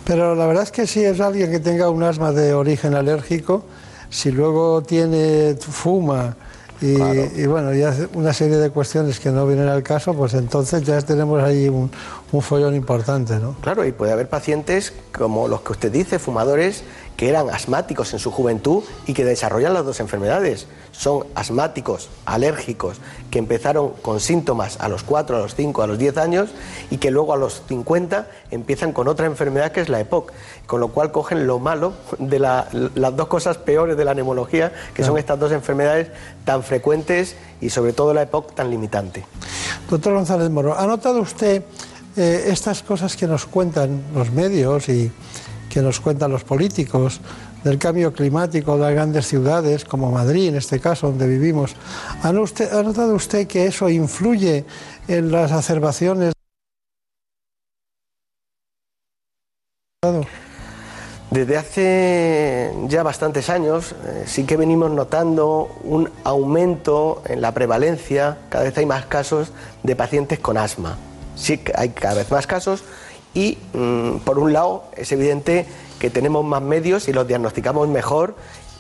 Pero 0.05 0.35
la 0.35 0.45
verdad 0.47 0.63
es 0.63 0.71
que 0.71 0.87
si 0.87 1.03
es 1.03 1.19
alguien 1.19 1.51
que 1.51 1.59
tenga 1.59 1.89
un 1.89 2.01
asma 2.03 2.31
de 2.31 2.53
origen 2.53 2.95
alérgico, 2.95 3.63
si 4.09 4.31
luego 4.31 4.81
tiene 4.81 5.55
fuma 5.59 6.35
y, 6.81 7.41
y 7.41 7.45
bueno, 7.45 7.73
y 7.73 7.83
hace 7.83 8.07
una 8.13 8.31
serie 8.33 8.57
de 8.57 8.69
cuestiones 8.69 9.19
que 9.19 9.29
no 9.31 9.45
vienen 9.45 9.67
al 9.67 9.83
caso, 9.83 10.13
pues 10.13 10.33
entonces 10.33 10.83
ya 10.83 11.01
tenemos 11.01 11.43
ahí 11.43 11.67
un, 11.67 11.91
un 12.31 12.41
follón 12.41 12.75
importante, 12.75 13.37
¿no? 13.39 13.55
Claro, 13.61 13.85
y 13.85 13.91
puede 13.91 14.11
haber 14.13 14.29
pacientes 14.29 14.93
como 15.11 15.47
los 15.47 15.61
que 15.61 15.73
usted 15.73 15.91
dice, 15.91 16.19
fumadores, 16.19 16.83
que 17.19 17.27
eran 17.27 17.49
asmáticos 17.49 18.13
en 18.13 18.19
su 18.19 18.31
juventud 18.31 18.81
y 19.05 19.13
que 19.13 19.25
desarrollan 19.25 19.73
las 19.73 19.83
dos 19.83 19.99
enfermedades. 19.99 20.67
Son 20.93 21.25
asmáticos, 21.35 22.07
alérgicos, 22.25 22.95
que 23.29 23.39
empezaron 23.39 23.89
con 24.01 24.21
síntomas 24.21 24.77
a 24.79 24.87
los 24.87 25.03
4, 25.03 25.35
a 25.35 25.39
los 25.41 25.53
5, 25.53 25.81
a 25.83 25.87
los 25.87 25.97
10 25.97 26.15
años 26.15 26.49
y 26.89 26.95
que 26.97 27.11
luego 27.11 27.33
a 27.33 27.37
los 27.37 27.61
50 27.67 28.27
empiezan 28.51 28.93
con 28.93 29.09
otra 29.09 29.25
enfermedad 29.25 29.73
que 29.73 29.81
es 29.81 29.89
la 29.89 29.99
EPOC. 29.99 30.31
Con 30.65 30.79
lo 30.79 30.87
cual 30.93 31.11
cogen 31.11 31.45
lo 31.45 31.59
malo 31.59 31.91
de 32.19 32.39
la- 32.39 32.69
las 32.95 33.13
dos 33.13 33.27
cosas 33.27 33.57
peores 33.57 33.97
de 33.97 34.05
la 34.05 34.13
neumología, 34.13 34.71
que 34.93 35.03
son 35.03 35.17
estas 35.17 35.37
dos 35.37 35.51
enfermedades 35.51 36.07
tan 36.45 36.63
frecuentes 36.63 37.35
y 37.59 37.69
sobre 37.69 37.91
todo 37.91 38.13
la 38.13 38.21
EPOC 38.21 38.55
tan 38.55 38.69
limitante. 38.69 39.25
Doctor 39.89 40.13
González 40.13 40.49
Moro, 40.49 40.73
¿ha 40.79 40.87
notado 40.87 41.19
usted 41.19 41.63
eh, 42.15 42.45
estas 42.47 42.81
cosas 42.81 43.17
que 43.17 43.27
nos 43.27 43.45
cuentan 43.45 44.03
los 44.15 44.31
medios 44.31 44.87
y 44.87 45.11
que 45.69 45.81
nos 45.81 45.99
cuentan 45.99 46.31
los 46.31 46.43
políticos 46.43 47.21
del 47.63 47.77
cambio 47.77 48.11
climático 48.11 48.75
de 48.75 48.81
las 48.81 48.93
grandes 48.93 49.27
ciudades, 49.27 49.85
como 49.85 50.11
Madrid 50.11 50.49
en 50.49 50.55
este 50.55 50.79
caso, 50.79 51.07
donde 51.07 51.27
vivimos? 51.27 51.75
¿Ha, 52.23 52.31
notado 52.31 53.15
usted 53.15 53.47
que 53.47 53.67
eso 53.67 53.89
influye 53.89 54.65
en 55.07 55.31
las 55.31 55.51
acerbaciones? 55.51 56.33
Desde 61.31 61.57
hace 61.57 62.73
ya 62.87 63.03
bastantes 63.03 63.51
años 63.51 63.91
eh, 63.91 64.23
sí 64.25 64.45
que 64.45 64.57
venimos 64.57 64.89
notando 64.89 65.69
un 65.83 66.09
aumento 66.23 67.21
en 67.25 67.41
la 67.41 67.53
prevalencia, 67.53 68.39
cada 68.49 68.63
vez 68.63 68.77
hay 68.79 68.87
más 68.87 69.05
casos 69.05 69.51
de 69.83 69.95
pacientes 69.95 70.39
con 70.39 70.57
asma. 70.57 70.97
Sí 71.35 71.59
que 71.59 71.71
hay 71.75 71.89
cada 71.89 72.15
vez 72.15 72.31
más 72.31 72.47
casos 72.47 72.83
y 73.33 73.57
mm, 73.73 74.17
por 74.25 74.39
un 74.39 74.53
lado 74.53 74.83
es 74.95 75.11
evidente 75.11 75.65
que 75.99 76.09
tenemos 76.09 76.43
más 76.45 76.61
medios 76.61 77.07
y 77.07 77.13
los 77.13 77.27
diagnosticamos 77.27 77.87
mejor 77.87 78.35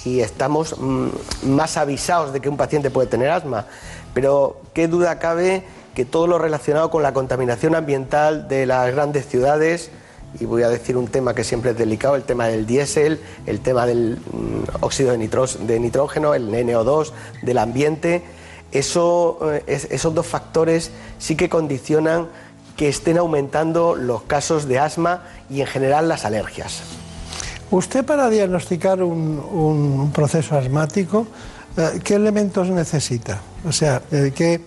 y 0.05 0.21
estamos 0.21 0.75
mm, 0.79 1.07
más 1.43 1.77
avisados 1.77 2.33
de 2.33 2.39
que 2.39 2.49
un 2.49 2.57
paciente 2.57 2.89
puede 2.89 3.07
tener 3.07 3.29
asma. 3.29 3.65
Pero 4.13 4.57
qué 4.73 4.87
duda 4.87 5.19
cabe 5.19 5.63
que 5.93 6.05
todo 6.05 6.27
lo 6.27 6.37
relacionado 6.39 6.89
con 6.89 7.03
la 7.03 7.13
contaminación 7.13 7.75
ambiental 7.75 8.47
de 8.47 8.65
las 8.65 8.91
grandes 8.93 9.27
ciudades, 9.27 9.91
y 10.39 10.45
voy 10.45 10.63
a 10.63 10.69
decir 10.69 10.95
un 10.95 11.07
tema 11.07 11.33
que 11.33 11.43
siempre 11.43 11.71
es 11.71 11.77
delicado, 11.77 12.15
el 12.15 12.23
tema 12.23 12.47
del 12.47 12.65
diésel, 12.65 13.19
el 13.45 13.59
tema 13.59 13.85
del 13.85 14.17
mm, 14.31 14.83
óxido 14.83 15.11
de, 15.11 15.17
nitros- 15.17 15.57
de 15.57 15.79
nitrógeno, 15.79 16.33
el 16.33 16.49
NO2, 16.53 17.11
del 17.41 17.57
ambiente, 17.57 18.23
eso, 18.71 19.39
eh, 19.51 19.63
es- 19.67 19.87
esos 19.91 20.13
dos 20.13 20.25
factores 20.27 20.91
sí 21.17 21.35
que 21.35 21.49
condicionan 21.49 22.27
que 22.79 22.87
estén 22.87 23.17
aumentando 23.17 23.93
los 23.93 24.21
casos 24.21 24.65
de 24.65 24.79
asma 24.79 25.23
y 25.49 25.59
en 25.59 25.67
general 25.67 26.07
las 26.07 26.23
alergias. 26.23 26.79
Usted 27.71 28.05
para 28.05 28.29
diagnosticar 28.29 29.03
un, 29.03 29.37
un 29.37 30.11
proceso 30.13 30.57
asmático, 30.57 31.27
eh, 31.75 31.99
¿qué 32.01 32.15
elementos 32.15 32.69
necesita? 32.69 33.41
O 33.67 33.73
sea, 33.73 34.01
eh, 34.13 34.31
¿qué, 34.33 34.61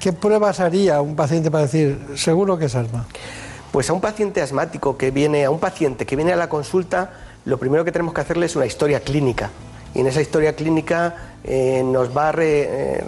¿qué 0.00 0.14
pruebas 0.14 0.60
haría 0.60 1.02
un 1.02 1.14
paciente 1.14 1.50
para 1.50 1.64
decir, 1.64 2.00
seguro 2.16 2.56
que 2.56 2.64
es 2.64 2.74
asma? 2.74 3.04
Pues 3.70 3.90
a 3.90 3.92
un 3.92 4.00
paciente 4.00 4.40
asmático 4.40 4.96
que 4.96 5.10
viene, 5.10 5.44
a 5.44 5.50
un 5.50 5.58
paciente 5.60 6.06
que 6.06 6.16
viene 6.16 6.32
a 6.32 6.36
la 6.36 6.48
consulta, 6.48 7.12
lo 7.44 7.58
primero 7.58 7.84
que 7.84 7.92
tenemos 7.92 8.14
que 8.14 8.22
hacerle 8.22 8.46
es 8.46 8.56
una 8.56 8.64
historia 8.64 9.00
clínica. 9.00 9.50
Y 9.94 10.00
en 10.00 10.06
esa 10.06 10.22
historia 10.22 10.56
clínica 10.56 11.34
eh, 11.44 11.82
nos 11.84 12.16
va 12.16 12.30
a 12.30 12.32
re- 12.32 12.66
eh, 12.66 13.04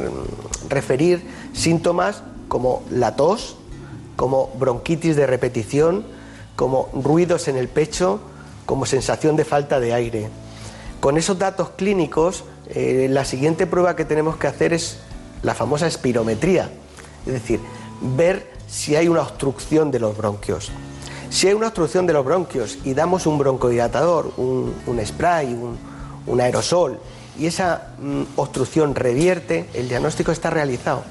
referir 0.68 1.22
síntomas 1.54 2.22
como 2.48 2.82
la 2.90 3.16
tos, 3.16 3.56
como 4.20 4.50
bronquitis 4.58 5.16
de 5.16 5.26
repetición, 5.26 6.04
como 6.54 6.90
ruidos 6.92 7.48
en 7.48 7.56
el 7.56 7.68
pecho, 7.68 8.20
como 8.66 8.84
sensación 8.84 9.34
de 9.34 9.46
falta 9.46 9.80
de 9.80 9.94
aire. 9.94 10.28
Con 11.00 11.16
esos 11.16 11.38
datos 11.38 11.70
clínicos, 11.70 12.44
eh, 12.68 13.06
la 13.08 13.24
siguiente 13.24 13.66
prueba 13.66 13.96
que 13.96 14.04
tenemos 14.04 14.36
que 14.36 14.46
hacer 14.46 14.74
es 14.74 14.98
la 15.42 15.54
famosa 15.54 15.86
espirometría, 15.86 16.68
es 17.24 17.32
decir, 17.32 17.60
ver 18.14 18.46
si 18.68 18.94
hay 18.94 19.08
una 19.08 19.22
obstrucción 19.22 19.90
de 19.90 20.00
los 20.00 20.14
bronquios. 20.14 20.70
Si 21.30 21.48
hay 21.48 21.54
una 21.54 21.68
obstrucción 21.68 22.06
de 22.06 22.12
los 22.12 22.22
bronquios 22.22 22.76
y 22.84 22.92
damos 22.92 23.26
un 23.26 23.38
broncodilatador, 23.38 24.34
un, 24.36 25.00
spray, 25.02 25.46
un, 25.46 25.78
un 26.26 26.40
aerosol, 26.42 27.00
y 27.38 27.46
esa 27.46 27.94
mm, 27.98 28.22
obstrucción 28.36 28.94
revierte, 28.94 29.70
el 29.72 29.88
diagnóstico 29.88 30.30
está 30.30 30.50
realizado. 30.50 31.04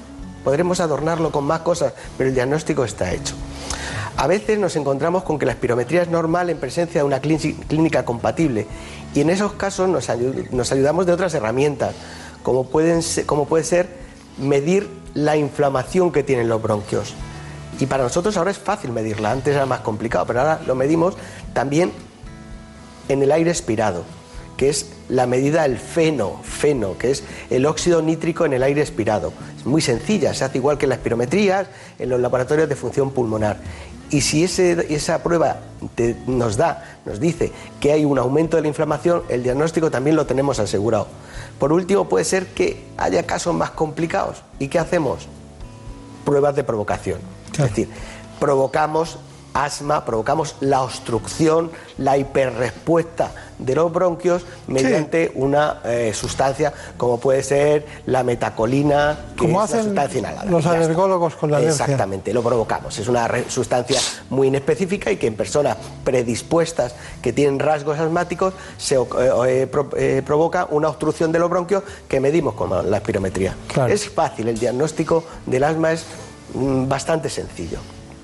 Podremos 0.44 0.80
adornarlo 0.80 1.30
con 1.30 1.44
más 1.44 1.60
cosas, 1.60 1.92
pero 2.16 2.28
el 2.28 2.34
diagnóstico 2.34 2.84
está 2.84 3.12
hecho. 3.12 3.34
A 4.16 4.26
veces 4.26 4.58
nos 4.58 4.76
encontramos 4.76 5.22
con 5.22 5.38
que 5.38 5.46
la 5.46 5.52
espirometría 5.52 6.02
es 6.02 6.08
normal 6.08 6.50
en 6.50 6.58
presencia 6.58 7.00
de 7.00 7.06
una 7.06 7.20
clín- 7.22 7.56
clínica 7.68 8.04
compatible 8.04 8.66
y 9.14 9.20
en 9.20 9.30
esos 9.30 9.52
casos 9.52 9.88
nos, 9.88 10.08
ayu- 10.08 10.50
nos 10.50 10.72
ayudamos 10.72 11.06
de 11.06 11.12
otras 11.12 11.32
herramientas, 11.34 11.94
como, 12.42 12.68
como 13.26 13.46
puede 13.46 13.64
ser 13.64 13.88
medir 14.38 14.88
la 15.14 15.36
inflamación 15.36 16.12
que 16.12 16.22
tienen 16.22 16.48
los 16.48 16.60
bronquios. 16.62 17.14
Y 17.78 17.86
para 17.86 18.02
nosotros 18.02 18.36
ahora 18.36 18.50
es 18.50 18.58
fácil 18.58 18.92
medirla, 18.92 19.30
antes 19.30 19.54
era 19.54 19.64
más 19.64 19.80
complicado, 19.80 20.26
pero 20.26 20.40
ahora 20.40 20.60
lo 20.66 20.74
medimos 20.74 21.14
también 21.54 21.92
en 23.08 23.22
el 23.22 23.32
aire 23.32 23.50
expirado, 23.50 24.04
que 24.60 24.68
es 24.68 24.84
la 25.08 25.26
medida 25.26 25.62
del 25.62 25.78
feno, 25.78 26.38
feno, 26.44 26.98
que 26.98 27.10
es 27.12 27.22
el 27.48 27.64
óxido 27.64 28.02
nítrico 28.02 28.44
en 28.44 28.52
el 28.52 28.62
aire 28.62 28.82
expirado. 28.82 29.32
Es 29.58 29.64
muy 29.64 29.80
sencilla, 29.80 30.34
se 30.34 30.44
hace 30.44 30.58
igual 30.58 30.76
que 30.76 30.84
en 30.84 30.90
las 30.90 30.98
espirometrías, 30.98 31.66
en 31.98 32.10
los 32.10 32.20
laboratorios 32.20 32.68
de 32.68 32.76
función 32.76 33.10
pulmonar. 33.12 33.56
Y 34.10 34.20
si 34.20 34.44
ese- 34.44 34.92
esa 34.94 35.22
prueba 35.22 35.60
te- 35.94 36.14
nos 36.26 36.58
da, 36.58 36.98
nos 37.06 37.20
dice 37.20 37.52
que 37.80 37.92
hay 37.92 38.04
un 38.04 38.18
aumento 38.18 38.58
de 38.58 38.62
la 38.62 38.68
inflamación, 38.68 39.22
el 39.30 39.42
diagnóstico 39.42 39.90
también 39.90 40.14
lo 40.14 40.26
tenemos 40.26 40.58
asegurado. 40.58 41.06
Por 41.58 41.72
último, 41.72 42.06
puede 42.06 42.26
ser 42.26 42.48
que 42.48 42.84
haya 42.98 43.22
casos 43.22 43.54
más 43.54 43.70
complicados. 43.70 44.42
¿Y 44.58 44.68
qué 44.68 44.78
hacemos? 44.78 45.26
Pruebas 46.26 46.54
de 46.54 46.64
provocación. 46.64 47.18
Es 47.54 47.58
decir, 47.60 47.88
provocamos 48.38 49.18
asma, 49.54 50.04
provocamos 50.04 50.56
la 50.60 50.82
obstrucción, 50.82 51.70
la 51.98 52.16
hiperrespuesta 52.18 53.32
de 53.58 53.74
los 53.74 53.92
bronquios 53.92 54.42
mediante 54.68 55.32
una 55.34 55.80
eh, 55.84 56.12
sustancia 56.14 56.72
como 56.96 57.18
puede 57.20 57.42
ser 57.42 57.84
la 58.06 58.22
metacolina, 58.22 59.18
que 59.32 59.38
Como 59.44 59.62
es 59.62 59.70
hacen 59.70 59.84
sustancia 59.84 60.18
inhalada. 60.20 60.44
los 60.50 60.64
alergólogos 60.66 61.34
con 61.34 61.50
la 61.50 61.58
alergia. 61.58 61.84
Exactamente, 61.84 62.32
lo 62.32 62.42
provocamos. 62.42 62.98
Es 62.98 63.06
una 63.08 63.28
sustancia 63.48 64.00
muy 64.30 64.48
inespecífica 64.48 65.10
y 65.10 65.16
que 65.16 65.26
en 65.26 65.34
personas 65.34 65.76
predispuestas 66.04 66.94
que 67.20 67.32
tienen 67.32 67.58
rasgos 67.58 67.98
asmáticos 67.98 68.54
se 68.78 68.94
eh, 68.96 69.66
pro- 69.70 69.90
eh, 69.96 70.22
provoca 70.24 70.66
una 70.70 70.88
obstrucción 70.88 71.32
de 71.32 71.38
los 71.38 71.50
bronquios 71.50 71.82
que 72.08 72.20
medimos 72.20 72.54
con 72.54 72.90
la 72.90 72.96
espirometría. 72.96 73.54
Es 73.88 74.08
fácil, 74.08 74.48
el 74.48 74.58
diagnóstico 74.58 75.24
del 75.44 75.64
asma 75.64 75.92
es 75.92 76.04
mm, 76.54 76.88
bastante 76.88 77.28
sencillo. 77.28 77.78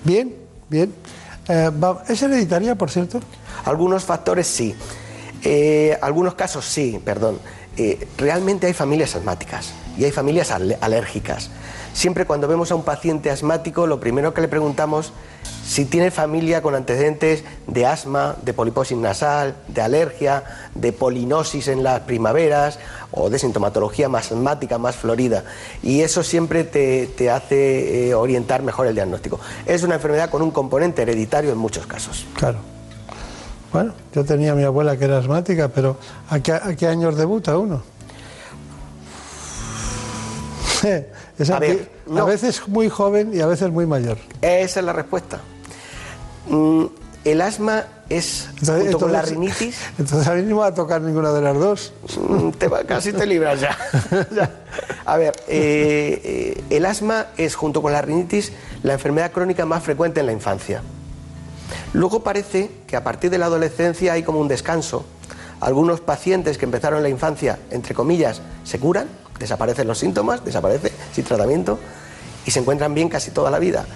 Bien, 0.05 0.35
bien. 0.69 0.95
Eh, 1.49 1.71
¿Es 2.09 2.23
hereditaria, 2.23 2.75
por 2.75 2.91
cierto? 2.91 3.21
Algunos 3.65 4.05
factores 4.05 4.47
sí. 4.47 4.75
Eh, 5.43 5.97
algunos 6.03 6.35
casos 6.35 6.65
sí, 6.65 7.01
perdón. 7.05 7.39
Eh, 7.77 8.09
realmente 8.17 8.67
hay 8.67 8.73
familias 8.73 9.15
asmáticas 9.15 9.73
y 9.99 10.05
hay 10.05 10.11
familias 10.11 10.51
al- 10.51 10.79
alérgicas. 10.81 11.51
Siempre 11.93 12.27
cuando 12.27 12.49
vemos 12.49 12.71
a 12.71 12.75
un 12.75 12.83
paciente 12.85 13.31
asmático, 13.31 13.87
lo 13.87 14.01
primero 14.01 14.35
que 14.35 14.41
le 14.41 14.49
preguntamos 14.49 15.13
si 15.65 15.85
tiene 15.85 16.11
familia 16.11 16.63
con 16.63 16.75
antecedentes 16.75 17.45
de 17.67 17.87
asma, 17.87 18.37
de 18.43 18.53
poliposis 18.53 18.97
nasal, 18.97 19.57
de 19.69 19.81
alergia, 19.83 20.45
de 20.75 20.93
polinosis 20.93 21.69
en 21.69 21.83
las 21.83 22.01
primaveras 22.01 22.79
o 23.17 23.29
de 23.31 23.39
sintomatología 23.39 24.09
más 24.09 24.31
asmática, 24.31 24.79
más 24.79 24.95
florida. 24.95 25.45
Y 25.83 26.03
eso 26.03 26.23
siempre 26.23 26.65
te, 26.65 27.09
te 27.09 27.31
hace 27.31 28.09
eh, 28.09 28.15
orientar 28.15 28.63
mejor 28.63 28.87
el 28.87 28.95
diagnóstico. 28.95 29.41
Es 29.65 29.83
una 29.83 29.97
enfermedad 29.97 30.31
con 30.31 30.43
un 30.43 30.51
componente 30.51 31.03
hereditario 31.03 31.51
en 31.51 31.59
muchos 31.59 31.87
casos. 31.87 32.27
Claro. 32.35 32.59
Bueno, 33.73 33.95
yo 34.15 34.25
tenía 34.25 34.53
a 34.53 34.55
mi 34.55 34.63
abuela 34.63 34.97
que 34.97 35.05
era 35.07 35.19
asmática, 35.19 35.69
pero 35.69 35.97
¿a 36.29 36.41
qué, 36.41 36.53
a 36.53 36.77
qué 36.77 36.87
años 36.87 37.17
debuta 37.17 37.59
uno? 37.59 37.83
Es 41.39 41.51
a 41.51 41.59
veces 42.25 42.67
muy 42.69 42.89
joven 42.89 43.33
y 43.35 43.41
a 43.41 43.47
veces 43.47 43.71
muy 43.71 43.85
mayor. 43.85 44.17
Esa 44.41 44.81
es 44.81 44.87
la 44.87 44.93
respuesta. 44.95 45.41
Mm, 46.49 46.85
el 47.27 47.41
asma 47.41 47.85
es, 48.09 48.49
junto 48.65 48.99
con 49.01 49.13
la 49.13 49.23
rinitis, 49.23 49.77
Entonces 49.99 50.27
a 50.29 50.35
mí 50.35 50.43
no 50.43 50.49
me 50.49 50.61
va 50.61 50.67
a 50.69 50.75
tocar 50.75 51.01
ninguna 51.03 51.33
de 51.33 51.41
las 51.43 51.57
dos. 51.59 51.93
mm, 52.29 52.51
te 52.51 52.69
va- 52.69 52.85
casi 52.85 53.13
te 53.13 53.27
libras 53.27 53.61
ya. 53.61 53.77
Ya. 54.35 54.51
A 55.05 55.17
ver, 55.17 55.35
eh, 55.49 56.21
eh, 56.25 56.65
el 56.71 56.87
asma 56.87 57.27
es, 57.37 57.55
junto 57.55 57.83
con 57.83 57.93
la 57.93 58.03
rinitis, 58.03 58.53
la 58.83 58.93
enfermedad 58.95 59.33
crónica 59.33 59.65
más 59.67 59.83
frecuente 59.83 60.21
en 60.21 60.27
la 60.27 60.33
infancia. 60.33 60.83
Luego 61.93 62.23
parece 62.23 62.71
que 62.87 62.97
a 62.97 63.03
partir 63.05 63.31
de 63.31 63.39
la 63.39 63.47
adolescencia 63.47 64.13
hay 64.13 64.23
como 64.23 64.41
un 64.41 64.49
descanso. 64.49 65.05
Algunos 65.61 66.01
pacientes 66.01 66.59
que 66.59 66.65
empezaron 66.65 66.99
en 66.99 67.03
la 67.05 67.09
infancia, 67.09 67.59
entre 67.71 67.95
comillas, 67.95 68.41
se 68.65 68.79
curan, 68.79 69.09
desaparecen 69.39 69.87
los 69.89 69.99
síntomas, 69.99 70.45
desaparece 70.45 70.93
sin 71.13 71.25
tratamiento 71.25 71.79
y 72.45 72.51
se 72.51 72.61
encuentran 72.61 72.95
bien 72.95 73.09
casi 73.09 73.31
toda 73.31 73.51
la 73.51 73.59
vida. 73.59 73.87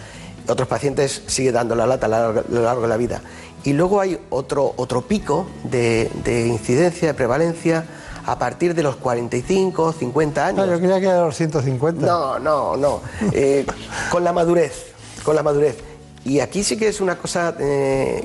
Otros 0.51 0.69
pacientes 0.69 1.23
siguen 1.27 1.55
dando 1.55 1.75
la 1.75 1.87
lata 1.87 2.07
a 2.07 2.09
lo 2.09 2.43
largo- 2.63 2.83
de 2.83 2.89
la 2.89 2.97
vida. 2.97 3.21
Y 3.65 3.73
luego 3.73 4.01
hay 4.01 4.19
otro, 4.31 4.73
otro 4.77 5.03
pico 5.03 5.47
de, 5.65 6.11
de 6.25 6.47
incidencia, 6.47 7.09
de 7.09 7.15
prevalencia, 7.15 7.85
a 8.27 8.39
partir 8.39 8.75
de 8.75 8.83
los 8.83 8.97
45, 8.97 9.93
50 9.93 10.47
años. 10.47 10.67
Ah, 10.69 10.71
yo 10.71 10.79
creía 10.79 11.01
que 11.01 11.07
era 11.07 11.21
los 11.25 11.37
150. 11.37 12.05
No, 12.07 12.39
no, 12.39 12.77
no. 12.77 13.01
Eh, 13.33 13.65
con 14.11 14.25
la 14.25 14.33
madurez, 14.33 14.93
con 15.25 15.35
la 15.37 15.43
madurez. 15.43 15.77
Y 16.25 16.41
aquí 16.41 16.63
sí 16.65 16.77
que 16.77 16.89
es 16.89 17.01
una 17.01 17.17
cosa 17.17 17.55
eh, 17.59 18.23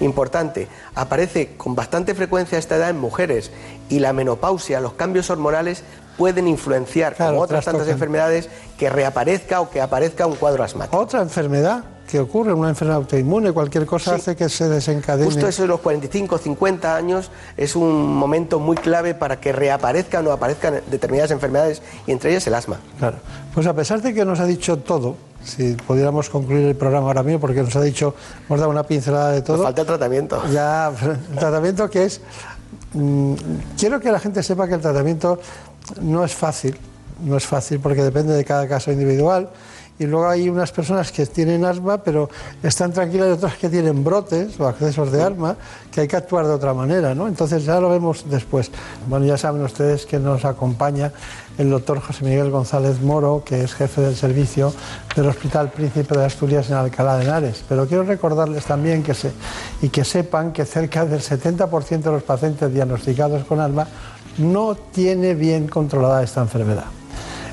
importante. 0.00 0.68
Aparece 0.94 1.56
con 1.56 1.74
bastante 1.74 2.14
frecuencia 2.14 2.56
a 2.56 2.58
esta 2.58 2.76
edad 2.76 2.90
en 2.90 2.98
mujeres 2.98 3.50
y 3.88 4.00
la 4.00 4.12
menopausia, 4.12 4.80
los 4.80 4.94
cambios 4.94 5.30
hormonales 5.30 5.82
pueden 6.18 6.48
influenciar, 6.48 7.16
como 7.16 7.40
otras 7.40 7.64
tantas 7.64 7.88
enfermedades, 7.88 8.50
que 8.76 8.90
reaparezca 8.90 9.60
o 9.62 9.70
que 9.70 9.80
aparezca 9.80 10.26
un 10.26 10.34
cuadro 10.34 10.64
asmático. 10.64 10.98
Otra 10.98 11.22
enfermedad 11.22 11.84
que 12.08 12.18
ocurre, 12.18 12.54
una 12.54 12.70
enfermedad 12.70 12.96
autoinmune, 12.96 13.52
cualquier 13.52 13.84
cosa 13.84 14.14
hace 14.14 14.34
que 14.34 14.48
se 14.48 14.68
desencadene. 14.68 15.26
Justo 15.26 15.46
eso 15.46 15.62
de 15.62 15.68
los 15.68 15.80
45, 15.80 16.38
50 16.38 16.96
años 16.96 17.30
es 17.56 17.76
un 17.76 18.16
momento 18.16 18.58
muy 18.58 18.76
clave 18.76 19.14
para 19.14 19.38
que 19.38 19.52
reaparezcan 19.52 20.26
o 20.26 20.32
aparezcan 20.32 20.80
determinadas 20.90 21.30
enfermedades 21.30 21.82
y 22.06 22.12
entre 22.12 22.30
ellas 22.30 22.46
el 22.46 22.54
asma. 22.54 22.80
Claro. 22.98 23.18
Pues 23.54 23.66
a 23.66 23.74
pesar 23.74 24.00
de 24.00 24.14
que 24.14 24.24
nos 24.24 24.40
ha 24.40 24.46
dicho 24.46 24.78
todo, 24.78 25.16
si 25.44 25.74
pudiéramos 25.74 26.30
concluir 26.30 26.68
el 26.68 26.76
programa 26.76 27.08
ahora 27.08 27.22
mismo, 27.22 27.40
porque 27.40 27.62
nos 27.62 27.76
ha 27.76 27.82
dicho, 27.82 28.14
hemos 28.46 28.58
dado 28.58 28.70
una 28.70 28.84
pincelada 28.84 29.32
de 29.32 29.42
todo. 29.42 29.58
Nos 29.58 29.66
falta 29.66 29.82
el 29.82 29.86
tratamiento. 29.86 30.42
Ya, 30.50 30.90
el 31.30 31.36
tratamiento 31.38 31.90
que 31.90 32.04
es. 32.04 32.22
mm, 32.94 33.34
quiero 33.78 34.00
que 34.00 34.10
la 34.10 34.18
gente 34.18 34.42
sepa 34.42 34.66
que 34.66 34.74
el 34.74 34.80
tratamiento 34.80 35.38
no 36.00 36.24
es 36.24 36.34
fácil, 36.34 36.76
no 37.24 37.36
es 37.36 37.46
fácil 37.46 37.80
porque 37.80 38.02
depende 38.02 38.34
de 38.34 38.44
cada 38.44 38.68
caso 38.68 38.92
individual. 38.92 39.48
Y 40.00 40.06
luego 40.06 40.28
hay 40.28 40.48
unas 40.48 40.70
personas 40.70 41.10
que 41.10 41.26
tienen 41.26 41.64
asma, 41.64 41.98
pero 41.98 42.30
están 42.62 42.92
tranquilas 42.92 43.28
y 43.28 43.32
otras 43.32 43.56
que 43.56 43.68
tienen 43.68 44.04
brotes 44.04 44.58
o 44.60 44.68
accesos 44.68 45.10
de 45.10 45.22
asma, 45.22 45.56
que 45.90 46.02
hay 46.02 46.08
que 46.08 46.16
actuar 46.16 46.46
de 46.46 46.52
otra 46.52 46.72
manera, 46.72 47.16
¿no? 47.16 47.26
Entonces 47.26 47.64
ya 47.64 47.80
lo 47.80 47.90
vemos 47.90 48.24
después. 48.30 48.70
Bueno, 49.08 49.26
ya 49.26 49.36
saben 49.36 49.60
ustedes 49.62 50.06
que 50.06 50.20
nos 50.20 50.44
acompaña 50.44 51.12
el 51.58 51.70
doctor 51.70 52.00
José 52.00 52.24
Miguel 52.24 52.50
González 52.50 53.00
Moro, 53.00 53.42
que 53.44 53.64
es 53.64 53.74
jefe 53.74 54.00
del 54.00 54.14
servicio 54.14 54.72
del 55.16 55.26
Hospital 55.26 55.72
Príncipe 55.72 56.16
de 56.16 56.24
Asturias 56.24 56.70
en 56.70 56.76
Alcalá 56.76 57.16
de 57.16 57.24
Henares. 57.24 57.64
Pero 57.68 57.88
quiero 57.88 58.04
recordarles 58.04 58.64
también 58.66 59.02
que 59.02 59.14
se, 59.14 59.32
y 59.82 59.88
que 59.88 60.04
sepan 60.04 60.52
que 60.52 60.64
cerca 60.64 61.04
del 61.04 61.20
70% 61.20 62.02
de 62.02 62.12
los 62.12 62.22
pacientes 62.22 62.72
diagnosticados 62.72 63.44
con 63.44 63.58
asma 63.58 63.88
no 64.38 64.74
tiene 64.74 65.34
bien 65.34 65.68
controlada 65.68 66.22
esta 66.22 66.40
enfermedad. 66.40 66.84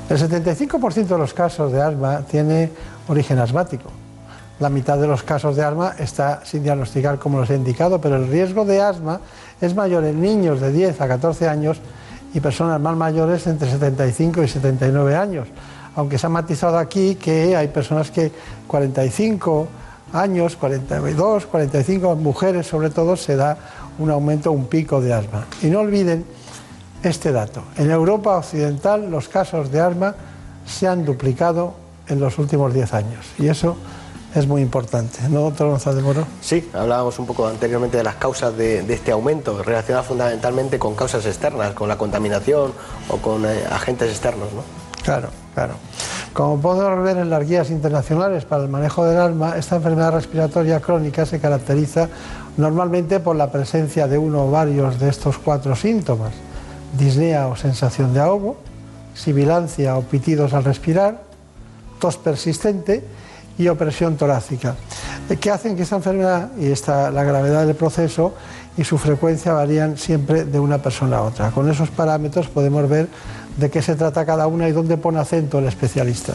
El 0.08 0.18
75% 0.18 1.06
de 1.06 1.18
los 1.18 1.34
casos 1.34 1.72
de 1.72 1.82
asma 1.82 2.20
tiene 2.20 2.70
origen 3.08 3.38
asmático. 3.38 3.90
La 4.60 4.70
mitad 4.70 4.96
de 4.96 5.06
los 5.06 5.22
casos 5.22 5.56
de 5.56 5.64
asma 5.64 5.94
está 5.98 6.40
sin 6.44 6.62
diagnosticar 6.62 7.18
como 7.18 7.40
los 7.40 7.50
he 7.50 7.56
indicado, 7.56 8.00
pero 8.00 8.16
el 8.16 8.28
riesgo 8.28 8.64
de 8.64 8.80
asma 8.80 9.20
es 9.60 9.74
mayor 9.74 10.04
en 10.04 10.20
niños 10.20 10.60
de 10.60 10.72
10 10.72 11.00
a 11.00 11.08
14 11.08 11.48
años 11.48 11.80
y 12.32 12.40
personas 12.40 12.80
más 12.80 12.96
mayores 12.96 13.46
entre 13.46 13.70
75 13.70 14.42
y 14.42 14.48
79 14.48 15.16
años. 15.16 15.48
Aunque 15.96 16.18
se 16.18 16.26
ha 16.26 16.30
matizado 16.30 16.78
aquí 16.78 17.16
que 17.16 17.56
hay 17.56 17.68
personas 17.68 18.10
que 18.10 18.30
45 18.66 19.68
años, 20.12 20.56
42, 20.56 21.46
45 21.46 22.16
mujeres 22.16 22.66
sobre 22.66 22.90
todo, 22.90 23.16
se 23.16 23.36
da 23.36 23.58
un 23.98 24.10
aumento, 24.10 24.52
un 24.52 24.66
pico 24.66 25.00
de 25.00 25.12
asma. 25.12 25.46
Y 25.62 25.66
no 25.66 25.80
olviden 25.80 26.24
este 27.02 27.32
dato. 27.32 27.62
En 27.76 27.90
Europa 27.90 28.36
Occidental 28.36 29.10
los 29.10 29.28
casos 29.28 29.70
de 29.70 29.80
asma 29.80 30.14
se 30.66 30.88
han 30.88 31.04
duplicado 31.04 31.74
en 32.08 32.20
los 32.20 32.38
últimos 32.38 32.72
10 32.72 32.94
años 32.94 33.26
y 33.38 33.48
eso 33.48 33.76
es 34.34 34.46
muy 34.46 34.60
importante, 34.60 35.18
¿no, 35.30 35.40
doctor 35.40 35.70
González 35.70 36.02
Moro? 36.02 36.26
Sí, 36.42 36.68
hablábamos 36.74 37.18
un 37.18 37.26
poco 37.26 37.46
anteriormente 37.46 37.96
de 37.96 38.02
las 38.02 38.16
causas 38.16 38.54
de, 38.56 38.82
de 38.82 38.94
este 38.94 39.10
aumento, 39.10 39.62
relacionadas 39.62 40.06
fundamentalmente 40.06 40.78
con 40.78 40.94
causas 40.94 41.24
externas, 41.24 41.72
con 41.72 41.88
la 41.88 41.96
contaminación 41.96 42.72
o 43.08 43.16
con 43.16 43.46
eh, 43.46 43.64
agentes 43.70 44.10
externos. 44.10 44.52
¿no? 44.52 44.62
Claro, 45.02 45.28
claro. 45.54 45.74
Como 46.34 46.60
podemos 46.60 47.02
ver 47.02 47.16
en 47.16 47.30
las 47.30 47.48
guías 47.48 47.70
internacionales 47.70 48.44
para 48.44 48.64
el 48.64 48.68
manejo 48.68 49.06
del 49.06 49.18
asma, 49.18 49.56
esta 49.56 49.76
enfermedad 49.76 50.12
respiratoria 50.12 50.80
crónica 50.80 51.24
se 51.24 51.40
caracteriza 51.40 52.08
normalmente 52.58 53.20
por 53.20 53.36
la 53.36 53.50
presencia 53.50 54.06
de 54.06 54.18
uno 54.18 54.46
o 54.46 54.50
varios 54.50 54.98
de 54.98 55.08
estos 55.08 55.38
cuatro 55.38 55.74
síntomas. 55.74 56.32
Disnea 56.96 57.48
o 57.48 57.56
sensación 57.56 58.14
de 58.14 58.20
ahogo, 58.20 58.56
sibilancia 59.14 59.96
o 59.96 60.02
pitidos 60.02 60.52
al 60.52 60.64
respirar, 60.64 61.22
tos 61.98 62.16
persistente 62.16 63.04
y 63.58 63.68
opresión 63.68 64.16
torácica, 64.16 64.76
eh, 65.30 65.36
que 65.36 65.50
hacen 65.50 65.76
que 65.76 65.82
esta 65.82 65.96
enfermedad 65.96 66.50
y 66.58 66.66
esta, 66.66 67.10
la 67.10 67.24
gravedad 67.24 67.66
del 67.66 67.76
proceso 67.76 68.34
y 68.76 68.84
su 68.84 68.98
frecuencia 68.98 69.52
varían 69.54 69.96
siempre 69.96 70.44
de 70.44 70.60
una 70.60 70.78
persona 70.78 71.18
a 71.18 71.22
otra. 71.22 71.50
Con 71.50 71.70
esos 71.70 71.90
parámetros 71.90 72.48
podemos 72.48 72.88
ver 72.88 73.08
de 73.56 73.70
qué 73.70 73.80
se 73.80 73.94
trata 73.94 74.26
cada 74.26 74.46
una 74.46 74.68
y 74.68 74.72
dónde 74.72 74.98
pone 74.98 75.18
acento 75.18 75.58
el 75.58 75.66
especialista. 75.66 76.34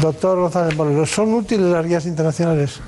Doctor 0.00 0.38
González 0.38 0.76
Moreno, 0.76 1.04
¿son 1.06 1.34
útiles 1.34 1.66
las 1.66 1.84
guías 1.84 2.06
internacionales? 2.06 2.80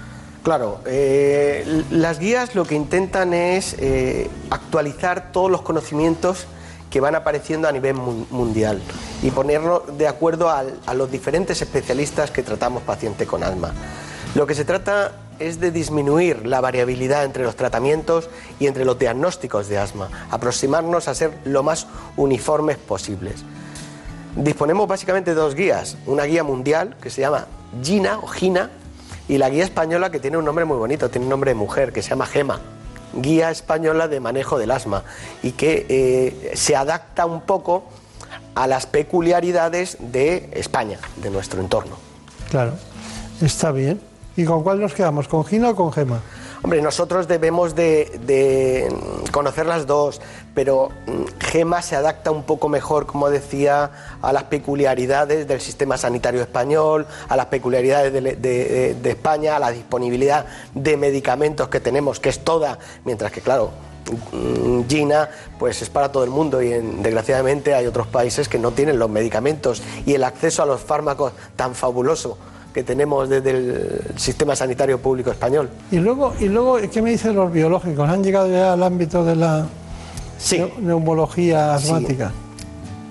Claro, 0.44 0.80
eh, 0.86 1.84
las 1.90 2.20
guías 2.20 2.54
lo 2.54 2.64
que 2.64 2.76
intentan 2.76 3.34
es 3.34 3.74
eh, 3.78 4.30
actualizar 4.50 5.32
todos 5.32 5.50
los 5.50 5.62
conocimientos 5.62 6.46
que 6.98 7.00
van 7.00 7.14
apareciendo 7.14 7.68
a 7.68 7.70
nivel 7.70 7.94
mun- 7.94 8.26
mundial 8.32 8.82
y 9.22 9.30
ponerlo 9.30 9.84
de 9.96 10.08
acuerdo 10.08 10.50
a 10.50 10.94
los 10.94 11.08
diferentes 11.08 11.62
especialistas 11.62 12.32
que 12.32 12.42
tratamos 12.42 12.82
paciente 12.82 13.24
con 13.24 13.44
asma. 13.44 13.72
Lo 14.34 14.48
que 14.48 14.56
se 14.56 14.64
trata 14.64 15.12
es 15.38 15.60
de 15.60 15.70
disminuir 15.70 16.44
la 16.44 16.60
variabilidad 16.60 17.22
entre 17.24 17.44
los 17.44 17.54
tratamientos 17.54 18.28
y 18.58 18.66
entre 18.66 18.84
los 18.84 18.98
diagnósticos 18.98 19.68
de 19.68 19.78
asma, 19.78 20.08
aproximarnos 20.32 21.06
a 21.06 21.14
ser 21.14 21.38
lo 21.44 21.62
más 21.62 21.86
uniformes 22.16 22.78
posibles. 22.78 23.44
Disponemos 24.34 24.88
básicamente 24.88 25.36
de 25.36 25.40
dos 25.40 25.54
guías, 25.54 25.96
una 26.04 26.24
guía 26.24 26.42
mundial 26.42 26.96
que 27.00 27.10
se 27.10 27.20
llama 27.20 27.46
GINA 27.80 28.18
o 28.18 28.26
GINA 28.26 28.70
y 29.28 29.38
la 29.38 29.50
guía 29.50 29.62
española 29.62 30.10
que 30.10 30.18
tiene 30.18 30.36
un 30.36 30.44
nombre 30.44 30.64
muy 30.64 30.78
bonito, 30.78 31.10
tiene 31.10 31.26
un 31.26 31.30
nombre 31.30 31.52
de 31.52 31.54
mujer 31.54 31.92
que 31.92 32.02
se 32.02 32.10
llama 32.10 32.26
GEMA, 32.26 32.58
Guía 33.23 33.51
Española 33.51 34.09
de 34.09 34.20
Manejo 34.20 34.59
del 34.59 34.70
Asma 34.70 35.05
y 35.43 35.53
que 35.53 35.86
eh, 35.89 36.53
se 36.55 36.77
adapta 36.77 37.27
un 37.27 37.43
poco 37.43 37.85
a 38.55 38.66
las 38.66 38.86
peculiaridades 38.86 39.97
de 40.01 40.51
España, 40.53 40.99
de 41.16 41.31
nuestro 41.31 41.61
entorno. 41.61 41.97
Claro, 42.51 42.73
está 43.40 43.73
bien. 43.73 44.01
¿Y 44.36 44.45
con 44.45 44.62
cuál 44.62 44.81
nos 44.81 44.95
quedamos? 44.95 45.28
¿Con 45.28 45.45
Gina 45.45 45.70
o 45.70 45.77
con 45.77 45.93
Gema? 45.93 46.20
Hombre, 46.62 46.82
nosotros 46.82 47.28
debemos 47.28 47.74
de, 47.74 48.20
de 48.24 48.89
conocer 49.31 49.66
las 49.66 49.86
dos, 49.86 50.20
pero 50.59 50.90
mm, 51.06 51.39
GEMA 51.39 51.80
se 51.82 51.94
adapta 51.94 52.32
un 52.32 52.43
poco 52.43 52.68
mejor, 52.68 53.06
como 53.06 53.30
decía, 53.30 53.93
a 54.20 54.32
las 54.32 54.43
peculiaridades 54.43 55.47
del 55.47 55.60
sistema 55.60 55.97
sanitario 55.97 56.40
español, 56.43 57.06
a 57.28 57.36
las 57.36 57.47
peculiaridades 57.47 58.12
de, 58.12 58.97
España, 59.05 59.55
a 59.55 59.60
la 59.60 59.70
disponibilidad 59.70 60.47
de 60.74 60.97
medicamentos 60.97 61.68
que 61.68 61.78
tenemos, 61.78 62.18
que 62.18 62.30
es 62.30 62.40
toda, 62.40 62.76
mientras 63.05 63.30
que, 63.30 63.40
claro, 63.40 63.70
mm, 64.32 64.89
Gina 64.89 65.28
pues 65.60 65.80
es 65.80 65.90
para 65.90 66.10
todo 66.10 66.24
el 66.24 66.30
mundo 66.30 66.60
y 66.60 66.72
en- 66.72 67.05
desgraciadamente 67.05 67.72
hay 67.72 67.86
otros 67.86 68.09
países 68.09 68.48
que 68.48 68.59
no 68.59 68.72
tienen 68.72 68.98
los 68.98 69.09
medicamentos 69.09 69.80
y 70.06 70.14
el 70.14 70.24
acceso 70.24 70.64
a 70.64 70.66
los 70.66 70.80
fármacos 70.80 71.35
tan 71.55 71.76
fabuloso 71.76 72.36
que 72.74 72.82
tenemos 72.82 73.28
desde 73.28 73.51
el 73.51 74.01
sistema 74.16 74.56
sanitario 74.56 74.98
público 74.98 75.30
español. 75.30 75.70
Y 75.93 75.98
luego, 75.98 76.35
y 76.40 76.47
luego 76.48 76.78
¿qué 76.93 77.01
me 77.01 77.10
dicen 77.10 77.36
los 77.36 77.52
biológicos? 77.52 78.09
¿Han 78.09 78.24
llegado 78.24 78.48
ya 78.51 78.72
al 78.72 78.82
ámbito 78.82 79.24
de 79.24 79.36
la 79.36 79.64
neu- 80.40 80.77
neumología 80.78 81.78
Sí. 81.78 81.86
asmática? 81.86 82.32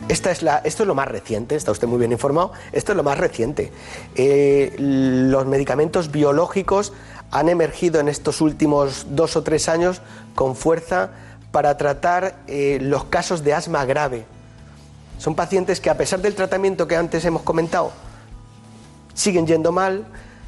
Esta 0.10 0.32
es 0.32 0.42
la, 0.42 0.60
esto 0.60 0.84
es 0.84 0.88
lo 0.88 0.96
más 0.96 1.08
reciente, 1.10 1.56
está 1.56 1.72
usted 1.72 1.88
muy 1.88 2.00
bien 2.00 2.14
informado, 2.14 2.54
esto 2.72 2.94
es 2.94 2.96
lo 2.96 3.04
más 3.04 3.18
reciente. 3.18 3.72
Eh, 4.16 4.74
los 4.78 5.46
medicamentos 5.46 6.12
biológicos 6.12 6.94
han 7.30 7.50
emergido 7.50 8.00
en 8.00 8.08
estos 8.08 8.40
últimos 8.40 9.08
dos 9.10 9.36
o 9.36 9.44
tres 9.44 9.68
años 9.68 10.02
con 10.34 10.56
fuerza 10.56 11.10
para 11.52 11.76
tratar 11.78 12.38
eh, 12.48 12.78
los 12.82 13.04
casos 13.06 13.44
de 13.44 13.54
asma 13.54 13.84
grave. 13.84 14.26
Son 15.18 15.36
pacientes 15.36 15.82
que 15.82 15.90
a 15.90 15.98
pesar 15.98 16.22
del 16.22 16.36
tratamiento 16.36 16.88
que 16.88 16.96
antes 16.96 17.26
hemos 17.26 17.42
comentado, 17.42 17.92
siguen 19.14 19.46
yendo 19.46 19.72
mal, 19.74 20.06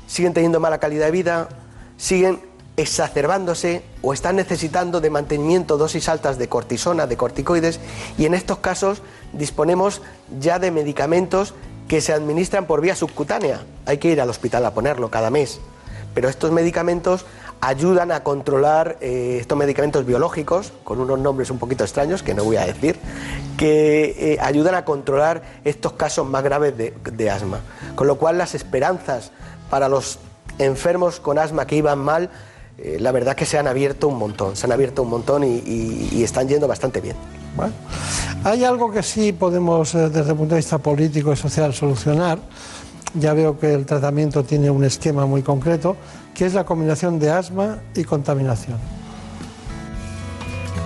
siguen 0.07 0.33
teniendo 0.33 0.59
mala 0.61 0.77
calidad 0.77 1.07
de 1.07 1.11
vida, 1.11 1.49
siguen 1.97 2.39
exacerbándose 2.79 3.83
o 4.01 4.13
están 4.13 4.37
necesitando 4.37 5.01
de 5.01 5.09
mantenimiento 5.09 5.77
dosis 5.77 6.07
altas 6.07 6.37
de 6.37 6.47
cortisona, 6.47 7.07
de 7.07 7.17
corticoides, 7.17 7.79
y 8.17 8.25
en 8.25 8.33
estos 8.33 8.59
casos 8.59 9.01
disponemos 9.33 10.01
ya 10.39 10.59
de 10.59 10.71
medicamentos 10.71 11.53
que 11.89 11.99
se 11.99 12.13
administran 12.13 12.67
por 12.67 12.79
vía 12.79 12.95
subcutánea. 12.95 13.61
Hay 13.85 13.97
que 13.97 14.09
ir 14.09 14.21
al 14.21 14.29
hospital 14.29 14.65
a 14.65 14.73
ponerlo 14.73 15.09
cada 15.09 15.29
mes. 15.29 15.59
Pero 16.13 16.29
estos 16.29 16.51
medicamentos 16.51 17.25
ayudan 17.61 18.11
a 18.11 18.23
controlar 18.23 18.97
eh, 19.01 19.37
estos 19.41 19.57
medicamentos 19.57 20.05
biológicos, 20.05 20.71
con 20.85 21.01
unos 21.01 21.19
nombres 21.19 21.49
un 21.49 21.59
poquito 21.59 21.83
extraños 21.83 22.23
que 22.23 22.33
no 22.33 22.45
voy 22.45 22.55
a 22.55 22.65
decir, 22.65 22.97
que 23.57 24.15
eh, 24.17 24.37
ayudan 24.39 24.75
a 24.75 24.85
controlar 24.85 25.43
estos 25.65 25.93
casos 25.93 26.25
más 26.25 26.43
graves 26.43 26.77
de, 26.77 26.93
de 27.11 27.29
asma. 27.29 27.59
Con 27.95 28.07
lo 28.07 28.15
cual 28.15 28.37
las 28.37 28.55
esperanzas 28.55 29.31
para 29.69 29.89
los 29.89 30.19
enfermos 30.59 31.19
con 31.19 31.37
asma 31.37 31.67
que 31.67 31.75
iban 31.75 31.99
mal, 31.99 32.29
eh, 32.83 32.97
la 32.99 33.11
verdad 33.11 33.35
que 33.35 33.45
se 33.45 33.57
han 33.57 33.67
abierto 33.67 34.07
un 34.07 34.17
montón, 34.17 34.55
se 34.55 34.65
han 34.65 34.71
abierto 34.71 35.03
un 35.03 35.09
montón 35.09 35.43
y, 35.43 35.57
y- 35.57 36.09
y 36.13 36.23
están 36.23 36.47
yendo 36.47 36.67
bastante 36.67 37.01
bien. 37.01 37.15
Bueno, 37.55 37.73
hay 38.43 38.63
algo 38.63 38.91
que 38.91 39.03
sí 39.03 39.33
podemos, 39.33 39.93
eh, 39.95 40.09
desde 40.09 40.31
el 40.31 40.37
punto 40.37 40.55
de 40.55 40.59
vista 40.61 40.77
político 40.77 41.33
y 41.33 41.35
social, 41.35 41.73
solucionar. 41.73 42.39
Ya 43.15 43.33
veo 43.33 43.57
que 43.59 43.73
el 43.73 43.85
tratamiento 43.87 44.43
tiene 44.43 44.69
un 44.69 44.83
esquema 44.83 45.25
muy 45.25 45.41
concreto, 45.41 45.97
que 46.35 46.45
es 46.45 46.53
la 46.53 46.63
combinación 46.63 47.17
de 47.19 47.31
asma 47.31 47.79
y 47.95 48.03
contaminación. 48.03 48.77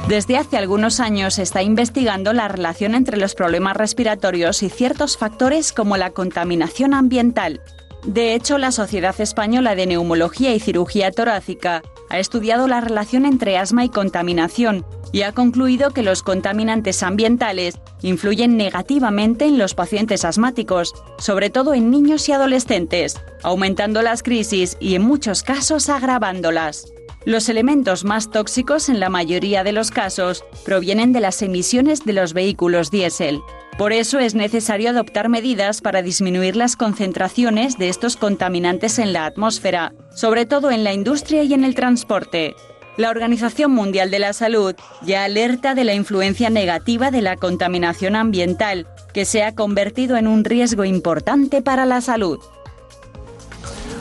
Desde 0.07 0.37
hace 0.37 0.57
algunos 0.57 0.99
años 0.99 1.35
se 1.35 1.43
está 1.43 1.63
investigando 1.63 2.33
la 2.33 2.47
relación 2.49 2.93
entre 2.93 3.17
los 3.17 3.35
problemas 3.35 3.77
respiratorios 3.77 4.61
y 4.63 4.69
ciertos 4.69 5.17
factores 5.17 5.71
como 5.71 5.95
la 5.95 6.09
contaminación 6.11 6.93
ambiental. 6.93 7.61
De 8.05 8.35
hecho, 8.35 8.57
la 8.57 8.71
Sociedad 8.71 9.19
Española 9.21 9.75
de 9.75 9.85
Neumología 9.85 10.53
y 10.53 10.59
Cirugía 10.59 11.11
Torácica 11.11 11.81
ha 12.09 12.19
estudiado 12.19 12.67
la 12.67 12.81
relación 12.81 13.25
entre 13.25 13.57
asma 13.57 13.85
y 13.85 13.89
contaminación 13.89 14.85
y 15.13 15.21
ha 15.21 15.31
concluido 15.31 15.91
que 15.91 16.03
los 16.03 16.21
contaminantes 16.21 17.01
ambientales 17.01 17.79
influyen 18.01 18.57
negativamente 18.57 19.45
en 19.45 19.57
los 19.57 19.73
pacientes 19.73 20.25
asmáticos, 20.25 20.93
sobre 21.17 21.49
todo 21.49 21.73
en 21.73 21.91
niños 21.91 22.27
y 22.27 22.33
adolescentes, 22.33 23.21
aumentando 23.41 24.01
las 24.01 24.21
crisis 24.21 24.75
y 24.81 24.95
en 24.95 25.03
muchos 25.03 25.43
casos 25.43 25.87
agravándolas. 25.87 26.91
Los 27.25 27.47
elementos 27.47 28.03
más 28.03 28.31
tóxicos 28.31 28.89
en 28.89 28.99
la 28.99 29.09
mayoría 29.09 29.63
de 29.63 29.71
los 29.71 29.91
casos 29.91 30.43
provienen 30.65 31.13
de 31.13 31.21
las 31.21 31.41
emisiones 31.41 32.03
de 32.03 32.11
los 32.11 32.33
vehículos 32.33 32.91
diésel. 32.91 33.39
Por 33.77 33.91
eso 33.91 34.19
es 34.19 34.35
necesario 34.35 34.91
adoptar 34.91 35.29
medidas 35.29 35.81
para 35.81 36.03
disminuir 36.03 36.55
las 36.55 36.75
concentraciones 36.75 37.79
de 37.79 37.89
estos 37.89 38.17
contaminantes 38.17 38.99
en 38.99 39.13
la 39.13 39.25
atmósfera, 39.25 39.93
sobre 40.13 40.45
todo 40.45 40.69
en 40.69 40.83
la 40.83 40.93
industria 40.93 41.43
y 41.43 41.53
en 41.53 41.63
el 41.63 41.73
transporte. 41.73 42.55
La 42.97 43.09
Organización 43.09 43.71
Mundial 43.71 44.11
de 44.11 44.19
la 44.19 44.33
Salud 44.33 44.75
ya 45.01 45.23
alerta 45.23 45.73
de 45.73 45.83
la 45.85 45.95
influencia 45.95 46.51
negativa 46.51 47.09
de 47.09 47.23
la 47.23 47.35
contaminación 47.35 48.15
ambiental, 48.15 48.85
que 49.11 49.25
se 49.25 49.41
ha 49.41 49.55
convertido 49.55 50.17
en 50.17 50.27
un 50.27 50.43
riesgo 50.43 50.85
importante 50.85 51.63
para 51.63 51.87
la 51.87 52.01
salud. 52.01 52.39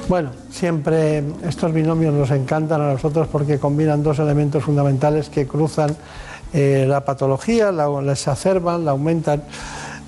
Bueno, 0.07 0.33
siempre 0.51 1.23
estos 1.47 1.73
binomios 1.73 2.13
nos 2.13 2.31
encantan 2.31 2.83
a 2.83 2.93
nosotros 2.93 3.29
porque 3.33 3.59
combinan 3.59 4.03
dos 4.03 4.19
elementos 4.19 4.65
fundamentales 4.65 5.31
que 5.31 5.47
cruzan 5.47 5.97
eh, 6.53 6.85
la 6.89 7.05
patología, 7.05 7.73
la, 7.73 8.13
exacerban, 8.13 8.85
la 8.85 8.93
aumentan. 8.93 9.43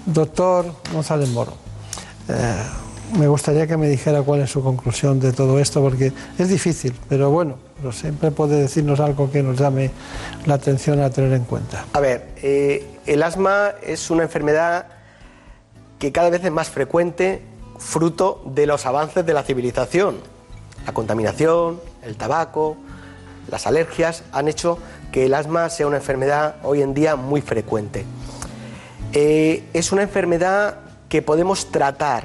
Doctor 0.06 0.66
González 0.92 1.30
Moro, 1.30 1.54
eh, 2.28 2.54
me 3.18 3.26
gustaría 3.28 3.66
que 3.66 3.76
me 3.76 3.88
dijera 3.88 4.22
cuál 4.22 4.40
es 4.40 4.50
su 4.50 4.62
conclusión 4.62 5.20
de 5.20 5.32
todo 5.32 5.58
esto, 5.58 5.80
porque 5.80 6.12
es 6.38 6.48
difícil, 6.48 6.94
pero 7.08 7.30
bueno, 7.30 7.56
pero 7.76 7.92
siempre 7.92 8.30
puede 8.30 8.60
decirnos 8.60 9.00
algo 9.00 9.30
que 9.30 9.42
nos 9.42 9.58
llame 9.58 9.90
la 10.46 10.54
atención 10.54 11.00
a 11.00 11.10
tener 11.10 11.32
en 11.32 11.44
cuenta. 11.44 11.86
A 11.92 12.00
ver, 12.00 12.28
eh, 12.42 12.86
el 13.06 13.22
asma 13.22 13.72
es 13.82 14.10
una 14.10 14.24
enfermedad 14.24 14.86
que 15.98 16.12
cada 16.12 16.30
vez 16.30 16.44
es 16.44 16.52
más 16.52 16.68
frecuente, 16.68 17.42
fruto 17.78 18.42
de 18.46 18.66
los 18.66 18.84
avances 18.86 19.24
de 19.24 19.32
la 19.32 19.42
civilización. 19.42 20.16
La 20.86 20.92
contaminación, 20.92 21.80
el 22.02 22.16
tabaco, 22.16 22.76
las 23.50 23.66
alergias 23.66 24.22
han 24.32 24.48
hecho 24.48 24.78
que 25.15 25.27
el 25.27 25.35
asma 25.35 25.70
sea 25.70 25.86
una 25.86 25.99
enfermedad 25.99 26.57
hoy 26.65 26.82
en 26.82 26.93
día 26.93 27.15
muy 27.15 27.41
frecuente. 27.41 28.05
Eh, 29.12 29.62
es 29.73 29.93
una 29.93 30.03
enfermedad 30.03 30.78
que 31.09 31.23
podemos 31.23 31.70
tratar 31.70 32.24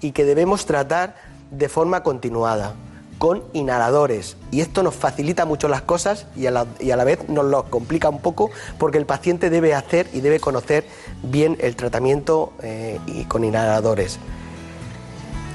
y 0.00 0.12
que 0.12 0.24
debemos 0.24 0.64
tratar 0.64 1.16
de 1.50 1.68
forma 1.68 2.02
continuada, 2.02 2.72
con 3.18 3.44
inhaladores. 3.52 4.38
Y 4.50 4.62
esto 4.62 4.82
nos 4.82 4.94
facilita 4.94 5.44
mucho 5.44 5.68
las 5.68 5.82
cosas 5.82 6.24
y 6.34 6.46
a 6.46 6.50
la, 6.50 6.66
y 6.80 6.92
a 6.92 6.96
la 6.96 7.04
vez 7.04 7.28
nos 7.28 7.44
lo 7.44 7.64
complica 7.64 8.08
un 8.08 8.20
poco 8.20 8.50
porque 8.78 8.96
el 8.96 9.04
paciente 9.04 9.50
debe 9.50 9.74
hacer 9.74 10.08
y 10.14 10.22
debe 10.22 10.40
conocer 10.40 10.86
bien 11.22 11.58
el 11.60 11.76
tratamiento 11.76 12.54
eh, 12.62 12.98
y 13.06 13.24
con 13.24 13.44
inhaladores. 13.44 14.18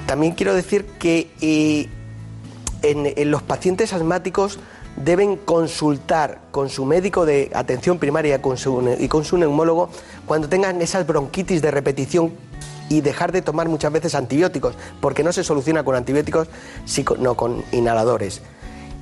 también 0.06 0.36
quiero 0.36 0.54
decir 0.54 0.86
que 1.00 1.32
eh, 1.42 1.90
en, 2.84 3.12
en 3.18 3.32
los 3.32 3.42
pacientes 3.42 3.92
asmáticos 3.92 4.60
deben 4.96 5.38
consultar 5.38 6.40
con 6.52 6.70
su 6.70 6.86
médico 6.86 7.26
de 7.26 7.52
atención 7.54 8.00
primaria 8.00 8.40
y 9.00 9.08
con 9.08 9.26
su 9.26 9.38
neumólogo 9.38 9.90
cuando 10.26 10.50
tengan 10.50 10.82
esas 10.82 11.08
bronquitis 11.08 11.62
de 11.62 11.72
repetición 11.72 12.32
y 12.90 13.02
dejar 13.02 13.32
de 13.32 13.42
tomar 13.42 13.70
muchas 13.70 13.92
veces 13.92 14.14
antibióticos, 14.16 14.76
porque 15.02 15.24
no 15.24 15.34
se 15.34 15.44
soluciona 15.44 15.84
con 15.84 15.96
antibióticos, 15.96 16.48
sino 16.86 17.36
con 17.36 17.64
inhaladores. 17.72 18.42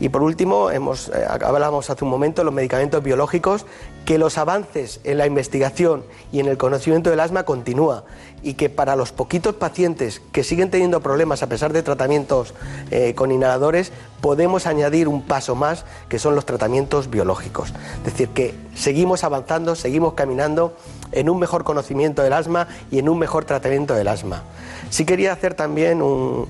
Y 0.01 0.09
por 0.09 0.23
último, 0.23 0.71
hemos, 0.71 1.09
eh, 1.09 1.25
hablábamos 1.29 1.91
hace 1.91 2.03
un 2.03 2.09
momento 2.09 2.41
de 2.41 2.45
los 2.45 2.53
medicamentos 2.55 3.03
biológicos, 3.03 3.67
que 4.03 4.17
los 4.17 4.39
avances 4.39 4.99
en 5.03 5.19
la 5.19 5.27
investigación 5.27 6.03
y 6.31 6.39
en 6.39 6.47
el 6.47 6.57
conocimiento 6.57 7.11
del 7.11 7.19
asma 7.19 7.43
continúa 7.43 8.03
y 8.41 8.55
que 8.55 8.71
para 8.71 8.95
los 8.95 9.11
poquitos 9.11 9.53
pacientes 9.53 10.19
que 10.31 10.43
siguen 10.43 10.71
teniendo 10.71 11.01
problemas 11.01 11.43
a 11.43 11.47
pesar 11.49 11.71
de 11.71 11.83
tratamientos 11.83 12.55
eh, 12.89 13.13
con 13.13 13.31
inhaladores, 13.31 13.91
podemos 14.21 14.65
añadir 14.65 15.07
un 15.07 15.21
paso 15.21 15.53
más, 15.53 15.85
que 16.09 16.17
son 16.17 16.33
los 16.33 16.47
tratamientos 16.47 17.11
biológicos. 17.11 17.71
Es 17.99 18.05
decir, 18.05 18.29
que 18.29 18.55
seguimos 18.73 19.23
avanzando, 19.23 19.75
seguimos 19.75 20.13
caminando 20.13 20.75
en 21.11 21.29
un 21.29 21.37
mejor 21.37 21.63
conocimiento 21.63 22.23
del 22.23 22.33
asma 22.33 22.67
y 22.89 22.97
en 22.97 23.07
un 23.07 23.19
mejor 23.19 23.45
tratamiento 23.45 23.93
del 23.93 24.07
asma. 24.07 24.41
Sí 24.89 25.05
quería 25.05 25.31
hacer 25.31 25.53
también 25.53 26.01
un 26.01 26.47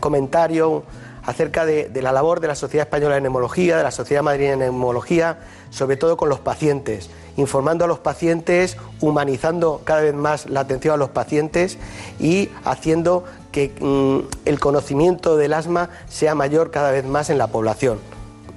comentario 0.00 0.84
acerca 1.26 1.64
de, 1.64 1.90
la 2.02 2.12
labor 2.12 2.40
de 2.40 2.48
la 2.48 2.54
Sociedad 2.54 2.86
Española 2.86 3.14
de 3.14 3.22
Neumología, 3.22 3.76
de 3.76 3.82
la 3.82 3.90
Sociedad 3.90 4.22
Madrileña 4.22 4.52
de 4.52 4.64
Neumología, 4.66 5.38
sobre 5.70 5.96
todo 5.96 6.16
con 6.16 6.28
los 6.28 6.40
pacientes, 6.40 7.10
informando 7.36 7.84
a 7.84 7.88
los 7.88 7.98
pacientes, 7.98 8.76
humanizando 9.00 9.80
cada 9.84 10.02
vez 10.02 10.14
más 10.14 10.48
la 10.48 10.60
atención 10.60 10.94
a 10.94 10.96
los 10.96 11.10
pacientes 11.10 11.78
y 12.20 12.50
haciendo 12.64 13.24
que 13.52 13.72
mm, 13.80 14.46
el 14.46 14.60
conocimiento 14.60 15.36
del 15.36 15.54
asma 15.54 15.90
sea 16.08 16.34
mayor 16.34 16.70
cada 16.70 16.90
vez 16.90 17.04
más 17.04 17.30
en 17.30 17.38
la 17.38 17.46
población. 17.46 17.98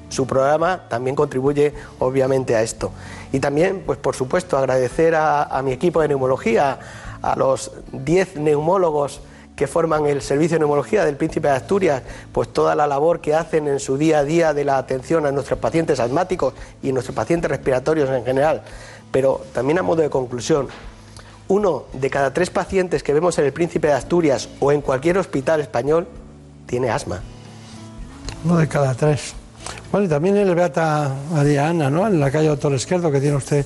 Su 0.10 0.26
programa 0.26 0.88
también 0.90 1.16
contribuye 1.16 1.74
obviamente 2.00 2.56
a 2.56 2.62
esto. 2.62 2.92
Y 3.34 3.40
también, 3.40 3.84
pues 3.86 3.98
por 3.98 4.16
supuesto, 4.16 4.58
agradecer 4.58 5.16
a, 5.16 5.44
a 5.44 5.62
mi 5.62 5.74
equipo 5.74 6.02
de 6.02 6.08
neumología, 6.08 6.80
a 7.22 7.36
los 7.36 7.72
10 7.92 8.38
neumólogos 8.38 9.22
que 9.58 9.66
forman 9.66 10.06
el 10.06 10.22
servicio 10.22 10.56
de 10.56 10.60
neumología 10.60 11.04
del 11.04 11.16
Príncipe 11.16 11.48
de 11.48 11.56
Asturias, 11.56 12.04
pues 12.32 12.54
toda 12.54 12.76
la 12.76 12.86
labor 12.86 13.20
que 13.20 13.34
hacen 13.34 13.68
en 13.68 13.80
su 13.80 13.98
día 13.98 14.20
a 14.20 14.24
día 14.24 14.54
de 14.54 14.64
la 14.64 14.78
atención 14.78 15.26
a 15.26 15.32
nuestros 15.32 15.58
pacientes 15.58 16.00
asmáticos 16.00 16.54
y 16.84 16.92
nuestros 16.92 17.16
pacientes 17.16 17.50
respiratorios 17.50 18.08
en 18.12 18.24
general. 18.24 18.62
Pero 19.12 19.42
también 19.54 19.80
a 19.80 19.82
modo 19.82 20.04
de 20.04 20.12
conclusión, 20.12 20.68
uno 21.48 21.86
de 21.92 22.08
cada 22.08 22.32
tres 22.34 22.52
pacientes 22.52 23.02
que 23.02 23.14
vemos 23.14 23.40
en 23.40 23.46
el 23.46 23.52
Príncipe 23.52 23.88
de 23.88 23.94
Asturias 23.94 24.48
o 24.60 24.72
en 24.72 24.82
cualquier 24.82 25.18
hospital 25.18 25.60
español 25.60 26.08
tiene 26.68 26.92
asma. 26.92 27.22
Uno 28.46 28.58
de 28.58 28.68
cada 28.68 28.94
tres. 28.94 29.34
Bueno, 29.92 30.06
y 30.06 30.10
también 30.10 30.38
el 30.38 30.54
Beata 30.54 31.16
María 31.32 31.70
Ana, 31.70 31.90
¿no? 31.90 32.06
En 32.06 32.20
la 32.20 32.30
calle 32.30 32.48
Doctor 32.50 32.76
Esquerdo, 32.76 33.12
que 33.12 33.20
tiene 33.20 33.36
usted 33.36 33.66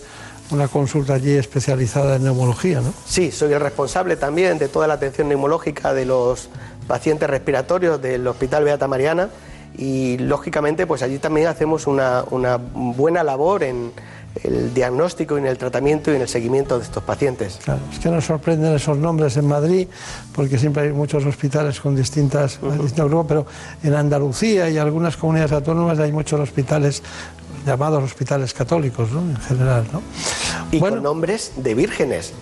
una 0.52 0.68
consulta 0.68 1.14
allí 1.14 1.32
especializada 1.32 2.18
en 2.18 2.23
neumología, 2.23 2.82
¿no? 2.82 2.94
Sí, 3.06 3.32
soy 3.32 3.53
el 3.53 3.60
responsable 3.60 4.15
también 4.15 4.57
de 4.57 4.68
toda 4.68 4.88
la 4.88 4.95
atención 4.95 5.30
neumológica 5.30 5.94
de 5.94 6.06
los 6.06 6.49
pacientes 6.88 7.30
respiratorios 7.30 8.02
del 8.02 8.28
Hospital 8.28 8.64
Beata 8.65 8.88
Mariana 8.88 9.30
y 9.78 10.18
lógicamente 10.18 10.86
pues 10.86 11.02
allí 11.02 11.18
también 11.18 11.48
hacemos 11.48 11.88
una, 11.88 12.23
una 12.30 12.57
buena 12.57 13.23
labor 13.23 13.64
en 13.64 13.91
el 14.44 14.73
diagnóstico 14.73 15.36
y 15.38 15.41
en 15.41 15.48
el 15.48 15.57
tratamiento 15.57 16.11
y 16.11 16.15
en 16.15 16.22
el 16.22 16.28
seguimiento 16.28 16.78
de 16.78 16.86
estos 16.86 17.03
pacientes. 17.03 17.60
Claro, 17.64 17.82
es 17.91 17.99
que 17.99 18.10
nos 18.10 18.26
sorprenden 18.26 18.73
esos 18.73 18.98
nombres 18.98 19.36
en 19.38 19.48
Madrid, 19.48 19.88
porque 20.34 20.57
siempre 20.57 20.84
hay 20.84 20.94
muchos 20.94 21.26
hospitales 21.26 21.80
con 21.82 21.95
distintas, 21.95 22.60
distintos 22.61 23.10
grupos, 23.10 23.26
pero 23.28 23.45
en 23.84 23.94
Andalucía 23.94 24.69
y 24.69 24.78
algunas 24.78 25.18
comunidades 25.18 25.52
autónomas 25.52 25.99
hay 25.99 26.11
muchos 26.11 26.40
hospitales 26.40 27.03
llamados 27.65 28.03
hospitales 28.03 28.53
católicos, 28.53 29.11
¿no? 29.11 29.22
En 29.22 29.38
general, 29.38 29.86
¿no? 29.91 30.02
Y 30.72 30.80
con 30.80 31.03
nombres 31.03 31.53
de 31.57 31.76
vírgenes. 31.76 32.34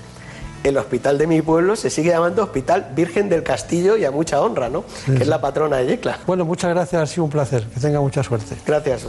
El 0.64 0.77
hospital 0.77 1.18
de 1.18 1.26
mi 1.26 1.41
pueblo 1.41 1.76
se 1.76 1.89
sigue 1.89 2.10
llamando 2.10 2.43
Hospital 2.43 2.91
Virgen 2.93 3.30
del 3.30 3.43
Castillo 3.43 3.95
y 3.95 4.03
a 4.06 4.11
mucha 4.11 4.41
honra, 4.41 4.69
¿no? 4.69 4.84
Sí, 5.06 5.14
que 5.14 5.23
es 5.23 5.27
la 5.27 5.39
patrona 5.39 5.77
de 5.77 5.88
Yecla. 5.88 6.19
Bueno, 6.27 6.43
muchas 6.43 6.69
gracias, 6.72 7.01
ha 7.01 7.06
sido 7.06 7.23
un 7.23 7.30
placer. 7.30 7.64
Que 7.73 7.80
tenga 7.80 8.01
mucha 8.01 8.22
suerte. 8.23 8.56
Gracias. 8.65 9.07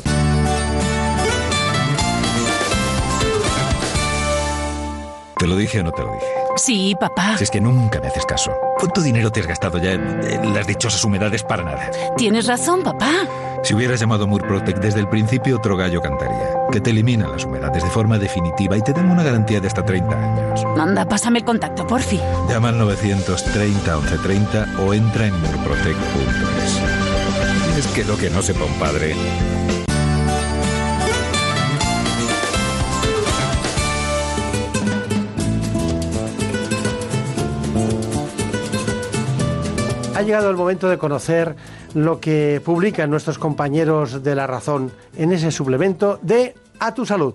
¿Te 5.39 5.47
lo 5.47 5.57
dije 5.57 5.81
o 5.81 5.85
no 5.85 5.93
te 5.93 6.03
lo 6.03 6.13
dije? 6.13 6.40
Sí, 6.61 6.95
papá. 6.95 7.39
Si 7.39 7.45
es 7.45 7.51
que 7.51 7.59
nunca 7.59 8.01
me 8.01 8.09
haces 8.09 8.27
caso. 8.27 8.53
¿Cuánto 8.79 9.01
dinero 9.01 9.31
te 9.31 9.41
has 9.41 9.47
gastado 9.47 9.79
ya 9.79 9.93
en, 9.93 10.53
las 10.53 10.67
dichosas 10.67 11.03
humedades 11.03 11.43
para 11.43 11.63
nada? 11.63 11.91
Tienes 12.19 12.47
razón, 12.47 12.83
papá. 12.83 13.11
Si 13.63 13.73
hubieras 13.73 13.99
llamado 13.99 14.27
Murprotec 14.27 14.77
desde 14.79 15.01
el 15.01 15.09
principio, 15.09 15.57
otro 15.57 15.75
gallo 15.75 16.03
cantaría. 16.03 16.51
Que 16.71 16.83
te 16.83 16.91
elimina 16.91 17.29
las 17.29 17.47
humedades 17.47 17.83
de 17.83 17.89
forma 17.89 18.19
definitiva 18.19 18.77
y 18.77 18.83
te 18.83 18.93
dan 18.93 19.11
una 19.11 19.23
garantía 19.23 19.59
de 19.59 19.69
hasta 19.69 19.83
30 19.83 20.15
años. 20.15 20.63
Anda, 20.79 21.07
pásame 21.07 21.39
el 21.39 21.47
contacto, 21.47 21.87
porfi. 21.87 22.21
Llama 22.51 22.69
al 22.69 22.79
930 22.79 23.97
1130 23.97 24.83
o 24.83 24.93
entra 24.93 25.29
en 25.29 25.41
murprotec.es. 25.41 26.81
Es 27.79 27.87
que 27.95 28.05
lo 28.05 28.19
que 28.19 28.29
no 28.29 28.43
sepa 28.43 28.67
un 28.67 28.75
padre. 28.75 29.15
Ha 40.21 40.23
llegado 40.23 40.51
el 40.51 40.57
momento 40.57 40.91
de 40.91 40.99
conocer 40.99 41.57
lo 41.95 42.21
que 42.21 42.61
publican 42.63 43.09
nuestros 43.09 43.39
compañeros 43.39 44.23
de 44.23 44.35
La 44.35 44.47
Razón 44.47 44.93
en 45.17 45.33
ese 45.33 45.51
suplemento 45.51 46.19
de 46.21 46.55
A 46.79 46.93
Tu 46.93 47.07
Salud. 47.07 47.33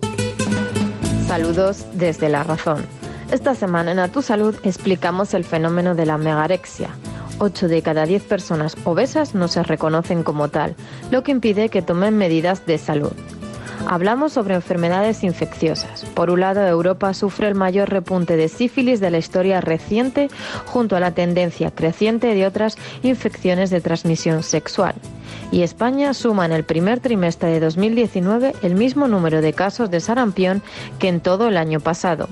Saludos 1.26 1.84
desde 1.94 2.28
La 2.28 2.44
Razón. 2.44 2.86
Esta 3.32 3.56
semana 3.56 3.90
en 3.90 3.98
A 3.98 4.06
Tu 4.06 4.22
Salud 4.22 4.54
explicamos 4.62 5.34
el 5.34 5.42
fenómeno 5.42 5.96
de 5.96 6.06
la 6.06 6.16
megarexia. 6.16 6.90
8 7.40 7.66
de 7.66 7.82
cada 7.82 8.06
10 8.06 8.22
personas 8.22 8.76
obesas 8.84 9.34
no 9.34 9.48
se 9.48 9.64
reconocen 9.64 10.22
como 10.22 10.46
tal, 10.46 10.76
lo 11.10 11.24
que 11.24 11.32
impide 11.32 11.70
que 11.70 11.82
tomen 11.82 12.16
medidas 12.16 12.66
de 12.66 12.78
salud. 12.78 13.10
Hablamos 13.86 14.32
sobre 14.32 14.54
enfermedades 14.54 15.22
infecciosas. 15.22 16.04
Por 16.14 16.30
un 16.30 16.40
lado, 16.40 16.66
Europa 16.66 17.12
sufre 17.14 17.48
el 17.48 17.54
mayor 17.54 17.90
repunte 17.90 18.36
de 18.36 18.48
sífilis 18.48 19.00
de 19.00 19.10
la 19.10 19.18
historia 19.18 19.60
reciente, 19.60 20.28
junto 20.66 20.96
a 20.96 21.00
la 21.00 21.12
tendencia 21.12 21.70
creciente 21.70 22.34
de 22.34 22.46
otras 22.46 22.76
infecciones 23.02 23.70
de 23.70 23.80
transmisión 23.80 24.42
sexual. 24.42 24.94
Y 25.52 25.62
España 25.62 26.14
suma 26.14 26.46
en 26.46 26.52
el 26.52 26.64
primer 26.64 27.00
trimestre 27.00 27.50
de 27.50 27.60
2019 27.60 28.54
el 28.62 28.74
mismo 28.74 29.06
número 29.06 29.40
de 29.40 29.52
casos 29.52 29.90
de 29.90 30.00
sarampión 30.00 30.62
que 30.98 31.08
en 31.08 31.20
todo 31.20 31.48
el 31.48 31.56
año 31.56 31.80
pasado. 31.80 32.28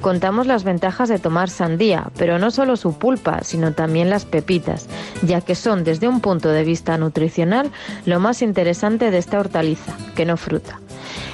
Contamos 0.00 0.46
las 0.46 0.64
ventajas 0.64 1.08
de 1.08 1.18
tomar 1.18 1.50
sandía, 1.50 2.10
pero 2.16 2.38
no 2.38 2.50
solo 2.50 2.76
su 2.76 2.98
pulpa, 2.98 3.42
sino 3.42 3.72
también 3.72 4.10
las 4.10 4.24
pepitas, 4.24 4.86
ya 5.22 5.40
que 5.40 5.54
son 5.54 5.84
desde 5.84 6.08
un 6.08 6.20
punto 6.20 6.50
de 6.50 6.64
vista 6.64 6.98
nutricional 6.98 7.70
lo 8.04 8.20
más 8.20 8.42
interesante 8.42 9.10
de 9.10 9.18
esta 9.18 9.38
hortaliza, 9.40 9.96
que 10.14 10.24
no 10.24 10.36
fruta. 10.36 10.80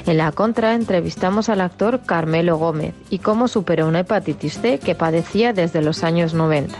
En 0.06 0.18
la 0.18 0.32
contra 0.32 0.74
entrevistamos 0.74 1.48
al 1.48 1.60
actor 1.60 2.00
Carmelo 2.04 2.56
Gómez 2.56 2.94
y 3.10 3.18
cómo 3.18 3.48
superó 3.48 3.88
una 3.88 4.00
hepatitis 4.00 4.60
C 4.60 4.78
que 4.78 4.94
padecía 4.94 5.52
desde 5.52 5.82
los 5.82 6.04
años 6.04 6.34
90. 6.34 6.76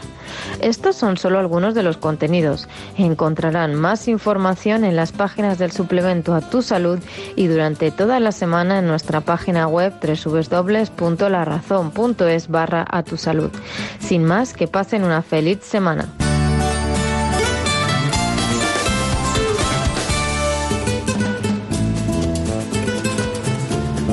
Estos 0.61 0.97
son 0.97 1.17
solo 1.17 1.39
algunos 1.39 1.75
de 1.75 1.83
los 1.83 1.97
contenidos. 1.97 2.69
Encontrarán 2.97 3.75
más 3.75 4.07
información 4.09 4.85
en 4.85 4.97
las 4.97 5.13
páginas 5.13 5.59
del 5.59 5.73
suplemento 5.73 6.35
a 6.35 6.41
tu 6.41 6.63
salud 6.63 6.99
y 7.37 7.47
durante 7.47 7.91
toda 7.91 8.21
la 8.21 8.33
semana 8.33 8.79
en 8.79 8.87
nuestra 8.87 9.21
página 9.21 9.67
web 9.67 9.93
www.larazón.es 10.03 12.49
barra 12.49 12.87
a 12.89 13.03
tu 13.03 13.17
salud. 13.17 13.51
Sin 14.01 14.25
más, 14.25 14.55
que 14.55 14.69
pasen 14.69 15.05
una 15.05 15.23
feliz 15.23 15.59
semana. 15.63 16.09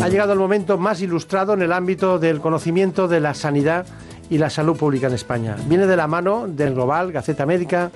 Ha 0.09 0.11
llegado 0.11 0.33
el 0.33 0.39
momento 0.39 0.79
más 0.79 1.01
ilustrado 1.01 1.53
en 1.53 1.61
el 1.61 1.71
ámbito 1.71 2.17
del 2.17 2.41
conocimiento 2.41 3.07
de 3.07 3.19
la 3.19 3.35
sanidad 3.35 3.85
y 4.27 4.39
la 4.39 4.49
salud 4.49 4.75
pública 4.75 5.05
en 5.05 5.13
España. 5.13 5.55
Viene 5.67 5.85
de 5.85 5.95
la 5.95 6.07
mano 6.07 6.47
del 6.47 6.73
Global, 6.73 7.11
Gaceta 7.11 7.45
Médica. 7.45 7.91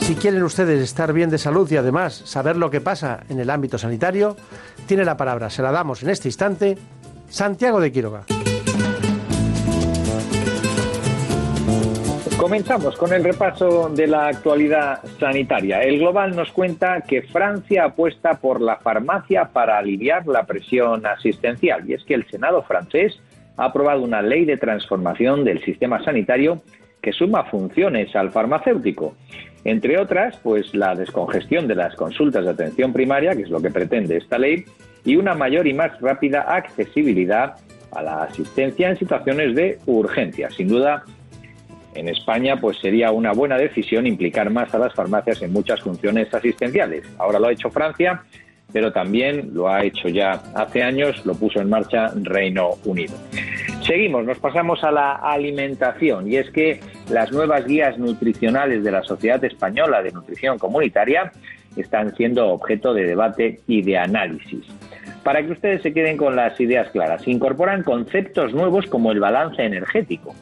Si 0.00 0.14
quieren 0.14 0.42
ustedes 0.42 0.82
estar 0.82 1.12
bien 1.12 1.28
de 1.28 1.36
salud 1.36 1.70
y 1.70 1.76
además 1.76 2.22
saber 2.24 2.56
lo 2.56 2.70
que 2.70 2.80
pasa 2.80 3.24
en 3.28 3.40
el 3.40 3.50
ámbito 3.50 3.76
sanitario, 3.76 4.38
tiene 4.86 5.04
la 5.04 5.18
palabra, 5.18 5.50
se 5.50 5.60
la 5.60 5.70
damos 5.70 6.02
en 6.02 6.08
este 6.08 6.28
instante, 6.28 6.78
Santiago 7.28 7.78
de 7.78 7.92
Quiroga. 7.92 8.24
Comenzamos 12.40 12.96
con 12.96 13.12
el 13.12 13.22
repaso 13.22 13.90
de 13.90 14.06
la 14.06 14.28
actualidad 14.28 15.04
sanitaria. 15.18 15.82
El 15.82 15.98
Global 15.98 16.34
nos 16.34 16.50
cuenta 16.50 17.02
que 17.02 17.20
Francia 17.20 17.84
apuesta 17.84 18.40
por 18.40 18.62
la 18.62 18.76
farmacia 18.76 19.50
para 19.52 19.76
aliviar 19.76 20.26
la 20.26 20.46
presión 20.46 21.04
asistencial. 21.04 21.86
Y 21.86 21.92
es 21.92 22.02
que 22.04 22.14
el 22.14 22.26
Senado 22.30 22.62
francés 22.62 23.20
ha 23.58 23.66
aprobado 23.66 24.00
una 24.00 24.22
ley 24.22 24.46
de 24.46 24.56
transformación 24.56 25.44
del 25.44 25.62
sistema 25.62 26.02
sanitario 26.02 26.62
que 27.02 27.12
suma 27.12 27.44
funciones 27.44 28.16
al 28.16 28.30
farmacéutico. 28.30 29.14
Entre 29.64 29.98
otras, 29.98 30.38
pues 30.38 30.74
la 30.74 30.94
descongestión 30.94 31.68
de 31.68 31.74
las 31.74 31.94
consultas 31.94 32.46
de 32.46 32.52
atención 32.52 32.94
primaria, 32.94 33.36
que 33.36 33.42
es 33.42 33.50
lo 33.50 33.60
que 33.60 33.70
pretende 33.70 34.16
esta 34.16 34.38
ley, 34.38 34.64
y 35.04 35.16
una 35.16 35.34
mayor 35.34 35.66
y 35.66 35.74
más 35.74 36.00
rápida 36.00 36.40
accesibilidad 36.40 37.56
a 37.92 38.02
la 38.02 38.22
asistencia 38.22 38.88
en 38.88 38.96
situaciones 38.96 39.54
de 39.54 39.78
urgencia. 39.84 40.48
Sin 40.50 40.68
duda, 40.68 41.04
en 41.94 42.08
España 42.08 42.56
pues 42.60 42.78
sería 42.78 43.10
una 43.10 43.32
buena 43.32 43.56
decisión 43.58 44.06
implicar 44.06 44.50
más 44.50 44.74
a 44.74 44.78
las 44.78 44.94
farmacias 44.94 45.42
en 45.42 45.52
muchas 45.52 45.80
funciones 45.80 46.32
asistenciales. 46.32 47.04
Ahora 47.18 47.38
lo 47.38 47.48
ha 47.48 47.52
hecho 47.52 47.70
Francia, 47.70 48.22
pero 48.72 48.92
también 48.92 49.50
lo 49.52 49.68
ha 49.68 49.84
hecho 49.84 50.08
ya 50.08 50.40
hace 50.54 50.82
años, 50.82 51.24
lo 51.26 51.34
puso 51.34 51.60
en 51.60 51.68
marcha 51.68 52.12
Reino 52.22 52.70
Unido. 52.84 53.14
Seguimos, 53.84 54.24
nos 54.24 54.38
pasamos 54.38 54.84
a 54.84 54.92
la 54.92 55.14
alimentación 55.14 56.30
y 56.30 56.36
es 56.36 56.50
que 56.50 56.80
las 57.10 57.32
nuevas 57.32 57.66
guías 57.66 57.98
nutricionales 57.98 58.84
de 58.84 58.92
la 58.92 59.02
Sociedad 59.02 59.42
Española 59.44 60.02
de 60.02 60.12
Nutrición 60.12 60.58
Comunitaria 60.58 61.32
están 61.76 62.14
siendo 62.16 62.48
objeto 62.48 62.94
de 62.94 63.06
debate 63.06 63.60
y 63.66 63.82
de 63.82 63.98
análisis. 63.98 64.64
Para 65.24 65.44
que 65.44 65.52
ustedes 65.52 65.82
se 65.82 65.92
queden 65.92 66.16
con 66.16 66.36
las 66.36 66.58
ideas 66.60 66.90
claras, 66.90 67.26
incorporan 67.26 67.82
conceptos 67.82 68.54
nuevos 68.54 68.86
como 68.86 69.12
el 69.12 69.20
balance 69.20 69.62
energético, 69.62 70.34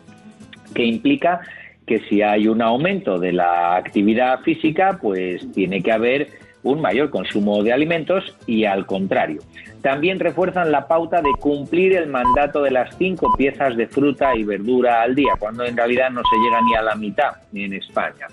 que 0.74 0.84
implica 0.84 1.40
que 1.86 2.00
si 2.08 2.22
hay 2.22 2.48
un 2.48 2.62
aumento 2.62 3.18
de 3.18 3.32
la 3.32 3.76
actividad 3.76 4.40
física, 4.40 4.98
pues 5.00 5.50
tiene 5.52 5.82
que 5.82 5.92
haber 5.92 6.28
un 6.62 6.80
mayor 6.80 7.10
consumo 7.10 7.62
de 7.62 7.72
alimentos 7.72 8.36
y 8.46 8.64
al 8.64 8.84
contrario. 8.84 9.40
También 9.80 10.18
refuerzan 10.18 10.72
la 10.72 10.86
pauta 10.86 11.22
de 11.22 11.30
cumplir 11.40 11.94
el 11.94 12.08
mandato 12.08 12.62
de 12.62 12.72
las 12.72 12.96
cinco 12.96 13.32
piezas 13.36 13.76
de 13.76 13.86
fruta 13.86 14.36
y 14.36 14.42
verdura 14.42 15.02
al 15.02 15.14
día, 15.14 15.32
cuando 15.38 15.64
en 15.64 15.76
realidad 15.76 16.10
no 16.10 16.20
se 16.20 16.36
llega 16.36 16.60
ni 16.62 16.74
a 16.74 16.82
la 16.82 16.94
mitad 16.94 17.36
en 17.54 17.72
España. 17.72 18.26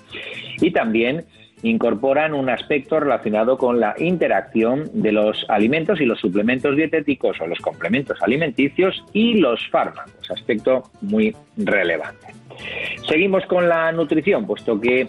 Y 0.60 0.72
también 0.72 1.24
incorporan 1.64 2.34
un 2.34 2.50
aspecto 2.50 3.00
relacionado 3.00 3.58
con 3.58 3.80
la 3.80 3.96
interacción 3.98 4.90
de 4.94 5.12
los 5.12 5.46
alimentos 5.50 6.00
y 6.02 6.06
los 6.06 6.20
suplementos 6.20 6.76
dietéticos 6.76 7.40
o 7.42 7.48
los 7.48 7.60
complementos 7.60 8.22
alimenticios 8.22 9.04
y 9.14 9.36
los 9.36 9.68
fármacos, 9.70 10.30
aspecto 10.30 10.84
muy 11.02 11.36
relevante. 11.58 12.28
Seguimos 13.08 13.46
con 13.46 13.68
la 13.68 13.92
nutrición, 13.92 14.46
puesto 14.46 14.80
que 14.80 15.08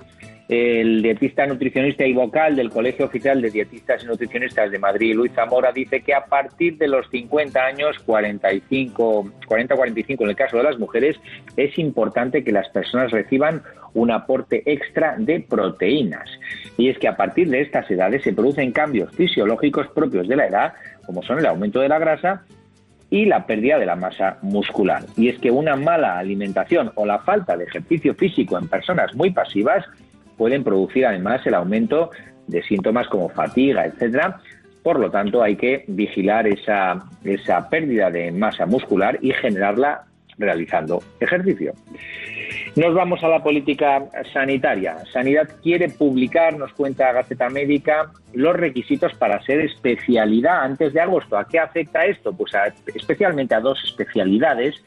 el 0.49 1.03
dietista 1.03 1.45
nutricionista 1.47 2.07
y 2.07 2.13
vocal 2.13 2.55
del 2.55 2.71
Colegio 2.71 3.07
Oficial 3.07 3.43
de 3.43 3.51
Dietistas 3.51 4.05
y 4.05 4.07
Nutricionistas 4.07 4.71
de 4.71 4.79
Madrid, 4.79 5.15
Luis 5.15 5.33
Zamora, 5.33 5.73
dice 5.73 6.03
que 6.03 6.15
a 6.15 6.25
partir 6.25 6.79
de 6.79 6.87
los 6.87 7.09
50 7.11 7.61
años, 7.61 7.99
45, 8.01 9.33
40-45 9.49 10.23
en 10.23 10.29
el 10.29 10.37
caso 10.37 10.59
de 10.59 10.63
las 10.63 10.79
mujeres, 10.79 11.17
es 11.57 11.77
importante 11.79 12.45
que 12.45 12.53
las 12.53 12.69
personas 12.69 13.11
reciban 13.11 13.63
un 13.97 14.11
aporte 14.11 14.63
extra 14.67 15.17
de 15.19 15.41
proteínas. 15.41 16.29
Y 16.77 16.91
es 16.91 16.99
que 16.99 17.09
a 17.09 17.17
partir 17.17 17.49
de 17.49 17.63
estas 17.63 17.91
edades 17.91 18.23
se 18.23 18.35
producen 18.35 18.71
cambios 18.71 19.11
fisiológicos 19.17 19.89
propios 19.89 20.29
de 20.29 20.37
la 20.37 20.47
edad, 20.47 20.75
como 21.07 21.23
son 21.23 21.39
el 21.39 21.47
aumento 21.47 21.81
de 21.81 21.89
la 21.89 21.99
grasa 21.99 22.43
y 23.09 23.25
la 23.25 23.47
pérdida 23.47 23.79
de 23.79 23.87
la 23.87 23.97
masa 23.97 24.37
muscular. 24.43 25.03
Y 25.17 25.31
es 25.31 25.39
que 25.39 25.51
una 25.51 25.77
mala 25.77 26.19
alimentación 26.19 26.93
o 26.95 27.07
la 27.07 27.21
falta 27.21 27.57
de 27.57 27.65
ejercicio 27.65 28.15
físico 28.15 28.59
en 28.59 28.69
personas 28.69 29.15
muy 29.15 29.31
pasivas 29.31 29.85
pueden 30.37 30.63
producir 30.63 31.07
además 31.07 31.47
el 31.47 31.55
aumento 31.55 32.11
de 32.49 32.63
síntomas 32.65 33.09
como 33.09 33.31
fatiga, 33.31 33.87
etcétera. 33.87 34.41
Por 34.83 35.01
lo 35.01 35.11
tanto, 35.11 35.43
hay 35.43 35.57
que 35.57 35.85
vigilar 35.89 36.47
esa, 36.47 37.03
esa 37.25 37.71
pérdida 37.71 38.11
de 38.11 38.31
masa 38.31 38.67
muscular 38.67 39.19
y 39.23 39.33
generarla 39.33 40.05
realizando 40.39 41.03
ejercicio. 41.21 41.73
Nos 42.77 42.95
vamos 42.95 43.23
a 43.25 43.29
la 43.29 43.43
política 43.43 44.05
sanitaria. 44.33 44.99
Sanidad 45.13 45.49
quiere 45.63 45.89
publicar, 45.89 46.59
nos 46.59 46.73
cuenta 46.73 47.13
Gaceta 47.13 47.49
Médica, 47.49 48.13
los 48.35 48.55
requisitos 48.55 49.15
para 49.15 49.43
ser 49.43 49.61
especialidad 49.61 50.63
antes 50.63 50.93
de 50.93 51.01
agosto. 51.01 51.39
¿A 51.39 51.49
qué 51.49 51.59
afecta 51.59 52.05
esto? 52.05 52.33
Pues 52.33 52.53
especialmente 52.95 53.55
a 53.55 53.61
dos 53.61 53.83
especialidades 53.85 54.83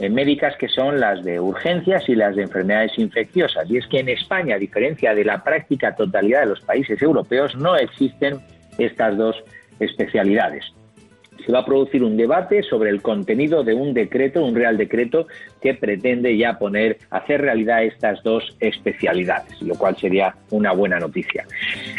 eh, 0.00 0.10
médicas 0.10 0.56
que 0.58 0.68
son 0.68 1.00
las 1.00 1.24
de 1.24 1.38
urgencias 1.38 2.08
y 2.08 2.14
las 2.14 2.36
de 2.36 2.42
enfermedades 2.42 2.98
infecciosas. 2.98 3.70
Y 3.70 3.78
es 3.78 3.86
que 3.86 4.00
en 4.00 4.08
España, 4.08 4.56
a 4.56 4.58
diferencia 4.58 5.14
de 5.14 5.24
la 5.24 5.42
práctica 5.42 5.94
totalidad 5.94 6.40
de 6.40 6.46
los 6.46 6.60
países 6.60 7.00
europeos, 7.00 7.54
no 7.56 7.76
existen 7.76 8.38
estas 8.76 9.16
dos 9.16 9.36
especialidades. 9.80 10.64
Se 11.44 11.52
va 11.52 11.60
a 11.60 11.64
producir 11.64 12.02
un 12.02 12.16
debate 12.16 12.62
sobre 12.62 12.90
el 12.90 13.02
contenido 13.02 13.64
de 13.64 13.74
un 13.74 13.92
decreto, 13.94 14.44
un 14.44 14.54
real 14.54 14.76
decreto, 14.76 15.26
que 15.60 15.74
pretende 15.74 16.36
ya 16.36 16.58
poner, 16.58 16.98
hacer 17.10 17.40
realidad 17.40 17.84
estas 17.84 18.22
dos 18.22 18.56
especialidades, 18.60 19.60
lo 19.62 19.74
cual 19.74 19.96
sería 19.96 20.34
una 20.50 20.72
buena 20.72 20.98
noticia. 20.98 21.44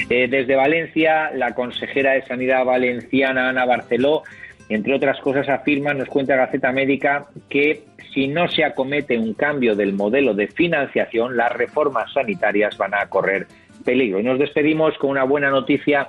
Eh, 0.09 0.27
desde 0.27 0.55
Valencia, 0.55 1.31
la 1.31 1.53
consejera 1.53 2.13
de 2.13 2.23
Sanidad 2.23 2.65
valenciana, 2.65 3.49
Ana 3.49 3.65
Barceló, 3.65 4.23
entre 4.69 4.95
otras 4.95 5.19
cosas, 5.19 5.47
afirma, 5.47 5.93
nos 5.93 6.07
cuenta 6.09 6.35
Gaceta 6.35 6.71
Médica, 6.71 7.27
que 7.49 7.83
si 8.13 8.27
no 8.27 8.47
se 8.47 8.63
acomete 8.63 9.17
un 9.17 9.33
cambio 9.33 9.75
del 9.75 9.93
modelo 9.93 10.33
de 10.33 10.47
financiación, 10.47 11.37
las 11.37 11.51
reformas 11.51 12.11
sanitarias 12.13 12.77
van 12.77 12.95
a 12.95 13.07
correr 13.07 13.45
peligro. 13.83 14.19
Y 14.19 14.23
nos 14.23 14.39
despedimos 14.39 14.97
con 14.97 15.11
una 15.11 15.23
buena 15.23 15.49
noticia 15.49 16.07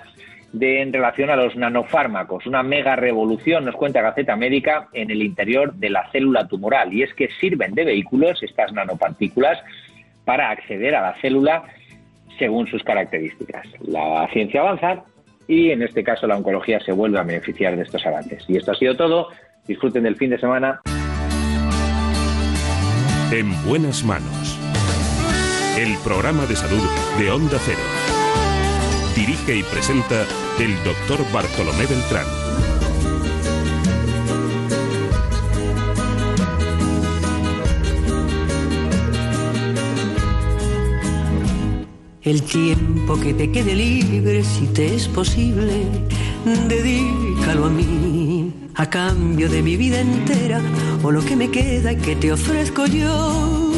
en 0.61 0.93
relación 0.93 1.31
a 1.31 1.37
los 1.37 1.57
nanofármacos, 1.57 2.47
una 2.47 2.63
mega 2.63 2.97
revolución, 2.97 3.65
nos 3.65 3.75
cuenta 3.75 4.03
Gaceta 4.03 4.37
Médica, 4.37 4.89
en 4.93 5.11
el 5.11 5.23
interior 5.23 5.75
de 5.75 5.91
la 5.91 6.11
célula 6.11 6.47
tumoral. 6.47 6.93
Y 6.93 7.03
es 7.03 7.13
que 7.15 7.29
sirven 7.41 7.75
de 7.75 7.85
vehículos 7.85 8.43
estas 8.43 8.73
nanopartículas 8.73 9.59
para 10.25 10.51
acceder 10.51 10.95
a 10.95 11.03
la 11.03 11.15
célula 11.21 11.65
según 12.39 12.67
sus 12.67 12.83
características. 12.83 13.67
La 13.87 14.29
ciencia 14.33 14.61
avanza 14.61 15.05
y 15.49 15.71
en 15.71 15.83
este 15.83 16.03
caso 16.03 16.27
la 16.27 16.37
oncología 16.37 16.81
se 16.81 16.93
vuelve 16.93 17.19
a 17.19 17.23
beneficiar 17.23 17.77
de 17.77 17.83
estos 17.83 18.05
avances. 18.07 18.45
Y 18.49 18.57
esto 18.57 18.73
ha 18.73 18.75
sido 18.75 18.97
todo. 18.97 19.29
Disfruten 19.67 20.03
del 20.03 20.17
fin 20.17 20.31
de 20.31 20.39
semana. 20.39 20.81
En 23.33 23.51
buenas 23.67 24.05
manos. 24.05 24.59
El 25.79 25.97
programa 26.05 26.47
de 26.47 26.57
salud 26.57 26.83
de 27.19 27.31
Onda 27.31 27.59
Cero. 27.59 28.06
Dirige 29.17 29.57
y 29.57 29.63
presenta 29.63 30.27
el 30.61 30.77
doctor 30.85 31.25
Bartolomé 31.33 31.87
Beltrán. 31.87 32.27
El 42.21 42.43
tiempo 42.43 43.19
que 43.19 43.33
te 43.33 43.51
quede 43.51 43.75
libre, 43.75 44.45
si 44.45 44.67
te 44.67 44.95
es 44.95 45.09
posible, 45.09 45.87
dedícalo 46.69 47.65
a 47.65 47.71
mí, 47.71 48.53
a 48.75 48.91
cambio 48.91 49.49
de 49.49 49.63
mi 49.63 49.79
vida 49.79 49.99
entera, 50.01 50.61
o 51.03 51.11
lo 51.11 51.25
que 51.25 51.37
me 51.37 51.51
queda 51.51 51.93
y 51.93 51.97
que 51.97 52.17
te 52.17 52.33
ofrezco 52.33 52.85
yo. 52.85 53.76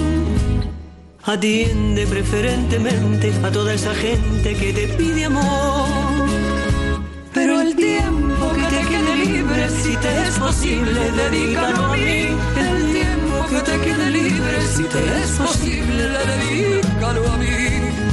Atiende 1.28 2.06
preferentemente 2.06 3.30
a 3.44 3.50
toda 3.50 3.74
esa 3.74 3.94
gente 3.94 4.54
que 4.54 4.72
te 4.72 4.88
pide 4.96 5.26
amor. 5.26 6.26
Pero 7.34 7.60
el 7.60 7.76
tiempo 7.76 8.50
que 8.54 8.62
te 8.62 8.88
quede 8.88 9.26
libre, 9.26 9.68
si 9.68 9.94
te 9.98 10.22
es 10.22 10.38
posible, 10.38 11.00
dedícalo 11.12 11.84
a 11.84 11.92
mí. 11.92 12.28
El 12.56 12.92
tiempo 12.92 13.46
que 13.50 13.60
te 13.60 13.78
quede 13.78 14.10
libre, 14.10 14.66
si 14.74 14.84
te 14.84 15.00
es 15.20 15.30
posible, 15.32 16.08
dedícalo 16.08 17.30
a 17.30 17.36
mí. 17.36 18.07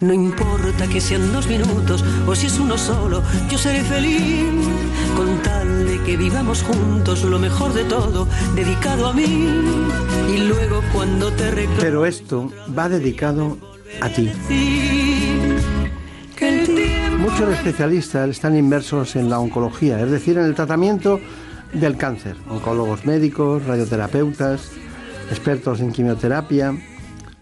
No 0.00 0.14
importa 0.14 0.86
que 0.86 0.98
sean 0.98 1.30
dos 1.30 1.46
minutos 1.46 2.02
o 2.26 2.34
si 2.34 2.46
es 2.46 2.58
uno 2.58 2.78
solo, 2.78 3.22
yo 3.50 3.58
seré 3.58 3.82
feliz 3.82 4.46
con 5.14 5.42
tal 5.42 5.86
de 5.86 6.02
que 6.04 6.16
vivamos 6.16 6.62
juntos 6.62 7.22
lo 7.24 7.38
mejor 7.38 7.74
de 7.74 7.84
todo, 7.84 8.26
dedicado 8.54 9.08
a 9.08 9.12
mí. 9.12 9.46
Y 10.34 10.38
luego 10.38 10.80
cuando 10.94 11.30
te 11.32 11.50
reclamo. 11.50 11.80
Pero 11.80 12.06
esto 12.06 12.50
va 12.76 12.88
dedicado 12.88 13.58
a 14.00 14.08
ti. 14.08 14.32
Muchos 17.18 17.50
especialistas 17.50 18.30
están 18.30 18.56
inmersos 18.56 19.16
en 19.16 19.28
la 19.28 19.38
oncología, 19.38 20.00
es 20.00 20.10
decir, 20.10 20.38
en 20.38 20.46
el 20.46 20.54
tratamiento 20.54 21.20
del 21.74 21.98
cáncer. 21.98 22.36
Oncólogos 22.48 23.04
médicos, 23.04 23.66
radioterapeutas, 23.66 24.70
expertos 25.28 25.80
en 25.80 25.92
quimioterapia. 25.92 26.74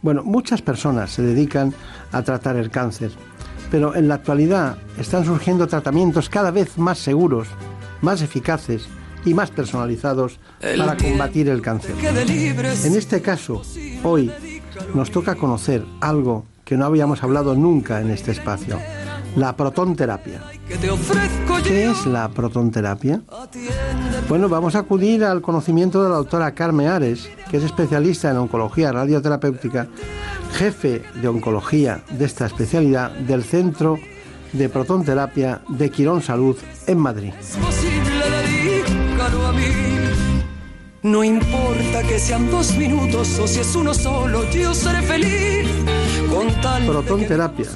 Bueno, 0.02 0.22
muchas 0.22 0.62
personas 0.62 1.10
se 1.10 1.22
dedican 1.22 1.68
a 1.68 1.97
tratar 2.22 2.56
el 2.56 2.70
cáncer, 2.70 3.10
pero 3.70 3.94
en 3.94 4.08
la 4.08 4.14
actualidad 4.14 4.76
están 4.98 5.24
surgiendo 5.24 5.66
tratamientos 5.66 6.28
cada 6.28 6.50
vez 6.50 6.78
más 6.78 6.98
seguros, 6.98 7.48
más 8.00 8.22
eficaces 8.22 8.88
y 9.24 9.34
más 9.34 9.50
personalizados 9.50 10.38
para 10.60 10.96
combatir 10.96 11.48
el 11.48 11.60
cáncer. 11.62 11.94
En 12.84 12.94
este 12.94 13.20
caso, 13.20 13.62
hoy 14.02 14.32
nos 14.94 15.10
toca 15.10 15.34
conocer 15.34 15.84
algo 16.00 16.44
que 16.64 16.76
no 16.76 16.84
habíamos 16.84 17.22
hablado 17.22 17.54
nunca 17.54 18.00
en 18.00 18.10
este 18.10 18.30
espacio, 18.32 18.78
la 19.36 19.56
protonterapia. 19.56 20.42
¿Qué 21.64 21.90
es 21.90 22.06
la 22.06 22.28
protonterapia? 22.28 23.22
Bueno, 24.28 24.48
vamos 24.48 24.74
a 24.74 24.80
acudir 24.80 25.24
al 25.24 25.40
conocimiento 25.40 26.02
de 26.02 26.10
la 26.10 26.16
doctora 26.16 26.52
Carmen 26.52 26.88
Ares, 26.88 27.28
que 27.50 27.56
es 27.56 27.64
especialista 27.64 28.30
en 28.30 28.36
oncología 28.36 28.92
radioterapéutica, 28.92 29.88
jefe 30.52 31.02
de 31.14 31.28
oncología 31.28 32.02
de 32.10 32.24
esta 32.24 32.46
especialidad 32.46 33.10
del 33.10 33.44
Centro 33.44 33.98
de 34.52 34.68
Protonterapia 34.68 35.60
de 35.68 35.90
Quirón 35.90 36.22
Salud 36.22 36.56
en 36.86 36.98
Madrid. 36.98 37.32
No 41.02 41.22
importa 41.22 42.02
que 42.02 42.18
sean 42.18 42.50
dos 42.50 42.76
minutos 42.76 43.38
o 43.38 43.46
si 43.46 43.60
es 43.60 43.76
uno 43.76 43.94
solo, 43.94 44.50
yo 44.50 44.74
seré 44.74 45.00
feliz 45.02 45.68
con 46.28 46.48
tal 46.60 46.82
de 46.82 46.88
Protonterapia, 46.88 47.66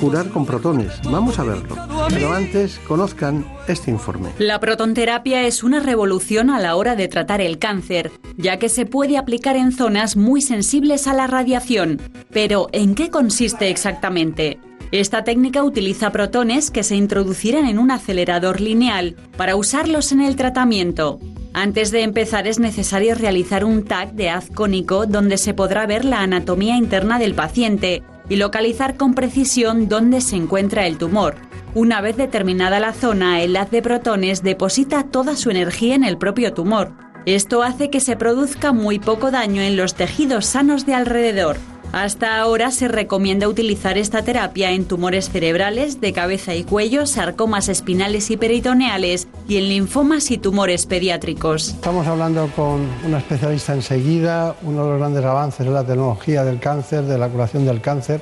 curar 0.00 0.30
con 0.30 0.46
protones. 0.46 0.98
Vamos 1.04 1.38
a 1.38 1.44
verlo. 1.44 1.76
Pero 2.08 2.32
antes, 2.32 2.80
conozcan 2.88 3.44
este 3.68 3.90
informe. 3.90 4.30
La 4.38 4.58
protonterapia 4.58 5.46
es 5.46 5.62
una 5.62 5.80
revolución 5.80 6.48
a 6.48 6.58
la 6.58 6.74
hora 6.76 6.96
de 6.96 7.06
tratar 7.06 7.42
el 7.42 7.58
cáncer, 7.58 8.10
ya 8.38 8.58
que 8.58 8.70
se 8.70 8.86
puede 8.86 9.18
aplicar 9.18 9.56
en 9.56 9.72
zonas 9.72 10.16
muy 10.16 10.40
sensibles 10.40 11.06
a 11.06 11.12
la 11.12 11.26
radiación. 11.26 12.00
Pero, 12.32 12.68
¿en 12.72 12.94
qué 12.94 13.10
consiste 13.10 13.68
exactamente? 13.68 14.58
Esta 14.90 15.22
técnica 15.22 15.62
utiliza 15.62 16.10
protones 16.10 16.70
que 16.70 16.82
se 16.82 16.96
introducirán 16.96 17.66
en 17.66 17.78
un 17.78 17.90
acelerador 17.90 18.60
lineal 18.60 19.14
para 19.36 19.54
usarlos 19.54 20.12
en 20.12 20.22
el 20.22 20.34
tratamiento. 20.34 21.20
Antes 21.52 21.90
de 21.90 22.02
empezar 22.02 22.46
es 22.46 22.58
necesario 22.58 23.14
realizar 23.14 23.64
un 23.64 23.84
TAC 23.84 24.12
de 24.12 24.30
haz 24.30 24.48
cónico 24.50 25.06
donde 25.06 25.36
se 25.36 25.52
podrá 25.52 25.86
ver 25.86 26.04
la 26.04 26.22
anatomía 26.22 26.76
interna 26.76 27.18
del 27.18 27.34
paciente 27.34 28.02
y 28.30 28.36
localizar 28.36 28.96
con 28.96 29.12
precisión 29.12 29.88
dónde 29.88 30.22
se 30.22 30.36
encuentra 30.36 30.86
el 30.86 30.96
tumor. 30.96 31.34
Una 31.74 32.00
vez 32.00 32.16
determinada 32.16 32.80
la 32.80 32.94
zona, 32.94 33.42
el 33.42 33.54
haz 33.56 33.70
de 33.70 33.82
protones 33.82 34.42
deposita 34.42 35.02
toda 35.04 35.36
su 35.36 35.50
energía 35.50 35.94
en 35.94 36.04
el 36.04 36.16
propio 36.16 36.54
tumor. 36.54 36.92
Esto 37.26 37.62
hace 37.62 37.90
que 37.90 38.00
se 38.00 38.16
produzca 38.16 38.72
muy 38.72 38.98
poco 38.98 39.30
daño 39.30 39.60
en 39.60 39.76
los 39.76 39.94
tejidos 39.94 40.46
sanos 40.46 40.86
de 40.86 40.94
alrededor. 40.94 41.58
Hasta 41.92 42.40
ahora 42.40 42.70
se 42.70 42.86
recomienda 42.86 43.48
utilizar 43.48 43.98
esta 43.98 44.22
terapia 44.22 44.70
en 44.70 44.84
tumores 44.84 45.28
cerebrales, 45.28 46.00
de 46.00 46.12
cabeza 46.12 46.54
y 46.54 46.62
cuello, 46.62 47.04
sarcomas 47.04 47.68
espinales 47.68 48.30
y 48.30 48.36
peritoneales 48.36 49.26
y 49.48 49.56
en 49.56 49.68
linfomas 49.68 50.30
y 50.30 50.38
tumores 50.38 50.86
pediátricos. 50.86 51.70
Estamos 51.70 52.06
hablando 52.06 52.48
con 52.54 52.86
una 53.04 53.18
especialista 53.18 53.74
enseguida, 53.74 54.54
uno 54.62 54.84
de 54.84 54.90
los 54.90 54.98
grandes 55.00 55.24
avances 55.24 55.66
en 55.66 55.74
la 55.74 55.84
tecnología 55.84 56.44
del 56.44 56.60
cáncer, 56.60 57.02
de 57.02 57.18
la 57.18 57.28
curación 57.28 57.66
del 57.66 57.80
cáncer. 57.80 58.20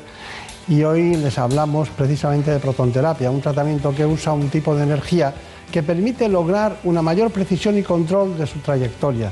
Y 0.67 0.83
hoy 0.85 1.17
les 1.17 1.39
hablamos 1.39 1.91
precisamente 1.91 2.51
de 2.51 2.61
protonterapia, 2.61 3.31
un 3.31 3.43
tratamiento 3.43 3.95
que 3.95 4.07
usa 4.07 4.33
un 4.33 4.49
tipo 4.49 4.75
de 4.75 4.85
energía 4.85 5.35
que 5.71 5.83
permite 5.83 6.27
lograr 6.31 6.79
una 6.85 7.03
mayor 7.03 7.31
precisión 7.31 7.77
y 7.77 7.83
control 7.83 8.39
de 8.39 8.47
su 8.47 8.61
trayectoria. 8.61 9.31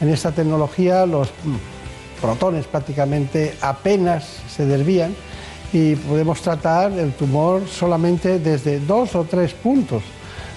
En 0.00 0.08
esta 0.08 0.32
tecnología 0.32 1.06
los 1.06 1.28
protones 2.20 2.66
prácticamente 2.66 3.54
apenas 3.60 4.24
se 4.48 4.66
desvían 4.66 5.14
y 5.72 5.94
podemos 5.96 6.40
tratar 6.42 6.92
el 6.92 7.12
tumor 7.12 7.62
solamente 7.68 8.38
desde 8.38 8.80
dos 8.80 9.14
o 9.14 9.24
tres 9.24 9.52
puntos. 9.52 10.02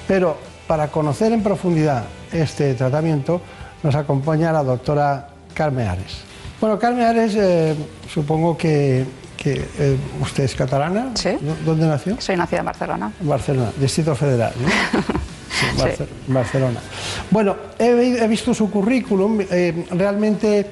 Pero 0.08 0.38
para 0.68 0.88
conocer 0.90 1.32
en 1.32 1.42
profundidad 1.44 2.04
este 2.32 2.74
tratamiento 2.76 3.42
nos 3.84 3.96
acompaña 3.96 4.52
la 4.52 4.64
doctora 4.64 5.30
Carmen 5.54 5.88
Ares. 5.88 6.18
Bueno, 6.62 6.78
Carmen 6.78 7.06
Ares, 7.06 7.36
eh, 7.36 7.76
supongo 8.14 8.58
que, 8.58 9.06
que, 9.38 9.66
eh, 9.80 9.98
usted 10.22 10.44
es 10.44 10.54
catalana. 10.56 11.12
Sí. 11.16 11.30
¿Dónde 11.66 11.88
nació? 11.88 12.20
Soy 12.20 12.36
nacida 12.36 12.60
en 12.60 12.66
Barcelona. 12.66 13.12
Barcelona, 13.22 13.72
Distrito 13.80 14.16
Federal. 14.16 14.54
¿no? 14.60 14.68
Sí, 15.60 15.66
Barce- 15.78 16.08
Barcelona. 16.28 16.80
Bueno, 17.32 17.56
he 17.80 18.28
visto 18.28 18.54
su 18.54 18.70
currículum. 18.72 19.42
eh, 19.42 19.88
realmente 19.92 20.72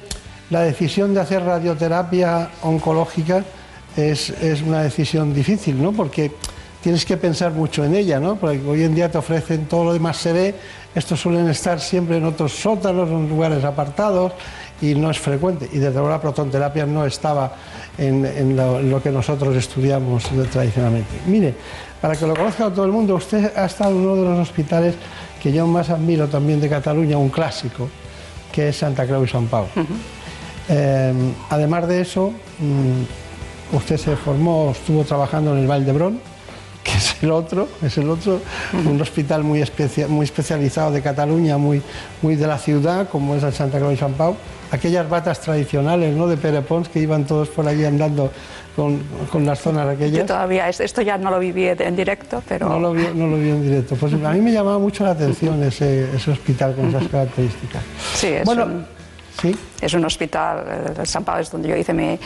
la 0.50 0.62
decisión 0.62 1.14
de 1.14 1.20
hacer 1.20 1.42
radioterapia 1.44 2.50
oncológica 2.62 3.44
es, 3.96 4.30
es 4.30 4.62
una 4.62 4.82
decisión 4.82 5.34
difícil, 5.34 5.82
¿no? 5.82 5.92
Porque 5.92 6.32
tienes 6.82 7.04
que 7.04 7.16
pensar 7.16 7.52
mucho 7.52 7.84
en 7.84 7.94
ella, 7.94 8.20
¿no? 8.20 8.36
Porque 8.36 8.60
hoy 8.66 8.84
en 8.84 8.94
día 8.94 9.10
te 9.10 9.18
ofrecen 9.18 9.66
todo 9.66 9.84
lo 9.84 9.92
demás 9.92 10.16
se 10.16 10.32
ve. 10.32 10.54
Estos 10.94 11.20
suelen 11.20 11.48
estar 11.48 11.80
siempre 11.80 12.16
en 12.16 12.24
otros 12.24 12.52
sótanos, 12.52 13.08
en 13.08 13.28
lugares 13.28 13.62
apartados 13.64 14.32
y 14.80 14.94
no 14.94 15.10
es 15.10 15.18
frecuente. 15.18 15.68
Y 15.72 15.78
desde 15.78 15.94
luego 15.94 16.08
la 16.08 16.20
protonterapia 16.20 16.86
no 16.86 17.04
estaba 17.04 17.52
en, 17.98 18.24
en 18.24 18.56
lo, 18.56 19.02
que 19.02 19.10
nosotros 19.10 19.54
estudiamos 19.56 20.24
tradicionalmente. 20.50 21.10
Mire, 21.26 21.54
para 22.00 22.14
que 22.16 22.26
lo 22.26 22.34
conozca 22.34 22.70
todo 22.70 22.84
el 22.84 22.92
mundo, 22.92 23.16
usted 23.16 23.52
ha 23.56 23.66
estado 23.66 23.90
en 23.90 23.96
uno 23.96 24.16
de 24.16 24.22
los 24.22 24.48
hospitales 24.48 24.94
que 25.42 25.52
yo 25.52 25.66
más 25.66 25.90
admiro 25.90 26.28
también 26.28 26.60
de 26.60 26.68
Cataluña, 26.68 27.18
un 27.18 27.28
clásico, 27.28 27.88
que 28.52 28.68
es 28.68 28.76
Santa 28.76 29.04
Creu 29.04 29.24
y 29.24 29.28
San 29.28 29.46
Pau. 29.46 29.66
Eh, 30.68 31.12
además 31.50 31.88
de 31.88 32.00
eso, 32.02 32.32
mm, 32.58 33.76
usted 33.76 33.96
se 33.96 34.16
formó, 34.16 34.72
estuvo 34.72 35.04
trabajando 35.04 35.52
en 35.54 35.60
el 35.62 35.66
Val 35.66 35.84
d'Hebron, 35.84 36.20
que 36.84 36.92
es 36.92 37.16
el 37.22 37.30
otro, 37.32 37.68
es 37.82 37.96
el 37.98 38.08
otro, 38.08 38.40
un 38.86 39.00
hospital 39.00 39.44
muy, 39.44 39.60
especia- 39.62 40.08
muy 40.08 40.24
especializado 40.24 40.90
de 40.92 41.02
Cataluña, 41.02 41.58
muy, 41.58 41.82
muy 42.22 42.36
de 42.36 42.46
la 42.46 42.58
ciudad, 42.58 43.08
como 43.08 43.34
es 43.34 43.42
el 43.42 43.52
Santa 43.52 43.78
Creu 43.78 43.92
y 43.92 43.96
San 43.96 44.12
Pau. 44.14 44.36
Aquellas 44.70 45.08
batas 45.08 45.40
tradicionales, 45.40 46.14
¿no? 46.14 46.26
De 46.26 46.36
Pere 46.36 46.60
Pons, 46.60 46.90
que 46.90 47.00
iban 47.00 47.24
todos 47.24 47.48
por 47.48 47.66
allí 47.66 47.86
andando 47.86 48.30
con, 48.76 49.00
con 49.32 49.46
las 49.46 49.58
zonas 49.60 49.86
Yo 49.86 49.90
aquellas. 49.92 50.26
todavía, 50.26 50.68
es- 50.68 50.80
esto 50.80 51.00
ya 51.00 51.16
no 51.16 51.30
lo 51.30 51.38
viví 51.38 51.66
en 51.66 51.96
directo, 51.96 52.42
pero... 52.46 52.68
No 52.68 52.78
lo, 52.78 52.92
vi, 52.92 53.06
no 53.14 53.26
lo 53.26 53.36
vi 53.38 53.48
en 53.48 53.62
directo. 53.62 53.96
Pues 53.96 54.12
a 54.12 54.16
mí 54.32 54.40
me 54.42 54.52
llamaba 54.52 54.78
mucho 54.78 55.04
la 55.04 55.12
atención 55.12 55.62
ese, 55.62 56.14
ese 56.14 56.30
hospital 56.30 56.74
con 56.74 56.88
esas 56.90 57.08
características. 57.08 57.82
Sí, 58.14 58.26
es, 58.28 58.44
Bueno, 58.44 58.66
un, 58.66 58.86
¿sí? 59.40 59.56
es 59.80 59.94
un 59.94 60.04
hospital, 60.04 60.64
eh, 60.68 60.92
el 61.00 61.06
San 61.06 61.24
Pablo 61.24 61.42
es 61.42 61.50
donde 61.50 61.68
yo 61.68 61.76
hice 61.76 61.92
mi, 61.94 62.18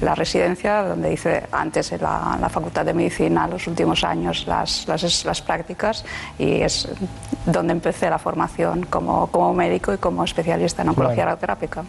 la 0.00 0.14
residencia, 0.14 0.82
donde 0.82 1.12
hice 1.12 1.44
antes 1.52 1.92
en 1.92 2.02
la, 2.02 2.36
la 2.40 2.48
Facultad 2.48 2.84
de 2.84 2.92
Medicina, 2.94 3.46
los 3.46 3.66
últimos 3.66 4.02
años, 4.04 4.46
las, 4.46 4.86
las, 4.88 5.24
las 5.24 5.42
prácticas, 5.42 6.04
y 6.38 6.60
es 6.62 6.88
donde 7.46 7.72
empecé 7.72 8.08
la 8.10 8.18
formación 8.18 8.86
como, 8.86 9.26
como 9.28 9.52
médico 9.54 9.92
y 9.94 9.98
como 9.98 10.24
especialista 10.24 10.82
en 10.82 10.88
oncología 10.90 11.14
Claro. 11.24 11.30
radioterápica. 11.30 11.84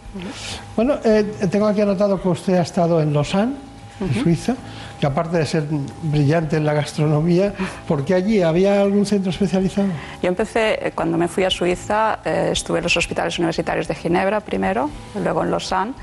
Bueno, 0.76 0.94
eh, 1.04 1.24
tengo 1.50 1.66
aquí 1.66 1.80
anotado 1.80 2.20
que 2.20 2.28
usted 2.28 2.54
ha 2.54 2.62
estado 2.62 3.00
en 3.00 3.12
Lausanne, 3.12 3.54
en 4.00 4.22
Suiza, 4.22 4.54
que 5.00 5.06
aparte 5.06 5.36
de 5.36 5.46
ser 5.46 5.64
brillante 6.02 6.56
en 6.56 6.64
la 6.64 6.74
gastronomía, 6.74 7.52
¿por 7.86 8.04
qué 8.04 8.14
allí 8.14 8.42
había 8.42 8.80
algún 8.80 9.06
centro 9.06 9.30
especializado? 9.30 9.88
Yo 10.22 10.28
empecé, 10.28 10.86
eh, 10.86 10.92
cuando 10.94 11.18
me 11.18 11.28
fui 11.28 11.44
a 11.44 11.50
Suiza, 11.50 12.20
eh, 12.24 12.50
estuve 12.52 12.78
en 12.78 12.84
los 12.84 12.96
hospitales 12.96 13.38
universitarios 13.38 13.88
de 13.88 13.94
Ginebra 13.94 14.40
primero, 14.40 14.90
luego 15.22 15.42
en 15.42 15.50
Lausanne 15.50 15.94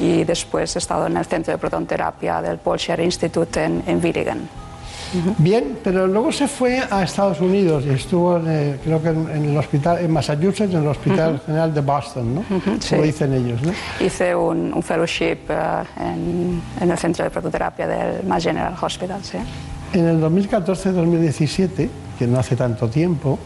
y 0.00 0.24
después 0.24 0.74
he 0.76 0.78
estado 0.78 1.06
en 1.06 1.16
el 1.16 1.24
centro 1.26 1.52
de 1.52 1.58
protonterapia 1.58 2.40
del 2.42 2.58
Paul 2.58 2.78
Scher 2.78 3.00
Institute 3.00 3.64
en, 3.64 3.82
en 3.86 4.00
Bien, 5.38 5.78
pero 5.82 6.06
luego 6.06 6.32
se 6.32 6.48
fue 6.48 6.82
a 6.90 7.02
Estados 7.02 7.40
Unidos 7.40 7.84
y 7.86 7.90
estuvo, 7.90 8.36
en, 8.36 8.44
eh, 8.48 8.76
creo 8.82 9.02
que 9.02 9.08
en, 9.08 9.30
en 9.30 9.44
el 9.50 9.56
hospital, 9.56 9.98
en 9.98 10.10
Massachusetts, 10.12 10.72
en 10.74 10.80
el 10.80 10.86
Hospital. 10.86 11.40
General 11.46 11.72
de 11.72 11.80
Boston, 11.80 12.34
¿no? 12.34 12.44
sí. 12.80 12.90
Como 12.90 13.02
dicen 13.02 13.32
ellos, 13.32 13.60
¿no? 13.62 13.72
Hice 14.04 14.34
un, 14.34 14.72
un 14.72 14.82
fellowship 14.82 15.38
eh, 15.48 15.84
en, 16.00 16.60
en 16.80 16.90
el 16.90 16.98
centro 16.98 17.24
de 17.24 17.30
prototerapia 17.30 17.86
del 17.86 18.26
Mass 18.26 18.44
General 18.44 18.74
Hospital. 18.80 19.20
Sí. 19.22 19.38
En 19.92 20.06
el 20.06 20.20
2014-2017, 20.20 21.88
que 22.18 22.26
no 22.26 22.38
hace 22.38 22.56
tanto 22.56 22.88
tiempo, 22.88 23.38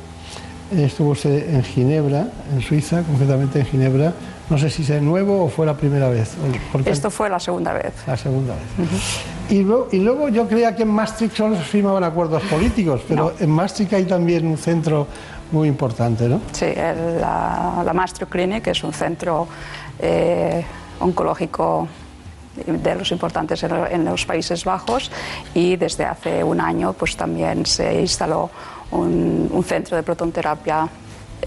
estuvo 0.71 1.11
usted 1.11 1.55
en 1.55 1.63
Ginebra, 1.63 2.27
en 2.53 2.61
Suiza, 2.61 3.03
concretamente 3.03 3.61
en 3.61 3.67
Ginebra. 3.67 4.13
No 4.51 4.59
sé 4.59 4.69
si 4.71 4.83
es 4.83 4.89
de 4.89 5.01
nuevo 5.01 5.45
o 5.45 5.49
fue 5.49 5.65
la 5.67 5.75
primera 5.77 6.09
vez. 6.09 6.35
Esto 6.85 7.11
fue 7.11 7.29
la 7.31 7.41
segunda 7.41 7.73
vez. 7.73 7.93
La 8.07 8.17
segunda 8.17 8.55
vez. 8.55 8.89
Y 9.51 9.63
luego, 9.63 9.89
y 9.93 9.99
luego 9.99 10.29
yo 10.29 10.47
creía 10.49 10.75
que 10.77 10.83
en 10.83 10.89
Maastricht 10.91 11.37
solo 11.37 11.57
se 11.57 11.63
firmaban 11.63 12.05
acuerdos 12.05 12.43
políticos, 12.45 13.01
pero 13.09 13.33
en 13.39 13.51
Maastricht 13.51 13.93
hay 13.95 14.05
también 14.05 14.47
un 14.47 14.59
centro 14.59 15.07
muy 15.53 15.69
importante, 15.69 16.29
¿no? 16.29 16.41
Sí, 16.53 16.67
el- 16.67 17.21
la, 17.21 17.83
la 17.85 17.93
Mastro 17.93 18.27
Clinic 18.27 18.67
es 18.69 18.83
un 18.85 18.93
centro 18.93 19.47
eh, 19.99 20.65
oncológico 21.01 21.89
de 22.67 22.95
los 22.95 23.11
importantes 23.13 23.63
en 23.63 24.05
los 24.05 24.27
Países 24.27 24.65
Bajos 24.65 25.11
y 25.55 25.77
desde 25.77 26.05
hace 26.05 26.45
un 26.45 26.61
año 26.61 26.93
pues 26.93 27.17
también 27.17 27.65
se 27.65 28.01
instaló 28.01 28.51
un, 28.91 29.49
un 29.51 29.65
centro 29.65 29.97
de 29.97 30.03
protonterapia 30.03 30.87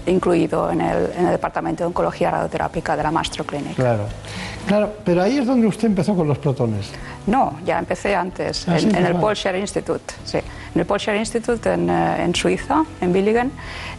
incluido 0.06 0.70
en 0.70 0.80
el, 0.80 1.10
en 1.16 1.24
el 1.26 1.32
Departamento 1.32 1.82
de 1.84 1.88
Oncología 1.88 2.30
Radioterápica 2.30 2.96
de 2.96 3.02
la 3.02 3.10
Mastro 3.10 3.44
Clinic. 3.44 3.74
Claro. 3.76 4.04
Claro, 4.66 4.92
pero 5.04 5.22
ahí 5.22 5.38
es 5.38 5.46
donde 5.46 5.66
usted 5.68 5.86
empezó 5.86 6.14
con 6.16 6.26
los 6.26 6.38
protones. 6.38 6.90
No, 7.28 7.56
ya 7.64 7.78
empecé 7.78 8.14
antes, 8.16 8.66
Ah, 8.68 8.78
sí, 8.78 8.84
en, 8.86 8.90
en 8.90 8.96
el 8.96 9.02
empezó. 9.06 9.20
Paul 9.20 9.36
Scher 9.36 9.56
Institute. 9.56 10.14
Sí. 10.24 10.38
En 10.38 10.80
el 10.80 10.86
Paul 10.86 10.98
Scher 11.00 11.14
Institute 11.16 11.72
en, 11.72 11.88
eh, 11.88 12.24
en 12.24 12.34
Suiza, 12.34 12.84
en 13.00 13.12
Willigen, 13.12 13.52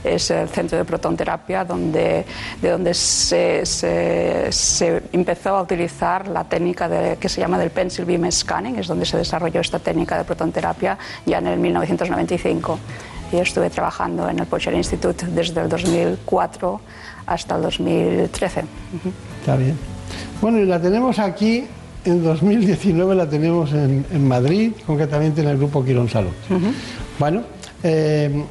es 0.03 0.29
el 0.29 0.47
centro 0.49 0.77
de 0.77 0.83
protonterapia 0.85 1.63
donde, 1.63 2.25
de 2.61 2.69
donde 2.69 2.93
se, 2.93 3.65
se- 3.65 4.51
se 4.51 5.03
empezó 5.13 5.55
a 5.55 5.61
utilizar 5.61 6.27
la 6.27 6.43
técnica 6.43 6.87
de- 6.89 7.15
que 7.17 7.29
se 7.29 7.39
llama 7.41 7.57
del 7.57 7.71
pencil 7.71 8.03
beam 8.05 8.29
scanning, 8.31 8.77
es 8.77 8.87
donde 8.87 9.05
se 9.05 9.17
desarrolló 9.17 9.61
esta 9.61 9.79
técnica 9.79 10.17
de 10.17 10.25
protonterapia 10.25 10.97
ya 11.25 11.37
en 11.39 11.47
el 11.47 11.59
1995. 11.59 12.77
Y 13.31 13.37
estuve 13.37 13.69
trabajando 13.69 14.29
en 14.29 14.39
el 14.39 14.45
Paul 14.45 14.61
Scher 14.61 14.73
Institute 14.73 15.25
desde 15.27 15.61
el 15.61 15.69
2004 15.69 16.79
hasta 17.25 17.55
el 17.57 17.61
2013. 17.63 18.61
Ujú. 18.61 18.67
Está 19.41 19.55
bien. 19.57 19.77
Bueno, 20.41 20.59
y 20.59 20.65
la 20.65 20.79
tenemos 20.81 21.19
aquí, 21.19 21.65
en 22.05 22.23
2019 22.23 23.15
la 23.15 23.29
tenemos 23.29 23.73
en, 23.73 24.05
en 24.11 24.27
Madrid, 24.27 24.71
concretamente 24.85 25.41
en 25.41 25.49
el 25.49 25.57
Grupo 25.57 25.83
Quirón 25.83 26.07
Salud. 26.09 26.31
Bueno, 27.19 27.41
eh, 27.83 28.43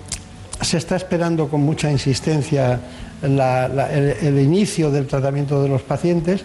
se 0.60 0.76
está 0.76 0.96
esperando 0.96 1.48
con 1.48 1.62
mucha 1.62 1.90
insistencia 1.90 2.78
la- 3.22 3.68
la- 3.68 3.90
el, 3.92 4.10
el 4.20 4.38
inicio 4.40 4.90
del 4.90 5.06
tratamiento 5.06 5.62
de 5.62 5.70
los 5.70 5.80
pacientes, 5.82 6.42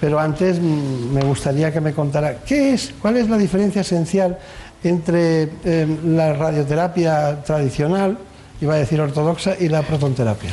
pero 0.00 0.18
antes 0.18 0.58
mm, 0.60 1.12
me 1.12 1.22
gustaría 1.22 1.70
que 1.72 1.80
me 1.82 1.92
contara 1.92 2.36
qué 2.46 2.72
es, 2.74 2.94
cuál 3.00 3.18
es 3.18 3.28
la 3.28 3.36
diferencia 3.36 3.82
esencial 3.82 4.38
entre 4.84 5.48
eh, 5.64 5.98
la 6.04 6.32
radioterapia 6.32 7.42
tradicional, 7.42 8.16
iba 8.60 8.74
a 8.74 8.76
decir 8.78 9.00
ortodoxa, 9.00 9.56
y 9.58 9.68
la 9.68 9.82
protonterapia. 9.82 10.50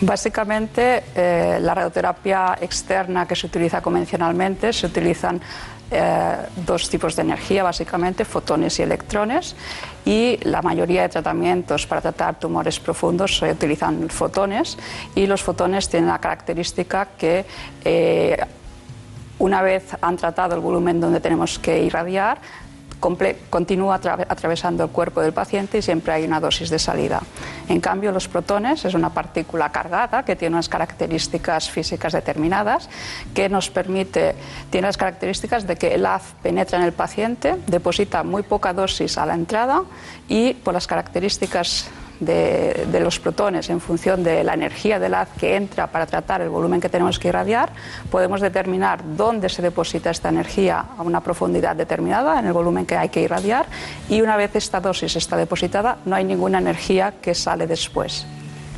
Básicamente, 0.00 1.04
eh, 1.14 1.58
la 1.60 1.74
radioterapia 1.74 2.58
externa 2.60 3.26
que 3.26 3.36
se 3.36 3.46
utiliza 3.46 3.80
convencionalmente, 3.80 4.72
se 4.72 4.86
utilizan 4.86 5.40
eh, 5.90 6.36
dos 6.64 6.88
tipos 6.88 7.14
de 7.14 7.22
energía, 7.22 7.62
básicamente, 7.62 8.24
fotones 8.24 8.78
y 8.78 8.82
electrones, 8.82 9.54
y 10.04 10.38
la 10.42 10.62
mayoría 10.62 11.02
de 11.02 11.10
tratamientos 11.10 11.86
para 11.86 12.00
tratar 12.00 12.38
tumores 12.38 12.80
profundos 12.80 13.36
se 13.38 13.52
utilizan 13.52 14.08
fotones, 14.08 14.78
y 15.14 15.26
los 15.26 15.42
fotones 15.42 15.88
tienen 15.88 16.08
la 16.08 16.18
característica 16.18 17.08
que 17.18 17.44
eh, 17.84 18.36
una 19.38 19.60
vez 19.62 19.84
han 20.00 20.16
tratado 20.16 20.54
el 20.54 20.60
volumen 20.60 21.00
donde 21.00 21.20
tenemos 21.20 21.58
que 21.58 21.82
irradiar, 21.82 22.38
continúa 23.50 23.98
atra- 24.00 24.26
atravesando 24.28 24.84
el 24.84 24.90
cuerpo 24.90 25.20
del 25.20 25.32
paciente 25.32 25.78
y 25.78 25.82
siempre 25.82 26.12
hay 26.12 26.24
una 26.24 26.38
dosis 26.38 26.70
de 26.70 26.78
salida. 26.78 27.20
En 27.68 27.80
cambio, 27.80 28.12
los 28.12 28.28
protones 28.28 28.84
es 28.84 28.94
una 28.94 29.10
partícula 29.10 29.70
cargada 29.72 30.24
que 30.24 30.36
tiene 30.36 30.54
unas 30.54 30.68
características 30.68 31.68
físicas 31.68 32.12
determinadas 32.12 32.88
que 33.34 33.48
nos 33.48 33.70
permite, 33.70 34.34
tiene 34.70 34.86
las 34.86 34.96
características 34.96 35.66
de 35.66 35.76
que 35.76 35.94
el 35.94 36.06
haz 36.06 36.34
penetra 36.42 36.78
en 36.78 36.84
el 36.84 36.92
paciente, 36.92 37.56
deposita 37.66 38.22
muy 38.22 38.44
poca 38.44 38.72
dosis 38.72 39.18
a 39.18 39.26
la 39.26 39.34
entrada 39.34 39.82
y 40.28 40.54
por 40.54 40.72
las 40.72 40.86
características 40.86 41.90
de, 42.24 43.00
los 43.00 43.18
protones 43.18 43.68
en 43.70 43.80
función 43.80 44.22
de 44.22 44.44
la 44.44 44.54
energía 44.54 44.98
del 44.98 45.14
haz 45.14 45.28
que 45.38 45.56
entra 45.56 45.86
para 45.88 46.06
tratar 46.06 46.40
el 46.40 46.48
volumen 46.48 46.80
que 46.80 46.88
tenemos 46.88 47.18
que 47.18 47.28
irradiar, 47.28 47.70
podemos 48.10 48.40
determinar 48.40 49.00
dónde 49.16 49.48
se 49.48 49.62
deposita 49.62 50.10
esta 50.10 50.28
energía 50.28 50.84
a 50.96 51.02
una 51.02 51.20
profundidad 51.20 51.76
determinada 51.76 52.38
en 52.38 52.46
el 52.46 52.52
volumen 52.52 52.86
que 52.86 52.96
hay 52.96 53.08
que 53.08 53.22
irradiar 53.22 53.66
y 54.08 54.20
una 54.20 54.36
vez 54.36 54.54
esta 54.56 54.80
dosis 54.80 55.16
está 55.16 55.36
depositada 55.36 55.98
no 56.04 56.16
hay 56.16 56.24
ninguna 56.24 56.58
energía 56.58 57.14
que 57.20 57.34
sale 57.34 57.66
después. 57.66 58.26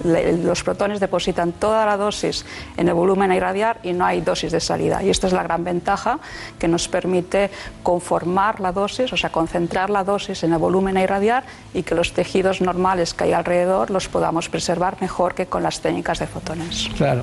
Los 0.02 0.64
protones 0.64 0.98
depositan 0.98 1.52
toda 1.52 1.86
la 1.86 1.96
dosis 1.96 2.44
en 2.76 2.88
el 2.88 2.94
volumen 2.94 3.30
a 3.30 3.36
irradiar 3.36 3.78
y 3.82 3.92
no 3.92 4.04
hay 4.04 4.20
dosis 4.20 4.50
de 4.50 4.60
salida. 4.60 5.02
Y 5.02 5.10
esta 5.10 5.28
es 5.28 5.32
la 5.32 5.42
gran 5.42 5.62
ventaja 5.62 6.18
que 6.58 6.66
nos 6.66 6.88
permite 6.88 7.50
conformar 7.82 8.60
la 8.60 8.72
dosis, 8.72 9.12
o 9.12 9.16
sea, 9.16 9.30
concentrar 9.30 9.90
la 9.90 10.02
dosis 10.02 10.42
en 10.42 10.52
el 10.52 10.58
volumen 10.58 10.96
a 10.96 11.02
irradiar 11.02 11.44
y 11.72 11.84
que 11.84 11.94
los 11.94 12.12
tejidos 12.12 12.60
normales 12.60 13.14
que 13.14 13.24
hay 13.24 13.32
alrededor 13.32 13.90
los 13.90 14.08
podamos 14.08 14.48
preservar 14.48 14.96
mejor 15.00 15.34
que 15.34 15.46
con 15.46 15.62
las 15.62 15.80
técnicas 15.80 16.18
de 16.18 16.26
fotones. 16.26 16.88
Claro, 16.96 17.22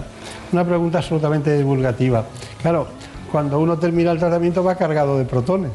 una 0.52 0.64
pregunta 0.64 1.00
absolutamente 1.00 1.58
divulgativa. 1.58 2.26
Claro, 2.62 2.88
cuando 3.32 3.60
uno 3.60 3.78
termina 3.78 4.12
el 4.12 4.20
tratamiento 4.20 4.64
va 4.64 4.76
cargado 4.76 5.18
de 5.18 5.26
protones. 5.26 5.72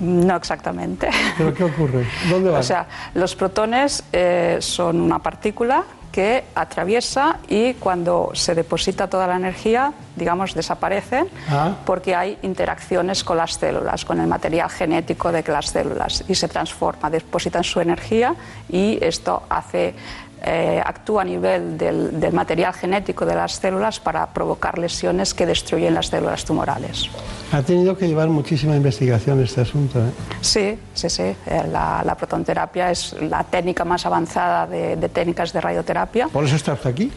No 0.00 0.36
exactamente. 0.36 1.08
¿Pero 1.36 1.52
qué 1.52 1.64
ocurre? 1.64 2.06
¿Dónde 2.30 2.50
van? 2.52 2.60
O 2.60 2.62
sea, 2.62 2.86
los 3.14 3.34
protones 3.34 4.04
eh, 4.12 4.58
son 4.60 5.00
una 5.00 5.18
partícula 5.18 5.84
que 6.18 6.42
atraviesa 6.56 7.36
y 7.48 7.74
cuando 7.74 8.30
se 8.34 8.56
deposita 8.56 9.06
toda 9.06 9.28
la 9.28 9.36
energía, 9.36 9.92
digamos, 10.16 10.52
desaparecen 10.52 11.28
Ah. 11.48 11.76
porque 11.86 12.16
hay 12.16 12.36
interacciones 12.42 13.22
con 13.22 13.36
las 13.36 13.52
células, 13.54 14.04
con 14.04 14.18
el 14.18 14.26
material 14.26 14.68
genético 14.68 15.30
de 15.30 15.44
las 15.46 15.66
células 15.66 16.24
y 16.26 16.34
se 16.34 16.48
transforma, 16.48 17.08
depositan 17.08 17.62
su 17.62 17.78
energía 17.78 18.34
y 18.68 18.98
esto 19.00 19.44
hace 19.48 19.94
eh, 20.44 20.80
actúa 20.84 21.22
a 21.22 21.24
nivel 21.24 21.76
del, 21.78 22.20
del 22.20 22.32
material 22.32 22.72
genético 22.72 23.24
de 23.26 23.34
las 23.34 23.52
células 23.52 24.00
para 24.00 24.26
provocar 24.26 24.78
lesiones 24.78 25.34
que 25.34 25.46
destruyen 25.46 25.94
las 25.94 26.06
células 26.08 26.44
tumorales. 26.44 27.08
Ha 27.52 27.62
tenido 27.62 27.96
que 27.96 28.06
llevar 28.06 28.28
muchísima 28.28 28.76
investigación 28.76 29.42
este 29.42 29.62
asunto. 29.62 29.98
¿eh? 30.00 30.10
Sí, 30.40 30.78
sí, 30.94 31.08
sí. 31.08 31.22
Eh, 31.22 31.36
La, 31.72 32.02
la 32.04 32.14
protonterapia 32.14 32.90
es 32.90 33.14
la 33.20 33.42
técnica 33.44 33.84
más 33.84 34.04
avanzada 34.04 34.66
de, 34.66 34.96
de 34.96 35.08
técnicas 35.08 35.52
de 35.52 35.60
radioterapia. 35.60 36.28
Por 36.28 36.44
eso 36.44 36.56
está 36.56 36.74
usted 36.74 36.90
aquí. 36.90 37.10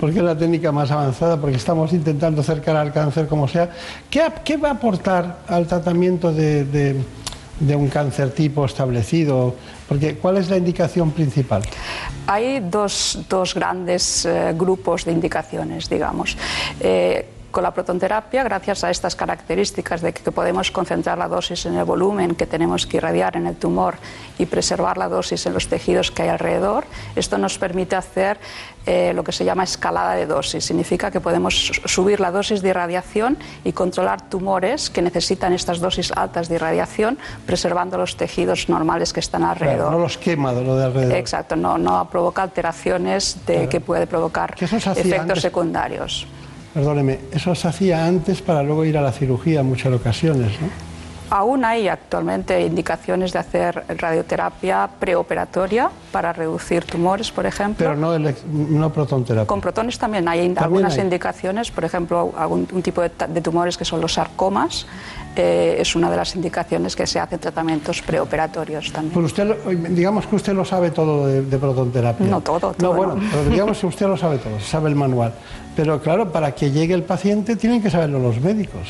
Porque 0.00 0.18
es 0.18 0.22
la 0.22 0.36
técnica 0.36 0.70
más 0.72 0.90
avanzada, 0.90 1.38
porque 1.40 1.56
estamos 1.56 1.92
intentando 1.92 2.42
acercar 2.42 2.76
al 2.76 2.92
cáncer 2.92 3.26
como 3.28 3.48
sea. 3.48 3.70
¿Qué, 4.10 4.22
qué 4.44 4.56
va 4.58 4.68
a 4.68 4.72
aportar 4.72 5.38
al 5.48 5.66
tratamiento 5.66 6.32
de, 6.32 6.64
de- 6.64 7.04
de 7.66 7.76
un 7.76 7.88
cáncer 7.88 8.30
tipo 8.30 8.64
establecido? 8.64 9.54
Porque 9.88 10.16
¿cuál 10.16 10.36
es 10.36 10.50
la 10.50 10.56
indicación 10.56 11.10
principal? 11.10 11.62
Hay 12.26 12.60
dos, 12.60 13.18
dos 13.28 13.54
grandes 13.54 14.24
eh, 14.24 14.54
grupos 14.56 15.04
de 15.04 15.12
indicaciones, 15.12 15.88
digamos. 15.88 16.36
Eh, 16.80 17.26
con 17.52 17.62
la 17.62 17.70
protonterapia, 17.72 18.42
gracias 18.42 18.82
a 18.82 18.90
estas 18.90 19.14
características 19.14 20.00
de 20.00 20.12
que, 20.12 20.32
podemos 20.32 20.70
concentrar 20.70 21.18
la 21.18 21.28
dosis 21.28 21.66
en 21.66 21.76
el 21.76 21.84
volumen 21.84 22.34
que 22.34 22.46
tenemos 22.46 22.86
que 22.86 22.96
irradiar 22.96 23.36
en 23.36 23.46
el 23.46 23.56
tumor 23.56 23.96
y 24.38 24.46
preservar 24.46 24.96
la 24.96 25.08
dosis 25.08 25.44
en 25.46 25.52
los 25.52 25.68
tejidos 25.68 26.10
que 26.10 26.22
hay 26.22 26.30
alrededor, 26.30 26.84
esto 27.14 27.36
nos 27.36 27.58
permite 27.58 27.94
hacer 27.94 28.38
eh, 28.86 29.12
lo 29.14 29.22
que 29.22 29.30
se 29.32 29.44
llama 29.44 29.64
escalada 29.64 30.14
de 30.14 30.26
dosis. 30.26 30.64
Significa 30.64 31.10
que 31.10 31.20
podemos 31.20 31.66
su- 31.66 31.74
subir 31.86 32.18
la 32.18 32.30
dosis 32.30 32.62
de 32.62 32.70
irradiación 32.70 33.36
y 33.62 33.72
controlar 33.72 34.28
tumores 34.30 34.88
que 34.88 35.02
necesitan 35.02 35.52
estas 35.52 35.78
dosis 35.78 36.10
altas 36.16 36.48
de 36.48 36.54
irradiación, 36.56 37.18
preservando 37.46 37.98
los 37.98 38.16
tejidos 38.16 38.68
normales 38.70 39.12
que 39.12 39.20
están 39.20 39.44
alrededor. 39.44 39.76
Claro, 39.88 39.90
no 39.92 39.98
los 39.98 40.16
quema 40.16 40.54
de 40.54 40.64
lo 40.64 40.76
de 40.76 40.84
alrededor. 40.86 41.16
Exacto, 41.16 41.54
no, 41.54 41.76
no 41.76 42.08
provoca 42.08 42.42
alteraciones 42.42 43.36
de, 43.46 43.68
que 43.68 43.80
puede 43.80 44.06
provocar 44.06 44.54
efectos 44.58 44.86
antes. 45.18 45.42
secundarios. 45.42 46.26
Perdóneme, 46.74 47.18
eso 47.32 47.54
se 47.54 47.68
hacía 47.68 48.06
antes 48.06 48.40
para 48.40 48.62
luego 48.62 48.84
ir 48.84 48.96
a 48.96 49.02
la 49.02 49.12
cirugía 49.12 49.60
en 49.60 49.66
muchas 49.66 49.92
ocasiones, 49.92 50.52
¿no? 50.60 50.91
Aún 51.34 51.64
hay 51.64 51.88
actualmente 51.88 52.60
indicaciones 52.60 53.32
de 53.32 53.38
hacer 53.38 53.84
radioterapia 53.96 54.86
preoperatoria 55.00 55.88
para 56.12 56.30
reducir 56.34 56.84
tumores, 56.84 57.30
por 57.32 57.46
ejemplo. 57.46 57.86
Pero 57.86 57.96
no, 57.96 58.14
elec- 58.14 58.44
no 58.44 58.92
protonterapia. 58.92 59.46
Con 59.46 59.62
protones 59.62 59.98
también 59.98 60.28
hay 60.28 60.40
También 60.40 60.58
algunas 60.62 60.92
hay. 60.98 61.00
indicaciones, 61.04 61.70
por 61.70 61.86
ejemplo, 61.86 62.34
algún 62.36 62.68
un 62.70 62.82
tipo 62.82 63.00
de, 63.00 63.10
de 63.28 63.40
tumores 63.40 63.78
que 63.78 63.86
son 63.86 64.02
los 64.02 64.12
sarcomas, 64.12 64.86
eh, 65.34 65.76
es 65.78 65.96
una 65.96 66.10
de 66.10 66.18
las 66.18 66.34
indicaciones 66.36 66.94
que 66.94 67.06
se 67.06 67.18
hacen 67.18 67.38
tratamientos 67.38 68.02
preoperatorios 68.02 68.92
también. 68.92 69.14
Pero 69.14 69.24
usted, 69.24 69.56
digamos 69.88 70.26
que 70.26 70.36
usted 70.36 70.52
lo 70.52 70.66
sabe 70.66 70.90
todo 70.90 71.26
de, 71.26 71.40
de 71.40 71.56
protonterapia. 71.58 72.26
No 72.26 72.42
todo, 72.42 72.72
No, 72.72 72.74
todo 72.74 72.92
bueno, 72.92 73.14
no. 73.14 73.22
pero 73.30 73.44
digamos 73.48 73.78
que 73.78 73.86
usted 73.86 74.06
lo 74.06 74.18
sabe 74.18 74.36
todo, 74.36 74.60
sabe 74.60 74.90
el 74.90 74.96
manual. 74.96 75.32
Pero 75.74 75.98
claro, 76.02 76.30
para 76.30 76.54
que 76.54 76.70
llegue 76.70 76.92
el 76.92 77.04
paciente 77.04 77.56
tienen 77.56 77.80
que 77.82 77.88
saberlo 77.88 78.18
los 78.18 78.38
médicos. 78.38 78.86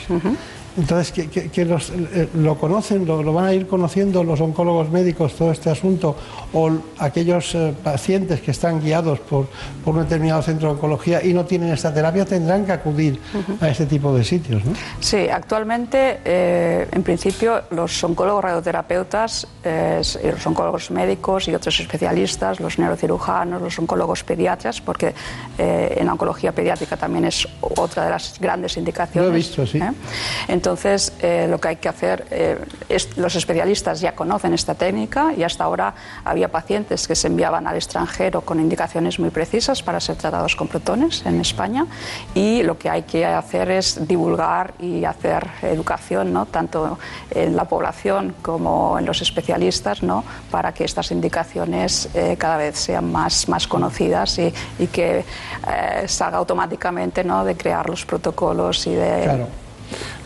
Entonces, 0.77 1.13
que, 1.13 1.29
que- 1.29 1.51
que 1.51 1.65
los, 1.65 1.91
eh, 1.91 2.29
lo 2.35 2.57
conocen, 2.57 3.05
lo, 3.07 3.23
lo 3.23 3.33
van 3.33 3.45
a 3.47 3.53
ir 3.53 3.67
conociendo 3.67 4.25
los 4.25 4.41
oncólogos 4.41 4.89
médicos 4.91 5.35
todo 5.35 5.53
este 5.53 5.69
asunto, 5.71 6.17
o 6.53 6.71
aquellos 6.99 7.55
eh, 7.55 7.75
pacientes 7.85 8.41
que 8.41 8.51
están 8.53 8.81
guiados 8.81 9.21
por, 9.21 9.49
por 9.85 9.95
un 9.97 10.03
determinado 10.05 10.41
centro 10.43 10.69
de 10.69 10.75
oncología 10.75 11.23
y 11.25 11.35
no 11.35 11.45
tienen 11.45 11.73
esta 11.73 11.93
terapia, 11.93 12.25
tendrán 12.25 12.65
que 12.65 12.73
acudir 12.73 13.21
a 13.61 13.69
este 13.69 13.87
tipo 13.87 14.15
de 14.15 14.25
sitios, 14.25 14.65
¿no? 14.65 14.73
Sí, 15.01 15.29
actualmente, 15.29 16.21
eh, 16.25 16.87
en 16.91 17.03
principio, 17.03 17.63
los 17.71 18.03
oncólogos 18.05 18.43
radioterapeutas, 18.45 19.47
eh, 19.65 20.01
y 20.25 20.27
los 20.29 20.47
oncólogos 20.47 20.91
médicos 20.91 21.49
y 21.49 21.55
otros 21.55 21.79
especialistas, 21.81 22.61
los 22.61 22.79
neurocirujanos, 22.79 23.61
los 23.61 23.79
oncólogos 23.79 24.25
pediatras, 24.25 24.81
porque 24.81 25.15
eh, 25.59 25.97
en 25.99 26.07
la 26.07 26.13
oncología 26.13 26.53
pediátrica 26.53 26.97
también 26.97 27.27
es 27.27 27.47
otra 27.61 28.05
de 28.05 28.11
las 28.11 28.39
grandes 28.41 28.77
indicaciones. 28.77 29.29
Lo 29.29 29.35
he 29.35 29.37
visto, 29.37 29.67
sí. 29.67 29.79
¿eh? 29.79 29.91
Entonces, 30.63 31.13
eh, 31.19 31.49
lo 31.51 31.59
que 31.59 31.67
hay 31.67 31.77
que 31.77 31.89
hacer, 31.89 32.25
eh, 32.31 32.57
es, 32.89 33.17
los 33.17 33.35
especialistas 33.35 34.01
ya 34.01 34.15
conocen 34.15 34.55
esta 34.55 34.77
técnica 34.77 35.33
y 35.37 35.43
hasta 35.43 35.65
ahora 35.65 35.93
había 36.25 36.53
pacientes 36.53 37.09
que 37.09 37.17
se 37.17 37.27
enviaban 37.27 37.67
al 37.67 37.75
extranjero 37.75 38.43
con 38.43 38.61
indicaciones 38.61 39.19
muy 39.19 39.31
precisas 39.31 39.83
para 39.83 39.99
ser 39.99 40.15
tratados 40.15 40.55
con 40.55 40.69
protones 40.69 41.27
en 41.27 41.41
España 41.41 41.87
y 42.33 42.63
lo 42.63 42.79
que 42.79 42.89
hay 42.89 43.03
que 43.03 43.27
hacer 43.27 43.73
es 43.73 44.07
divulgar 44.07 44.75
y 44.79 45.05
hacer 45.05 45.49
educación, 45.63 46.33
¿no? 46.33 46.47
tanto 46.47 46.97
en 47.33 47.57
la 47.57 47.65
población 47.65 48.33
como 48.41 49.01
en 49.01 49.05
los 49.05 49.21
especialistas, 49.21 50.05
¿no? 50.05 50.23
para 50.53 50.73
que 50.73 50.85
estas 50.85 51.11
indicaciones 51.11 52.09
eh, 52.15 52.37
cada 52.39 52.57
vez 52.57 52.79
sean 52.79 53.11
más, 53.11 53.49
más 53.49 53.67
conocidas 53.67 54.39
y, 54.39 54.55
y 54.79 54.87
que 54.87 55.25
eh, 55.67 56.05
salga 56.07 56.39
automáticamente 56.39 57.25
¿no? 57.25 57.45
de 57.45 57.57
crear 57.57 57.91
los 57.91 58.07
protocolos 58.07 58.87
y 58.87 58.95
de... 58.95 59.45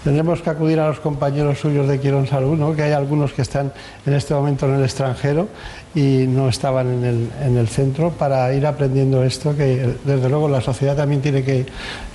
Tendremos 0.05 0.41
que 0.43 0.51
acudir 0.51 0.79
a 0.81 0.89
los 0.89 1.01
compañeros 1.01 1.59
suyos 1.59 1.89
de 1.89 2.01
Quirón 2.01 2.27
Salud, 2.27 2.57
¿no? 2.57 2.75
que 2.75 2.83
hay 2.83 2.93
algunos 2.93 3.33
que 3.33 3.43
están 3.43 3.73
en 4.05 4.13
este 4.15 4.35
momento 4.35 4.67
en 4.67 4.75
el 4.75 4.85
extranjero 4.85 5.49
y 5.95 6.27
no 6.29 6.49
estaban 6.49 6.87
en 6.89 7.05
el, 7.05 7.31
en 7.43 7.57
el 7.57 7.69
centro 7.69 8.11
para 8.11 8.53
ir 8.53 8.67
aprendiendo 8.67 9.23
esto, 9.25 9.57
que 9.57 9.97
desde 10.05 10.29
luego 10.29 10.49
la 10.49 10.61
sociedad 10.61 10.97
también 10.97 11.23
tiene 11.23 11.43
que, 11.43 11.67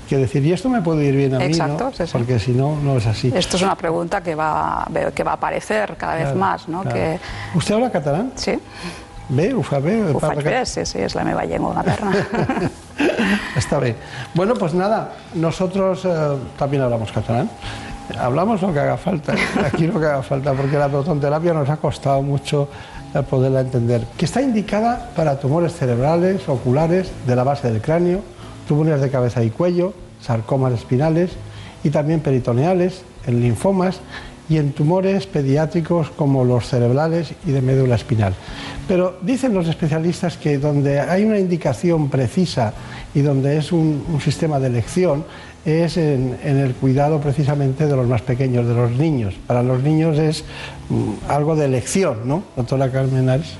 que 0.07 0.17
decir, 0.17 0.45
y 0.45 0.51
esto 0.53 0.69
me 0.69 0.81
puede 0.81 1.05
ir 1.05 1.15
bien 1.15 1.35
a 1.35 1.39
mí, 1.39 1.45
Exacto, 1.45 1.85
¿no? 1.85 1.91
sí, 1.91 2.05
sí. 2.05 2.11
porque 2.11 2.39
si 2.39 2.51
no, 2.51 2.77
no 2.81 2.97
es 2.97 3.07
así. 3.07 3.31
Esto 3.35 3.57
es 3.57 3.63
una 3.63 3.75
pregunta 3.75 4.21
que 4.21 4.35
va, 4.35 4.87
que 5.15 5.23
va 5.23 5.31
a 5.31 5.35
aparecer 5.35 5.95
cada 5.97 6.15
vez 6.15 6.35
más, 6.35 6.67
¿no? 6.67 6.81
claro. 6.81 6.95
Que, 6.95 7.19
¿Usted 7.55 7.75
habla 7.75 7.91
catalán? 7.91 8.31
sí, 8.35 8.57
Bé, 9.29 9.53
ho 9.53 9.61
fa 9.63 9.79
bé? 9.79 10.01
ho 10.11 10.19
Parla 10.19 10.41
faig 10.41 10.43
cat- 10.43 10.53
bé, 10.53 10.65
sí, 10.65 10.85
sí, 10.85 10.99
és 10.99 11.15
la 11.15 11.23
meva 11.23 11.45
llengua 11.45 11.73
materna. 11.73 12.11
Está 13.55 13.79
bien. 13.79 13.95
Bueno, 14.33 14.55
pues 14.55 14.73
nada, 14.73 15.13
nosotros 15.35 16.03
eh, 16.05 16.09
también 16.57 16.83
hablamos 16.83 17.11
catalán. 17.11 17.49
Hablamos 18.19 18.61
lo 18.61 18.73
que 18.73 18.79
haga 18.79 18.97
falta, 18.97 19.33
aquí 19.65 19.87
lo 19.87 19.99
que 19.99 20.05
haga 20.05 20.21
falta, 20.23 20.53
porque 20.53 20.77
la 20.77 20.89
protonterapia 20.89 21.53
nos 21.53 21.69
ha 21.69 21.77
costado 21.77 22.21
mucho 22.21 22.67
eh, 23.15 23.21
poderla 23.23 23.61
entender. 23.61 24.05
Que 24.17 24.25
está 24.25 24.41
indicada 24.41 25.09
para 25.15 25.39
tumores 25.39 25.73
cerebrales, 25.73 26.47
oculares, 26.49 27.09
de 27.25 27.35
la 27.35 27.43
base 27.43 27.71
del 27.71 27.81
cráneo, 27.81 28.21
tumores 28.67 28.99
de 28.99 29.09
cabeza 29.09 29.41
y 29.43 29.49
cuello, 29.49 29.93
sarcomas 30.21 30.73
espinales 30.73 31.31
y 31.83 31.89
también 31.89 32.19
peritoneales, 32.19 33.03
en 33.25 33.39
linfomas 33.41 34.01
y 34.51 34.57
en 34.57 34.73
tumores 34.73 35.27
pediátricos 35.27 36.09
como 36.09 36.43
los 36.43 36.67
cerebrales 36.67 37.33
y 37.47 37.51
de 37.51 37.61
médula 37.61 37.95
espinal. 37.95 38.33
Pero 38.85 39.17
dicen 39.21 39.53
los 39.53 39.65
especialistas 39.69 40.35
que 40.35 40.57
donde 40.57 40.99
hay 40.99 41.23
una 41.23 41.39
indicación 41.39 42.09
precisa 42.09 42.73
y 43.15 43.21
donde 43.21 43.57
es 43.57 43.71
un, 43.71 44.03
sistema 44.21 44.59
de 44.59 44.67
elección 44.67 45.23
es 45.63 45.95
en, 45.95 46.37
el 46.43 46.73
cuidado 46.73 47.21
precisamente 47.21 47.87
de 47.87 47.95
los 47.95 48.05
más 48.05 48.23
pequeños, 48.23 48.67
de 48.67 48.73
los 48.73 48.91
niños. 48.91 49.35
Para 49.47 49.63
los 49.63 49.81
niños 49.81 50.19
es 50.19 50.43
mm, 50.89 51.31
algo 51.31 51.55
de 51.55 51.63
elección, 51.63 52.17
¿no? 52.25 52.43
Doctora 52.57 52.91
Carmen 52.91 53.29
Ares. 53.29 53.53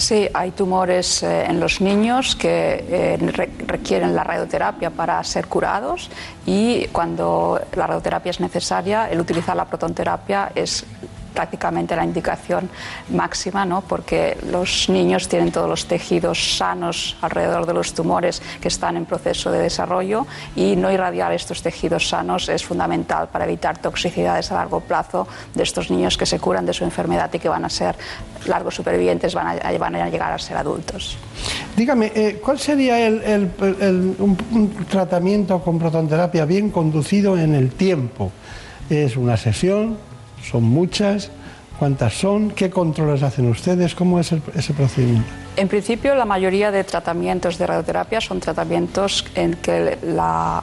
Sí, 0.00 0.26
hay 0.32 0.52
tumores 0.52 1.22
eh, 1.22 1.44
en 1.44 1.60
los 1.60 1.82
niños 1.82 2.34
que 2.34 2.86
eh, 2.88 3.18
re- 3.20 3.50
requieren 3.66 4.16
la 4.16 4.24
radioterapia 4.24 4.88
para 4.88 5.22
ser 5.24 5.46
curados 5.46 6.08
y 6.46 6.86
cuando 6.86 7.60
la 7.76 7.86
radioterapia 7.86 8.30
es 8.30 8.40
necesaria, 8.40 9.10
el 9.10 9.20
utilizar 9.20 9.54
la 9.54 9.66
protonterapia 9.66 10.52
es 10.54 10.86
prácticamente 11.32 11.96
la 11.96 12.04
indicación 12.04 12.68
máxima, 13.10 13.64
¿no? 13.64 13.82
porque 13.82 14.36
los 14.50 14.88
niños 14.88 15.28
tienen 15.28 15.52
todos 15.52 15.68
los 15.68 15.86
tejidos 15.86 16.56
sanos 16.56 17.16
alrededor 17.20 17.66
de 17.66 17.74
los 17.74 17.94
tumores 17.94 18.42
que 18.60 18.68
están 18.68 18.96
en 18.96 19.06
proceso 19.06 19.50
de 19.50 19.60
desarrollo 19.60 20.26
y 20.56 20.76
no 20.76 20.90
irradiar 20.90 21.32
estos 21.32 21.62
tejidos 21.62 22.08
sanos 22.08 22.48
es 22.48 22.64
fundamental 22.64 23.28
para 23.28 23.44
evitar 23.44 23.78
toxicidades 23.78 24.50
a 24.52 24.56
largo 24.56 24.80
plazo 24.80 25.26
de 25.54 25.62
estos 25.62 25.90
niños 25.90 26.16
que 26.16 26.26
se 26.26 26.38
curan 26.38 26.66
de 26.66 26.72
su 26.72 26.84
enfermedad 26.84 27.30
y 27.32 27.38
que 27.38 27.48
van 27.48 27.64
a 27.64 27.70
ser 27.70 27.96
largos 28.46 28.74
supervivientes, 28.74 29.34
van 29.34 29.46
a, 29.46 30.10
llegar 30.10 30.32
a 30.32 30.38
ser 30.38 30.56
adultos. 30.56 31.16
Dígame, 31.76 32.12
eh, 32.14 32.40
¿cuál 32.42 32.58
sería 32.58 33.06
el, 33.06 33.50
un 34.18 34.86
tratamiento 34.88 35.60
con 35.62 35.78
protonterapia 35.78 36.44
bien 36.44 36.70
conducido 36.70 37.38
en 37.38 37.54
el 37.54 37.70
tiempo? 37.70 38.32
¿Es 38.88 39.16
una 39.16 39.36
sesión? 39.36 40.09
¿Son 40.42 40.62
muchas? 40.62 41.30
¿Cuántas 41.78 42.12
son? 42.14 42.50
¿Qué 42.50 42.68
controles 42.70 43.22
hacen 43.22 43.48
ustedes? 43.48 43.94
¿Cómo 43.94 44.20
es 44.20 44.32
ese 44.54 44.74
procedimiento? 44.74 45.28
En 45.56 45.68
principio, 45.68 46.14
la 46.14 46.24
mayoría 46.24 46.70
de 46.70 46.84
tratamientos 46.84 47.56
de 47.58 47.66
radioterapia 47.66 48.20
son 48.20 48.38
tratamientos 48.40 49.24
en 49.34 49.54
que 49.54 49.98
la- 50.02 50.62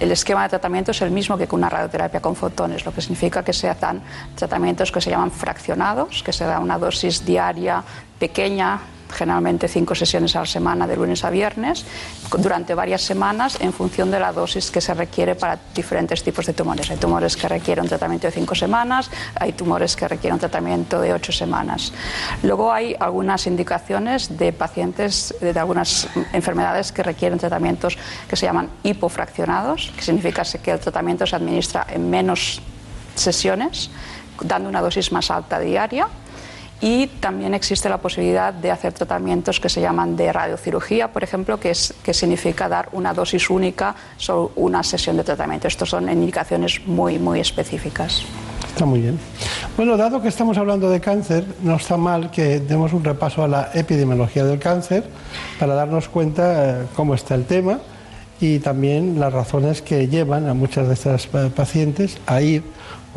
el 0.00 0.12
esquema 0.12 0.42
de 0.42 0.48
tratamiento 0.50 0.90
es 0.90 1.00
el 1.02 1.10
mismo 1.10 1.38
que 1.38 1.46
con 1.46 1.60
una 1.60 1.68
radioterapia 1.70 2.20
con 2.20 2.34
fotones, 2.36 2.84
lo 2.84 2.92
que 2.92 3.00
significa 3.00 3.42
que 3.44 3.52
se 3.52 3.68
hacen 3.68 4.02
tratamientos 4.34 4.90
que 4.92 5.00
se 5.00 5.10
llaman 5.10 5.30
fraccionados, 5.30 6.22
que 6.22 6.32
se 6.32 6.44
da 6.44 6.58
una 6.60 6.76
dosis 6.78 7.24
diaria 7.24 7.82
pequeña 8.18 8.80
generalmente 9.10 9.68
cinco 9.68 9.94
sesiones 9.94 10.36
a 10.36 10.40
la 10.40 10.46
semana 10.46 10.86
de 10.86 10.96
lunes 10.96 11.24
a 11.24 11.30
viernes 11.30 11.84
durante 12.38 12.74
varias 12.74 13.02
semanas 13.02 13.58
en 13.60 13.72
función 13.72 14.10
de 14.10 14.20
la 14.20 14.32
dosis 14.32 14.70
que 14.70 14.80
se 14.80 14.94
requiere 14.94 15.34
para 15.34 15.58
diferentes 15.74 16.22
tipos 16.22 16.46
de 16.46 16.52
tumores. 16.52 16.90
Hay 16.90 16.96
tumores 16.96 17.36
que 17.36 17.48
requieren 17.48 17.84
un 17.84 17.88
tratamiento 17.88 18.26
de 18.26 18.32
cinco 18.32 18.54
semanas, 18.54 19.10
hay 19.34 19.52
tumores 19.52 19.96
que 19.96 20.08
requieren 20.08 20.34
un 20.34 20.40
tratamiento 20.40 21.00
de 21.00 21.12
ocho 21.12 21.32
semanas. 21.32 21.92
Luego 22.42 22.72
hay 22.72 22.96
algunas 22.98 23.46
indicaciones 23.46 24.36
de 24.36 24.52
pacientes 24.52 25.34
de 25.40 25.58
algunas 25.58 26.08
enfermedades 26.32 26.92
que 26.92 27.02
requieren 27.02 27.38
tratamientos 27.38 27.96
que 28.28 28.36
se 28.36 28.46
llaman 28.46 28.68
hipofraccionados, 28.82 29.92
que 29.96 30.02
significa 30.02 30.42
que 30.62 30.70
el 30.70 30.80
tratamiento 30.80 31.26
se 31.26 31.36
administra 31.36 31.86
en 31.88 32.10
menos 32.10 32.60
sesiones, 33.14 33.90
dando 34.40 34.68
una 34.68 34.80
dosis 34.80 35.12
más 35.12 35.30
alta 35.30 35.58
diaria. 35.58 36.08
Y 36.80 37.06
también 37.06 37.54
existe 37.54 37.88
la 37.88 37.98
posibilidad 37.98 38.52
de 38.52 38.70
hacer 38.70 38.92
tratamientos 38.92 39.60
que 39.60 39.68
se 39.68 39.80
llaman 39.80 40.14
de 40.14 40.32
radiocirugía, 40.32 41.10
por 41.12 41.24
ejemplo, 41.24 41.58
que, 41.58 41.70
es, 41.70 41.94
que 42.02 42.12
significa 42.12 42.68
dar 42.68 42.90
una 42.92 43.14
dosis 43.14 43.48
única 43.48 43.94
sobre 44.18 44.52
una 44.56 44.82
sesión 44.82 45.16
de 45.16 45.24
tratamiento. 45.24 45.68
Estos 45.68 45.88
son 45.88 46.10
indicaciones 46.10 46.86
muy, 46.86 47.18
muy 47.18 47.40
específicas. 47.40 48.24
Está 48.68 48.84
muy 48.84 49.00
bien. 49.00 49.18
Bueno, 49.74 49.96
dado 49.96 50.20
que 50.20 50.28
estamos 50.28 50.58
hablando 50.58 50.90
de 50.90 51.00
cáncer, 51.00 51.46
no 51.62 51.76
está 51.76 51.96
mal 51.96 52.30
que 52.30 52.60
demos 52.60 52.92
un 52.92 53.02
repaso 53.04 53.42
a 53.42 53.48
la 53.48 53.70
epidemiología 53.72 54.44
del 54.44 54.58
cáncer 54.58 55.04
para 55.58 55.74
darnos 55.74 56.10
cuenta 56.10 56.82
eh, 56.82 56.86
cómo 56.94 57.14
está 57.14 57.34
el 57.36 57.46
tema 57.46 57.78
y 58.38 58.58
también 58.58 59.18
las 59.18 59.32
razones 59.32 59.80
que 59.80 60.08
llevan 60.08 60.46
a 60.46 60.52
muchas 60.52 60.88
de 60.88 60.94
estas 60.94 61.26
eh, 61.32 61.50
pacientes 61.54 62.18
a 62.26 62.42
ir 62.42 62.62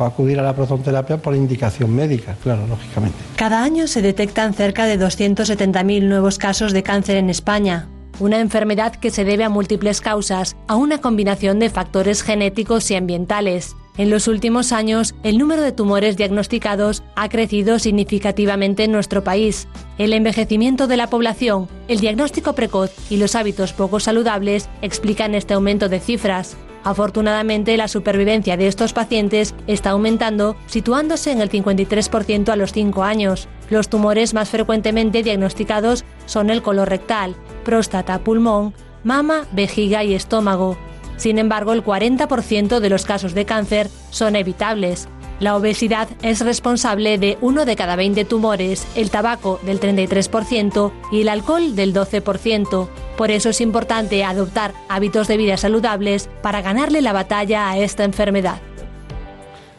acudir 0.08 0.38
a 0.38 0.42
la 0.42 0.54
protonterapia 0.54 1.18
por 1.18 1.34
indicación 1.34 1.94
médica, 1.94 2.36
claro, 2.42 2.66
lógicamente. 2.66 3.16
Cada 3.36 3.62
año 3.62 3.86
se 3.86 4.02
detectan 4.02 4.54
cerca 4.54 4.86
de 4.86 4.98
270.000 4.98 6.02
nuevos 6.02 6.38
casos 6.38 6.72
de 6.72 6.82
cáncer 6.82 7.16
en 7.16 7.30
España, 7.30 7.88
una 8.20 8.40
enfermedad 8.40 8.94
que 8.96 9.10
se 9.10 9.24
debe 9.24 9.44
a 9.44 9.48
múltiples 9.48 10.00
causas, 10.00 10.56
a 10.68 10.76
una 10.76 10.98
combinación 10.98 11.58
de 11.58 11.70
factores 11.70 12.22
genéticos 12.22 12.90
y 12.90 12.96
ambientales. 12.96 13.74
En 13.96 14.08
los 14.08 14.28
últimos 14.28 14.72
años, 14.72 15.14
el 15.24 15.36
número 15.36 15.62
de 15.62 15.72
tumores 15.72 16.16
diagnosticados 16.16 17.02
ha 17.16 17.28
crecido 17.28 17.78
significativamente 17.78 18.84
en 18.84 18.92
nuestro 18.92 19.24
país. 19.24 19.68
El 19.98 20.12
envejecimiento 20.12 20.86
de 20.86 20.96
la 20.96 21.08
población, 21.08 21.68
el 21.88 22.00
diagnóstico 22.00 22.54
precoz 22.54 22.92
y 23.10 23.16
los 23.16 23.34
hábitos 23.34 23.72
poco 23.72 24.00
saludables 24.00 24.68
explican 24.80 25.34
este 25.34 25.54
aumento 25.54 25.88
de 25.88 26.00
cifras. 26.00 26.56
Afortunadamente, 26.82 27.76
la 27.76 27.88
supervivencia 27.88 28.56
de 28.56 28.66
estos 28.66 28.92
pacientes 28.92 29.54
está 29.66 29.90
aumentando, 29.90 30.56
situándose 30.66 31.30
en 31.30 31.40
el 31.40 31.50
53% 31.50 32.48
a 32.48 32.56
los 32.56 32.72
5 32.72 33.02
años. 33.02 33.48
Los 33.68 33.88
tumores 33.88 34.32
más 34.32 34.48
frecuentemente 34.48 35.22
diagnosticados 35.22 36.04
son 36.26 36.48
el 36.48 36.62
colorectal, 36.62 37.36
próstata, 37.64 38.18
pulmón, 38.20 38.74
mama, 39.04 39.46
vejiga 39.52 40.04
y 40.04 40.14
estómago. 40.14 40.78
Sin 41.16 41.38
embargo, 41.38 41.74
el 41.74 41.84
40% 41.84 42.80
de 42.80 42.88
los 42.88 43.04
casos 43.04 43.34
de 43.34 43.44
cáncer 43.44 43.90
son 44.08 44.36
evitables. 44.36 45.06
La 45.40 45.56
obesidad 45.56 46.06
es 46.20 46.40
responsable 46.40 47.16
de 47.16 47.38
uno 47.40 47.64
de 47.64 47.74
cada 47.74 47.96
20 47.96 48.26
tumores, 48.26 48.86
el 48.94 49.10
tabaco 49.10 49.58
del 49.62 49.80
33% 49.80 50.92
y 51.12 51.22
el 51.22 51.30
alcohol 51.30 51.74
del 51.74 51.94
12%. 51.94 52.88
Por 53.16 53.30
eso 53.30 53.48
es 53.48 53.62
importante 53.62 54.22
adoptar 54.22 54.74
hábitos 54.90 55.28
de 55.28 55.38
vida 55.38 55.56
saludables 55.56 56.28
para 56.42 56.60
ganarle 56.60 57.00
la 57.00 57.14
batalla 57.14 57.70
a 57.70 57.78
esta 57.78 58.04
enfermedad. 58.04 58.60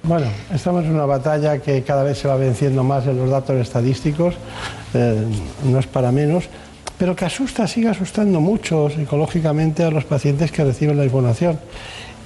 Bueno, 0.01 0.25
estamos 0.51 0.83
en 0.85 0.95
una 0.95 1.05
batalla 1.05 1.59
que 1.59 1.83
cada 1.83 2.01
vez 2.01 2.17
se 2.17 2.27
va 2.27 2.37
venciendo 2.37 2.83
más 2.83 3.05
en 3.05 3.17
los 3.17 3.29
datos 3.29 3.55
estadísticos, 3.57 4.33
eh, 4.95 5.23
no 5.65 5.77
es 5.77 5.85
para 5.85 6.11
menos, 6.11 6.45
pero 6.97 7.15
que 7.15 7.25
asusta, 7.25 7.67
sigue 7.67 7.89
asustando 7.89 8.39
mucho 8.39 8.89
psicológicamente 8.89 9.83
a 9.83 9.91
los 9.91 10.05
pacientes 10.05 10.51
que 10.51 10.63
reciben 10.63 10.97
la 10.97 11.05
información. 11.05 11.59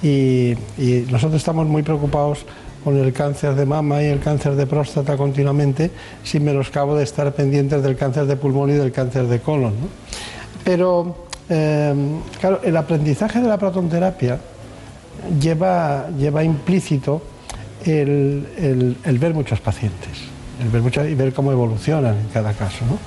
Y, 0.02 0.52
y 0.78 1.06
nosotros 1.10 1.34
estamos 1.34 1.66
muy 1.66 1.82
preocupados 1.82 2.46
con 2.86 2.96
el 2.96 3.12
cáncer 3.12 3.56
de 3.56 3.66
mama 3.66 4.00
y 4.00 4.06
el 4.06 4.20
cáncer 4.20 4.54
de 4.54 4.64
próstata 4.64 5.16
continuamente, 5.16 5.90
sin 6.22 6.44
menoscabo 6.44 6.94
de 6.94 7.02
estar 7.02 7.32
pendientes 7.34 7.82
del 7.82 7.96
cáncer 7.96 8.26
de 8.26 8.36
pulmón 8.36 8.70
y 8.70 8.74
del 8.74 8.92
cáncer 8.92 9.26
de 9.26 9.40
colon. 9.40 9.72
¿no? 9.72 9.88
Pero, 10.62 11.26
eh, 11.48 11.92
claro, 12.40 12.60
el 12.62 12.76
aprendizaje 12.76 13.40
de 13.40 13.48
la 13.48 13.58
protonterapia 13.58 14.38
lleva, 15.40 16.06
lleva 16.16 16.44
implícito 16.44 17.22
el, 17.84 18.46
el- 19.04 19.18
ver 19.18 19.34
muchos 19.34 19.58
pacientes, 19.58 20.10
el 20.62 20.68
ver 20.68 20.80
muchas- 20.82 21.08
y 21.08 21.16
ver 21.16 21.32
cómo 21.32 21.50
evolucionan 21.50 22.14
en 22.16 22.28
cada 22.32 22.52
caso. 22.52 22.84
¿no? 22.88 22.98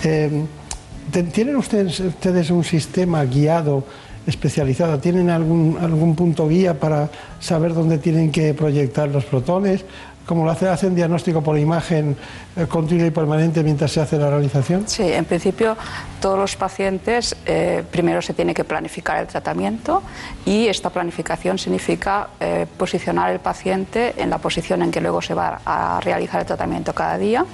Te- 0.00 1.24
¿Tienen 1.24 1.56
ustedes, 1.56 1.98
ustedes 1.98 2.48
un 2.50 2.62
sistema 2.62 3.24
guiado, 3.24 3.82
especializado? 4.26 4.98
¿Tienen 4.98 5.30
algún, 5.30 5.78
algún 5.80 6.14
punto 6.14 6.48
guía 6.48 6.78
para 6.78 7.08
saber 7.40 7.74
dónde 7.74 7.98
tienen 7.98 8.30
que 8.30 8.54
proyectar 8.54 9.08
los 9.08 9.24
protones? 9.24 9.84
como 10.30 10.44
lo 10.44 10.52
hace, 10.52 10.68
hacen 10.68 10.94
diagnóstico 10.94 11.42
por 11.42 11.58
imagen 11.58 12.16
eh, 12.54 12.66
continua 12.68 13.04
y 13.04 13.10
permanente 13.10 13.64
mientras 13.64 13.90
se 13.90 14.00
hace 14.00 14.16
la 14.16 14.30
realización? 14.30 14.86
Sí, 14.86 15.02
en 15.02 15.24
principio 15.24 15.76
todos 16.20 16.38
los 16.38 16.54
pacientes 16.54 17.34
eh, 17.46 17.82
primero 17.90 18.22
se 18.22 18.32
tiene 18.32 18.54
que 18.54 18.62
planificar 18.62 19.18
el 19.18 19.26
tratamiento 19.26 20.04
y 20.46 20.68
esta 20.68 20.90
planificación 20.90 21.58
significa 21.58 22.28
eh, 22.38 22.66
posicionar 22.76 23.32
el 23.32 23.40
paciente 23.40 24.14
en 24.18 24.30
la 24.30 24.38
posición 24.38 24.82
en 24.82 24.92
que 24.92 25.00
luego 25.00 25.20
se 25.20 25.34
va 25.34 25.62
a 25.64 25.98
realizar 26.00 26.40
el 26.40 26.46
tratamiento 26.46 26.94
cada 26.94 27.18
día 27.18 27.44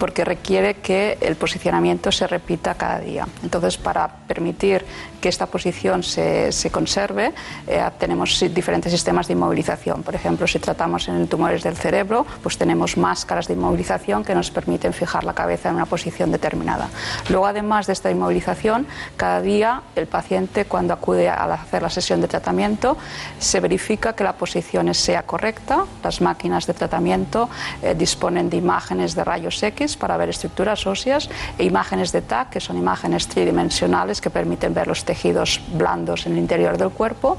porque 0.00 0.24
requiere 0.24 0.76
que 0.76 1.18
el 1.20 1.36
posicionamiento 1.36 2.10
se 2.10 2.26
repita 2.26 2.74
cada 2.74 2.98
día. 2.98 3.28
Entonces, 3.42 3.76
para 3.76 4.08
permitir 4.26 4.84
que 5.20 5.28
esta 5.28 5.46
posición 5.46 6.02
se, 6.02 6.52
se 6.52 6.70
conserve, 6.70 7.32
eh, 7.66 7.88
tenemos 7.98 8.42
diferentes 8.52 8.92
sistemas 8.92 9.26
de 9.28 9.34
inmovilización. 9.34 10.02
Por 10.02 10.14
ejemplo, 10.14 10.46
si 10.46 10.58
tratamos 10.58 11.08
en 11.08 11.28
tumores 11.28 11.62
del 11.62 11.76
cerebro, 11.76 12.26
pues 12.42 12.58
tenemos 12.58 12.96
máscaras 12.96 13.46
de 13.46 13.54
inmovilización 13.54 14.24
que 14.24 14.34
nos 14.34 14.50
permiten 14.50 14.92
fijar 14.92 15.24
la 15.24 15.34
cabeza 15.34 15.68
en 15.68 15.76
una 15.76 15.86
posición 15.86 16.32
determinada. 16.32 16.88
Luego, 17.28 17.46
además 17.46 17.86
de 17.86 17.92
esta 17.92 18.10
inmovilización, 18.10 18.86
cada 19.16 19.40
día 19.40 19.82
el 19.94 20.06
paciente, 20.06 20.64
cuando 20.64 20.94
acude 20.94 21.28
a 21.28 21.44
hacer 21.54 21.82
la 21.82 21.90
sesión 21.90 22.20
de 22.20 22.28
tratamiento, 22.28 22.96
se 23.38 23.60
verifica 23.60 24.14
que 24.14 24.24
la 24.24 24.34
posición 24.34 24.92
sea 24.94 25.22
correcta. 25.24 25.84
Las 26.02 26.20
máquinas 26.20 26.66
de 26.66 26.74
tratamiento 26.74 27.48
eh, 27.82 27.94
disponen 27.94 28.48
de 28.48 28.56
imágenes 28.56 29.14
de 29.14 29.24
rayos 29.24 29.62
X 29.62 29.96
para 29.96 30.16
ver 30.16 30.30
estructuras 30.30 30.86
óseas 30.86 31.28
e 31.58 31.64
imágenes 31.64 32.12
de 32.12 32.22
TAC, 32.22 32.50
que 32.50 32.60
son 32.60 32.76
imágenes 32.76 33.28
tridimensionales 33.28 34.20
que 34.20 34.30
permiten 34.30 34.74
ver 34.74 34.86
los 34.86 35.04
tejidos 35.10 35.60
blandos 35.74 36.26
en 36.26 36.34
el 36.34 36.38
interior 36.38 36.78
del 36.78 36.90
cuerpo. 36.90 37.36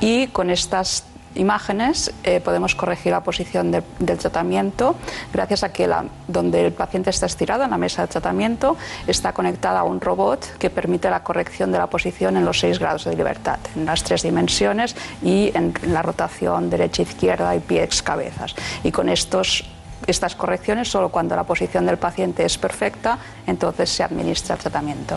Y 0.00 0.28
con 0.28 0.48
estas 0.48 1.04
imágenes 1.34 2.14
eh, 2.22 2.40
podemos 2.40 2.74
corregir 2.74 3.12
la 3.12 3.20
posición 3.20 3.70
de, 3.70 3.82
del 3.98 4.16
tratamiento 4.16 4.94
gracias 5.32 5.64
a 5.64 5.72
que 5.72 5.86
la, 5.86 6.04
donde 6.28 6.64
el 6.64 6.72
paciente 6.72 7.10
está 7.10 7.26
estirado 7.26 7.64
en 7.64 7.70
la 7.70 7.76
mesa 7.76 8.02
de 8.02 8.08
tratamiento 8.08 8.76
está 9.06 9.32
conectada 9.32 9.80
a 9.80 9.82
un 9.84 10.00
robot 10.00 10.56
que 10.58 10.70
permite 10.70 11.10
la 11.10 11.22
corrección 11.22 11.72
de 11.72 11.78
la 11.78 11.88
posición 11.88 12.36
en 12.36 12.44
los 12.44 12.60
seis 12.60 12.78
grados 12.78 13.04
de 13.04 13.16
libertad, 13.16 13.58
en 13.74 13.84
las 13.84 14.02
tres 14.04 14.22
dimensiones 14.22 14.96
y 15.22 15.50
en 15.54 15.74
la 15.88 16.02
rotación 16.02 16.70
derecha-izquierda 16.70 17.54
y 17.56 17.60
pies-cabezas. 17.60 18.54
Y 18.84 18.92
con 18.92 19.08
estos 19.08 19.64
estas 20.06 20.34
correcciones 20.34 20.88
solo 20.88 21.08
cuando 21.08 21.36
la 21.36 21.44
posición 21.44 21.86
del 21.86 21.96
paciente 21.96 22.44
es 22.44 22.58
perfecta, 22.58 23.18
entonces 23.46 23.90
se 23.90 24.02
administra 24.02 24.54
el 24.54 24.60
tratamiento. 24.60 25.16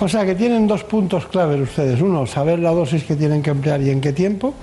O 0.00 0.08
sea 0.08 0.24
que 0.24 0.34
tienen 0.34 0.66
dos 0.66 0.84
puntos 0.84 1.26
claves 1.26 1.60
ustedes. 1.60 2.00
Uno, 2.00 2.26
saber 2.26 2.58
la 2.58 2.70
dosis 2.70 3.04
que 3.04 3.16
tienen 3.16 3.42
que 3.42 3.50
emplear 3.50 3.80
y 3.80 3.90
en 3.90 4.00
qué 4.00 4.12
tiempo. 4.12 4.54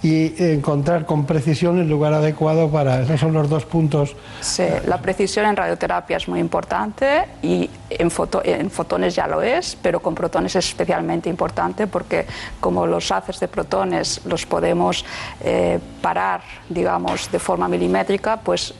Y 0.00 0.40
encontrar 0.40 1.06
con 1.06 1.26
precisión 1.26 1.80
el 1.80 1.88
lugar 1.88 2.12
adecuado 2.12 2.70
para. 2.70 3.02
Esos 3.02 3.18
son 3.18 3.32
los 3.32 3.48
dos 3.50 3.64
puntos. 3.64 4.14
Sí, 4.40 4.62
la 4.86 4.98
precisión 4.98 5.46
en 5.46 5.56
radioterapia 5.56 6.18
es 6.18 6.28
muy 6.28 6.38
importante 6.38 7.24
y 7.42 7.68
en, 7.90 8.08
foto, 8.08 8.40
en 8.44 8.70
fotones 8.70 9.16
ya 9.16 9.26
lo 9.26 9.42
es, 9.42 9.76
pero 9.82 9.98
con 9.98 10.14
protones 10.14 10.54
es 10.54 10.68
especialmente 10.68 11.28
importante 11.28 11.88
porque, 11.88 12.26
como 12.60 12.86
los 12.86 13.10
haces 13.10 13.40
de 13.40 13.48
protones 13.48 14.20
los 14.24 14.46
podemos 14.46 15.04
eh, 15.40 15.80
parar, 16.00 16.42
digamos, 16.68 17.28
de 17.32 17.40
forma 17.40 17.66
milimétrica, 17.66 18.36
pues 18.36 18.74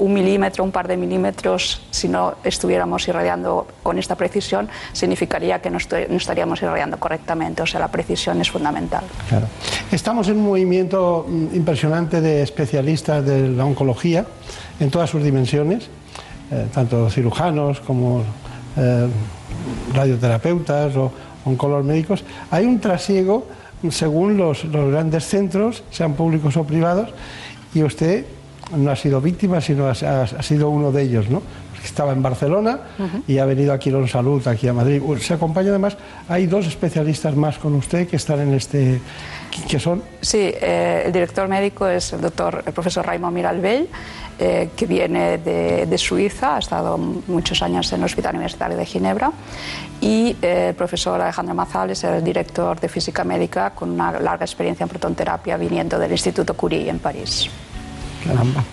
un 0.00 0.14
milímetro, 0.14 0.64
un 0.64 0.72
par 0.72 0.88
de 0.88 0.96
milímetros, 0.96 1.82
si 1.90 2.08
no 2.08 2.34
estuviéramos 2.42 3.06
irradiando 3.06 3.66
con 3.82 3.98
esta 3.98 4.16
precisión, 4.16 4.68
significaría 4.92 5.60
que 5.60 5.70
no, 5.70 5.78
estaríamos 5.78 6.62
irradiando 6.62 6.98
correctamente. 6.98 7.62
O 7.62 7.66
sea, 7.66 7.80
la 7.80 7.88
precisión 7.88 8.40
es 8.40 8.50
fundamental. 8.50 9.04
Claro. 9.28 9.46
Estamos 9.92 10.28
en 10.28 10.38
un 10.38 10.46
movimiento 10.46 11.26
mm, 11.28 11.54
impresionante 11.54 12.20
de 12.20 12.42
especialistas 12.42 13.24
de 13.24 13.48
la 13.48 13.64
oncología 13.64 14.24
en 14.80 14.90
todas 14.90 15.10
sus 15.10 15.22
dimensiones, 15.22 15.88
eh, 16.50 16.66
tanto 16.72 17.10
cirujanos 17.10 17.80
como 17.80 18.22
eh, 18.76 19.06
radioterapeutas 19.92 20.96
o 20.96 21.12
oncólogos 21.44 21.84
médicos. 21.84 22.24
Hay 22.50 22.64
un 22.64 22.80
trasiego 22.80 23.46
según 23.90 24.36
los 24.36 24.64
grandes 24.64 25.24
centros, 25.24 25.82
sean 25.90 26.14
públicos 26.14 26.56
o 26.56 26.64
privados, 26.64 27.10
y 27.74 27.82
usted 27.82 28.26
no 28.76 28.90
ha 28.90 28.96
sido 28.96 29.20
víctima, 29.20 29.60
sino 29.60 29.86
ha, 29.86 29.92
ha, 29.92 30.42
sido 30.42 30.70
uno 30.70 30.92
de 30.92 31.02
ellos, 31.02 31.28
¿no? 31.28 31.42
Estaba 31.82 32.12
en 32.12 32.22
Barcelona 32.22 32.80
uh 32.98 33.02
-huh. 33.02 33.22
y 33.26 33.38
ha 33.38 33.46
venido 33.46 33.72
aquí 33.72 33.90
a 33.90 34.06
Salud, 34.06 34.46
aquí 34.46 34.68
a 34.68 34.72
Madrid. 34.72 35.02
Se 35.20 35.34
acompaña 35.34 35.70
además, 35.70 35.96
hay 36.28 36.46
dos 36.46 36.66
especialistas 36.66 37.34
más 37.34 37.58
con 37.58 37.74
usted 37.74 38.06
que 38.06 38.16
están 38.16 38.40
en 38.40 38.54
este... 38.54 39.00
¿Qué 39.68 39.80
son? 39.80 40.02
Sí, 40.20 40.38
eh, 40.38 41.04
el 41.06 41.12
director 41.12 41.48
médico 41.48 41.86
es 41.88 42.12
el 42.12 42.20
doctor, 42.20 42.62
el 42.66 42.72
profesor 42.72 43.04
Raymond 43.04 43.34
Miralbell, 43.34 43.88
eh, 44.38 44.70
que 44.76 44.86
viene 44.86 45.38
de, 45.38 45.86
de, 45.86 45.98
Suiza, 45.98 46.56
ha 46.56 46.58
estado 46.60 46.96
muchos 46.96 47.60
años 47.62 47.92
en 47.92 48.00
el 48.00 48.04
Hospital 48.04 48.34
Universitario 48.36 48.76
de 48.76 48.86
Ginebra, 48.86 49.32
y 50.00 50.36
eh, 50.40 50.68
el 50.68 50.74
profesor 50.74 51.20
Alejandro 51.20 51.54
Mazales, 51.54 52.04
el 52.04 52.22
director 52.22 52.78
de 52.78 52.88
física 52.88 53.24
médica 53.24 53.70
con 53.70 53.90
una 53.90 54.18
larga 54.20 54.44
experiencia 54.44 54.84
en 54.84 54.88
protonterapia 54.88 55.56
viniendo 55.56 55.98
del 55.98 56.12
Instituto 56.12 56.54
Curie 56.54 56.88
en 56.88 57.00
París. 57.00 57.50
Caramba. 58.24 58.64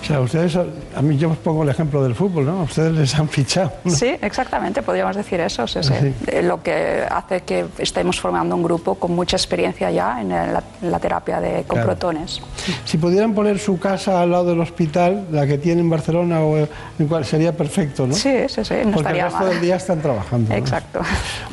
O 0.00 0.04
sea, 0.04 0.20
ustedes, 0.20 0.56
a 0.56 1.02
mí 1.02 1.18
yo 1.18 1.28
os 1.30 1.36
pongo 1.38 1.64
el 1.64 1.68
ejemplo 1.68 2.02
del 2.02 2.14
fútbol, 2.14 2.46
¿no? 2.46 2.62
Ustedes 2.62 2.92
les 2.92 3.14
han 3.16 3.28
fichado. 3.28 3.72
¿no? 3.84 3.90
Sí, 3.90 4.16
exactamente, 4.22 4.80
podríamos 4.80 5.16
decir 5.16 5.38
eso. 5.40 5.66
Sí, 5.66 5.80
sí. 5.82 5.92
Sí. 6.24 6.42
Lo 6.42 6.62
que 6.62 7.04
hace 7.10 7.42
que 7.42 7.66
estemos 7.76 8.18
formando 8.18 8.54
un 8.54 8.62
grupo 8.62 8.94
con 8.94 9.14
mucha 9.14 9.36
experiencia 9.36 9.90
ya 9.90 10.20
en 10.22 10.30
la, 10.30 10.62
en 10.80 10.90
la 10.90 10.98
terapia 10.98 11.40
de, 11.40 11.64
con 11.64 11.76
claro. 11.76 11.88
protones. 11.88 12.40
Si 12.86 12.96
pudieran 12.96 13.34
poner 13.34 13.58
su 13.58 13.78
casa 13.78 14.22
al 14.22 14.30
lado 14.30 14.46
del 14.46 14.60
hospital, 14.60 15.26
la 15.30 15.46
que 15.46 15.58
tiene 15.58 15.82
en 15.82 15.90
Barcelona, 15.90 16.40
o 16.40 16.56
en 16.56 17.06
cual 17.06 17.26
sería 17.26 17.54
perfecto, 17.54 18.06
¿no? 18.06 18.14
Sí, 18.14 18.48
sí, 18.48 18.64
sí. 18.64 18.76
No 18.86 18.92
Porque 18.92 19.10
el 19.10 19.20
resto 19.20 19.40
mal. 19.40 19.48
del 19.50 19.60
día 19.60 19.76
están 19.76 20.00
trabajando. 20.00 20.48
¿no? 20.50 20.56
Exacto. 20.56 21.00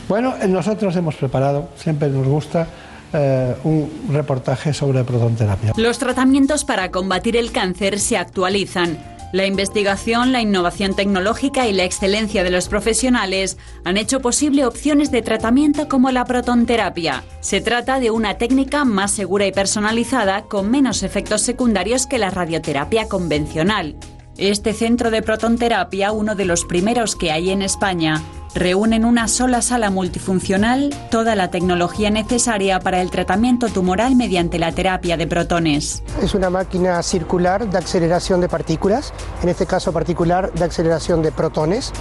Bueno, 0.08 0.34
nosotros 0.48 0.96
hemos 0.96 1.16
preparado, 1.16 1.70
siempre 1.76 2.08
nos 2.10 2.28
gusta 2.28 2.68
eh, 3.16 3.56
un 3.64 3.90
reportaje 4.12 4.74
sobre 4.74 5.04
protonterapia. 5.04 5.74
Los 5.78 6.00
tratamientos 6.00 6.66
para 6.66 6.92
combatir 6.92 7.38
el 7.38 7.52
cáncer 7.52 8.00
se 8.00 8.18
actualizan. 8.18 8.98
La 9.32 9.46
investigación, 9.46 10.32
la 10.32 10.42
innovación 10.42 10.96
tecnológica 10.96 11.68
y 11.68 11.74
la 11.74 11.84
excelencia 11.84 12.44
de 12.44 12.52
los 12.52 12.70
profesionales 12.70 13.58
han 13.84 13.98
hecho 13.98 14.22
posible 14.22 14.66
opciones 14.66 15.12
de 15.12 15.22
tratamiento 15.22 15.90
como 15.90 16.12
la 16.12 16.24
protonterapia. 16.24 17.24
Se 17.42 17.60
trata 17.60 18.00
de 18.00 18.12
una 18.12 18.38
técnica 18.38 18.86
más 18.86 19.12
segura 19.12 19.46
y 19.46 19.52
personalizada 19.52 20.44
con 20.44 20.72
menos 20.72 21.04
efectos 21.04 21.42
secundarios 21.42 22.08
que 22.08 22.18
la 22.18 22.30
radioterapia 22.30 23.10
convencional. 23.10 23.98
Este 24.38 24.74
centro 24.74 25.12
de 25.12 25.22
protonterapia, 25.22 26.12
uno 26.12 26.36
de 26.36 26.46
los 26.46 26.64
primeros 26.64 27.16
que 27.16 27.32
hay 27.32 27.50
en 27.50 27.62
España, 27.62 28.22
reúne 28.56 28.96
en 28.96 29.06
una 29.06 29.28
sola 29.28 29.62
sala 29.62 29.92
multifuncional 29.92 30.96
toda 31.12 31.36
la 31.36 31.52
tecnología 31.52 32.10
necesaria 32.10 32.80
para 32.80 33.02
el 33.02 33.12
tratamiento 33.12 33.68
tumoral 33.68 34.16
mediante 34.16 34.58
la 34.58 34.72
terapia 34.72 35.18
de 35.18 35.28
protones. 35.28 36.02
Es 36.24 36.34
una 36.34 36.50
máquina 36.50 37.04
circular 37.04 37.70
de 37.70 37.78
aceleración 37.78 38.42
de 38.42 38.50
partículas, 38.50 39.14
en 39.44 39.50
este 39.50 39.66
caso 39.66 39.92
particular 39.92 40.52
de 40.54 40.64
aceleración 40.64 41.22
de 41.22 41.32
protones, 41.32 41.92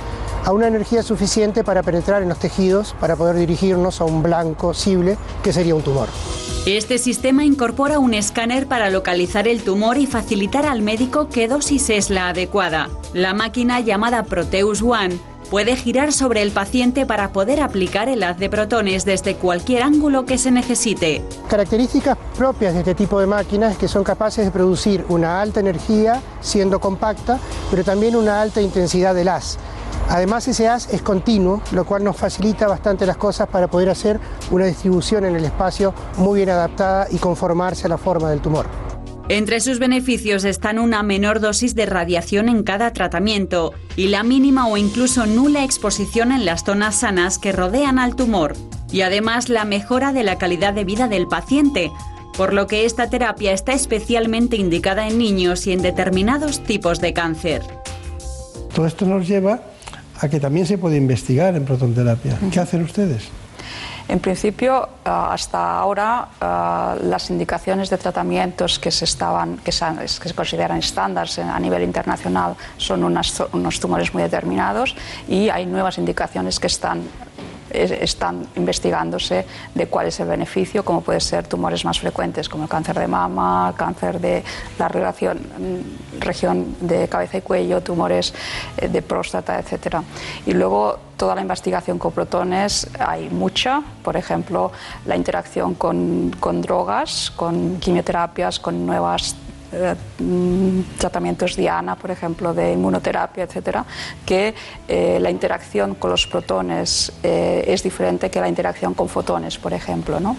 a 0.45 0.53
una 0.53 0.69
energía 0.69 1.03
suficiente 1.03 1.65
para 1.65 1.83
penetrar 1.83 2.23
en 2.23 2.29
los 2.29 2.39
tejidos 2.39 2.95
para 3.01 3.17
poder 3.17 3.37
dirigirnos 3.37 4.01
a 4.01 4.05
un 4.05 4.23
blanco 4.23 4.69
posible 4.69 5.17
que 5.43 5.53
sería 5.53 5.75
un 5.75 5.83
tumor. 5.83 6.09
Este 6.67 6.99
sistema 6.99 7.45
incorpora 7.45 7.99
un 7.99 8.15
escáner 8.15 8.67
para 8.67 8.89
localizar 8.89 9.47
el 9.47 9.63
tumor 9.63 9.99
y 9.99 10.07
facilitar 10.07 10.65
al 10.65 10.81
médico 10.81 11.29
qué 11.29 11.47
dosis 11.47 11.91
es 11.91 12.09
la 12.09 12.29
adecuada. 12.29 12.89
La 13.13 13.35
máquina 13.35 13.81
llamada 13.81 14.23
Proteus 14.23 14.81
One 14.81 15.19
puede 15.55 15.77
girar 15.77 16.13
sobre 16.13 16.43
el 16.43 16.51
paciente 16.51 17.07
para 17.07 17.31
poder 17.31 17.61
aplicar 17.61 18.09
el 18.09 18.25
haz 18.25 18.39
de 18.39 18.51
protones 18.51 19.05
desde 19.05 19.37
cualquier 19.37 19.85
ángulo 19.85 20.25
que 20.25 20.37
se 20.37 20.51
necesite. 20.51 21.23
Características 21.49 22.19
propias 22.37 22.75
de 22.75 22.81
este 22.81 22.97
tipo 22.97 23.21
de 23.21 23.29
máquinas 23.29 23.71
es 23.71 23.79
que 23.79 23.87
son 23.87 24.03
capaces 24.03 24.45
de 24.45 24.51
producir 24.51 25.05
una 25.09 25.41
alta 25.41 25.61
energía 25.61 26.21
siendo 26.41 26.81
compacta, 26.81 27.39
pero 27.71 27.85
también 27.85 28.17
una 28.17 28.43
alta 28.43 28.61
intensidad 28.61 29.15
del 29.15 29.29
haz. 29.29 29.57
Además 30.09 30.49
ese 30.49 30.67
haz 30.67 30.93
es 30.93 31.03
continuo, 31.03 31.63
lo 31.71 31.85
cual 31.85 32.03
nos 32.03 32.17
facilita 32.17 32.67
bastante 32.67 33.07
las 33.07 33.17
cosas 33.17 33.47
para 33.47 33.69
poder 33.69 33.91
hacer 33.91 34.19
una 34.51 34.65
distribución 34.65 35.25
en 35.25 35.37
el 35.37 35.45
espacio 35.45 35.95
muy 36.17 36.39
bien 36.39 36.51
adaptada 36.51 37.07
y 37.13 37.19
conformarse 37.19 37.87
a 37.87 37.91
la 37.91 37.97
forma 37.97 38.29
del 38.29 38.41
tumor. 38.41 38.84
Entre 39.31 39.61
sus 39.61 39.79
beneficios 39.79 40.45
están 40.45 40.79
una 40.79 41.03
menor 41.03 41.41
dosis 41.41 41.75
de 41.75 41.87
radiación 41.87 42.51
en 42.51 42.63
cada 42.63 42.93
tratamiento 42.93 43.73
y 43.97 44.09
la 44.09 44.23
mínima 44.23 44.67
o 44.69 44.77
incluso 44.77 45.25
nula 45.25 45.65
exposición 45.65 46.31
en 46.31 46.45
las 46.45 46.63
zonas 46.65 46.97
sanas 46.97 47.39
que 47.39 47.51
rodean 47.51 47.99
al 47.99 48.17
tumor, 48.17 48.55
y 48.93 49.01
además 49.01 49.49
la 49.49 49.65
mejora 49.65 50.13
de 50.13 50.25
la 50.25 50.37
calidad 50.37 50.75
de 50.75 50.85
vida 50.85 51.09
del 51.09 51.27
paciente, 51.27 51.91
por 52.37 52.53
lo 52.53 52.67
que 52.67 52.85
esta 52.85 53.09
terapia 53.09 53.53
está 53.53 53.73
especialmente 53.73 54.57
indicada 54.57 55.09
en 55.09 55.17
niños 55.17 55.67
y 55.67 55.73
en 55.73 55.81
determinados 55.81 56.63
tipos 56.63 57.01
de 57.01 57.15
cáncer. 57.15 57.63
Todo 58.75 58.87
esto 58.87 59.07
nos 59.07 59.27
lleva 59.27 59.63
a 60.21 60.29
que 60.29 60.39
también 60.39 60.67
se 60.67 60.77
puede 60.77 60.99
investigar 60.99 61.57
en 61.57 61.65
protonterapia. 61.65 62.39
¿Qué 62.53 62.61
hacen 62.61 62.83
ustedes? 62.83 63.31
En 64.07 64.21
principio, 64.21 64.89
ah, 65.05 65.33
hasta 65.33 65.79
ahora, 65.79 66.29
ah, 66.41 66.97
las 67.03 67.31
indicaciones 67.31 67.89
de 67.89 67.97
tratamientos 67.97 68.79
que 68.79 68.91
se, 68.91 69.07
estaban, 69.07 69.59
que 69.59 69.73
se 69.73 70.35
consideran 70.35 70.79
estándares 70.79 71.39
a 71.39 71.59
nivel 71.59 71.83
internacional 71.83 72.55
son 72.77 73.03
unas, 73.03 73.43
unos 73.53 73.81
tumores 73.81 74.13
muy 74.13 74.23
determinados 74.23 74.95
y 75.27 75.49
hay 75.49 75.65
nuevas 75.65 75.97
indicaciones 75.97 76.61
que 76.61 76.67
están 76.67 77.03
están 77.75 78.47
investigándose 78.57 79.45
de 79.75 79.87
cuál 79.87 80.07
es 80.07 80.21
el 80.21 80.29
beneficio, 80.29 80.85
como 80.85 81.01
puede 81.01 81.21
ser 81.21 81.47
tumores 81.47 81.85
más 81.85 82.01
frecuentes 82.01 82.49
como 82.49 82.65
el 82.65 82.69
cáncer 82.69 82.99
de 82.99 83.09
mama, 83.09 83.75
cáncer 83.77 84.21
de 84.21 84.43
la 84.79 84.89
mm, 84.89 86.21
región 86.21 86.77
de 86.81 87.09
cabeza 87.09 87.39
y 87.39 87.41
cuello, 87.43 87.83
tumores 87.83 88.33
eh, 88.77 88.89
de 88.89 89.03
próstata, 89.03 89.59
etc. 89.59 89.97
Y 90.47 90.53
luego 90.53 90.99
toda 91.17 91.35
la 91.35 91.41
investigación 91.41 91.99
con 91.99 92.13
protones 92.13 92.89
hay 92.99 93.29
mucha, 93.31 93.83
por 94.03 94.17
ejemplo, 94.17 94.73
la 95.07 95.17
interacción 95.17 95.75
con, 95.75 96.35
con 96.41 96.61
drogas, 96.61 97.33
con 97.35 97.79
quimioterapias, 97.81 98.59
con 98.59 98.87
nuevas 98.87 99.37
eh, 99.75 99.95
tratamientos 100.99 101.57
Diana, 101.57 101.97
por 101.97 102.11
ejemplo, 102.11 102.55
de 102.55 102.73
inmunoterapia, 102.73 103.45
etcétera, 103.45 103.85
que 104.25 104.55
eh, 104.89 105.19
la 105.21 105.31
interacción 105.31 105.95
con 105.97 106.11
los 106.11 106.27
protones 106.27 107.13
eh, 107.23 107.65
es 107.67 107.83
diferente 107.83 108.31
que 108.31 108.41
la 108.41 108.49
interacción 108.49 108.95
con 108.95 109.09
fotones, 109.09 109.59
por 109.59 109.73
ejemplo. 109.73 110.21
¿no? 110.21 110.37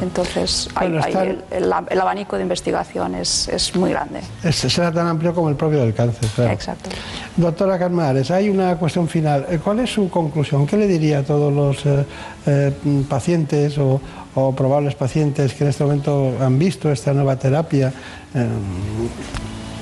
Entonces, 0.00 0.68
el, 0.80 1.72
abanico 2.00 2.36
de 2.36 2.42
investigación 2.42 3.14
es, 3.14 3.48
es 3.48 3.74
muy 3.74 3.90
grande. 3.90 4.20
Es, 4.42 4.56
será 4.56 4.92
tan 4.92 5.06
amplio 5.08 5.34
como 5.34 5.48
el 5.48 5.56
propio 5.56 5.80
del 5.80 5.94
cáncer. 5.94 6.28
Claro. 6.34 6.52
Exacto. 6.52 6.90
Doctora 7.36 7.78
Carmares, 7.78 8.30
hay 8.30 8.48
una 8.48 8.76
cuestión 8.76 9.08
final. 9.08 9.46
¿Cuál 9.62 9.80
es 9.80 9.92
su 9.92 10.08
conclusión? 10.08 10.66
¿Qué 10.66 10.76
le 10.76 10.86
diría 10.86 11.18
a 11.18 11.22
todos 11.22 11.52
los 11.52 11.84
pacientes 13.08 13.76
o, 13.78 14.00
o 14.36 14.52
probables 14.52 14.94
pacientes 14.94 15.54
que 15.54 15.64
en 15.64 15.70
este 15.70 15.82
momento 15.82 16.36
han 16.40 16.58
visto 16.58 16.92
esta 16.92 17.12
nueva 17.12 17.36
terapia, 17.36 17.92
eh, 18.34 18.46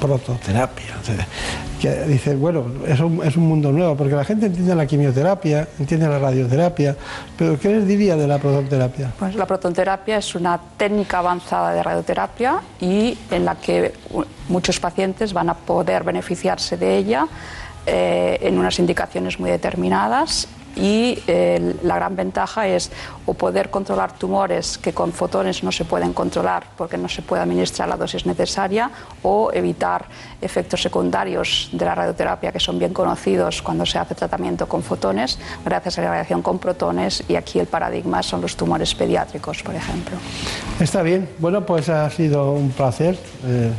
prototerapia, 0.01 0.95
que 1.81 2.05
dice, 2.05 2.37
bueno, 2.37 2.65
es 2.87 3.01
un, 3.01 3.21
es 3.25 3.37
un, 3.37 3.49
mundo 3.49 3.73
nuevo, 3.73 3.97
porque 3.97 4.15
la 4.15 4.25
gente 4.25 4.47
entiende 4.47 4.75
la 4.75 4.87
quimioterapia, 4.87 5.67
entiende 5.79 6.07
la 6.09 6.19
radioterapia, 6.21 6.95
pero 7.37 7.59
¿qué 7.59 7.69
les 7.71 7.87
diría 7.87 8.15
de 8.15 8.29
la 8.29 8.39
prototerapia? 8.39 9.13
Pues 9.19 9.35
la 9.35 9.47
prototerapia 9.47 10.19
es 10.19 10.35
una 10.37 10.61
técnica 10.77 11.19
avanzada 11.19 11.75
de 11.75 11.83
radioterapia 11.83 12.61
y 12.81 13.19
en 13.31 13.45
la 13.45 13.57
que 13.57 13.93
muchos 14.49 14.79
pacientes 14.79 15.33
van 15.33 15.51
a 15.51 15.55
poder 15.55 16.05
beneficiarse 16.05 16.77
de 16.77 16.97
ella 16.97 17.27
eh, 17.87 18.39
en 18.41 18.59
unas 18.59 18.79
indicaciones 18.79 19.41
muy 19.41 19.51
determinadas 19.51 20.49
y 20.77 21.19
eh, 21.27 21.77
la 21.83 21.97
gran 21.97 22.17
ventaja 22.17 22.67
es 22.67 22.91
o 23.27 23.35
poder 23.35 23.71
controlar 23.71 24.13
tumores 24.19 24.79
que 24.79 24.93
con 24.93 25.13
fotones 25.13 25.63
no 25.63 25.73
se 25.73 25.85
pueden 25.85 26.13
controlar 26.13 26.65
porque 26.77 26.99
no 26.99 27.09
se 27.09 27.23
puede 27.23 27.43
administrar 27.43 27.89
la 27.89 27.97
dosis 27.97 28.27
necesaria 28.27 28.91
o 29.23 29.51
evitar 29.53 30.07
efectos 30.41 30.83
secundarios 30.83 31.71
de 31.73 31.85
la 31.85 31.95
radioterapia 31.95 32.53
que 32.53 32.61
son 32.61 32.79
bien 32.79 32.93
conocidos 32.93 33.63
cuando 33.63 33.87
se 33.87 33.99
hace 33.99 34.15
tratamiento 34.15 34.67
con 34.67 34.83
fotones 34.83 35.39
gracias 35.65 35.99
a 35.99 36.03
la 36.03 36.11
radiación 36.11 36.43
con 36.43 36.59
protones 36.59 37.25
y 37.29 37.37
aquí 37.37 37.59
el 37.59 37.67
paradigma 37.67 38.23
son 38.23 38.41
los 38.41 38.57
tumores 38.57 38.95
pediátricos, 38.95 39.63
por 39.63 39.75
ejemplo. 39.75 40.17
Está 40.81 41.03
bien, 41.03 41.29
bueno 41.39 41.65
pues 41.65 41.89
ha 41.89 42.11
sido 42.11 42.53
un 42.53 42.71
placer. 42.71 43.19
Eh, 43.47 43.71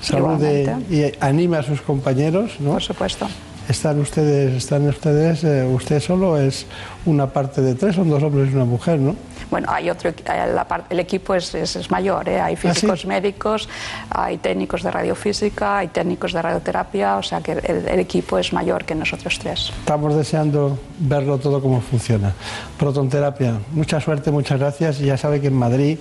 salude 0.00 0.76
y 0.90 1.12
anime 1.20 1.56
a 1.56 1.62
sus 1.62 1.80
compañeros, 1.80 2.60
¿no? 2.60 2.72
Por 2.72 2.82
supuesto 2.82 3.26
están 3.68 3.98
ustedes, 4.00 4.54
están 4.54 4.86
ustedes, 4.88 5.44
eh, 5.44 5.64
usted 5.64 6.00
solo 6.00 6.38
es 6.38 6.66
una 7.06 7.26
parte 7.26 7.62
de 7.62 7.74
tres, 7.74 7.96
son 7.96 8.10
dos 8.10 8.22
hombres 8.22 8.50
y 8.50 8.54
una 8.54 8.64
mujer, 8.64 8.98
¿no? 8.98 9.16
Bueno, 9.50 9.68
hay 9.70 9.90
otro, 9.90 10.12
la 10.26 10.66
el 10.90 11.00
equipo 11.00 11.34
es, 11.34 11.54
es, 11.54 11.90
mayor, 11.90 12.28
¿eh? 12.28 12.40
hay 12.40 12.54
¿Ah, 12.54 12.56
físicos 12.56 13.06
médicos, 13.06 13.68
hay 14.10 14.38
técnicos 14.38 14.82
de 14.82 14.90
radiofísica, 14.90 15.78
hay 15.78 15.88
técnicos 15.88 16.32
de 16.32 16.42
radioterapia, 16.42 17.16
o 17.16 17.22
sea 17.22 17.40
que 17.40 17.52
el, 17.52 18.00
equipo 18.00 18.38
es 18.38 18.52
mayor 18.52 18.84
que 18.84 18.94
nosotros 18.94 19.38
tres. 19.38 19.72
Estamos 19.78 20.14
deseando 20.14 20.78
verlo 20.98 21.38
todo 21.38 21.62
cómo 21.62 21.80
funciona. 21.80 22.32
Protonterapia, 22.78 23.58
mucha 23.72 24.00
suerte, 24.00 24.30
muchas 24.30 24.58
gracias. 24.58 25.00
Y 25.00 25.06
ya 25.06 25.16
sabe 25.16 25.40
que 25.40 25.48
en 25.48 25.54
Madrid 25.54 25.98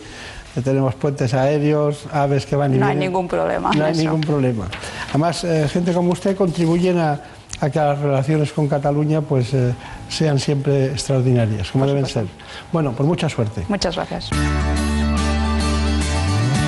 tenemos 0.63 0.95
puentes 0.95 1.33
aéreos, 1.33 2.05
aves 2.11 2.45
que 2.45 2.55
van 2.55 2.73
y 2.73 2.77
no 2.77 2.85
vienen. 2.85 2.97
No 2.97 3.01
hay 3.01 3.07
ningún 3.07 3.27
problema. 3.27 3.71
No 3.71 3.85
hay 3.85 3.95
ningún 3.95 4.21
problema. 4.21 4.67
Además, 5.09 5.43
eh, 5.43 5.67
gente 5.67 5.93
como 5.93 6.11
usted 6.11 6.35
contribuyen 6.35 6.99
a 6.99 7.19
a 7.63 7.69
que 7.69 7.79
las 7.79 7.97
relaciones 7.97 8.51
con 8.51 8.67
Cataluña 8.67 9.21
pues, 9.21 9.53
eh, 9.53 9.73
sean 10.09 10.37
siempre 10.37 10.87
extraordinarias, 10.87 11.71
como 11.71 11.87
deben 11.87 12.05
ser. 12.05 12.25
Bueno, 12.73 12.91
pues 12.91 13.07
mucha 13.07 13.29
suerte. 13.29 13.63
Muchas 13.69 13.95
gracias. 13.95 14.29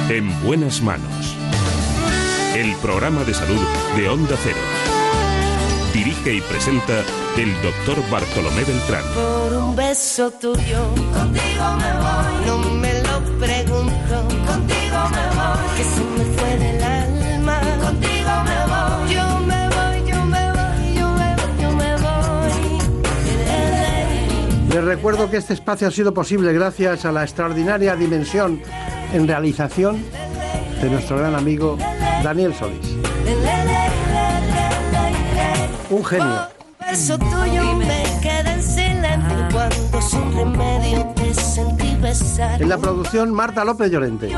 En 0.09 0.41
buenas 0.45 0.81
manos. 0.81 1.35
El 2.55 2.73
programa 2.75 3.25
de 3.25 3.33
salud 3.33 3.59
de 3.97 4.07
Onda 4.07 4.37
Cero. 4.41 4.55
Dirige 5.93 6.35
y 6.35 6.41
presenta 6.41 7.03
el 7.37 7.53
doctor 7.61 8.01
Bartolomé 8.09 8.63
Beltrán. 8.63 9.03
Por 9.13 9.53
un 9.53 9.75
beso 9.75 10.31
tuyo, 10.31 10.93
contigo 11.13 11.77
recuerdo 25.05 25.29
que 25.29 25.37
este 25.37 25.53
espacio 25.53 25.87
ha 25.87 25.91
sido 25.91 26.15
posible 26.15 26.51
gracias 26.51 27.05
a 27.05 27.11
la 27.11 27.21
extraordinaria 27.21 27.95
dimensión 27.95 28.59
en 29.13 29.27
realización 29.27 30.03
de 30.81 30.89
nuestro 30.89 31.19
gran 31.19 31.35
amigo 31.35 31.77
Daniel 32.23 32.55
Solís. 32.55 32.95
Un 35.91 36.03
genio. 36.03 36.47
En 42.59 42.69
la 42.69 42.77
producción 42.79 43.31
Marta 43.31 43.63
López 43.63 43.91
Llorente. 43.91 44.29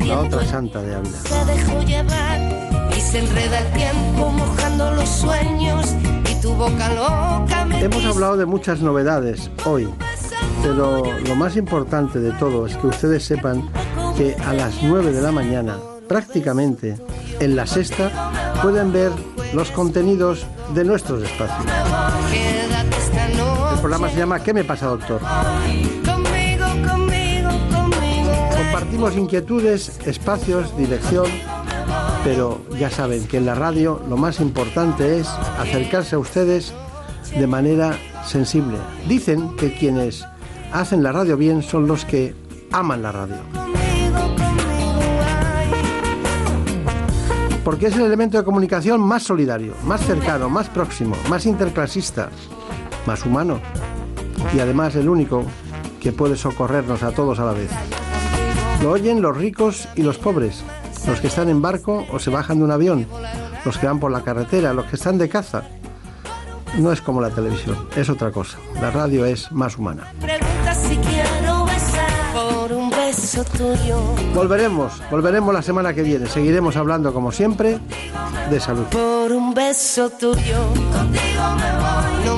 La 0.00 0.18
otra 0.18 0.44
santa 0.44 0.82
de 0.82 0.96
Ávila. 0.96 1.16
Se 1.16 1.44
dejó 1.44 1.80
llevar 1.82 2.90
y 2.90 3.00
se 3.00 3.20
enreda 3.20 3.60
el 3.60 3.72
tiempo 3.72 4.30
mojando 4.32 4.90
los 4.94 5.08
sueños 5.08 5.94
Hemos 7.80 8.04
hablado 8.04 8.36
de 8.36 8.46
muchas 8.46 8.80
novedades 8.80 9.50
hoy, 9.64 9.88
pero 10.62 11.02
lo 11.26 11.34
más 11.34 11.56
importante 11.56 12.20
de 12.20 12.32
todo 12.32 12.66
es 12.66 12.76
que 12.76 12.86
ustedes 12.86 13.24
sepan 13.24 13.68
que 14.16 14.36
a 14.46 14.52
las 14.52 14.82
9 14.82 15.12
de 15.12 15.22
la 15.22 15.32
mañana, 15.32 15.76
prácticamente 16.08 16.96
en 17.40 17.56
la 17.56 17.66
sexta, 17.66 18.30
pueden 18.62 18.92
ver 18.92 19.12
los 19.54 19.70
contenidos 19.70 20.46
de 20.74 20.84
nuestros 20.84 21.22
espacios. 21.22 21.66
El 23.72 23.80
programa 23.80 24.08
se 24.08 24.16
llama 24.16 24.42
¿Qué 24.42 24.54
me 24.54 24.64
pasa, 24.64 24.86
doctor? 24.86 25.20
Compartimos 28.56 29.16
inquietudes, 29.16 29.98
espacios, 30.06 30.76
dirección 30.76 31.26
pero 32.26 32.60
ya 32.76 32.90
saben 32.90 33.24
que 33.28 33.36
en 33.36 33.46
la 33.46 33.54
radio 33.54 34.02
lo 34.08 34.16
más 34.16 34.40
importante 34.40 35.20
es 35.20 35.28
acercarse 35.60 36.16
a 36.16 36.18
ustedes 36.18 36.74
de 37.38 37.46
manera 37.46 37.96
sensible. 38.26 38.78
Dicen 39.06 39.54
que 39.54 39.72
quienes 39.72 40.24
hacen 40.72 41.04
la 41.04 41.12
radio 41.12 41.36
bien 41.36 41.62
son 41.62 41.86
los 41.86 42.04
que 42.04 42.34
aman 42.72 43.02
la 43.02 43.12
radio. 43.12 43.36
Porque 47.62 47.86
es 47.86 47.94
el 47.94 48.06
elemento 48.06 48.38
de 48.38 48.44
comunicación 48.44 49.00
más 49.00 49.22
solidario, 49.22 49.74
más 49.84 50.00
cercano, 50.00 50.48
más 50.48 50.68
próximo, 50.68 51.14
más 51.30 51.46
interclasista, 51.46 52.30
más 53.06 53.24
humano 53.24 53.60
y 54.52 54.58
además 54.58 54.96
el 54.96 55.08
único 55.08 55.44
que 56.00 56.10
puede 56.10 56.36
socorrernos 56.36 57.04
a 57.04 57.12
todos 57.12 57.38
a 57.38 57.44
la 57.44 57.52
vez. 57.52 57.70
Lo 58.82 58.90
oyen 58.90 59.22
los 59.22 59.36
ricos 59.36 59.88
y 59.94 60.02
los 60.02 60.18
pobres, 60.18 60.64
los 61.06 61.20
que 61.20 61.28
están 61.28 61.48
en 61.48 61.62
barco 61.62 62.06
o 62.12 62.18
se 62.18 62.30
bajan 62.30 62.58
de 62.58 62.64
un 62.64 62.70
avión, 62.70 63.06
los 63.64 63.78
que 63.78 63.86
van 63.86 64.00
por 64.00 64.10
la 64.10 64.22
carretera, 64.22 64.72
los 64.72 64.86
que 64.86 64.96
están 64.96 65.18
de 65.18 65.28
caza. 65.28 65.62
No 66.78 66.92
es 66.92 67.00
como 67.00 67.20
la 67.20 67.30
televisión, 67.30 67.88
es 67.96 68.10
otra 68.10 68.30
cosa. 68.30 68.58
La 68.80 68.90
radio 68.90 69.24
es 69.24 69.50
más 69.52 69.78
humana. 69.78 70.12
Volveremos, 74.34 74.92
volveremos 75.10 75.54
la 75.54 75.62
semana 75.62 75.94
que 75.94 76.02
viene. 76.02 76.26
Seguiremos 76.26 76.76
hablando 76.76 77.12
como 77.12 77.32
siempre 77.32 77.78
de 78.50 78.60
salud. 78.60 78.84
Por 78.90 79.32
un 79.32 79.54
beso 79.54 80.10
tuyo, 80.10 80.68
contigo 80.92 81.42
me 81.56 82.30
voy. 82.30 82.35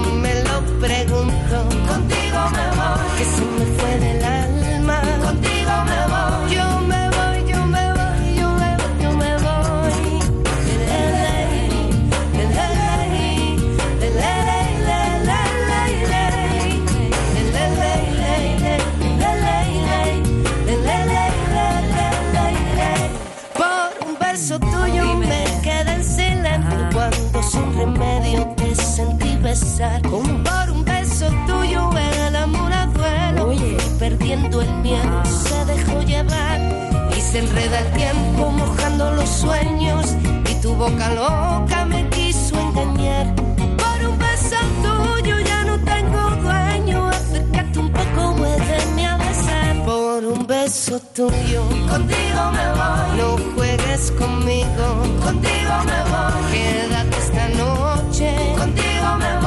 pensar. 29.78 30.02
¿Cómo? 30.02 30.44
Por 30.44 30.70
un 30.70 30.84
beso 30.84 31.26
tuyo 31.46 31.90
el 32.26 32.36
amor 32.36 32.72
a 32.72 32.86
duelo. 32.86 33.48
Oye. 33.48 33.76
Perdiendo 33.98 34.60
el 34.60 34.72
miedo, 34.76 35.24
se 35.24 35.64
dejó 35.64 36.02
llevar. 36.02 36.60
Y 37.16 37.20
se 37.20 37.38
enreda 37.40 37.80
el 37.80 37.92
tiempo 37.92 38.50
mojando 38.50 39.12
los 39.12 39.28
sueños. 39.28 40.06
Y 40.50 40.54
tu 40.62 40.74
boca 40.74 41.08
loca 41.14 41.84
me 41.86 42.08
quiso 42.10 42.58
engañar. 42.60 43.34
Por 43.82 44.08
un 44.08 44.18
beso 44.18 44.56
tuyo 44.82 45.38
ya 45.40 45.64
no 45.64 45.78
tengo 45.84 46.30
dueño. 46.42 47.08
Acércate 47.08 47.78
un 47.78 47.90
poco, 47.90 48.34
vuélveme 48.34 49.06
a 49.06 49.16
besar. 49.16 49.84
Por 49.84 50.24
un 50.24 50.46
beso 50.46 51.00
tuyo. 51.14 51.62
Contigo 51.90 52.42
me 52.56 52.66
voy. 52.78 53.18
No 53.18 53.54
juegues 53.54 54.12
conmigo. 54.12 54.86
Contigo 55.24 55.74
me 55.90 56.00
voy. 56.12 56.52
Quédate 56.52 57.16
esta 57.18 57.48
noche. 57.48 58.54
Contigo 58.56 59.16
me 59.18 59.32
voy. 59.32 59.37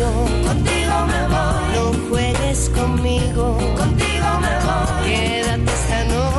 yo. 0.00 0.10
Contigo 0.48 0.94
me 1.12 1.20
voy. 1.34 1.64
No 1.74 2.08
juegues 2.08 2.70
conmigo. 2.70 3.44
Contigo 3.76 4.28
me 4.44 4.54
voy. 4.66 5.04
Quédate 5.04 5.72
esta 5.78 6.04
noche. 6.04 6.29